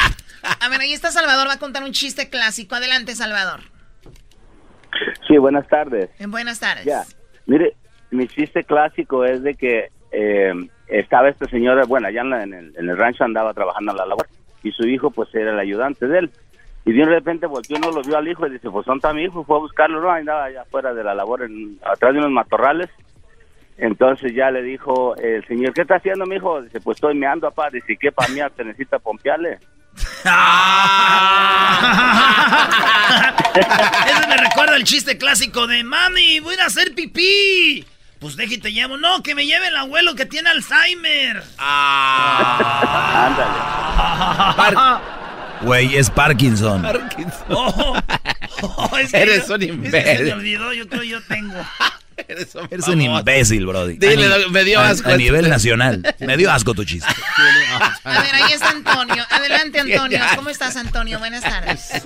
A 0.60 0.68
ver, 0.68 0.82
ahí 0.82 0.92
está 0.92 1.10
Salvador, 1.12 1.48
va 1.48 1.54
a 1.54 1.60
contar 1.60 1.84
un 1.84 1.94
chiste 1.94 2.30
clásico. 2.30 2.76
Adelante, 2.76 3.16
Salvador. 3.16 3.62
Sí, 5.28 5.38
buenas 5.38 5.68
tardes. 5.70 6.10
En 6.20 6.32
buenas 6.32 6.60
tardes. 6.60 6.86
Ya, 6.86 7.04
mire, 7.46 7.76
mi 8.12 8.28
chiste 8.28 8.64
clásico 8.64 9.24
es 9.26 9.42
de 9.42 9.56
que 9.56 9.88
eh, 10.12 10.54
estaba 10.88 11.30
esta 11.30 11.46
señora, 11.50 11.86
bueno, 11.86 12.08
allá 12.10 12.22
en, 12.22 12.30
la- 12.30 12.44
en 12.44 12.54
el, 12.54 12.74
en 12.78 12.90
el 12.90 12.98
rancho 12.98 13.24
andaba 13.24 13.54
trabajando 13.54 13.92
en 13.92 13.98
la 13.98 14.06
labor 14.06 14.28
y 14.64 14.72
su 14.72 14.86
hijo 14.88 15.12
pues 15.12 15.30
era 15.34 15.52
el 15.52 15.60
ayudante 15.60 16.08
de 16.08 16.20
él. 16.20 16.32
Y 16.86 16.92
de 16.92 17.06
repente 17.06 17.48
volteó, 17.48 17.80
no 17.80 17.92
lo 17.92 18.02
vio 18.02 18.18
al 18.18 18.28
hijo 18.28 18.46
y 18.46 18.52
dice, 18.52 18.70
pues 18.70 18.86
¿dónde 18.86 18.98
está 18.98 19.14
mi 19.14 19.24
hijo? 19.24 19.46
Fue 19.46 19.56
a 19.56 19.62
buscarlo, 19.62 20.02
no, 20.02 20.12
andaba 20.12 20.46
allá 20.46 20.64
afuera 20.64 20.94
de 20.94 21.04
la 21.04 21.16
labor, 21.16 21.44
en, 21.44 21.80
atrás 21.84 22.14
de 22.14 22.20
unos 22.20 22.32
matorrales. 22.32 22.90
Entonces 23.78 24.34
ya 24.36 24.52
le 24.52 24.62
dijo 24.62 25.16
el 25.16 25.46
señor, 25.48 25.74
¿qué 25.74 25.82
está 25.82 25.96
haciendo 25.96 26.26
mi 26.26 26.36
hijo? 26.36 26.62
Dice, 26.62 26.80
pues 26.82 26.98
estoy 26.98 27.16
meando, 27.16 27.50
papá. 27.50 27.70
Dice, 27.72 27.98
¿qué 28.00 28.12
para 28.12 28.30
mí? 28.30 28.40
¿Te 28.56 28.64
necesita 28.64 29.00
pompearle? 29.00 29.60
Eso 33.56 34.28
me 34.28 34.38
recuerda 34.38 34.76
el 34.76 34.84
chiste 34.84 35.18
clásico 35.18 35.66
de 35.68 35.84
mami, 35.84 36.40
voy 36.40 36.56
a 36.56 36.66
hacer 36.66 36.94
pipí. 36.94 37.86
Pues 38.20 38.36
déjate 38.36 38.62
te 38.62 38.74
llevo. 38.74 38.98
No, 38.98 39.24
que 39.24 39.36
me 39.36 39.46
lleve 39.46 39.68
el 39.68 39.76
abuelo 39.76 40.16
que 40.16 40.26
tiene 40.26 40.50
Alzheimer. 40.50 41.44
Güey, 45.64 45.96
es 45.98 46.10
Parkinson. 46.10 46.86
Oh, 47.50 47.98
oh, 48.62 48.98
es 48.98 49.12
que 49.12 49.18
Eres 49.22 49.48
yo- 49.48 49.56
un 49.56 49.62
es 49.64 49.68
que 49.68 49.74
imbécil. 49.74 50.18
Se 50.18 50.24
me 50.26 50.34
olvidó, 50.34 50.74
yo 50.74 50.88
creo 50.88 51.04
yo 51.04 51.22
tengo. 51.24 51.56
Eres 52.28 52.54
un, 52.56 52.68
Eres 52.70 52.88
un 52.88 53.02
imbécil, 53.02 53.66
Brody. 53.66 53.98
Dile, 53.98 54.26
A 54.34 54.48
me 54.50 54.64
dio 54.64 54.80
a- 54.80 54.90
asco 54.90 55.08
A, 55.10 55.12
este. 55.14 55.24
nivel 55.24 55.50
nacional. 55.50 56.16
Me 56.20 56.38
dio 56.38 56.52
asco 56.52 56.74
tu 56.74 56.84
chiste. 56.86 57.12
A 58.04 58.22
ver, 58.22 58.36
ahí 58.36 58.54
está 58.54 58.70
Antonio. 58.70 59.24
Adelante, 59.30 59.80
Antonio. 59.80 60.20
¿Cómo 60.36 60.50
estás, 60.50 60.76
Antonio? 60.78 61.18
Buenas 61.20 61.42
tardes. 61.42 62.04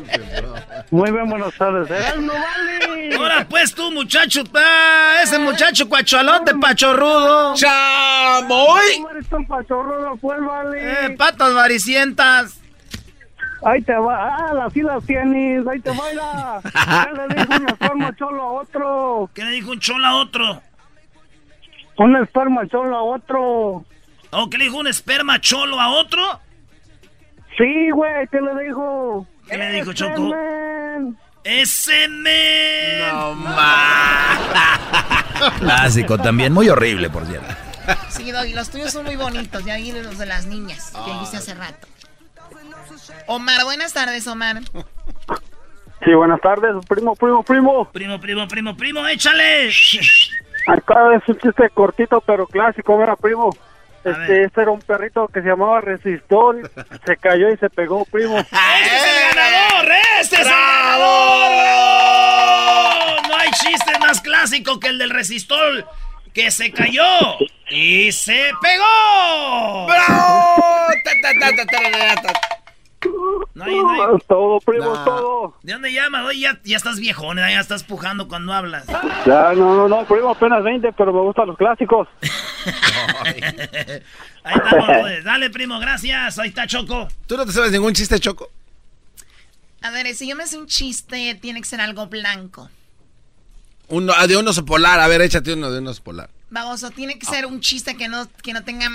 Muy 0.92 1.12
bien, 1.12 1.30
buenas 1.30 1.54
tardes. 1.56 1.90
¡No 2.20 2.34
vale! 2.34 3.16
Ahora 3.16 3.46
pues 3.50 3.74
tú, 3.74 3.92
muchacho, 3.92 4.44
pa, 4.46 5.22
ese 5.24 5.40
muchacho 5.40 5.90
cuachalote, 5.90 6.54
pachorrudo. 6.56 7.56
¡Chamoy! 7.56 8.82
¿Cómo 8.96 9.10
eres 9.12 9.28
tan 9.28 9.46
pachorrudo, 9.46 10.16
pues, 10.22 10.40
vale? 10.40 11.06
Eh, 11.06 11.10
patas 11.18 11.54
varicientas. 11.54 12.54
Ahí 13.68 13.82
te 13.82 13.94
va. 13.94 14.38
Ah, 14.38 14.54
las 14.54 14.72
sí 14.72 14.82
las 14.82 15.04
tienes. 15.06 15.68
Ahí 15.68 15.82
te 15.82 15.90
baila. 15.90 16.62
¿Qué 16.64 17.36
le 17.36 17.36
dijo 17.36 17.54
un 17.58 17.70
esperma 17.70 18.16
cholo 18.18 18.42
a 18.42 18.52
otro? 18.52 19.30
¿Qué 19.34 19.44
le 19.44 19.52
dijo 19.52 19.72
un 19.72 19.80
cholo 19.82 20.08
a 20.08 20.16
otro? 20.16 20.62
Un 21.98 22.16
esperma 22.16 22.66
cholo 22.68 22.96
a 22.96 23.04
otro. 23.04 23.84
¿O 24.32 24.50
qué 24.50 24.58
le 24.58 24.66
dijo 24.66 24.78
un 24.78 24.88
esperma 24.88 25.42
cholo 25.42 25.82
a 25.82 25.90
otro? 25.90 26.22
Sí, 27.58 27.90
güey, 27.92 28.26
¿qué 28.32 28.40
le 28.40 28.64
dijo? 28.64 29.28
¿Qué 29.50 29.58
le 29.58 29.72
dijo, 29.72 29.92
Ese 29.92 30.06
Choco? 30.06 30.22
men. 30.30 31.18
¡Ese 31.44 32.08
men! 32.08 33.10
No 33.10 33.36
Clásico 35.60 36.18
también. 36.18 36.54
Muy 36.54 36.70
horrible, 36.70 37.10
por 37.10 37.26
cierto. 37.26 37.54
Sí, 38.08 38.32
Doggy, 38.32 38.54
los 38.54 38.70
tuyos 38.70 38.92
son 38.92 39.06
muy 39.06 39.18
bonitos. 39.18 39.66
Ya 39.66 39.76
vi 39.76 39.92
los 39.92 40.18
de 40.18 40.26
las 40.26 40.46
niñas 40.46 40.94
que 41.04 41.12
dijiste 41.12 41.38
hace 41.38 41.54
rato. 41.54 41.86
Omar, 43.28 43.64
buenas 43.64 43.94
tardes, 43.94 44.28
Omar. 44.28 44.62
Sí, 46.04 46.14
buenas 46.14 46.40
tardes, 46.42 46.74
primo, 46.88 47.16
primo, 47.16 47.44
primo. 47.44 47.86
Primo, 47.92 48.20
primo, 48.20 48.48
primo, 48.48 48.78
primo, 48.78 49.08
échale. 49.08 49.70
Acá 50.68 51.16
es 51.16 51.28
un 51.28 51.38
chiste 51.40 51.70
cortito 51.74 52.22
pero 52.22 52.46
clásico, 52.48 52.98
mira, 52.98 53.16
primo. 53.16 53.50
Este, 54.04 54.44
este 54.44 54.62
era 54.62 54.72
un 54.72 54.80
perrito 54.80 55.28
que 55.28 55.42
se 55.42 55.48
llamaba 55.50 55.82
Resistor, 55.82 56.72
se 57.06 57.18
cayó 57.18 57.50
y 57.50 57.58
se 57.58 57.70
pegó, 57.70 58.06
primo. 58.06 58.38
¡Este 58.40 58.56
es 58.56 59.04
el 59.04 59.36
ganador! 59.36 59.92
¡Este 60.22 60.36
es 60.36 60.42
el 60.42 60.48
ganador! 60.48 61.50
¡Bravo! 61.60 63.28
No 63.28 63.38
hay 63.38 63.50
chiste 63.52 64.00
más 64.00 64.22
clásico 64.22 64.80
que 64.80 64.88
el 64.88 64.98
del 65.00 65.10
resistol 65.10 65.86
que 66.34 66.52
se 66.52 66.72
cayó 66.72 67.04
y 67.70 68.12
se 68.12 68.52
pegó. 68.62 69.88
¡Bravo! 69.88 70.68
No 73.58 73.64
hay, 73.64 73.76
no 73.76 73.90
hay- 73.90 74.18
Es 74.18 74.26
todo, 74.28 74.60
primo, 74.62 74.94
es 74.94 75.00
No. 75.00 75.04
todo. 75.06 75.56
¿De 75.64 75.74
dónde 75.74 75.92
llamas? 75.92 76.26
Oye, 76.26 76.40
ya, 76.42 76.60
ya 76.64 76.78
estás 76.78 77.00
viejón, 77.00 77.38
ya 77.38 77.60
estás 77.60 77.84
pujando 77.84 78.28
cuando 78.28 78.54
hablas. 78.54 78.86
Ya, 79.26 79.54
no, 79.54 79.76
no, 79.76 79.88
no, 79.88 80.06
primo, 80.06 80.30
apenas 80.30 80.64
20, 80.64 80.94
pero 80.94 81.12
me 81.12 81.22
gustan 81.22 81.48
los 81.48 81.58
clásicos. 81.58 82.08
Ahí 84.44 84.56
estamos, 84.56 84.86
pues. 85.02 85.24
Dale, 85.24 85.50
primo, 85.50 85.80
gracias. 85.80 86.40
Ahí 86.40 86.50
está 86.50 86.68
Choco. 86.68 87.08
¿Tú 87.26 87.36
no 87.38 87.46
te 87.46 87.52
sabes 87.52 87.72
ningún 87.72 87.94
chiste, 87.94 88.20
Choco? 88.20 88.50
A 89.82 89.90
ver, 89.92 90.14
si 90.16 90.28
yo 90.28 90.36
me 90.36 90.44
hace 90.44 90.58
un 90.58 90.68
chiste, 90.68 91.36
tiene 91.42 91.60
que 91.62 91.68
ser 91.68 91.82
algo 91.82 92.08
blanco. 92.08 92.70
Uno, 93.90 94.14
ah, 94.16 94.28
de 94.28 94.38
un 94.38 94.48
oso 94.48 94.66
polar. 94.66 95.00
A 95.00 95.08
ver, 95.08 95.22
échate 95.22 95.54
uno 95.54 95.72
de 95.72 95.80
un 95.80 95.88
oso 95.88 96.04
polar. 96.04 96.30
Baboso, 96.50 96.92
tiene 96.92 97.18
que 97.20 97.26
ser 97.26 97.46
un 97.46 97.60
chiste 97.60 97.96
que 97.98 98.08
no, 98.08 98.28
que 98.44 98.54
no 98.54 98.64
tenga 98.64 98.88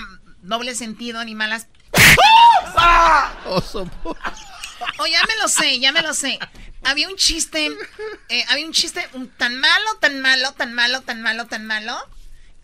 doble 0.43 0.75
sentido 0.75 1.25
ni 1.25 1.35
malas. 1.35 1.67
Oso. 3.47 3.89
Oh, 4.05 5.07
ya 5.07 5.21
me 5.27 5.37
lo 5.41 5.49
sé, 5.49 5.79
ya 5.81 5.93
me 5.93 6.03
lo 6.03 6.15
sé. 6.15 6.39
Había 6.85 7.09
un 7.09 7.17
chiste, 7.17 7.71
eh, 8.29 8.45
había 8.49 8.67
un 8.67 8.73
chiste 8.73 9.07
un- 9.13 9.29
tan 9.29 9.57
malo, 9.59 9.85
tan 10.01 10.21
malo, 10.21 10.53
tan 10.53 10.73
malo, 10.75 11.01
tan 11.03 11.23
malo, 11.23 11.47
tan 11.47 11.65
malo. 11.67 11.97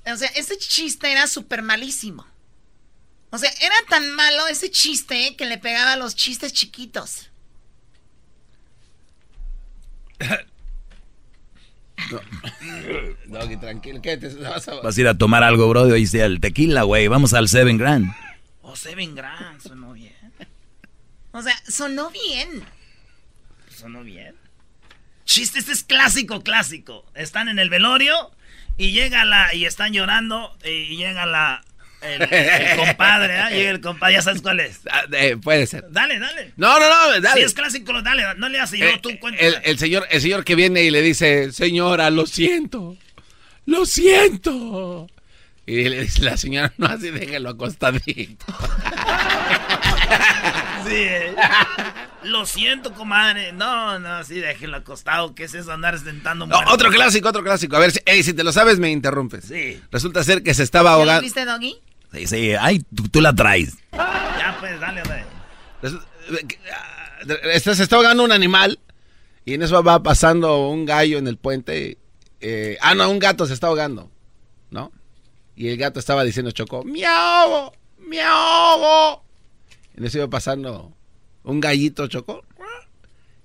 O 0.07 0.17
sea, 0.17 0.29
ese 0.35 0.57
chiste 0.59 1.11
era 1.13 1.27
súper 1.27 1.63
malísimo. 1.63 2.27
O 3.31 3.39
sea, 3.39 3.51
era 3.61 3.75
tan 3.89 4.11
malo 4.13 4.47
ese 4.49 4.71
chiste 4.71 5.37
que 5.37 5.45
le 5.47 5.59
pegaba 5.59 5.93
a 5.93 5.97
los 5.97 6.17
chistes 6.17 6.53
chiquitos. 6.53 7.31
Doggy, 13.27 13.57
tranquilo. 13.59 14.01
¿Qué 14.01 14.17
te 14.17 14.29
vas 14.37 14.69
a... 14.69 14.75
Vas 14.81 14.97
a 14.97 15.01
ir 15.01 15.09
a 15.09 15.17
tomar 15.19 15.43
algo. 15.43 15.67
Hoy 15.69 16.07
sea 16.07 16.25
el 16.27 16.41
tequila, 16.41 16.83
güey. 16.85 17.09
Vamos 17.09 17.35
al 17.35 17.49
Seven 17.49 17.77
Grand. 17.77 18.11
Oh, 18.71 18.77
Seven 18.77 19.15
Grand, 19.15 19.61
sonó 19.63 19.93
bien. 19.95 20.13
O 21.33 21.41
sea, 21.43 21.57
sonó 21.67 22.11
bien. 22.11 22.63
Sonó 23.75 24.03
bien. 24.05 24.35
Chiste, 25.25 25.59
este 25.59 25.73
es 25.73 25.83
clásico, 25.85 26.43
clásico. 26.43 27.05
Están 27.15 27.49
en 27.49 27.59
el 27.59 27.71
velorio 27.71 28.31
y 28.77 28.93
llega 28.93 29.25
la. 29.25 29.55
y 29.55 29.65
están 29.65 29.93
llorando 29.93 30.57
y 30.65 30.97
llega 30.97 31.25
la. 31.27 31.65
El, 32.03 32.23
el 32.33 32.77
compadre, 32.77 33.39
¿ah? 33.39 33.51
Llega 33.51 33.71
el 33.71 33.81
compadre, 33.81 34.15
ya 34.15 34.23
sabes 34.23 34.43
cuál 34.43 34.61
es. 34.61 34.81
Ah, 34.91 35.05
eh, 35.13 35.37
puede 35.37 35.67
ser. 35.67 35.85
Dale, 35.91 36.19
dale. 36.19 36.53
No, 36.57 36.79
no, 36.79 36.89
no, 36.89 37.21
dale. 37.21 37.41
Si 37.41 37.47
es 37.47 37.55
clásico, 37.55 38.03
dale, 38.03 38.23
no 38.37 38.49
le 38.51 38.61
haces 38.61 38.79
yo, 38.81 38.87
Eh, 38.87 39.01
tú 39.03 39.19
cuenta. 39.19 39.41
el, 39.43 39.57
el 39.65 39.79
señor, 39.79 40.07
el 40.11 40.21
señor 40.21 40.45
que 40.45 40.55
viene 40.55 40.83
y 40.83 40.91
le 40.91 41.01
dice, 41.03 41.53
señora, 41.53 42.11
lo 42.11 42.27
siento, 42.27 42.97
lo 43.67 43.85
siento. 43.87 45.09
Y 45.71 45.89
le 45.89 46.01
dice 46.01 46.23
la 46.23 46.37
señora, 46.39 46.73
no 46.79 46.87
así, 46.87 47.11
déjelo 47.11 47.51
acostadito. 47.51 48.47
Sí, 50.87 50.95
eh. 50.95 51.35
Lo 52.23 52.47
siento, 52.47 52.95
comadre. 52.95 53.53
No, 53.53 53.99
no, 53.99 54.25
sí, 54.25 54.37
déjenlo 54.41 54.79
acostado. 54.79 55.35
¿Qué 55.35 55.45
es 55.45 55.53
eso 55.55 55.71
andar 55.73 55.99
sentando 55.99 56.47
No, 56.47 56.59
otro 56.73 56.89
clásico, 56.91 57.29
otro 57.29 57.43
clásico. 57.43 57.77
A 57.77 57.81
ver, 57.81 57.91
si, 57.93 58.01
ey, 58.07 58.23
si 58.23 58.33
te 58.33 58.43
lo 58.43 58.53
sabes, 58.53 58.79
me 58.79 58.91
interrumpes. 58.91 59.45
Sí. 59.45 59.79
Resulta 59.91 60.25
ser 60.25 60.43
que 60.43 60.55
se 60.55 60.63
estaba 60.63 60.91
¿Ya 60.91 60.95
lo 60.95 61.01
ahogando. 61.01 61.23
viste, 61.23 61.45
Doggy? 61.45 61.77
Sí, 62.15 62.27
sí. 62.27 62.53
Ay, 62.59 62.83
tú, 62.95 63.09
tú 63.09 63.21
la 63.21 63.35
traes. 63.35 63.75
Ya, 63.93 64.57
pues, 64.61 64.81
dale, 64.81 65.03
dale. 65.03 65.25
Este, 67.53 67.75
se 67.75 67.83
está 67.83 67.97
ahogando 67.97 68.25
un 68.25 68.33
animal 68.33 68.79
y 69.45 69.55
en 69.55 69.63
eso 69.63 69.83
va 69.83 70.03
pasando 70.03 70.69
un 70.69 70.87
gallo 70.87 71.19
en 71.19 71.27
el 71.27 71.37
puente. 71.37 71.99
eh, 72.41 72.79
ah, 72.81 72.95
no, 72.95 73.11
un 73.11 73.19
gato 73.19 73.47
se 73.47 73.53
está 73.55 73.67
ahogando, 73.67 74.11
¿no? 74.71 74.91
Y 75.61 75.69
el 75.71 75.77
gato 75.77 75.99
estaba 75.99 76.23
diciendo, 76.23 76.53
Choco, 76.53 76.85
¡me 76.85 77.05
ahogo! 77.05 77.73
¡me 77.99 78.21
ahogo! 78.23 79.25
En 79.97 80.05
eso 80.05 80.19
iba 80.19 80.29
pasando 80.31 80.93
un 81.43 81.59
gallito, 81.61 82.07
Choco. 82.07 82.45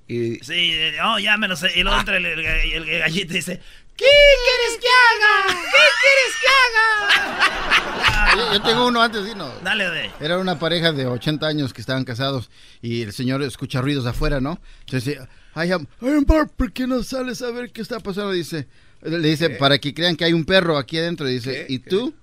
Y 0.08 0.36
Sí, 0.44 0.74
oh, 1.04 1.18
ya 1.18 1.38
me 1.38 1.48
lo 1.48 1.56
sé. 1.56 1.72
Y 1.76 1.82
luego 1.82 1.98
entra 2.00 2.18
el, 2.18 2.26
el, 2.28 2.40
el- 2.40 2.90
el 2.90 3.00
gallito 3.00 3.34
y 3.34 3.38
dice: 3.38 3.60
¿Qué 3.98 4.06
quieres 4.06 4.80
que 4.80 4.88
haga? 4.88 5.60
¿Qué 5.72 5.88
quieres 6.04 6.36
que 6.40 6.48
haga? 6.60 8.36
Yo, 8.36 8.54
yo 8.54 8.62
tengo 8.64 8.88
uno 8.88 9.02
antes, 9.02 9.26
¿sí? 9.26 9.32
No. 9.36 9.48
Dale, 9.64 9.90
de. 9.90 10.12
Era 10.20 10.38
una 10.40 10.58
pareja 10.60 10.92
de 10.92 11.06
80 11.08 11.46
años 11.48 11.74
que 11.74 11.82
estaban 11.82 12.04
casados 12.04 12.50
y 12.82 13.02
el 13.04 13.14
señor 13.14 13.42
escucha 13.44 13.80
ruidos 13.82 14.06
afuera, 14.08 14.40
¿no? 14.40 14.60
Entonces 14.82 15.06
dice, 15.06 15.28
I 15.56 15.72
am, 15.72 15.86
I 16.02 16.10
am 16.10 16.26
Bart, 16.26 16.52
¿por 16.56 16.74
qué 16.74 16.86
no 16.88 17.02
sales 17.04 17.42
a 17.44 17.52
ver 17.52 17.72
qué 17.72 17.82
está 17.84 18.00
pasando? 18.00 18.32
Dice, 18.32 18.68
le 19.04 19.28
dice, 19.28 19.50
para 19.52 19.78
que 19.78 19.94
crean 19.94 20.16
que 20.16 20.26
hay 20.26 20.34
un 20.34 20.46
perro 20.46 20.78
aquí 20.78 20.98
adentro. 20.98 21.28
Dice, 21.28 21.66
¿y 21.70 21.80
tú? 21.80 22.14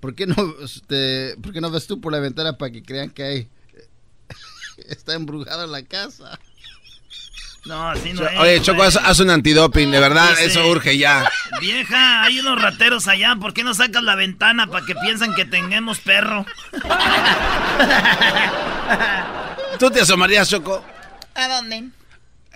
¿Por 0.00 0.14
qué 0.14 0.26
no, 0.26 0.36
este, 0.62 1.36
por 1.42 1.52
qué 1.52 1.60
no 1.60 1.70
ves 1.70 1.86
tú 1.86 2.00
por 2.00 2.12
la 2.12 2.20
ventana 2.20 2.56
para 2.56 2.70
que 2.70 2.82
crean 2.82 3.10
que 3.10 3.22
hay, 3.24 3.48
está 4.88 5.14
embrujada 5.14 5.66
la 5.66 5.82
casa? 5.82 6.38
No, 7.64 7.90
así 7.90 8.12
no 8.12 8.26
es, 8.26 8.38
Oye, 8.38 8.62
Choco, 8.62 8.76
güey. 8.76 8.88
haz, 8.88 8.96
haz 8.96 9.18
un 9.18 9.30
antidoping, 9.30 9.90
de 9.90 9.98
verdad, 9.98 10.30
Dice, 10.30 10.46
eso 10.46 10.68
urge 10.68 10.96
ya. 10.96 11.28
Vieja, 11.60 12.22
hay 12.22 12.38
unos 12.38 12.62
rateros 12.62 13.08
allá, 13.08 13.34
¿por 13.36 13.52
qué 13.52 13.64
no 13.64 13.74
sacas 13.74 14.02
la 14.04 14.14
ventana 14.14 14.68
para 14.68 14.86
que 14.86 14.94
piensan 14.94 15.34
que 15.34 15.44
tengamos 15.44 15.98
perro? 15.98 16.46
¿Tú 19.78 19.90
te 19.90 20.00
asomarías, 20.00 20.48
Choco? 20.48 20.84
¿A 21.34 21.48
dónde? 21.48 21.90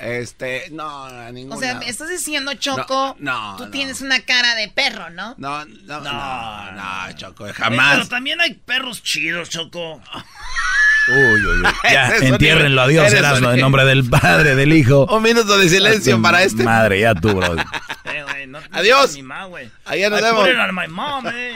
Este, 0.03 0.65
no, 0.73 1.05
a 1.05 1.31
ninguna. 1.31 1.55
O 1.57 1.61
sea, 1.61 1.75
me 1.77 1.89
estás 1.89 2.09
diciendo, 2.09 2.53
Choco, 2.55 3.15
No, 3.21 3.53
no, 3.53 3.57
tú 3.57 3.65
no. 3.67 3.71
tienes 3.71 4.01
una 4.01 4.21
cara 4.21 4.57
de 4.57 4.69
perro, 4.69 5.11
¿no? 5.11 5.35
No, 5.39 5.65
no, 5.65 6.01
no, 6.01 6.73
no, 6.73 7.13
Choco, 7.17 7.47
Eh, 7.47 7.53
jamás. 7.53 7.95
Pero 7.99 8.09
también 8.09 8.41
hay 8.41 8.55
perros 8.55 9.03
chidos, 9.03 9.49
Choco. 9.49 10.03
Uy, 11.09 11.17
uy, 11.47 11.63
uy. 11.63 11.63
Ya, 11.91 12.17
entiérrenlo. 12.17 12.83
Adiós, 12.83 13.13
Erasmo, 13.13 13.51
en 13.51 13.61
nombre 13.61 13.85
del 13.85 14.09
Padre, 14.09 14.55
del 14.55 14.73
Hijo. 14.73 15.07
Un 15.07 15.23
minuto 15.23 15.57
de 15.59 15.69
silencio 15.69 16.21
para 16.23 16.43
este. 16.45 16.63
Madre, 16.63 17.01
ya 17.01 17.15
tú, 17.15 17.33
bro. 17.35 17.57
Eh, 18.05 18.25
güey, 18.25 18.47
no- 18.47 18.59
Adiós. 18.73 19.15
mi 19.15 19.23
ma. 19.23 19.49
Allá 19.85 20.11
nos 20.11 20.21
I 20.21 20.23
vemos. 20.23 20.41
put 20.45 20.51
it 20.53 20.59
on 20.59 20.75
my 20.75 20.87
mom, 20.89 21.27
eh. 21.29 21.55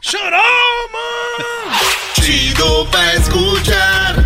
Shut 0.00 0.20
up, 0.20 0.92
man. 0.92 1.78
Chido 2.24 2.88
pa' 2.90 3.12
escuchar. 3.12 4.25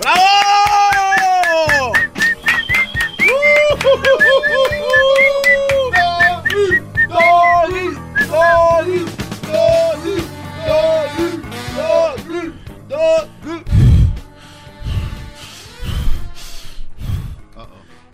¡Bravo! 0.00 0.30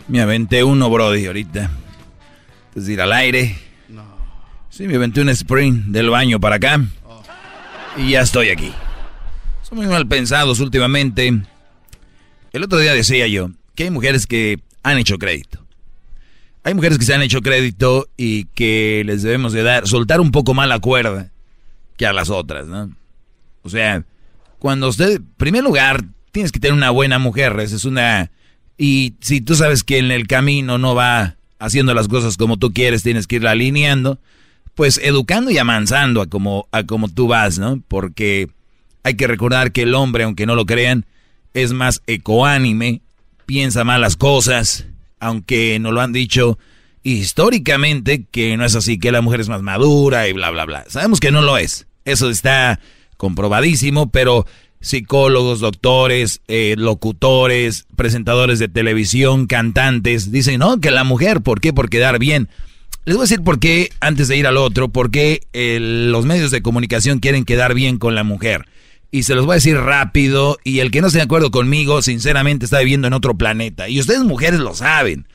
Me 0.09 0.21
aventé 0.21 0.63
uno, 0.63 0.89
Brody, 0.89 1.25
ahorita. 1.27 1.69
Antes 2.69 2.85
de 2.85 2.93
ir 2.93 3.01
al 3.01 3.13
aire. 3.13 3.55
Sí, 4.69 4.87
me 4.87 4.95
aventé 4.95 5.21
un 5.21 5.29
sprint 5.29 5.85
del 5.87 6.09
baño 6.09 6.39
para 6.39 6.55
acá. 6.57 6.81
Y 7.97 8.11
ya 8.11 8.21
estoy 8.21 8.49
aquí. 8.49 8.73
Son 9.63 9.77
muy 9.77 9.87
mal 9.87 10.07
pensados 10.07 10.59
últimamente. 10.59 11.41
El 12.53 12.63
otro 12.63 12.79
día 12.79 12.93
decía 12.93 13.27
yo 13.27 13.51
que 13.75 13.83
hay 13.83 13.91
mujeres 13.91 14.25
que 14.25 14.59
han 14.83 14.97
hecho 14.97 15.17
crédito. 15.17 15.63
Hay 16.63 16.73
mujeres 16.73 16.97
que 16.97 17.05
se 17.05 17.13
han 17.13 17.21
hecho 17.21 17.41
crédito 17.41 18.07
y 18.17 18.45
que 18.45 19.03
les 19.05 19.23
debemos 19.23 19.53
de 19.53 19.63
dar, 19.63 19.87
soltar 19.87 20.19
un 20.19 20.31
poco 20.31 20.53
más 20.53 20.67
la 20.67 20.79
cuerda 20.79 21.31
que 21.95 22.05
a 22.05 22.13
las 22.13 22.29
otras, 22.29 22.67
¿no? 22.67 22.91
O 23.63 23.69
sea, 23.69 24.03
cuando 24.59 24.87
usted, 24.87 25.17
en 25.17 25.25
primer 25.37 25.63
lugar, 25.63 26.03
tienes 26.31 26.51
que 26.51 26.59
tener 26.59 26.73
una 26.73 26.89
buena 26.91 27.19
mujer, 27.19 27.59
esa 27.59 27.75
es 27.75 27.85
una... 27.85 28.31
Y 28.77 29.15
si 29.21 29.41
tú 29.41 29.55
sabes 29.55 29.83
que 29.83 29.97
en 29.97 30.11
el 30.11 30.27
camino 30.27 30.77
no 30.77 30.93
va 30.93 31.37
haciendo 31.59 31.93
las 31.93 32.07
cosas 32.07 32.37
como 32.37 32.57
tú 32.57 32.73
quieres, 32.73 33.01
tienes 33.01 33.27
que 33.27 33.37
irla 33.37 33.51
alineando, 33.51 34.19
pues 34.75 34.99
educando 35.03 35.49
y 35.51 35.57
amansando 35.57 36.21
a 36.21 36.27
como, 36.27 36.67
a 36.71 36.83
como 36.83 37.09
tú 37.09 37.27
vas, 37.27 37.57
¿no? 37.57 37.81
Porque 37.87 38.49
hay 39.03 39.15
que 39.15 39.25
recordar 39.25 39.71
que 39.71 39.83
el 39.83 39.95
hombre, 39.95 40.25
aunque 40.25 40.45
no 40.45 40.55
lo 40.55 40.65
crean, 40.65 41.05
es 41.57 41.73
más 41.73 42.03
ecoánime, 42.05 43.01
piensa 43.47 43.83
más 43.83 43.99
las 43.99 44.15
cosas, 44.15 44.85
aunque 45.19 45.79
nos 45.79 45.91
lo 45.91 46.01
han 46.01 46.13
dicho 46.13 46.59
históricamente 47.01 48.25
que 48.29 48.55
no 48.57 48.65
es 48.65 48.75
así, 48.75 48.99
que 48.99 49.11
la 49.11 49.21
mujer 49.21 49.39
es 49.39 49.49
más 49.49 49.63
madura 49.63 50.27
y 50.27 50.33
bla, 50.33 50.51
bla, 50.51 50.65
bla. 50.65 50.85
Sabemos 50.87 51.19
que 51.19 51.31
no 51.31 51.41
lo 51.41 51.57
es. 51.57 51.87
Eso 52.05 52.29
está 52.29 52.79
comprobadísimo, 53.17 54.11
pero 54.11 54.45
psicólogos, 54.81 55.59
doctores, 55.59 56.41
eh, 56.47 56.75
locutores, 56.77 57.87
presentadores 57.95 58.59
de 58.59 58.67
televisión, 58.67 59.47
cantantes, 59.47 60.31
dicen, 60.31 60.59
no, 60.59 60.79
que 60.79 60.91
la 60.91 61.03
mujer, 61.03 61.41
¿por 61.41 61.59
qué? 61.59 61.73
Por 61.73 61.89
quedar 61.89 62.19
bien. 62.19 62.49
Les 63.05 63.15
voy 63.15 63.23
a 63.23 63.27
decir 63.29 63.41
por 63.41 63.59
qué, 63.59 63.89
antes 63.99 64.27
de 64.27 64.37
ir 64.37 64.45
al 64.45 64.57
otro, 64.57 64.89
por 64.89 65.09
qué 65.09 65.41
eh, 65.53 65.79
los 65.81 66.25
medios 66.25 66.51
de 66.51 66.61
comunicación 66.61 67.17
quieren 67.17 67.45
quedar 67.45 67.73
bien 67.73 67.97
con 67.97 68.13
la 68.13 68.23
mujer. 68.23 68.67
Y 69.17 69.23
se 69.23 69.33
los 69.33 69.47
voy 69.47 69.53
a 69.53 69.55
decir 69.55 69.75
rápido, 69.77 70.59
y 70.63 70.77
el 70.77 70.91
que 70.91 71.01
no 71.01 71.07
esté 71.07 71.17
de 71.17 71.23
acuerdo 71.23 71.49
conmigo, 71.49 72.03
sinceramente 72.03 72.65
está 72.65 72.77
viviendo 72.77 73.07
en 73.07 73.13
otro 73.13 73.35
planeta. 73.35 73.89
Y 73.89 73.99
ustedes 73.99 74.21
mujeres 74.21 74.59
lo 74.59 74.75
saben. 74.75 75.27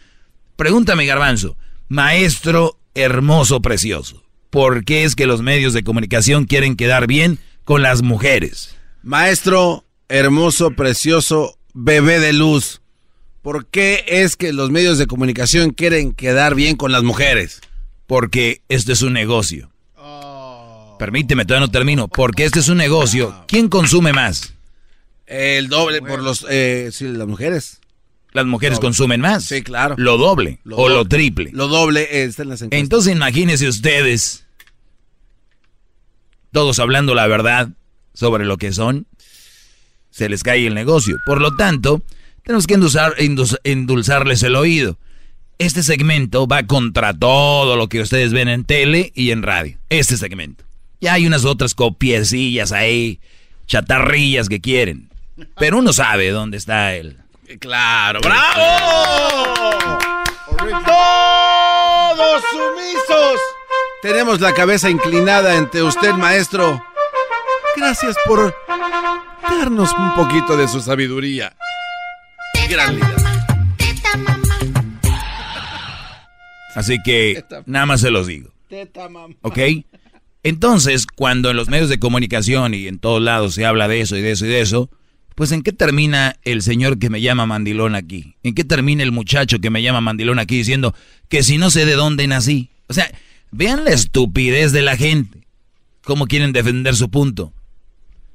Pregúntame, 0.55 1.05
Garbanzo, 1.05 1.57
maestro 1.89 2.79
hermoso, 2.95 3.61
precioso, 3.61 4.23
¿por 4.51 4.85
qué 4.85 5.03
es 5.03 5.17
que 5.17 5.27
los 5.27 5.43
medios 5.43 5.73
de 5.73 5.83
comunicación 5.83 6.45
quieren 6.45 6.77
quedar 6.77 7.09
bien 7.09 7.41
con 7.65 7.83
las 7.83 8.03
mujeres? 8.03 8.77
Maestro, 9.03 9.85
hermoso, 10.09 10.71
precioso, 10.71 11.59
bebé 11.75 12.21
de 12.21 12.35
luz. 12.35 12.83
¿Por 13.43 13.67
qué 13.67 14.05
es 14.07 14.37
que 14.37 14.53
los 14.53 14.71
medios 14.71 14.97
de 14.97 15.09
comunicación 15.09 15.71
quieren 15.71 16.13
quedar 16.13 16.55
bien 16.55 16.77
con 16.77 16.93
las 16.93 17.03
mujeres? 17.03 17.61
Porque 18.07 18.63
este 18.69 18.93
es 18.93 19.03
un 19.03 19.15
negocio. 19.15 19.72
Permíteme, 21.03 21.45
todavía 21.45 21.67
no 21.67 21.71
termino. 21.73 22.07
Porque 22.07 22.45
este 22.45 22.61
es 22.61 22.69
un 22.69 22.77
negocio. 22.79 23.45
¿Quién 23.49 23.69
consume 23.69 24.13
más? 24.13 24.55
El 25.27 25.67
doble 25.69 26.01
por 26.01 26.23
los, 26.23 26.47
eh, 26.49 26.91
sí, 26.93 27.09
las 27.09 27.27
mujeres. 27.27 27.81
Las 28.33 28.47
mujeres 28.47 28.77
Doble. 28.79 28.87
consumen 28.87 29.21
más. 29.21 29.45
Sí, 29.45 29.63
claro. 29.63 29.97
Lo 29.99 30.17
doble 30.17 30.61
Lo 30.63 30.77
o 30.77 30.89
lo 30.89 31.05
triple. 31.05 31.51
Lo 31.53 31.67
doble 31.67 32.23
está 32.25 32.45
en 32.45 32.51
las 32.51 32.63
encuestas. 32.63 32.81
Entonces 32.81 33.13
imagínense 33.15 33.67
ustedes, 33.67 34.45
todos 36.53 36.79
hablando 36.79 37.15
la 37.17 37.27
verdad 37.27 37.71
sobre 38.15 38.45
lo 38.45 38.57
que 38.57 38.73
son, 38.73 39.07
se 40.11 40.29
les 40.29 40.43
cae 40.45 40.67
el 40.67 40.75
negocio. 40.75 41.17
Por 41.27 41.41
lo 41.41 41.57
tanto, 41.57 42.03
tenemos 42.45 42.67
que 42.69 42.75
endulzar- 42.79 43.17
endulz- 43.19 43.59
endulzarles 43.65 44.43
el 44.45 44.55
oído. 44.55 44.99
Este 45.59 45.83
segmento 45.83 46.47
va 46.47 46.63
contra 46.67 47.13
todo 47.13 47.77
lo 47.77 47.89
que 47.89 48.01
ustedes 48.03 48.33
ven 48.33 48.49
en 48.49 48.65
tele 48.65 49.11
y 49.15 49.31
en 49.33 49.43
radio. 49.43 49.79
Este 49.89 50.17
segmento. 50.17 50.65
Ya 51.03 51.15
hay 51.15 51.27
unas 51.27 51.45
otras 51.45 51.75
copiecillas 51.75 52.71
ahí, 52.71 53.19
chatarrillas 53.67 54.49
que 54.49 54.61
quieren. 54.61 55.11
Pero 55.59 55.79
uno 55.79 55.93
sabe 55.93 56.31
dónde 56.31 56.57
está 56.59 56.95
él. 56.95 57.19
Claro, 57.59 58.21
bravo. 58.21 59.99
Todos 60.57 62.43
sumisos. 62.53 63.41
Tenemos 64.01 64.41
la 64.41 64.55
cabeza 64.55 64.91
inclinada 64.91 65.59
ante 65.59 65.83
usted, 65.83 66.13
maestro. 66.13 66.81
Gracias 67.77 68.15
por 68.25 68.55
darnos 69.43 69.93
un 69.95 70.15
poquito 70.15 70.57
de 70.57 70.69
su 70.69 70.81
sabiduría. 70.81 71.53
Gran 72.71 72.95
líder. 72.95 73.17
Así 76.77 77.03
que 77.03 77.45
nada 77.67 77.87
más 77.87 78.01
se 78.03 78.11
los 78.11 78.29
digo. 78.29 78.51
Teta, 78.69 79.09
mamá. 79.09 79.35
¿Ok? 79.43 79.59
Entonces, 80.43 81.07
cuando 81.07 81.51
en 81.51 81.57
los 81.57 81.69
medios 81.69 81.89
de 81.89 82.01
comunicación 82.01 82.75
y 82.75 82.89
en 82.89 82.99
todos 82.99 83.23
lados 83.23 83.55
se 83.55 83.65
habla 83.65 83.89
de 83.89 84.01
eso 84.01 84.17
y 84.17 84.23
de 84.23 84.33
eso 84.33 84.47
y 84.47 84.49
de 84.49 84.61
eso, 84.61 84.91
pues 85.35 85.53
¿en 85.53 85.63
qué 85.63 85.73
termina 85.73 86.37
el 86.43 86.63
señor 86.63 86.99
que 86.99 87.11
me 87.11 87.21
llama 87.21 87.47
mandilón 87.47 87.95
aquí? 87.95 88.35
¿En 88.43 88.55
qué 88.55 88.65
termina 88.65 89.03
el 89.03 89.13
muchacho 89.13 89.61
que 89.61 89.71
me 89.71 89.83
llama 89.83 90.01
mandilón 90.01 90.39
aquí 90.39 90.57
diciendo 90.57 90.95
que 91.29 91.43
si 91.43 91.59
no 91.59 91.71
sé 91.71 91.87
de 91.87 91.95
dónde 91.95 92.27
nací? 92.27 92.71
O 92.89 92.93
sea, 92.93 93.11
vean 93.51 93.85
la 93.85 93.93
estupidez 93.93 94.73
de 94.73 94.83
la 94.83 94.97
gente. 94.97 95.47
¿Cómo 96.03 96.27
quieren 96.27 96.53
defender 96.53 96.97
su 96.97 97.11
punto? 97.11 97.53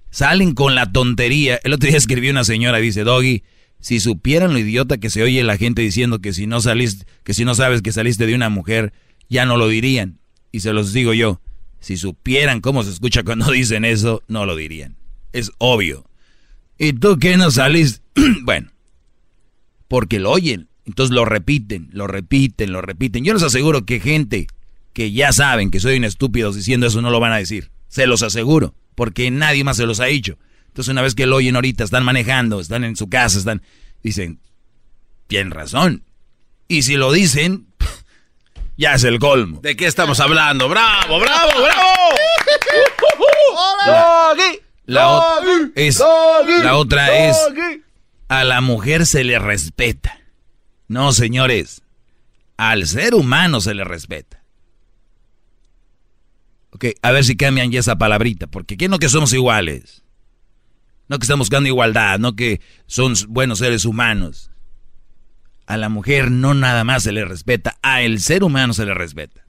Salen 0.09 0.53
con 0.53 0.73
la 0.73 0.91
tontería. 0.91 1.59
El 1.63 1.73
otro 1.73 1.89
día 1.89 1.97
escribió 1.97 2.31
una 2.31 2.45
señora, 2.45 2.77
dice, 2.77 3.03
Doggy, 3.03 3.43
si 3.79 3.99
supieran 3.99 4.53
lo 4.53 4.59
idiota 4.59 4.97
que 4.97 5.09
se 5.09 5.21
oye 5.21 5.43
la 5.43 5.57
gente 5.57 5.81
diciendo 5.81 6.19
que 6.19 6.33
si 6.33 6.47
no 6.47 6.61
saliste, 6.61 7.05
que 7.23 7.33
si 7.33 7.45
no 7.45 7.53
sabes 7.53 7.81
que 7.81 7.91
saliste 7.91 8.25
de 8.25 8.33
una 8.33 8.49
mujer, 8.49 8.93
ya 9.29 9.45
no 9.45 9.57
lo 9.57 9.67
dirían. 9.67 10.19
Y 10.51 10.61
se 10.61 10.73
los 10.73 10.93
digo 10.93 11.13
yo, 11.13 11.41
si 11.79 11.97
supieran 11.97 12.61
cómo 12.61 12.83
se 12.83 12.91
escucha 12.91 13.23
cuando 13.23 13.51
dicen 13.51 13.85
eso, 13.85 14.23
no 14.27 14.45
lo 14.45 14.55
dirían. 14.55 14.97
Es 15.33 15.51
obvio. 15.57 16.05
¿Y 16.77 16.93
tú 16.93 17.17
qué 17.19 17.37
no 17.37 17.51
salís? 17.51 18.01
bueno, 18.43 18.71
porque 19.87 20.19
lo 20.19 20.31
oyen. 20.31 20.69
Entonces 20.85 21.13
lo 21.13 21.25
repiten, 21.25 21.89
lo 21.91 22.07
repiten, 22.07 22.71
lo 22.71 22.81
repiten. 22.81 23.25
Yo 23.25 23.33
les 23.33 23.43
aseguro 23.43 23.85
que 23.85 23.99
gente 23.99 24.47
que 24.93 25.11
ya 25.11 25.33
saben 25.33 25.69
que 25.69 25.81
soy 25.81 25.97
un 25.97 26.05
estúpido 26.05 26.53
diciendo 26.53 26.87
eso 26.87 27.01
no 27.01 27.11
lo 27.11 27.19
van 27.19 27.33
a 27.33 27.37
decir. 27.37 27.71
Se 27.89 28.07
los 28.07 28.23
aseguro, 28.23 28.73
porque 28.95 29.29
nadie 29.29 29.63
más 29.63 29.77
se 29.77 29.85
los 29.85 29.99
ha 29.99 30.05
dicho. 30.05 30.37
Entonces 30.67 30.91
una 30.91 31.01
vez 31.01 31.13
que 31.13 31.25
lo 31.25 31.35
oyen 31.35 31.55
ahorita, 31.55 31.83
están 31.83 32.05
manejando, 32.05 32.59
están 32.59 32.83
en 32.83 32.95
su 32.95 33.09
casa, 33.09 33.37
están... 33.37 33.61
dicen, 34.01 34.39
tienen 35.27 35.51
razón. 35.51 36.03
Y 36.67 36.83
si 36.83 36.95
lo 36.95 37.11
dicen, 37.11 37.66
ya 38.77 38.93
es 38.93 39.03
el 39.03 39.19
colmo. 39.19 39.59
¿De 39.61 39.75
qué 39.75 39.85
estamos 39.87 40.19
hablando? 40.19 40.69
¡Bravo, 40.69 41.19
bravo, 41.19 41.51
bravo! 41.61 42.15
La, 44.85 45.09
o- 45.09 45.41
es, 45.75 45.99
la 46.63 46.77
otra 46.77 47.27
es, 47.27 47.37
a 48.29 48.43
la 48.45 48.61
mujer 48.61 49.05
se 49.05 49.23
le 49.25 49.37
respeta. 49.39 50.19
No, 50.87 51.11
señores, 51.11 51.81
al 52.55 52.87
ser 52.87 53.13
humano 53.13 53.59
se 53.59 53.73
le 53.73 53.83
respeta. 53.83 54.41
Ok, 56.71 56.85
a 57.01 57.11
ver 57.11 57.25
si 57.25 57.35
cambian 57.35 57.71
ya 57.71 57.79
esa 57.81 57.97
palabrita, 57.97 58.47
porque 58.47 58.77
¿qué 58.77 58.87
no 58.87 58.99
que 58.99 59.09
somos 59.09 59.33
iguales? 59.33 60.03
No 61.09 61.17
que 61.19 61.23
estamos 61.23 61.47
buscando 61.47 61.67
igualdad, 61.67 62.19
no 62.19 62.35
que 62.35 62.61
son 62.85 63.13
buenos 63.29 63.59
seres 63.59 63.83
humanos. 63.85 64.51
A 65.67 65.77
la 65.77 65.89
mujer 65.89 66.31
no 66.31 66.53
nada 66.53 66.83
más 66.83 67.03
se 67.03 67.11
le 67.11 67.25
respeta, 67.25 67.77
a 67.81 68.01
el 68.01 68.19
ser 68.21 68.43
humano 68.43 68.73
se 68.73 68.85
le 68.85 68.93
respeta. 68.93 69.45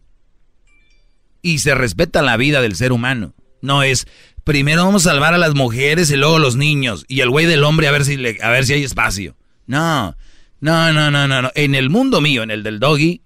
Y 1.43 1.59
se 1.59 1.75
respeta 1.75 2.23
la 2.23 2.37
vida 2.37 2.61
del 2.61 2.75
ser 2.77 2.93
humano. 2.93 3.35
No 3.63 3.83
es, 3.83 4.07
primero 4.45 4.85
vamos 4.85 5.07
a 5.07 5.11
salvar 5.11 5.35
a 5.35 5.39
las 5.39 5.55
mujeres 5.55 6.11
y 6.11 6.17
luego 6.17 6.39
los 6.39 6.57
niños. 6.57 7.05
Y 7.09 7.21
el 7.21 7.31
güey 7.31 7.47
del 7.47 7.65
hombre 7.65 7.87
a 7.89 7.93
ver 7.93 8.05
si, 8.05 8.17
le- 8.17 8.39
a 8.43 8.51
ver 8.51 8.65
si 8.67 8.73
hay 8.75 8.83
espacio. 8.83 9.37
No, 9.67 10.17
no, 10.61 10.93
no, 10.93 11.11
no, 11.11 11.29
no. 11.29 11.51
En 11.55 11.75
el 11.75 11.89
mundo 11.91 12.21
mío, 12.21 12.43
en 12.43 12.51
el 12.51 12.63
del 12.65 12.81
doggy, 12.81 13.23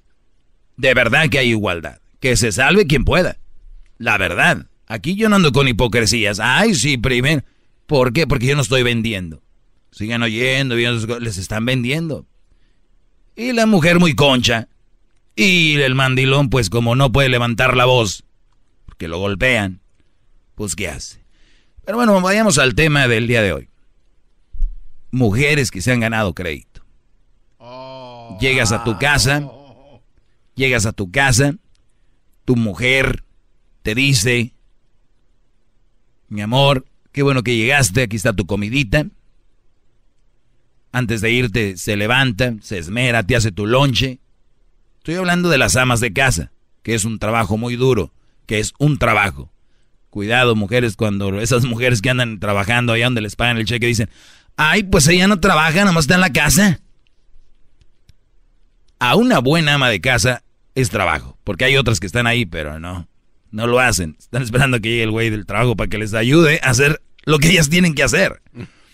de 0.77 0.95
verdad 0.95 1.29
que 1.31 1.39
hay 1.39 1.49
igualdad. 1.51 1.99
Que 2.21 2.37
se 2.37 2.53
salve 2.53 2.87
quien 2.87 3.05
pueda. 3.05 3.39
La 3.99 4.19
verdad. 4.19 4.67
Aquí 4.87 5.15
yo 5.17 5.29
no 5.31 5.37
ando 5.37 5.53
con 5.53 5.67
hipocresías. 5.67 6.39
Ay, 6.41 6.75
sí, 6.75 6.99
primero. 6.99 7.43
¿Por 7.87 8.13
qué? 8.13 8.27
Porque 8.27 8.47
yo 8.47 8.55
no 8.57 8.63
estoy 8.63 8.83
vendiendo. 8.83 9.43
Sigan 9.91 10.23
oyendo, 10.23 10.77
les 10.77 11.39
están 11.39 11.65
vendiendo. 11.65 12.27
Y 13.37 13.53
la 13.53 13.67
mujer 13.67 13.99
muy 13.99 14.15
concha. 14.15 14.69
Y 15.35 15.81
el 15.81 15.95
mandilón, 15.95 16.51
pues 16.51 16.69
como 16.69 16.95
no 16.95 17.11
puede 17.11 17.29
levantar 17.29 17.77
la 17.77 17.87
voz, 17.87 18.25
porque 18.85 19.09
lo 19.09 19.19
golpean, 19.19 19.81
pues 20.55 20.77
¿qué 20.77 20.89
hace? 20.89 21.25
Pero 21.85 21.97
bueno, 21.97 22.21
vayamos 22.21 22.59
al 22.59 22.75
tema 22.75 23.09
del 23.09 23.27
día 23.27 23.43
de 23.43 23.53
hoy. 23.53 23.69
Mujeres 25.11 25.71
que 25.71 25.81
se 25.81 25.93
han 25.93 26.01
ganado 26.01 26.35
crédito. 26.35 26.85
Llegas 28.41 28.73
a 28.73 28.85
tu 28.85 28.99
casa, 28.99 29.51
llegas 30.55 30.87
a 30.87 30.93
tu 30.93 31.11
casa, 31.11 31.55
tu 32.45 32.57
mujer 32.57 33.25
te 33.83 33.95
dice, 33.95 34.55
mi 36.29 36.41
amor, 36.41 36.87
qué 37.13 37.23
bueno 37.23 37.43
que 37.43 37.57
llegaste, 37.57 38.03
aquí 38.03 38.17
está 38.17 38.33
tu 38.33 38.47
comidita. 38.47 39.07
Antes 40.93 41.23
de 41.23 41.31
irte 41.31 41.77
se 41.79 41.97
levanta, 41.97 42.55
se 42.61 42.79
esmera, 42.79 43.23
te 43.23 43.35
hace 43.35 43.51
tu 43.51 43.67
lonche. 43.67 44.21
Estoy 44.99 45.15
hablando 45.15 45.49
de 45.49 45.59
las 45.59 45.75
amas 45.77 46.01
de 46.01 46.13
casa, 46.13 46.53
que 46.83 46.95
es 46.95 47.05
un 47.05 47.19
trabajo 47.19 47.57
muy 47.57 47.77
duro, 47.77 48.13
que 48.47 48.59
es 48.59 48.75
un 48.79 48.99
trabajo. 48.99 49.51
Cuidado, 50.11 50.55
mujeres, 50.55 50.95
cuando 50.95 51.41
esas 51.41 51.65
mujeres 51.65 52.03
que 52.03 52.11
andan 52.11 52.39
trabajando 52.39 52.93
allá 52.93 53.07
donde 53.07 53.23
les 53.23 53.35
pagan 53.35 53.57
el 53.57 53.65
cheque 53.65 53.87
dicen, 53.87 54.11
ay, 54.57 54.83
pues 54.83 55.09
ella 55.09 55.27
no 55.27 55.41
trabaja, 55.41 55.87
nomás 55.87 56.05
está 56.05 56.17
en 56.17 56.21
la 56.21 56.33
casa. 56.33 56.81
A 58.99 59.17
una 59.17 59.39
buena 59.39 59.75
ama 59.75 59.89
de 59.89 60.03
casa 60.03 60.45
es 60.75 60.91
trabajo, 60.91 61.39
porque 61.43 61.65
hay 61.65 61.79
otras 61.79 61.99
que 61.99 62.07
están 62.07 62.27
ahí, 62.27 62.45
pero 62.45 62.79
no, 62.79 63.09
no 63.51 63.67
lo 63.67 63.81
hacen. 63.81 64.17
Están 64.19 64.43
esperando 64.43 64.81
que 64.81 64.91
llegue 64.91 65.03
el 65.05 65.11
güey 65.11 65.31
del 65.31 65.47
trabajo 65.47 65.75
para 65.75 65.89
que 65.89 65.99
les 65.99 66.13
ayude 66.13 66.61
a 66.63 66.69
hacer 66.69 67.01
lo 67.25 67.39
que 67.39 67.49
ellas 67.49 67.71
tienen 67.71 67.95
que 67.95 68.03
hacer. 68.03 68.43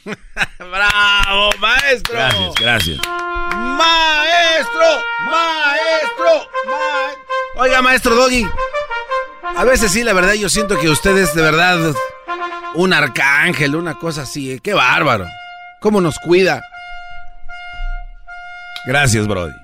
¡Bravo, 0.59 1.51
maestro! 1.60 2.14
Gracias, 2.14 2.55
gracias. 2.60 2.98
¡Maestro! 3.06 5.02
¡Maestro! 5.24 6.51
ma- 6.66 7.62
Oiga, 7.62 7.82
maestro 7.82 8.14
Doggy. 8.14 8.47
A 9.56 9.64
veces 9.64 9.90
sí, 9.93 10.05
la 10.05 10.12
verdad, 10.12 10.35
yo 10.35 10.48
siento 10.48 10.78
que 10.78 10.89
usted 10.89 11.16
es 11.16 11.35
de 11.35 11.43
verdad 11.43 11.93
un 12.74 12.93
arcángel, 12.93 13.74
una 13.76 13.94
cosa 13.94 14.22
así. 14.22 14.52
¿eh? 14.52 14.60
¡Qué 14.62 14.74
bárbaro! 14.74 15.26
¿Cómo 15.80 16.01
nos 16.01 16.18
cuida? 16.18 16.60
Gracias, 18.86 19.26
Brody. 19.26 19.55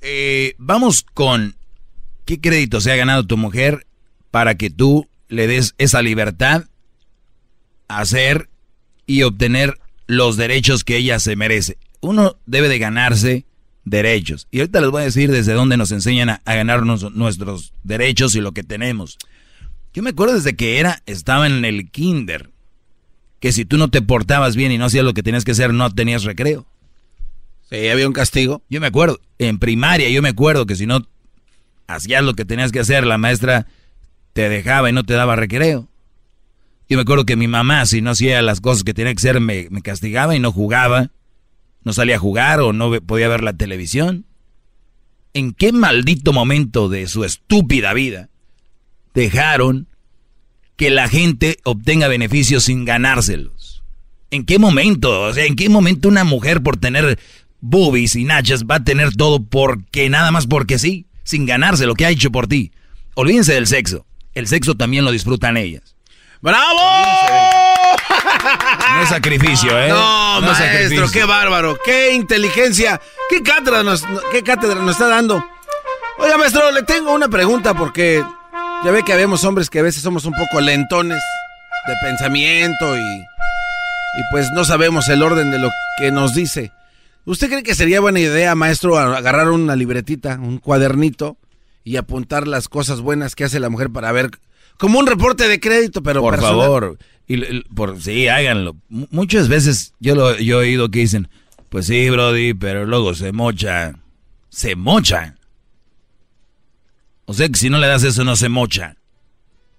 Eh, 0.00 0.54
vamos 0.58 1.04
con 1.14 1.56
qué 2.24 2.40
crédito 2.40 2.80
se 2.80 2.92
ha 2.92 2.96
ganado 2.96 3.26
tu 3.26 3.36
mujer 3.36 3.86
para 4.30 4.56
que 4.56 4.68
tú 4.70 5.08
le 5.28 5.46
des 5.46 5.74
esa 5.78 6.02
libertad 6.02 6.64
hacer 7.98 8.48
y 9.06 9.22
obtener 9.22 9.78
los 10.06 10.36
derechos 10.36 10.84
que 10.84 10.96
ella 10.96 11.18
se 11.18 11.36
merece. 11.36 11.78
Uno 12.00 12.36
debe 12.46 12.68
de 12.68 12.78
ganarse 12.78 13.46
derechos. 13.84 14.48
Y 14.50 14.60
ahorita 14.60 14.80
les 14.80 14.90
voy 14.90 15.02
a 15.02 15.06
decir 15.06 15.30
desde 15.30 15.52
dónde 15.54 15.76
nos 15.76 15.92
enseñan 15.92 16.30
a, 16.30 16.42
a 16.44 16.54
ganarnos 16.54 17.12
nuestros 17.12 17.72
derechos 17.82 18.34
y 18.34 18.40
lo 18.40 18.52
que 18.52 18.62
tenemos. 18.62 19.18
Yo 19.92 20.02
me 20.02 20.10
acuerdo 20.10 20.34
desde 20.34 20.56
que 20.56 20.78
era, 20.78 21.02
estaba 21.06 21.46
en 21.46 21.64
el 21.64 21.90
kinder, 21.90 22.50
que 23.40 23.52
si 23.52 23.64
tú 23.64 23.76
no 23.76 23.88
te 23.88 24.02
portabas 24.02 24.56
bien 24.56 24.72
y 24.72 24.78
no 24.78 24.86
hacías 24.86 25.04
lo 25.04 25.14
que 25.14 25.22
tenías 25.22 25.44
que 25.44 25.50
hacer, 25.50 25.74
no 25.74 25.90
tenías 25.90 26.24
recreo. 26.24 26.66
Sí, 27.68 27.88
había 27.88 28.06
un 28.06 28.12
castigo. 28.12 28.62
Yo 28.70 28.80
me 28.80 28.86
acuerdo, 28.86 29.20
en 29.38 29.58
primaria 29.58 30.08
yo 30.08 30.22
me 30.22 30.28
acuerdo 30.28 30.64
que 30.64 30.76
si 30.76 30.86
no 30.86 31.06
hacías 31.86 32.22
lo 32.22 32.34
que 32.34 32.44
tenías 32.44 32.72
que 32.72 32.80
hacer, 32.80 33.06
la 33.06 33.18
maestra 33.18 33.66
te 34.32 34.48
dejaba 34.48 34.88
y 34.88 34.92
no 34.92 35.04
te 35.04 35.14
daba 35.14 35.36
recreo. 35.36 35.88
Yo 36.92 36.98
me 36.98 37.04
acuerdo 37.04 37.24
que 37.24 37.36
mi 37.36 37.48
mamá, 37.48 37.86
si 37.86 38.02
no 38.02 38.10
hacía 38.10 38.42
las 38.42 38.60
cosas 38.60 38.84
que 38.84 38.92
tenía 38.92 39.14
que 39.14 39.18
hacer, 39.18 39.40
me, 39.40 39.66
castigaba 39.80 40.36
y 40.36 40.40
no 40.40 40.52
jugaba. 40.52 41.10
No 41.84 41.94
salía 41.94 42.16
a 42.16 42.18
jugar 42.18 42.60
o 42.60 42.74
no 42.74 42.92
podía 43.00 43.28
ver 43.28 43.42
la 43.42 43.54
televisión. 43.54 44.26
¿En 45.32 45.54
qué 45.54 45.72
maldito 45.72 46.34
momento 46.34 46.90
de 46.90 47.08
su 47.08 47.24
estúpida 47.24 47.94
vida 47.94 48.28
dejaron 49.14 49.88
que 50.76 50.90
la 50.90 51.08
gente 51.08 51.56
obtenga 51.64 52.08
beneficios 52.08 52.64
sin 52.64 52.84
ganárselos? 52.84 53.82
¿En 54.30 54.44
qué 54.44 54.58
momento? 54.58 55.22
O 55.22 55.32
sea, 55.32 55.46
¿en 55.46 55.56
qué 55.56 55.70
momento 55.70 56.08
una 56.08 56.24
mujer 56.24 56.62
por 56.62 56.76
tener 56.76 57.18
boobies 57.62 58.16
y 58.16 58.24
nachas 58.24 58.64
va 58.64 58.74
a 58.74 58.84
tener 58.84 59.16
todo 59.16 59.42
porque 59.42 60.10
nada 60.10 60.30
más 60.30 60.46
porque 60.46 60.78
sí, 60.78 61.06
sin 61.24 61.46
ganarse 61.46 61.86
lo 61.86 61.94
que 61.94 62.04
ha 62.04 62.10
hecho 62.10 62.30
por 62.30 62.48
ti? 62.48 62.70
Olvídense 63.14 63.54
del 63.54 63.66
sexo. 63.66 64.04
El 64.34 64.46
sexo 64.46 64.74
también 64.74 65.06
lo 65.06 65.10
disfrutan 65.10 65.56
ellas. 65.56 65.96
¡Bravo! 66.42 66.80
No 68.96 69.02
es 69.02 69.08
sacrificio, 69.08 69.80
¿eh? 69.80 69.88
No, 69.88 70.38
es 70.38 70.42
maestro, 70.42 70.66
sacrificio. 70.66 71.10
qué 71.12 71.24
bárbaro, 71.24 71.78
qué 71.84 72.12
inteligencia, 72.12 73.00
qué 73.30 73.42
cátedra 73.42 73.84
nos, 73.84 74.04
qué 74.32 74.42
cátedra 74.42 74.74
nos 74.74 74.92
está 74.92 75.06
dando. 75.06 75.44
Oiga, 76.18 76.36
maestro, 76.36 76.72
le 76.72 76.82
tengo 76.82 77.14
una 77.14 77.28
pregunta 77.28 77.74
porque 77.74 78.24
ya 78.84 78.90
ve 78.90 79.04
que 79.04 79.12
habemos 79.12 79.44
hombres 79.44 79.70
que 79.70 79.78
a 79.78 79.82
veces 79.82 80.02
somos 80.02 80.24
un 80.24 80.34
poco 80.34 80.60
lentones 80.60 81.22
de 81.86 81.94
pensamiento 82.02 82.96
y, 82.96 83.00
y 83.00 84.22
pues 84.32 84.50
no 84.50 84.64
sabemos 84.64 85.08
el 85.08 85.22
orden 85.22 85.52
de 85.52 85.60
lo 85.60 85.70
que 85.96 86.10
nos 86.10 86.34
dice. 86.34 86.72
¿Usted 87.24 87.48
cree 87.48 87.62
que 87.62 87.76
sería 87.76 88.00
buena 88.00 88.18
idea, 88.18 88.56
maestro, 88.56 88.98
agarrar 88.98 89.50
una 89.50 89.76
libretita, 89.76 90.38
un 90.40 90.58
cuadernito 90.58 91.36
y 91.84 91.96
apuntar 91.98 92.48
las 92.48 92.68
cosas 92.68 93.00
buenas 93.00 93.36
que 93.36 93.44
hace 93.44 93.60
la 93.60 93.68
mujer 93.68 93.90
para 93.90 94.10
ver 94.10 94.30
como 94.78 94.98
un 94.98 95.06
reporte 95.06 95.48
de 95.48 95.60
crédito, 95.60 96.02
pero 96.02 96.20
Por 96.20 96.34
personal? 96.34 96.60
favor. 96.60 96.98
Y, 97.28 97.42
y- 97.42 97.60
por, 97.74 98.00
sí, 98.00 98.28
háganlo. 98.28 98.76
M- 98.90 99.06
muchas 99.10 99.48
veces 99.48 99.94
yo, 100.00 100.14
lo, 100.14 100.36
yo 100.38 100.60
he 100.62 100.66
oído 100.68 100.90
que 100.90 101.00
dicen, 101.00 101.28
pues 101.68 101.86
sí, 101.86 102.10
Brody, 102.10 102.54
pero 102.54 102.84
luego 102.86 103.14
se 103.14 103.32
mocha. 103.32 103.94
Se 104.48 104.74
mocha. 104.76 105.36
O 107.24 107.34
sea 107.34 107.48
que 107.48 107.58
si 107.58 107.70
no 107.70 107.78
le 107.78 107.86
das 107.86 108.02
eso 108.02 108.24
no 108.24 108.36
se 108.36 108.48
mocha. 108.48 108.96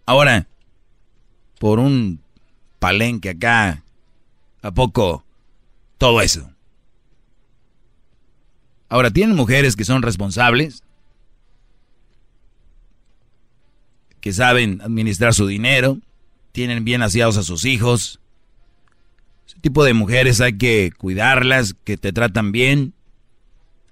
Ahora, 0.05 0.47
por 1.59 1.79
un 1.79 2.21
palenque 2.79 3.29
acá, 3.31 3.83
¿a 4.61 4.71
poco 4.71 5.23
todo 5.97 6.21
eso? 6.21 6.49
Ahora, 8.89 9.11
¿tienen 9.11 9.35
mujeres 9.35 9.75
que 9.75 9.85
son 9.85 10.01
responsables? 10.01 10.83
Que 14.23 14.31
saben 14.31 14.79
administrar 14.81 15.33
su 15.33 15.47
dinero, 15.47 15.97
tienen 16.53 16.85
bien 16.85 17.01
aseados 17.01 17.35
a 17.35 17.43
sus 17.43 17.65
hijos. 17.65 18.21
Ese 19.45 19.59
tipo 19.59 19.83
de 19.83 19.93
mujeres 19.93 20.39
hay 20.39 20.57
que 20.57 20.93
cuidarlas, 20.97 21.75
que 21.83 21.97
te 21.97 22.13
tratan 22.13 22.53
bien. 22.53 22.93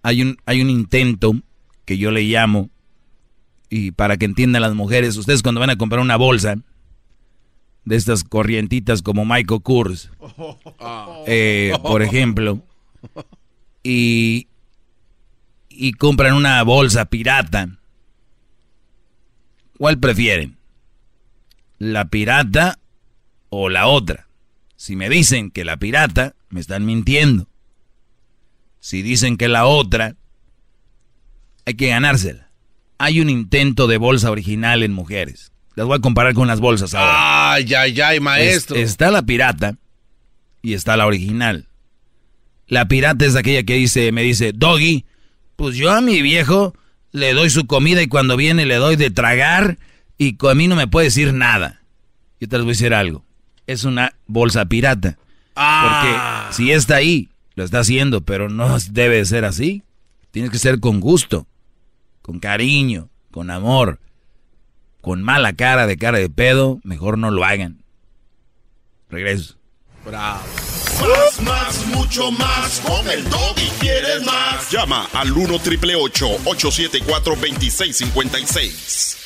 Hay 0.04 0.22
un, 0.22 0.38
hay 0.46 0.62
un 0.62 0.70
intento 0.70 1.34
que 1.84 1.98
yo 1.98 2.12
le 2.12 2.22
llamo, 2.22 2.70
y 3.70 3.92
para 3.92 4.16
que 4.16 4.26
entiendan 4.26 4.62
las 4.62 4.74
mujeres, 4.74 5.18
ustedes 5.18 5.44
cuando 5.44 5.60
van 5.60 5.70
a 5.70 5.78
comprar 5.78 6.02
una 6.02 6.16
bolsa 6.16 6.56
de 7.84 7.96
estas 7.98 8.24
corrientitas 8.24 9.02
como 9.02 9.26
Michael 9.26 9.62
Kors, 9.62 10.12
eh, 11.28 11.74
por 11.84 12.02
ejemplo, 12.04 12.62
y, 13.84 14.48
y 15.68 15.92
compran 15.94 16.36
una 16.36 16.64
bolsa 16.64 17.06
pirata, 17.06 17.81
¿cuál 19.82 19.98
prefieren? 19.98 20.58
¿La 21.80 22.06
pirata 22.06 22.78
o 23.50 23.68
la 23.68 23.88
otra? 23.88 24.28
Si 24.76 24.96
me 24.96 25.10
dicen 25.10 25.50
que 25.50 25.66
la 25.66 25.78
pirata, 25.78 26.36
me 26.50 26.60
están 26.60 26.86
mintiendo. 26.86 27.48
Si 28.80 29.02
dicen 29.02 29.38
que 29.38 29.48
la 29.48 29.66
otra, 29.66 30.16
hay 31.66 31.74
que 31.74 31.88
ganársela. 31.88 32.52
Hay 33.00 33.22
un 33.22 33.32
intento 33.32 33.88
de 33.88 33.98
bolsa 33.98 34.30
original 34.30 34.84
en 34.84 34.94
mujeres. 34.94 35.52
Las 35.74 35.88
voy 35.88 35.98
a 35.98 36.02
comparar 36.02 36.36
con 36.36 36.48
las 36.48 36.60
bolsas 36.60 36.94
ahora. 36.94 37.54
Ay, 37.54 37.74
ay, 37.74 38.00
ay, 38.02 38.20
maestro. 38.20 38.76
Es- 38.76 38.92
está 38.92 39.10
la 39.10 39.24
pirata 39.24 39.78
y 40.62 40.76
está 40.76 40.96
la 40.96 41.08
original. 41.08 41.70
La 42.68 42.88
pirata 42.88 43.26
es 43.26 43.36
aquella 43.36 43.64
que 43.64 43.74
dice, 43.74 44.12
me 44.12 44.22
dice, 44.22 44.52
Doggy, 44.54 45.06
pues 45.56 45.76
yo 45.76 45.90
a 45.92 46.02
mi 46.02 46.22
viejo 46.22 46.76
le 47.12 47.34
doy 47.34 47.50
su 47.50 47.66
comida 47.68 48.02
y 48.02 48.08
cuando 48.08 48.38
viene 48.38 48.66
le 48.66 48.76
doy 48.76 48.96
de 48.96 49.12
tragar 49.12 49.78
y 50.18 50.38
a 50.48 50.56
mí 50.56 50.68
no 50.68 50.76
me 50.76 50.88
puede 50.88 51.08
decir 51.08 51.34
nada. 51.34 51.82
Yo 52.40 52.48
te 52.48 52.58
les 52.58 52.64
voy 52.64 52.72
a 52.72 52.74
decir 52.74 52.94
algo. 52.94 53.24
Es 53.68 53.84
una 53.84 54.14
bolsa 54.28 54.66
pirata. 54.66 55.18
Porque 55.54 56.16
si 56.52 56.72
está 56.72 56.96
ahí, 56.96 57.30
lo 57.56 57.64
está 57.64 57.80
haciendo, 57.80 58.22
pero 58.22 58.50
no 58.50 58.78
debe 58.92 59.18
de 59.18 59.26
ser 59.26 59.46
así. 59.46 59.84
Tienes 60.32 60.52
que 60.52 60.58
ser 60.58 60.80
con 60.80 61.00
gusto, 61.00 61.48
con 62.22 62.40
cariño, 62.40 63.10
con 63.32 63.50
amor, 63.50 64.00
con 65.02 65.22
mala 65.22 65.54
cara 65.54 65.88
de 65.88 65.98
cara 65.98 66.20
de 66.20 66.30
pedo, 66.30 66.80
mejor 66.84 67.18
no 67.18 67.32
lo 67.32 67.44
hagan. 67.44 67.84
Regreso. 69.10 69.58
Bravo. 70.06 70.42
Más, 71.02 71.42
más, 71.42 71.86
mucho 71.88 72.32
más. 72.32 72.82
Con 72.86 73.10
el 73.10 73.26
y 73.58 73.70
quieres 73.80 74.24
más. 74.26 74.70
Llama 74.72 75.08
al 75.14 75.32
1 75.32 75.60
triple 75.60 75.96
874 75.96 77.36
2656. 77.36 79.18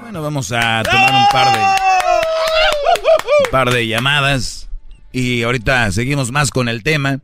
Bueno, 0.00 0.22
vamos 0.22 0.50
a 0.52 0.82
tomar 0.84 1.14
un 1.14 1.26
par 1.30 1.52
de 1.52 1.60
un 3.44 3.50
par 3.50 3.70
de 3.70 3.86
llamadas 3.86 4.68
y 5.12 5.42
ahorita 5.42 5.92
seguimos 5.92 6.32
más 6.32 6.50
con 6.50 6.68
el 6.68 6.82
tema. 6.82 7.20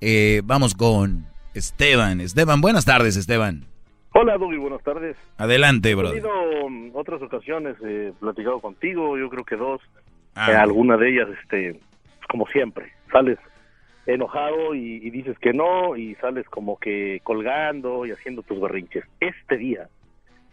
Eh, 0.00 0.42
vamos 0.44 0.74
con 0.74 1.26
Esteban. 1.54 2.20
Esteban, 2.20 2.60
buenas 2.60 2.84
tardes, 2.84 3.16
Esteban. 3.16 3.71
Hola, 4.14 4.36
Doggy, 4.36 4.58
buenas 4.58 4.82
tardes. 4.82 5.16
Adelante, 5.38 5.90
He 5.90 5.94
brother. 5.94 6.22
tenido 6.22 6.68
mm, 6.68 6.90
otras 6.94 7.22
ocasiones, 7.22 7.76
he 7.82 8.12
platicado 8.20 8.60
contigo, 8.60 9.16
yo 9.16 9.28
creo 9.30 9.44
que 9.44 9.56
dos. 9.56 9.80
Ah. 10.34 10.52
Eh, 10.52 10.54
alguna 10.56 10.96
de 10.96 11.10
ellas, 11.10 11.28
este, 11.42 11.80
como 12.28 12.46
siempre, 12.48 12.92
sales 13.10 13.38
enojado 14.06 14.74
y, 14.74 14.96
y 14.96 15.10
dices 15.10 15.38
que 15.38 15.52
no 15.52 15.96
y 15.96 16.14
sales 16.16 16.46
como 16.48 16.78
que 16.78 17.20
colgando 17.22 18.04
y 18.04 18.10
haciendo 18.10 18.42
tus 18.42 18.60
berrinches. 18.60 19.04
Este 19.20 19.56
día, 19.56 19.88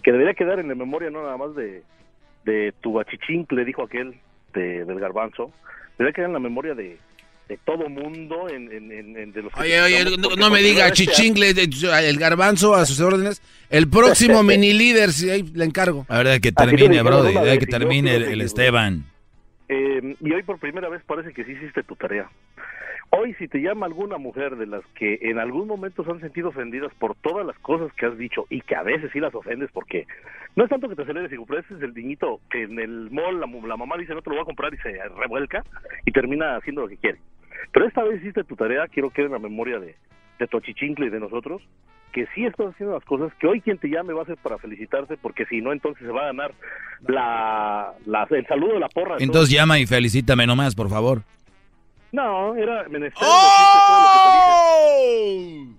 que 0.03 0.11
debería 0.11 0.33
quedar 0.35 0.59
en 0.59 0.67
la 0.69 0.75
memoria 0.75 1.09
no 1.09 1.23
nada 1.23 1.37
más 1.37 1.55
de, 1.55 1.83
de 2.45 2.73
tu 2.81 2.99
achichincle, 2.99 3.65
dijo 3.65 3.83
aquel, 3.83 4.15
de, 4.53 4.85
del 4.85 4.99
garbanzo, 4.99 5.51
debería 5.97 6.13
quedar 6.13 6.29
en 6.29 6.33
la 6.33 6.39
memoria 6.39 6.75
de, 6.75 6.97
de 7.49 7.57
todo 7.65 7.89
mundo, 7.89 8.47
en, 8.47 8.71
en- 8.71 8.91
en- 8.91 9.17
en- 9.17 9.31
de 9.33 9.41
los 9.41 9.51
que 9.53 9.59
Oye, 9.61 9.81
oye, 9.81 10.05
no, 10.17 10.49
me 10.51 10.59
diga 10.59 10.83
primera 10.83 10.85
vez 10.85 10.93
te 10.93 11.05
chichingle, 11.05 11.53
de- 11.55 12.07
el 12.07 12.17
garbanzo 12.17 12.75
a 12.75 12.85
sus 12.85 13.01
órdenes. 13.01 13.41
El 13.69 13.89
próximo 13.89 14.43
mini 14.43 14.71
líder, 14.71 15.11
si 15.11 15.29
ahí 15.29 15.43
le 15.53 15.65
encargo. 15.65 16.05
A 16.09 16.21
ver, 16.23 16.39
que 16.39 16.51
termine, 16.51 17.01
vez 17.03 17.59
que 17.59 17.65
yo 17.65 17.71
termine 17.77 18.15
el. 18.15 18.41
Esteban. 18.41 19.03
Eh, 19.67 20.15
y 20.21 20.31
hoy 20.31 20.43
por 20.43 20.59
primera 20.59 20.89
vez 20.89 21.01
parece 21.05 21.33
que 21.33 21.43
sí 21.43 21.51
hiciste 21.51 21.83
tu 21.83 21.95
tarea. 21.95 22.29
Hoy 23.11 23.33
si 23.39 23.47
te 23.47 23.57
llama 23.59 23.87
alguna 23.87 24.19
mujer 24.19 24.55
de 24.55 24.67
las 24.67 24.83
que 24.93 25.17
en 25.23 25.39
algún 25.39 25.67
momento 25.67 26.03
se 26.03 26.11
han 26.11 26.19
sentido 26.21 26.49
ofendidas 26.49 26.93
por 26.99 27.15
todas 27.15 27.43
las 27.45 27.57
cosas 27.57 27.91
que 27.93 28.05
has 28.05 28.15
dicho 28.19 28.45
y 28.51 28.61
que 28.61 28.75
a 28.75 28.83
veces 28.83 29.09
sí 29.11 29.19
las 29.19 29.33
ofendes 29.33 29.71
porque 29.73 30.05
no 30.55 30.63
es 30.65 30.69
tanto 30.69 30.87
que 30.87 30.95
te 30.95 31.01
aceleres 31.01 31.33
y 31.33 31.35
compres, 31.37 31.65
ese 31.65 31.73
es 31.77 31.81
el 31.81 31.95
niñito 31.95 32.39
que 32.51 32.61
en 32.63 32.79
el 32.79 33.09
mall 33.09 33.39
la, 33.39 33.47
mu- 33.47 33.65
la 33.65 33.77
mamá 33.77 33.97
dice 33.97 34.13
no 34.13 34.21
te 34.21 34.29
lo 34.29 34.35
voy 34.35 34.43
a 34.43 34.45
comprar 34.45 34.71
y 34.75 34.77
se 34.77 34.91
revuelca 35.19 35.63
y 36.05 36.11
termina 36.11 36.55
haciendo 36.57 36.81
lo 36.81 36.87
que 36.87 36.97
quiere. 36.97 37.17
Pero 37.71 37.87
esta 37.87 38.03
vez 38.03 38.21
hiciste 38.21 38.43
tu 38.43 38.55
tarea, 38.55 38.87
quiero 38.87 39.09
que 39.09 39.23
en 39.23 39.31
la 39.31 39.39
memoria 39.39 39.79
de, 39.79 39.95
de 40.39 40.47
tu 40.47 40.57
achichincle 40.57 41.07
y 41.07 41.09
de 41.09 41.19
nosotros, 41.19 41.61
que 42.11 42.25
sí 42.33 42.45
estás 42.45 42.67
haciendo 42.73 42.95
las 42.95 43.03
cosas, 43.05 43.31
que 43.39 43.45
hoy 43.47 43.61
quien 43.61 43.77
te 43.77 43.87
llame 43.87 44.13
va 44.13 44.23
a 44.23 44.25
ser 44.25 44.37
para 44.37 44.57
felicitarte 44.57 45.17
porque 45.17 45.45
si 45.45 45.61
no 45.61 45.71
entonces 45.71 46.05
se 46.05 46.11
va 46.11 46.23
a 46.23 46.25
ganar 46.27 46.51
la, 47.07 47.93
la- 48.05 48.27
el 48.31 48.47
saludo 48.47 48.73
de 48.73 48.79
la 48.79 48.89
porra. 48.89 49.17
de 49.17 49.23
Entonces 49.23 49.53
llama 49.53 49.77
y 49.79 49.85
felicítame 49.85 50.47
nomás, 50.47 50.73
por 50.75 50.89
favor. 50.89 51.21
no, 52.11 52.55
era 52.55 52.83
menester 52.89 53.21
todo 53.21 53.29
lo 54.01 54.09
que 54.11 54.19
te 54.23 55.25
dije. 55.65 55.78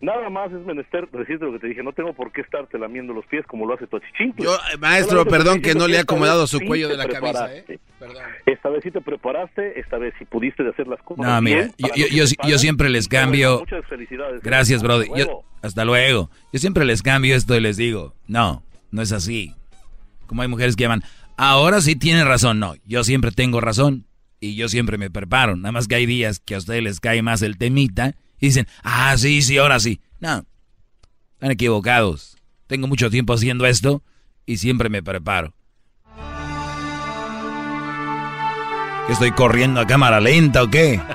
Nada 0.00 0.30
más 0.30 0.50
es 0.50 0.64
menester 0.64 1.06
decirte 1.10 1.44
lo 1.44 1.52
que 1.52 1.58
te 1.58 1.66
dije. 1.66 1.82
No 1.82 1.92
tengo 1.92 2.14
por 2.14 2.32
qué 2.32 2.40
estarte 2.40 2.78
lamiendo 2.78 3.12
los 3.12 3.26
pies 3.26 3.44
como 3.46 3.66
lo 3.66 3.74
hace 3.74 3.86
tu 3.86 3.98
achichincle. 3.98 4.44
Yo, 4.46 4.54
eh, 4.54 4.78
maestro, 4.78 5.26
perdón 5.26 5.60
que 5.60 5.74
no 5.74 5.86
le 5.86 5.96
he 5.96 6.00
acomodado 6.00 6.46
su 6.46 6.58
cuello 6.60 6.88
de 6.88 6.96
la 6.96 7.06
camisa, 7.06 7.48
preparaste. 7.48 7.74
¿eh? 7.74 7.78
Esta 8.46 8.70
vez 8.70 8.82
sí 8.82 8.90
te 8.90 9.02
preparaste, 9.02 9.78
esta 9.78 9.98
vez 9.98 10.14
sí 10.18 10.24
pudiste 10.24 10.66
hacer 10.66 10.88
las 10.88 11.02
cosas 11.02 11.26
No, 11.26 11.42
mira, 11.42 11.58
bien 11.58 11.74
yo, 11.76 11.88
yo, 11.94 12.24
yo, 12.24 12.48
yo 12.48 12.58
siempre 12.58 12.88
les 12.88 13.08
cambio. 13.08 13.58
muchas 13.60 13.84
felicidades. 13.86 14.40
Gracias, 14.42 14.76
Hasta 14.78 14.86
brother. 14.88 15.08
Luego. 15.08 15.44
hasta 15.60 15.84
luego. 15.84 16.30
Yo 16.50 16.58
siempre 16.58 16.86
les 16.86 17.02
cambio 17.02 17.36
esto 17.36 17.54
y 17.54 17.60
les 17.60 17.76
digo, 17.76 18.14
no, 18.26 18.62
no 18.90 19.02
es 19.02 19.12
así. 19.12 19.54
Como 20.26 20.40
hay 20.40 20.48
mujeres 20.48 20.76
que 20.76 20.84
llaman, 20.84 21.02
ahora 21.36 21.82
sí 21.82 21.94
tiene 21.94 22.24
razón. 22.24 22.58
No, 22.58 22.74
yo 22.86 23.04
siempre 23.04 23.32
tengo 23.32 23.60
razón 23.60 24.06
y 24.40 24.54
yo 24.56 24.70
siempre 24.70 24.96
me 24.96 25.10
preparo. 25.10 25.56
Nada 25.56 25.72
más 25.72 25.88
que 25.88 25.96
hay 25.96 26.06
días 26.06 26.40
que 26.40 26.54
a 26.54 26.58
ustedes 26.58 26.82
les 26.82 27.00
cae 27.00 27.20
más 27.20 27.42
el 27.42 27.58
temita 27.58 28.14
y 28.40 28.46
dicen, 28.46 28.66
ah, 28.82 29.16
sí, 29.18 29.42
sí, 29.42 29.58
ahora 29.58 29.78
sí. 29.78 30.00
No, 30.18 30.44
están 31.34 31.50
equivocados. 31.50 32.36
Tengo 32.66 32.86
mucho 32.86 33.10
tiempo 33.10 33.34
haciendo 33.34 33.66
esto 33.66 34.02
y 34.46 34.56
siempre 34.56 34.88
me 34.88 35.02
preparo. 35.02 35.54
¿Que 39.06 39.12
estoy 39.12 39.32
corriendo 39.32 39.80
a 39.80 39.86
cámara 39.86 40.20
lenta 40.20 40.62
o 40.62 40.70
qué? 40.70 41.00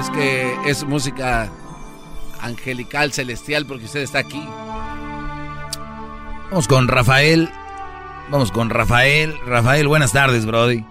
Es 0.00 0.10
que 0.10 0.54
es 0.66 0.84
música 0.84 1.50
angelical, 2.40 3.12
celestial, 3.12 3.66
porque 3.66 3.86
usted 3.86 4.00
está 4.00 4.18
aquí. 4.20 4.46
Vamos 6.50 6.68
con 6.68 6.86
Rafael. 6.86 7.50
Vamos 8.30 8.52
con 8.52 8.70
Rafael. 8.70 9.34
Rafael, 9.46 9.88
buenas 9.88 10.12
tardes, 10.12 10.44
Brody. 10.46 10.84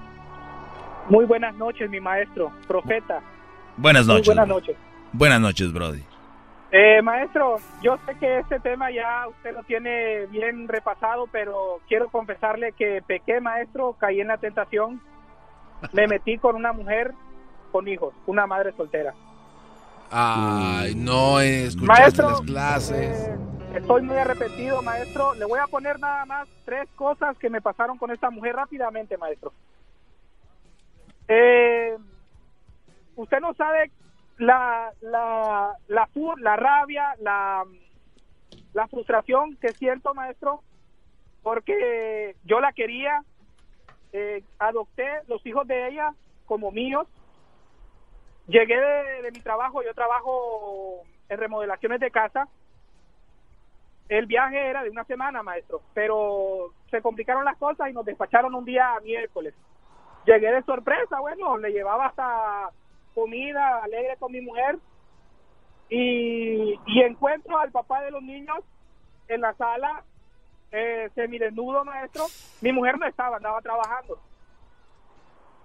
Muy 1.09 1.25
buenas 1.25 1.55
noches, 1.55 1.89
mi 1.89 1.99
maestro, 1.99 2.51
profeta. 2.67 3.21
Buenas 3.77 4.05
Muy 4.05 4.15
noches. 4.15 4.27
buenas 4.27 4.47
bro. 4.47 4.55
noches. 4.55 4.77
Buenas 5.13 5.39
noches, 5.41 5.71
Brody. 5.71 6.03
Eh, 6.71 7.01
maestro, 7.01 7.57
yo 7.81 7.97
sé 8.05 8.15
que 8.15 8.39
este 8.39 8.59
tema 8.59 8.91
ya 8.91 9.27
usted 9.29 9.53
lo 9.53 9.63
tiene 9.63 10.25
bien 10.27 10.67
repasado, 10.67 11.27
pero 11.31 11.79
quiero 11.87 12.09
confesarle 12.09 12.73
que 12.73 13.01
pequé, 13.05 13.39
maestro, 13.39 13.95
caí 13.99 14.19
en 14.19 14.27
la 14.27 14.37
tentación, 14.37 14.99
me 15.93 16.07
metí 16.07 16.37
con 16.37 16.55
una 16.55 16.73
mujer 16.73 17.13
con 17.71 17.87
hijos, 17.87 18.13
una 18.25 18.47
madre 18.47 18.73
soltera. 18.75 19.13
Ay, 20.11 20.95
no 20.95 21.39
escuchaste 21.39 22.01
Maestro, 22.01 22.29
las 22.29 22.41
clases. 22.41 23.29
Estoy 23.73 24.01
muy 24.03 24.17
arrepentido, 24.17 24.81
maestro. 24.81 25.33
Le 25.35 25.45
voy 25.45 25.59
a 25.59 25.67
poner 25.67 25.99
nada 25.99 26.25
más 26.25 26.47
tres 26.63 26.87
cosas 26.95 27.37
que 27.37 27.49
me 27.49 27.61
pasaron 27.61 27.97
con 27.97 28.11
esta 28.11 28.29
mujer 28.29 28.55
rápidamente, 28.55 29.17
maestro. 29.17 29.51
Eh, 31.27 31.97
usted 33.15 33.39
no 33.39 33.53
sabe 33.53 33.91
la, 34.37 34.91
la, 35.01 35.73
la, 35.87 36.09
la 36.37 36.55
rabia, 36.55 37.15
la, 37.19 37.63
la 38.73 38.87
frustración 38.87 39.55
que 39.57 39.73
siento, 39.73 40.13
maestro, 40.13 40.61
porque 41.41 42.35
yo 42.43 42.59
la 42.59 42.73
quería, 42.73 43.23
eh, 44.13 44.43
adopté 44.59 45.07
los 45.27 45.45
hijos 45.45 45.67
de 45.67 45.87
ella 45.89 46.13
como 46.45 46.71
míos. 46.71 47.07
Llegué 48.47 48.75
de 48.75 49.31
mi 49.31 49.39
trabajo, 49.39 49.81
yo 49.81 49.93
trabajo 49.93 51.01
en 51.29 51.39
remodelaciones 51.39 51.99
de 51.99 52.11
casa. 52.11 52.47
El 54.07 54.27
viaje 54.27 54.69
era 54.69 54.83
de 54.83 54.91
una 54.91 55.03
semana, 55.05 55.41
maestro, 55.41 55.81
pero 55.95 56.71
se 56.91 57.01
complicaron 57.01 57.43
las 57.43 57.57
cosas 57.57 57.89
y 57.89 57.93
nos 57.93 58.05
despacharon 58.05 58.53
un 58.53 58.63
día 58.63 58.93
miércoles. 59.03 59.55
Llegué 60.25 60.51
de 60.51 60.63
sorpresa, 60.63 61.19
bueno, 61.19 61.57
le 61.57 61.71
llevaba 61.71 62.07
hasta 62.07 62.69
comida 63.13 63.83
alegre 63.83 64.17
con 64.17 64.31
mi 64.31 64.41
mujer 64.41 64.77
y, 65.89 66.79
y 66.85 67.01
encuentro 67.01 67.57
al 67.57 67.71
papá 67.71 68.01
de 68.01 68.11
los 68.11 68.23
niños 68.23 68.59
en 69.27 69.41
la 69.41 69.53
sala 69.53 70.03
eh, 70.71 71.09
semidesnudo, 71.15 71.85
maestro. 71.85 72.25
Mi 72.61 72.71
mujer 72.71 72.97
no 72.97 73.07
estaba, 73.07 73.37
andaba 73.37 73.61
trabajando. 73.61 74.19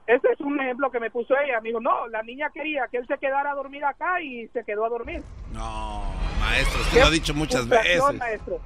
Ese 0.06 0.28
es 0.32 0.40
un 0.40 0.60
ejemplo 0.60 0.90
que 0.90 1.00
me 1.00 1.10
puso 1.10 1.34
ella. 1.38 1.60
Me 1.60 1.68
dijo, 1.68 1.80
no, 1.80 2.08
la 2.08 2.22
niña 2.22 2.50
quería 2.50 2.86
que 2.88 2.98
él 2.98 3.06
se 3.06 3.18
quedara 3.18 3.52
a 3.52 3.54
dormir 3.54 3.84
acá 3.84 4.20
y 4.20 4.48
se 4.48 4.64
quedó 4.64 4.84
a 4.84 4.88
dormir. 4.88 5.22
No, 5.52 6.04
maestro, 6.40 6.80
usted 6.80 7.00
lo 7.00 7.06
ha 7.06 7.10
dicho 7.10 7.34
muchas 7.34 7.68
veces. 7.68 8.02
maestro. 8.18 8.60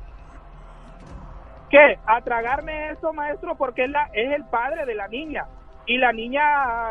¿Qué? 1.71 1.99
A 2.07 2.21
tragarme 2.23 2.91
eso, 2.91 3.13
maestro, 3.13 3.57
porque 3.57 3.89
la, 3.89 4.11
es 4.13 4.33
el 4.33 4.45
padre 4.47 4.87
de 4.87 4.95
la 4.95 5.09
niña. 5.09 5.47
Y 5.87 5.99
la 5.99 6.13
niña 6.13 6.41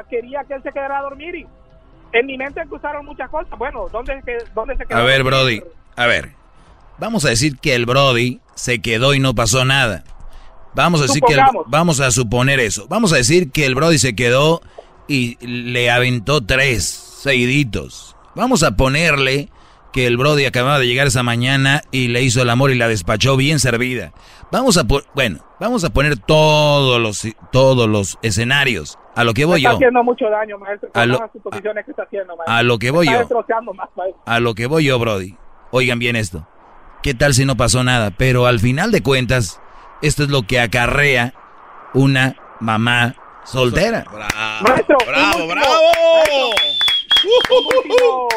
quería 0.10 0.44
que 0.44 0.54
él 0.56 0.64
se 0.64 0.72
quedara 0.72 1.00
a 1.00 1.02
dormir. 1.02 1.36
Y 1.36 1.48
en 2.14 2.26
mi 2.26 2.38
mente 2.38 2.62
cruzaron 2.68 3.06
muchas 3.06 3.30
cosas. 3.30 3.58
Bueno, 3.58 3.88
¿dónde, 3.92 4.22
dónde 4.54 4.78
se 4.78 4.86
quedó? 4.86 5.00
A 5.00 5.04
ver? 5.04 5.24
Brody. 5.24 5.62
A 5.96 6.06
ver. 6.06 6.32
Vamos 7.00 7.26
a 7.26 7.30
decir 7.30 7.58
que 7.60 7.74
el 7.76 7.86
Brody 7.86 8.40
se 8.56 8.82
quedó 8.82 9.14
y 9.16 9.20
no 9.20 9.34
pasó 9.34 9.66
nada. 9.66 10.04
Vamos 10.76 11.02
a 11.02 11.04
decir 11.04 11.22
que 11.28 11.34
el- 11.34 11.42
vamos 11.68 12.00
a 12.00 12.12
suponer 12.12 12.60
eso. 12.60 12.88
Vamos 12.88 13.14
a 13.14 13.18
decir 13.18 13.52
que 13.52 13.66
el 13.66 13.76
Brody 13.76 13.98
se 13.98 14.16
quedó 14.16 14.62
y 15.08 15.38
le 15.46 15.90
aventó 15.92 16.42
tres 16.46 16.86
seguiditos. 16.86 18.16
Vamos 18.36 18.64
a 18.64 18.76
ponerle 18.76 19.50
que 19.94 20.08
el 20.08 20.18
Brody 20.18 20.46
acababa 20.46 20.80
de 20.80 20.88
llegar 20.88 21.08
esa 21.08 21.24
mañana 21.24 21.82
y 21.92 22.08
le 22.10 22.22
hizo 22.24 22.42
el 22.42 22.50
amor 22.50 22.72
y 22.72 22.76
la 22.76 22.88
despachó 22.88 23.38
bien 23.38 23.60
servida. 23.60 24.12
Vamos 24.52 24.78
a 24.78 24.84
bueno, 25.16 25.40
vamos 25.60 25.84
a 25.84 25.92
poner 25.92 26.18
todos 26.18 27.00
los 27.00 27.26
todos 27.52 27.88
los 27.88 28.18
escenarios. 28.24 28.98
A 29.16 29.24
lo 29.24 29.34
que 29.36 29.46
voy 29.46 29.60
está 29.62 29.72
yo. 29.72 29.76
haciendo 29.78 30.04
mucho 30.04 30.26
daño, 30.30 30.58
maestro, 30.58 30.90
A 30.96 31.06
lo- 31.06 31.20
las 31.20 31.32
suposiciones 31.32 31.86
que 31.86 31.92
está 31.92 32.04
haciendo, 32.04 32.36
maestro. 32.36 32.54
a 32.56 32.64
lo 32.64 32.80
que 32.80 32.90
voy 32.92 33.06
está 33.06 33.14
yo. 33.14 33.20
destrozando 33.20 33.74
más. 33.74 33.90
A 34.26 34.40
lo 34.40 34.56
que 34.56 34.66
voy 34.66 34.86
yo, 34.86 34.98
Brody. 35.00 35.36
Oigan 35.72 36.00
bien 36.00 36.16
esto. 36.16 36.48
¿Qué 37.04 37.14
tal 37.14 37.34
si 37.36 37.46
no 37.46 37.56
pasó 37.56 37.84
nada? 37.84 38.12
Pero 38.12 38.48
al 38.48 38.60
final 38.60 38.92
de 38.92 39.04
cuentas, 39.04 39.62
esto 40.02 40.24
es 40.24 40.30
lo 40.30 40.44
que 40.44 40.60
acarrea 40.60 41.34
una 41.94 42.36
mamá 42.60 43.16
soltera. 43.44 44.06
Maestro, 44.62 44.98
bravo, 45.06 45.48
bravo. 45.48 45.72
maestro, 46.16 46.50
un, 47.26 47.66
último, 47.78 48.28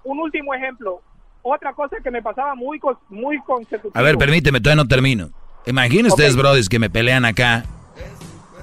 un 0.04 0.18
último 0.20 0.54
ejemplo. 0.54 1.02
Otra 1.42 1.72
cosa 1.72 1.96
que 2.02 2.10
me 2.10 2.22
pasaba 2.22 2.54
muy, 2.54 2.80
muy 3.08 3.40
consecutivo. 3.42 3.92
A 3.94 4.02
ver, 4.02 4.18
permíteme, 4.18 4.60
todavía 4.60 4.82
no 4.82 4.88
termino. 4.88 5.30
Imaginen 5.66 6.06
ustedes, 6.06 6.36
brodis, 6.36 6.68
que 6.68 6.78
me 6.78 6.90
pelean 6.90 7.24
acá. 7.24 7.64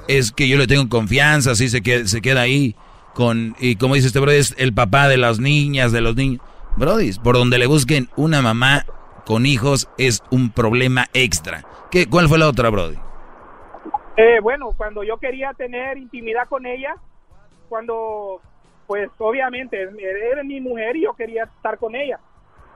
Es 0.08 0.32
que 0.32 0.48
yo 0.48 0.58
le 0.58 0.68
tengo 0.68 0.90
confianza, 0.90 1.52
así 1.52 1.70
se 1.70 1.82
queda, 1.82 2.08
se 2.08 2.22
queda 2.22 2.42
ahí. 2.42 2.76
Con, 3.14 3.56
y 3.60 3.76
como 3.76 3.96
dice 3.96 4.08
este 4.08 4.20
brody, 4.20 4.38
es 4.38 4.56
el 4.58 4.74
papá 4.74 5.08
de 5.08 5.18
las 5.18 5.40
niñas, 5.40 5.92
de 5.92 6.02
los 6.02 6.16
niños. 6.16 6.42
Brodis, 6.76 7.20
por 7.20 7.38
donde 7.38 7.58
le 7.58 7.68
busquen 7.68 8.10
una 8.16 8.42
mamá 8.42 8.86
con 9.26 9.46
hijos 9.46 9.90
es 9.98 10.24
un 10.32 10.52
problema 10.52 11.08
extra. 11.14 11.64
¿Qué, 11.92 12.08
¿Cuál 12.08 12.28
fue 12.28 12.40
la 12.40 12.48
otra, 12.48 12.70
brody? 12.70 12.98
Eh, 14.18 14.40
bueno, 14.42 14.72
cuando 14.76 15.04
yo 15.04 15.18
quería 15.18 15.54
tener 15.54 15.98
intimidad 15.98 16.48
con 16.48 16.66
ella, 16.66 16.96
cuando, 17.70 18.42
pues 18.88 19.10
obviamente, 19.18 19.90
era 20.32 20.44
mi 20.44 20.60
mujer 20.62 20.96
y 20.96 21.04
yo 21.04 21.14
quería 21.14 21.44
estar 21.44 21.78
con 21.78 21.96
ella. 21.96 22.20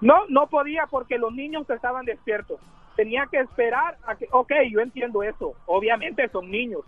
No, 0.02 0.28
no 0.30 0.48
podía 0.48 0.86
porque 0.88 1.18
los 1.18 1.34
niños 1.34 1.70
estaban 1.70 2.06
despiertos. 2.06 2.60
Tenía 2.96 3.28
que 3.30 3.40
esperar 3.40 3.98
a 4.06 4.16
que, 4.16 4.28
ok, 4.32 4.52
yo 4.70 4.80
entiendo 4.80 5.24
eso, 5.24 5.54
obviamente 5.66 6.28
son 6.30 6.50
niños, 6.50 6.82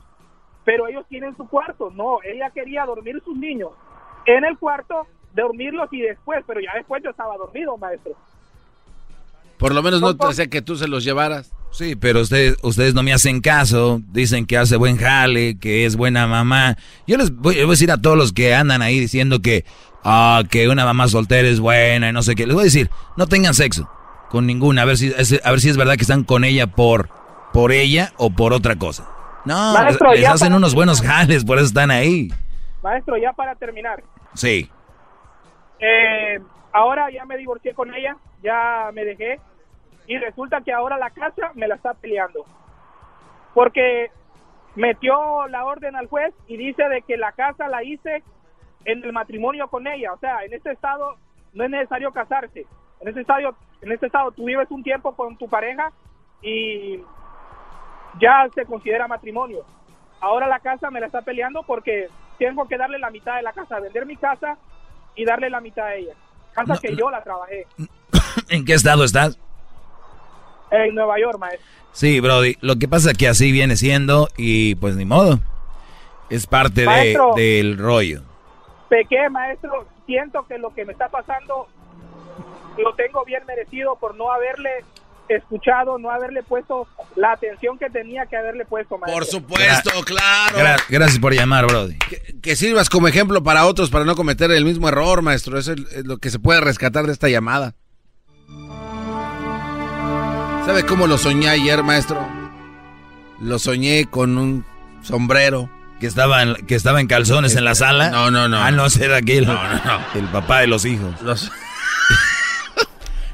pero 0.63 0.87
ellos 0.87 1.05
tienen 1.07 1.35
su 1.37 1.47
cuarto. 1.47 1.91
No, 1.91 2.19
ella 2.23 2.49
quería 2.49 2.85
dormir 2.85 3.21
sus 3.23 3.37
niños 3.37 3.71
en 4.25 4.43
el 4.43 4.57
cuarto, 4.57 5.07
dormirlos 5.33 5.91
y 5.91 6.01
después, 6.01 6.43
pero 6.45 6.59
ya 6.59 6.73
después 6.75 7.03
yo 7.03 7.11
estaba 7.11 7.37
dormido, 7.37 7.77
maestro. 7.77 8.13
Por 9.59 9.75
lo 9.75 9.83
menos 9.83 9.99
no 10.01 10.15
te 10.15 10.25
hacía 10.25 10.47
que 10.47 10.61
tú 10.61 10.75
se 10.77 10.87
los 10.87 11.03
llevaras. 11.03 11.51
Sí, 11.71 11.95
pero 11.95 12.21
ustedes, 12.21 12.57
ustedes 12.63 12.93
no 12.95 13.03
me 13.03 13.13
hacen 13.13 13.41
caso, 13.41 14.01
dicen 14.07 14.45
que 14.47 14.57
hace 14.57 14.75
buen 14.77 14.97
jale, 14.97 15.59
que 15.59 15.85
es 15.85 15.95
buena 15.95 16.25
mamá. 16.25 16.77
Yo 17.05 17.17
les 17.17 17.29
voy, 17.35 17.55
les 17.55 17.65
voy 17.65 17.71
a 17.71 17.75
decir 17.75 17.91
a 17.91 18.01
todos 18.01 18.17
los 18.17 18.33
que 18.33 18.55
andan 18.55 18.81
ahí 18.81 18.99
diciendo 18.99 19.41
que, 19.41 19.65
ah, 20.03 20.43
que 20.49 20.67
una 20.69 20.85
mamá 20.85 21.07
soltera 21.09 21.47
es 21.47 21.59
buena 21.59 22.09
y 22.09 22.13
no 22.13 22.23
sé 22.23 22.33
qué. 22.35 22.47
Les 22.47 22.55
voy 22.55 22.61
a 22.61 22.65
decir, 22.65 22.89
no 23.17 23.27
tengan 23.27 23.53
sexo 23.53 23.87
con 24.29 24.47
ninguna, 24.47 24.81
a 24.83 24.85
ver 24.85 24.97
si, 24.97 25.07
es- 25.15 25.39
a 25.43 25.51
ver 25.51 25.59
si 25.59 25.69
es 25.69 25.77
verdad 25.77 25.95
que 25.95 26.01
están 26.03 26.23
con 26.23 26.43
ella 26.43 26.67
por, 26.67 27.09
por 27.53 27.71
ella 27.71 28.13
o 28.17 28.29
por 28.31 28.53
otra 28.53 28.77
cosa. 28.77 29.07
No, 29.45 29.73
Maestro, 29.73 30.13
les, 30.13 30.25
hacen 30.27 30.53
unos 30.53 30.73
buenos 30.73 31.01
jales, 31.01 31.43
por 31.45 31.57
eso 31.57 31.67
están 31.67 31.91
ahí. 31.91 32.31
Maestro, 32.81 33.17
ya 33.17 33.33
para 33.33 33.55
terminar, 33.55 34.01
Sí. 34.35 34.69
Eh, 35.79 36.39
ahora 36.71 37.09
ya 37.09 37.25
me 37.25 37.37
divorcié 37.37 37.73
con 37.73 37.93
ella, 37.93 38.17
ya 38.41 38.89
me 38.93 39.05
dejé 39.05 39.39
y 40.07 40.17
resulta 40.17 40.61
que 40.61 40.73
ahora 40.73 40.97
la 40.97 41.09
casa 41.11 41.51
me 41.55 41.67
la 41.67 41.75
está 41.75 41.93
peleando 41.93 42.45
porque 43.53 44.11
metió 44.75 45.47
la 45.47 45.65
orden 45.65 45.95
al 45.95 46.07
juez 46.07 46.33
y 46.47 46.57
dice 46.57 46.87
de 46.89 47.01
que 47.01 47.17
la 47.17 47.31
casa 47.31 47.67
la 47.67 47.83
hice 47.83 48.23
en 48.85 49.03
el 49.03 49.11
matrimonio 49.11 49.67
con 49.67 49.87
ella, 49.87 50.13
o 50.13 50.17
sea, 50.19 50.43
en 50.45 50.53
este 50.53 50.71
estado 50.71 51.17
no 51.53 51.63
es 51.63 51.69
necesario 51.69 52.11
casarse, 52.11 52.65
en 53.01 53.07
este 53.07 53.21
estado, 53.21 53.55
en 53.81 53.91
este 53.91 54.05
estado 54.05 54.31
tú 54.31 54.45
vives 54.45 54.69
un 54.71 54.83
tiempo 54.83 55.15
con 55.15 55.37
tu 55.37 55.49
pareja 55.49 55.91
y 56.41 57.01
ya 58.19 58.47
se 58.55 58.65
considera 58.65 59.07
matrimonio. 59.07 59.65
Ahora 60.21 60.47
la 60.47 60.59
casa 60.59 60.89
me 60.89 60.99
la 60.99 61.07
está 61.07 61.21
peleando 61.21 61.63
porque 61.63 62.07
tengo 62.37 62.67
que 62.67 62.77
darle 62.77 62.99
la 62.99 63.09
mitad 63.09 63.35
de 63.35 63.41
la 63.41 63.53
casa, 63.53 63.79
vender 63.79 64.05
mi 64.05 64.17
casa 64.17 64.57
y 65.15 65.25
darle 65.25 65.49
la 65.49 65.61
mitad 65.61 65.85
a 65.85 65.95
ella. 65.95 66.13
Casa 66.53 66.77
que 66.81 66.95
yo 66.95 67.09
la 67.09 67.23
trabajé 67.23 67.67
¿En 68.49 68.65
qué 68.65 68.73
estado 68.73 69.03
estás? 69.03 69.37
en 70.71 70.93
Nueva 70.93 71.19
York, 71.19 71.39
maestro. 71.39 71.65
Sí, 71.91 72.19
Brody. 72.19 72.55
Lo 72.61 72.75
que 72.75 72.87
pasa 72.87 73.11
es 73.11 73.17
que 73.17 73.27
así 73.27 73.51
viene 73.51 73.75
siendo 73.75 74.29
y 74.37 74.75
pues 74.75 74.95
ni 74.95 75.05
modo. 75.05 75.39
Es 76.29 76.45
parte 76.45 76.85
de, 76.85 77.17
del 77.35 77.77
rollo. 77.77 78.21
Pequé, 78.87 79.29
maestro, 79.29 79.87
siento 80.05 80.45
que 80.47 80.59
lo 80.59 80.73
que 80.73 80.85
me 80.85 80.91
está 80.91 81.09
pasando 81.09 81.67
lo 82.77 82.93
tengo 82.93 83.25
bien 83.25 83.43
merecido 83.47 83.95
por 83.95 84.15
no 84.15 84.31
haberle 84.31 84.85
escuchado, 85.35 85.97
no 85.97 86.09
haberle 86.11 86.43
puesto 86.43 86.87
la 87.15 87.31
atención 87.33 87.77
que 87.77 87.89
tenía 87.89 88.25
que 88.25 88.35
haberle 88.37 88.65
puesto, 88.65 88.97
maestro. 88.97 89.13
Por 89.19 89.25
supuesto, 89.25 89.91
claro. 90.05 90.57
Gra- 90.57 90.83
gracias 90.89 91.19
por 91.19 91.33
llamar, 91.33 91.65
Brody. 91.67 91.97
Que 92.41 92.55
sirvas 92.55 92.89
como 92.89 93.07
ejemplo 93.07 93.43
para 93.43 93.65
otros 93.65 93.89
para 93.89 94.05
no 94.05 94.15
cometer 94.15 94.51
el 94.51 94.65
mismo 94.65 94.87
error, 94.89 95.21
maestro. 95.21 95.57
Eso 95.57 95.73
es 95.73 96.05
lo 96.05 96.17
que 96.17 96.29
se 96.29 96.39
puede 96.39 96.61
rescatar 96.61 97.05
de 97.05 97.13
esta 97.13 97.29
llamada. 97.29 97.75
¿Sabe 100.65 100.83
cómo 100.85 101.07
lo 101.07 101.17
soñé 101.17 101.49
ayer, 101.49 101.81
maestro? 101.83 102.25
Lo 103.41 103.57
soñé 103.57 104.05
con 104.09 104.37
un 104.37 104.65
sombrero. 105.01 105.69
Que 105.99 106.07
estaba 106.07 106.43
en, 106.43 106.53
que 106.65 106.75
estaba 106.75 107.01
en 107.01 107.07
calzones 107.07 107.55
en 107.57 107.65
la 107.65 107.75
sala. 107.75 108.09
No, 108.09 108.31
no, 108.31 108.47
no. 108.47 108.61
Ah, 108.61 108.71
no, 108.71 108.85
ese 108.85 109.03
era 109.03 109.17
aquel. 109.17 109.45
No, 109.45 109.53
no, 109.53 109.73
no. 109.83 109.99
El 110.15 110.25
papá 110.27 110.59
de 110.61 110.67
los 110.67 110.85
hijos. 110.85 111.21
Los- 111.21 111.51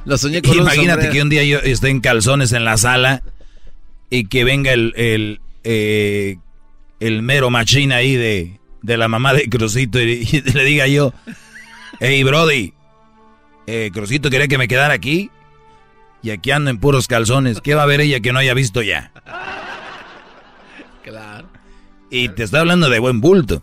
Lo 0.06 0.18
soñé 0.18 0.42
con 0.42 0.56
Imagínate 0.56 1.10
que 1.10 1.22
un 1.22 1.30
día 1.30 1.44
yo 1.44 1.60
esté 1.60 1.90
en 1.90 2.00
calzones 2.00 2.52
en 2.54 2.64
la 2.64 2.78
sala 2.78 3.24
y 4.10 4.26
que 4.28 4.44
venga 4.44 4.72
el, 4.72 4.94
el, 4.96 5.42
eh, 5.64 6.38
el 7.00 7.22
mero 7.24 7.50
machín 7.50 7.92
ahí 7.92 8.16
de, 8.16 8.60
de 8.84 8.98
la 8.98 9.08
mamá 9.08 9.34
de 9.34 9.50
Crucito 9.50 10.00
y, 10.02 10.28
y 10.32 10.42
le 10.42 10.64
diga 10.64 10.88
yo, 10.88 11.14
hey 12.00 12.24
Brody, 12.24 12.74
eh, 13.68 13.90
Crucito 13.94 14.30
quería 14.30 14.48
que 14.48 14.58
me 14.60 14.68
quedara 14.68 14.94
aquí 14.94 15.32
y 16.22 16.30
aquí 16.30 16.52
ando 16.52 16.70
en 16.70 16.78
puros 16.80 17.08
calzones. 17.08 17.62
¿Qué 17.62 17.74
va 17.76 17.84
a 17.84 17.88
ver 17.88 18.02
ella 18.02 18.20
que 18.20 18.32
no 18.32 18.40
haya 18.40 18.54
visto 18.54 18.82
ya? 18.84 19.12
Claro. 21.04 21.48
Y 22.10 22.30
te 22.30 22.44
estoy 22.44 22.60
hablando 22.62 22.90
de 22.90 23.00
buen 23.00 23.22
bulto. 23.22 23.62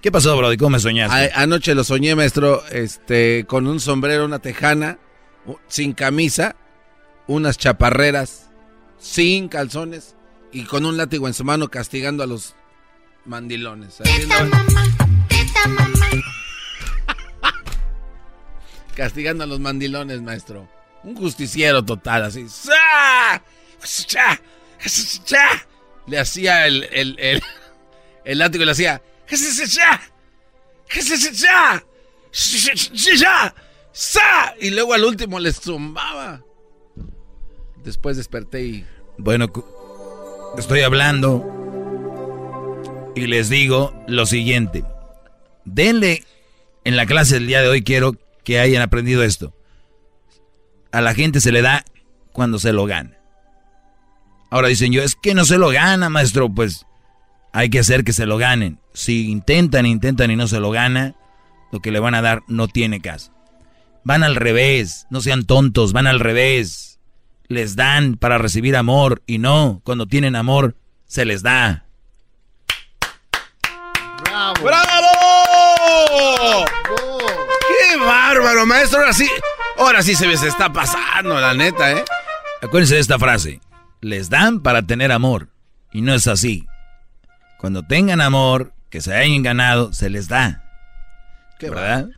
¿Qué 0.00 0.12
pasó, 0.12 0.36
Brody? 0.36 0.56
¿Cómo 0.56 0.70
me 0.70 0.80
soñaste? 0.80 1.32
A- 1.34 1.42
anoche 1.42 1.74
lo 1.74 1.82
soñé, 1.84 2.14
maestro, 2.14 2.62
este, 2.70 3.44
con 3.46 3.66
un 3.66 3.80
sombrero, 3.80 4.24
una 4.24 4.38
tejana, 4.38 4.98
sin 5.68 5.92
camisa, 5.92 6.56
unas 7.26 7.58
chaparreras, 7.58 8.48
sin 8.98 9.48
calzones 9.48 10.14
y 10.52 10.64
con 10.64 10.84
un 10.84 10.96
látigo 10.96 11.26
en 11.28 11.34
su 11.34 11.44
mano 11.44 11.68
castigando 11.68 12.22
a 12.22 12.26
los 12.26 12.54
mandilones. 13.24 14.00
Así 14.00 14.26
lo- 14.26 14.34
castigando 18.94 19.44
a 19.44 19.46
los 19.46 19.60
mandilones, 19.60 20.20
maestro. 20.22 20.68
Un 21.02 21.16
justiciero 21.16 21.82
total, 21.84 22.24
así. 22.24 22.46
Le 26.06 26.18
hacía 26.18 26.66
el, 26.66 26.84
el, 26.92 27.16
el, 27.18 27.42
el 28.24 28.38
látigo 28.38 28.62
y 28.62 28.66
le 28.66 28.72
hacía. 28.72 29.00
¡Sa! 33.92 34.54
Y 34.60 34.70
luego 34.70 34.94
al 34.94 35.04
último 35.04 35.38
les 35.40 35.60
zumbaba. 35.60 36.42
Después 37.84 38.16
desperté 38.16 38.64
y. 38.64 38.86
Bueno, 39.18 39.46
estoy 40.56 40.80
hablando 40.80 41.60
y 43.14 43.26
les 43.26 43.48
digo 43.48 43.92
lo 44.06 44.26
siguiente. 44.26 44.84
Denle 45.64 46.24
en 46.84 46.96
la 46.96 47.06
clase 47.06 47.34
del 47.34 47.46
día 47.46 47.62
de 47.62 47.68
hoy, 47.68 47.82
quiero 47.82 48.16
que 48.44 48.60
hayan 48.60 48.82
aprendido 48.82 49.22
esto. 49.22 49.54
A 50.92 51.00
la 51.00 51.14
gente 51.14 51.40
se 51.40 51.52
le 51.52 51.62
da 51.62 51.84
cuando 52.32 52.58
se 52.58 52.72
lo 52.72 52.86
gana. 52.86 53.18
Ahora 54.50 54.68
dicen 54.68 54.92
yo, 54.92 55.02
es 55.02 55.14
que 55.14 55.34
no 55.34 55.44
se 55.44 55.58
lo 55.58 55.68
gana, 55.68 56.08
maestro. 56.08 56.52
Pues 56.52 56.86
hay 57.52 57.70
que 57.70 57.78
hacer 57.78 58.04
que 58.04 58.12
se 58.12 58.26
lo 58.26 58.38
ganen. 58.38 58.80
Si 58.92 59.30
intentan, 59.30 59.86
intentan 59.86 60.30
y 60.30 60.36
no 60.36 60.48
se 60.48 60.60
lo 60.60 60.70
gana, 60.70 61.14
lo 61.70 61.80
que 61.80 61.92
le 61.92 62.00
van 62.00 62.14
a 62.14 62.22
dar 62.22 62.42
no 62.48 62.66
tiene 62.66 63.00
caso. 63.00 63.32
Van 64.04 64.22
al 64.22 64.36
revés, 64.36 65.06
no 65.10 65.20
sean 65.20 65.44
tontos, 65.44 65.92
van 65.92 66.06
al 66.06 66.20
revés. 66.20 66.98
Les 67.48 67.76
dan 67.76 68.16
para 68.16 68.38
recibir 68.38 68.76
amor 68.76 69.22
y 69.26 69.38
no, 69.38 69.80
cuando 69.84 70.06
tienen 70.06 70.36
amor, 70.36 70.76
se 71.06 71.24
les 71.24 71.42
da. 71.42 71.86
¡Bravo! 74.24 74.54
¡Bravo! 74.62 76.64
¡Qué 77.68 77.96
bárbaro, 77.98 78.66
maestro! 78.66 79.00
Ahora 79.00 79.12
sí, 79.12 79.28
ahora 79.76 80.02
sí 80.02 80.14
se 80.14 80.26
me 80.26 80.36
se 80.36 80.48
está 80.48 80.72
pasando, 80.72 81.40
la 81.40 81.54
neta, 81.54 81.92
¿eh? 81.92 82.04
Acuérdense 82.62 82.94
de 82.94 83.00
esta 83.00 83.18
frase. 83.18 83.60
Les 84.00 84.30
dan 84.30 84.60
para 84.60 84.82
tener 84.82 85.12
amor. 85.12 85.48
Y 85.92 86.02
no 86.02 86.14
es 86.14 86.26
así. 86.26 86.66
Cuando 87.58 87.82
tengan 87.82 88.20
amor, 88.20 88.72
que 88.88 89.00
se 89.00 89.14
hayan 89.14 89.42
ganado, 89.42 89.92
se 89.92 90.08
les 90.08 90.28
da. 90.28 90.62
¿Verdad? 91.60 92.08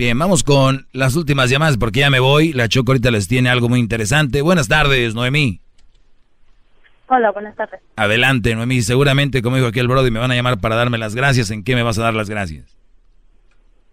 Bien, 0.00 0.18
vamos 0.18 0.42
con 0.44 0.86
las 0.94 1.14
últimas 1.14 1.50
llamadas 1.50 1.76
porque 1.76 2.00
ya 2.00 2.08
me 2.08 2.20
voy. 2.20 2.54
La 2.54 2.68
Choco 2.68 2.92
ahorita 2.92 3.10
les 3.10 3.28
tiene 3.28 3.50
algo 3.50 3.68
muy 3.68 3.80
interesante. 3.80 4.40
Buenas 4.40 4.66
tardes, 4.66 5.14
Noemí. 5.14 5.60
Hola, 7.08 7.30
buenas 7.32 7.54
tardes. 7.54 7.82
Adelante, 7.96 8.54
Noemí. 8.54 8.80
Seguramente, 8.80 9.42
como 9.42 9.56
dijo 9.56 9.68
aquí 9.68 9.78
el 9.78 9.88
Brody, 9.88 10.10
me 10.10 10.18
van 10.18 10.30
a 10.30 10.34
llamar 10.34 10.58
para 10.58 10.74
darme 10.74 10.96
las 10.96 11.14
gracias. 11.14 11.50
¿En 11.50 11.64
qué 11.64 11.74
me 11.74 11.82
vas 11.82 11.98
a 11.98 12.04
dar 12.04 12.14
las 12.14 12.30
gracias? 12.30 12.78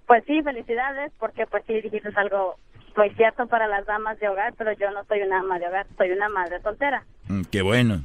Pues 0.05 0.23
sí, 0.25 0.41
felicidades, 0.43 1.11
porque 1.19 1.45
pues 1.45 1.65
sí 1.67 1.73
dijiste 1.81 2.09
algo 2.15 2.55
muy 2.95 3.09
cierto 3.15 3.45
para 3.47 3.67
las 3.67 3.85
damas 3.85 4.17
de 4.21 4.29
hogar, 4.29 4.53
pero 4.57 4.71
yo 4.79 4.89
no 4.91 5.03
soy 5.09 5.23
una 5.23 5.41
ama 5.41 5.59
de 5.59 5.67
hogar, 5.67 5.87
soy 5.97 6.11
una 6.11 6.29
madre 6.29 6.61
soltera. 6.61 7.03
Mm, 7.27 7.41
qué 7.51 7.61
bueno. 7.61 8.01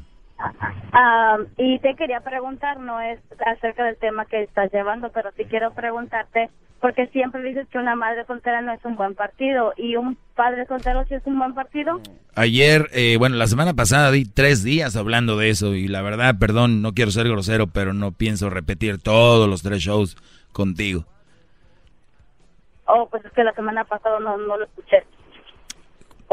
Ah, 0.93 1.39
y 1.57 1.79
te 1.79 1.95
quería 1.95 2.19
preguntar, 2.19 2.81
no 2.81 3.01
es 3.01 3.21
acerca 3.47 3.85
del 3.85 3.97
tema 3.97 4.25
que 4.25 4.43
estás 4.43 4.73
llevando, 4.73 5.13
pero 5.13 5.31
sí 5.37 5.45
quiero 5.45 5.73
preguntarte, 5.73 6.51
porque 6.83 7.07
siempre 7.07 7.45
dices 7.45 7.69
que 7.69 7.79
una 7.79 7.95
madre 7.95 8.27
soltera 8.27 8.61
no 8.61 8.73
es 8.73 8.85
un 8.85 8.97
buen 8.97 9.15
partido, 9.15 9.73
y 9.77 9.95
un 9.95 10.19
padre 10.35 10.67
soltero 10.67 11.05
sí 11.07 11.15
es 11.15 11.23
un 11.27 11.39
buen 11.39 11.55
partido. 11.55 12.01
Ayer, 12.35 12.89
eh, 12.93 13.17
bueno, 13.19 13.37
la 13.37 13.47
semana 13.47 13.73
pasada 13.73 14.11
di 14.11 14.25
tres 14.25 14.65
días 14.65 14.97
hablando 14.97 15.37
de 15.39 15.49
eso, 15.49 15.75
y 15.75 15.87
la 15.87 16.03
verdad, 16.03 16.35
perdón, 16.41 16.83
no 16.83 16.93
quiero 16.93 17.13
ser 17.13 17.29
grosero, 17.29 17.69
pero 17.69 17.93
no 17.93 18.11
pienso 18.11 18.51
repetir 18.51 19.01
todos 19.01 19.49
los 19.49 19.63
tres 19.63 19.79
shows 19.79 20.17
contigo. 20.53 21.05
Oh, 22.87 23.09
pues 23.09 23.25
es 23.25 23.33
que 23.33 23.45
la 23.45 23.55
semana 23.55 23.85
pasada 23.85 24.19
no, 24.19 24.37
no 24.37 24.57
lo 24.57 24.65
escuché. 24.65 25.05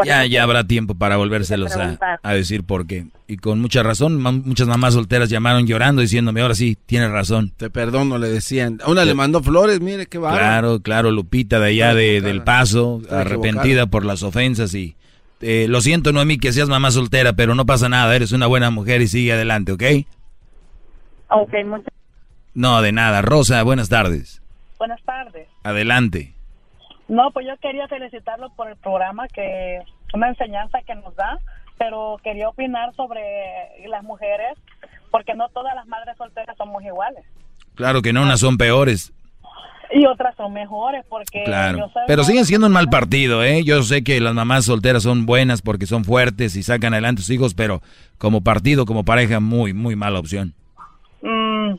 Ya, 0.05 0.25
ya 0.25 0.43
habrá 0.43 0.65
tiempo 0.65 0.95
para 0.95 1.17
volvérselos 1.17 1.75
a, 1.75 1.97
a, 2.21 2.33
decir 2.33 2.63
por 2.63 2.87
qué. 2.87 3.05
Y 3.27 3.37
con 3.37 3.59
mucha 3.59 3.83
razón, 3.83 4.21
muchas 4.21 4.67
mamás 4.67 4.93
solteras 4.93 5.29
llamaron 5.29 5.67
llorando 5.67 6.01
diciéndome, 6.01 6.41
ahora 6.41 6.55
sí, 6.55 6.77
tienes 6.85 7.11
razón. 7.11 7.51
Te 7.57 7.69
perdono, 7.69 8.17
le 8.17 8.29
decían. 8.29 8.79
A 8.83 8.89
una 8.89 9.05
le 9.05 9.13
mandó 9.13 9.41
flores, 9.43 9.81
mire 9.81 10.07
qué 10.07 10.17
va. 10.17 10.31
Claro, 10.31 10.81
claro, 10.81 11.11
Lupita 11.11 11.59
de 11.59 11.67
allá 11.67 11.93
de, 11.93 12.21
del 12.21 12.43
Paso, 12.43 13.01
arrepentida 13.09 13.87
por 13.87 14.05
las 14.05 14.23
ofensas 14.23 14.73
y... 14.73 14.95
Eh, 15.41 15.67
lo 15.69 15.79
siento, 15.79 16.11
Noemí, 16.11 16.37
que 16.37 16.51
seas 16.51 16.67
mamá 16.67 16.91
soltera, 16.91 17.31
pero 17.31 17.55
no 17.55 17.65
pasa 17.65 17.87
nada, 17.87 18.13
eres 18.13 18.33
una 18.33 18.45
buena 18.45 18.71
mujer 18.71 19.01
y 19.01 19.07
sigue 19.07 19.31
adelante, 19.31 19.71
¿ok? 19.71 19.83
Ok, 21.29 21.53
muchas 21.65 21.93
No, 22.53 22.81
de 22.81 22.91
nada. 22.91 23.21
Rosa, 23.21 23.63
buenas 23.63 23.87
tardes. 23.87 24.41
Buenas 24.77 25.01
tardes. 25.03 25.47
Adelante. 25.63 26.33
No, 27.09 27.31
pues 27.31 27.47
yo 27.47 27.57
quería 27.57 27.87
felicitarlo 27.87 28.51
por 28.55 28.69
el 28.69 28.77
programa, 28.77 29.27
que 29.27 29.79
una 30.13 30.29
enseñanza 30.29 30.79
que 30.85 30.93
nos 30.95 31.15
da, 31.15 31.39
pero 31.77 32.17
quería 32.23 32.47
opinar 32.47 32.93
sobre 32.95 33.21
las 33.87 34.03
mujeres, 34.03 34.57
porque 35.09 35.33
no 35.33 35.49
todas 35.49 35.73
las 35.73 35.87
madres 35.87 36.15
solteras 36.17 36.55
somos 36.55 36.83
iguales. 36.83 37.25
Claro 37.73 38.03
que 38.03 38.13
no, 38.13 38.21
unas 38.21 38.39
son 38.39 38.57
peores. 38.57 39.11
Y 39.91 40.05
otras 40.05 40.35
son 40.35 40.53
mejores, 40.53 41.03
porque... 41.09 41.43
Claro, 41.45 41.91
pero 42.05 42.23
siguen 42.23 42.45
siendo 42.45 42.67
un 42.67 42.73
mal 42.73 42.89
partido, 42.89 43.43
¿eh? 43.43 43.63
Yo 43.63 43.81
sé 43.81 44.03
que 44.03 44.19
las 44.19 44.35
mamás 44.35 44.65
solteras 44.65 45.01
son 45.01 45.25
buenas 45.25 45.63
porque 45.63 45.87
son 45.87 46.05
fuertes 46.05 46.55
y 46.55 46.61
sacan 46.61 46.93
adelante 46.93 47.21
a 47.21 47.23
sus 47.23 47.33
hijos, 47.33 47.55
pero 47.55 47.81
como 48.19 48.41
partido, 48.41 48.85
como 48.85 49.03
pareja, 49.03 49.39
muy, 49.39 49.73
muy 49.73 49.95
mala 49.95 50.19
opción. 50.19 50.53
Mm, 51.23 51.71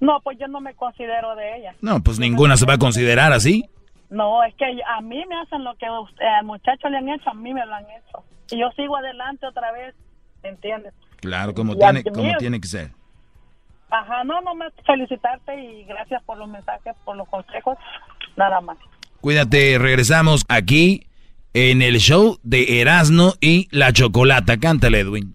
no, 0.00 0.20
pues 0.24 0.38
yo 0.38 0.48
no 0.48 0.62
me 0.62 0.72
considero 0.72 1.36
de 1.36 1.58
ellas. 1.58 1.76
No, 1.82 2.02
pues 2.02 2.18
ninguna 2.18 2.56
se 2.56 2.64
va 2.64 2.74
a 2.74 2.78
considerar 2.78 3.34
así. 3.34 3.68
No, 4.12 4.44
es 4.44 4.54
que 4.56 4.66
a 4.66 5.00
mí 5.00 5.24
me 5.26 5.40
hacen 5.40 5.64
lo 5.64 5.74
que 5.76 5.86
al 5.86 6.44
muchacho 6.44 6.86
le 6.90 6.98
han 6.98 7.08
hecho, 7.08 7.30
a 7.30 7.34
mí 7.34 7.54
me 7.54 7.64
lo 7.64 7.74
han 7.74 7.84
hecho. 7.84 8.22
Y 8.50 8.60
yo 8.60 8.70
sigo 8.76 8.94
adelante 8.98 9.46
otra 9.46 9.72
vez, 9.72 9.94
¿entiendes? 10.42 10.92
Claro, 11.20 11.54
como, 11.54 11.74
tiene, 11.76 12.04
como 12.04 12.36
tiene 12.36 12.60
que 12.60 12.68
ser. 12.68 12.90
Ajá, 13.88 14.22
no, 14.24 14.42
no, 14.42 14.54
más 14.54 14.70
felicitarte 14.84 15.58
y 15.58 15.84
gracias 15.84 16.22
por 16.24 16.36
los 16.36 16.46
mensajes, 16.46 16.94
por 17.06 17.16
los 17.16 17.26
consejos, 17.30 17.78
nada 18.36 18.60
más. 18.60 18.76
Cuídate, 19.22 19.78
regresamos 19.78 20.44
aquí 20.46 21.06
en 21.54 21.80
el 21.80 21.98
show 21.98 22.38
de 22.42 22.82
Erasmo 22.82 23.32
y 23.40 23.66
la 23.70 23.94
Chocolata. 23.94 24.58
Cántale, 24.60 25.00
Edwin. 25.00 25.34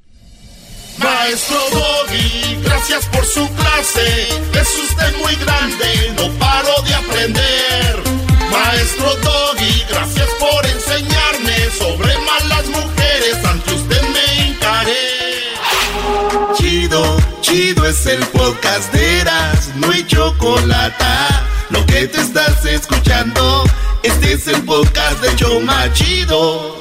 Maestro 1.00 1.58
Doggy, 1.72 2.62
gracias 2.64 3.08
por 3.08 3.26
su 3.26 3.48
clase. 3.56 4.30
Es 4.54 4.90
usted 4.92 5.18
muy 5.18 5.34
grande, 5.36 6.14
no 6.16 6.40
paro 6.40 6.74
de 6.86 6.94
aprender. 6.94 8.07
Maestro 8.88 9.18
Doggy, 9.18 9.84
gracias 9.90 10.30
por 10.40 10.66
enseñarme 10.66 11.56
sobre 11.78 12.18
malas 12.20 12.68
mujeres. 12.68 13.36
Ante 13.44 13.74
usted 13.74 14.02
me 14.02 14.48
encaré. 14.48 15.54
Chido, 16.56 17.18
chido 17.42 17.86
es 17.86 18.06
el 18.06 18.26
podcast 18.28 18.94
de 18.94 19.20
Eras, 19.20 19.72
no 19.76 19.92
hay 19.92 20.08
chocolate. 20.08 21.04
Lo 21.70 21.86
que 21.86 22.08
te 22.08 22.22
estás 22.22 22.64
escuchando, 22.64 23.66
este 24.04 24.32
es 24.34 24.48
el 24.48 24.64
podcast 24.64 25.20
de 25.20 25.36
Choma 25.36 25.92
Chido. 25.92 26.77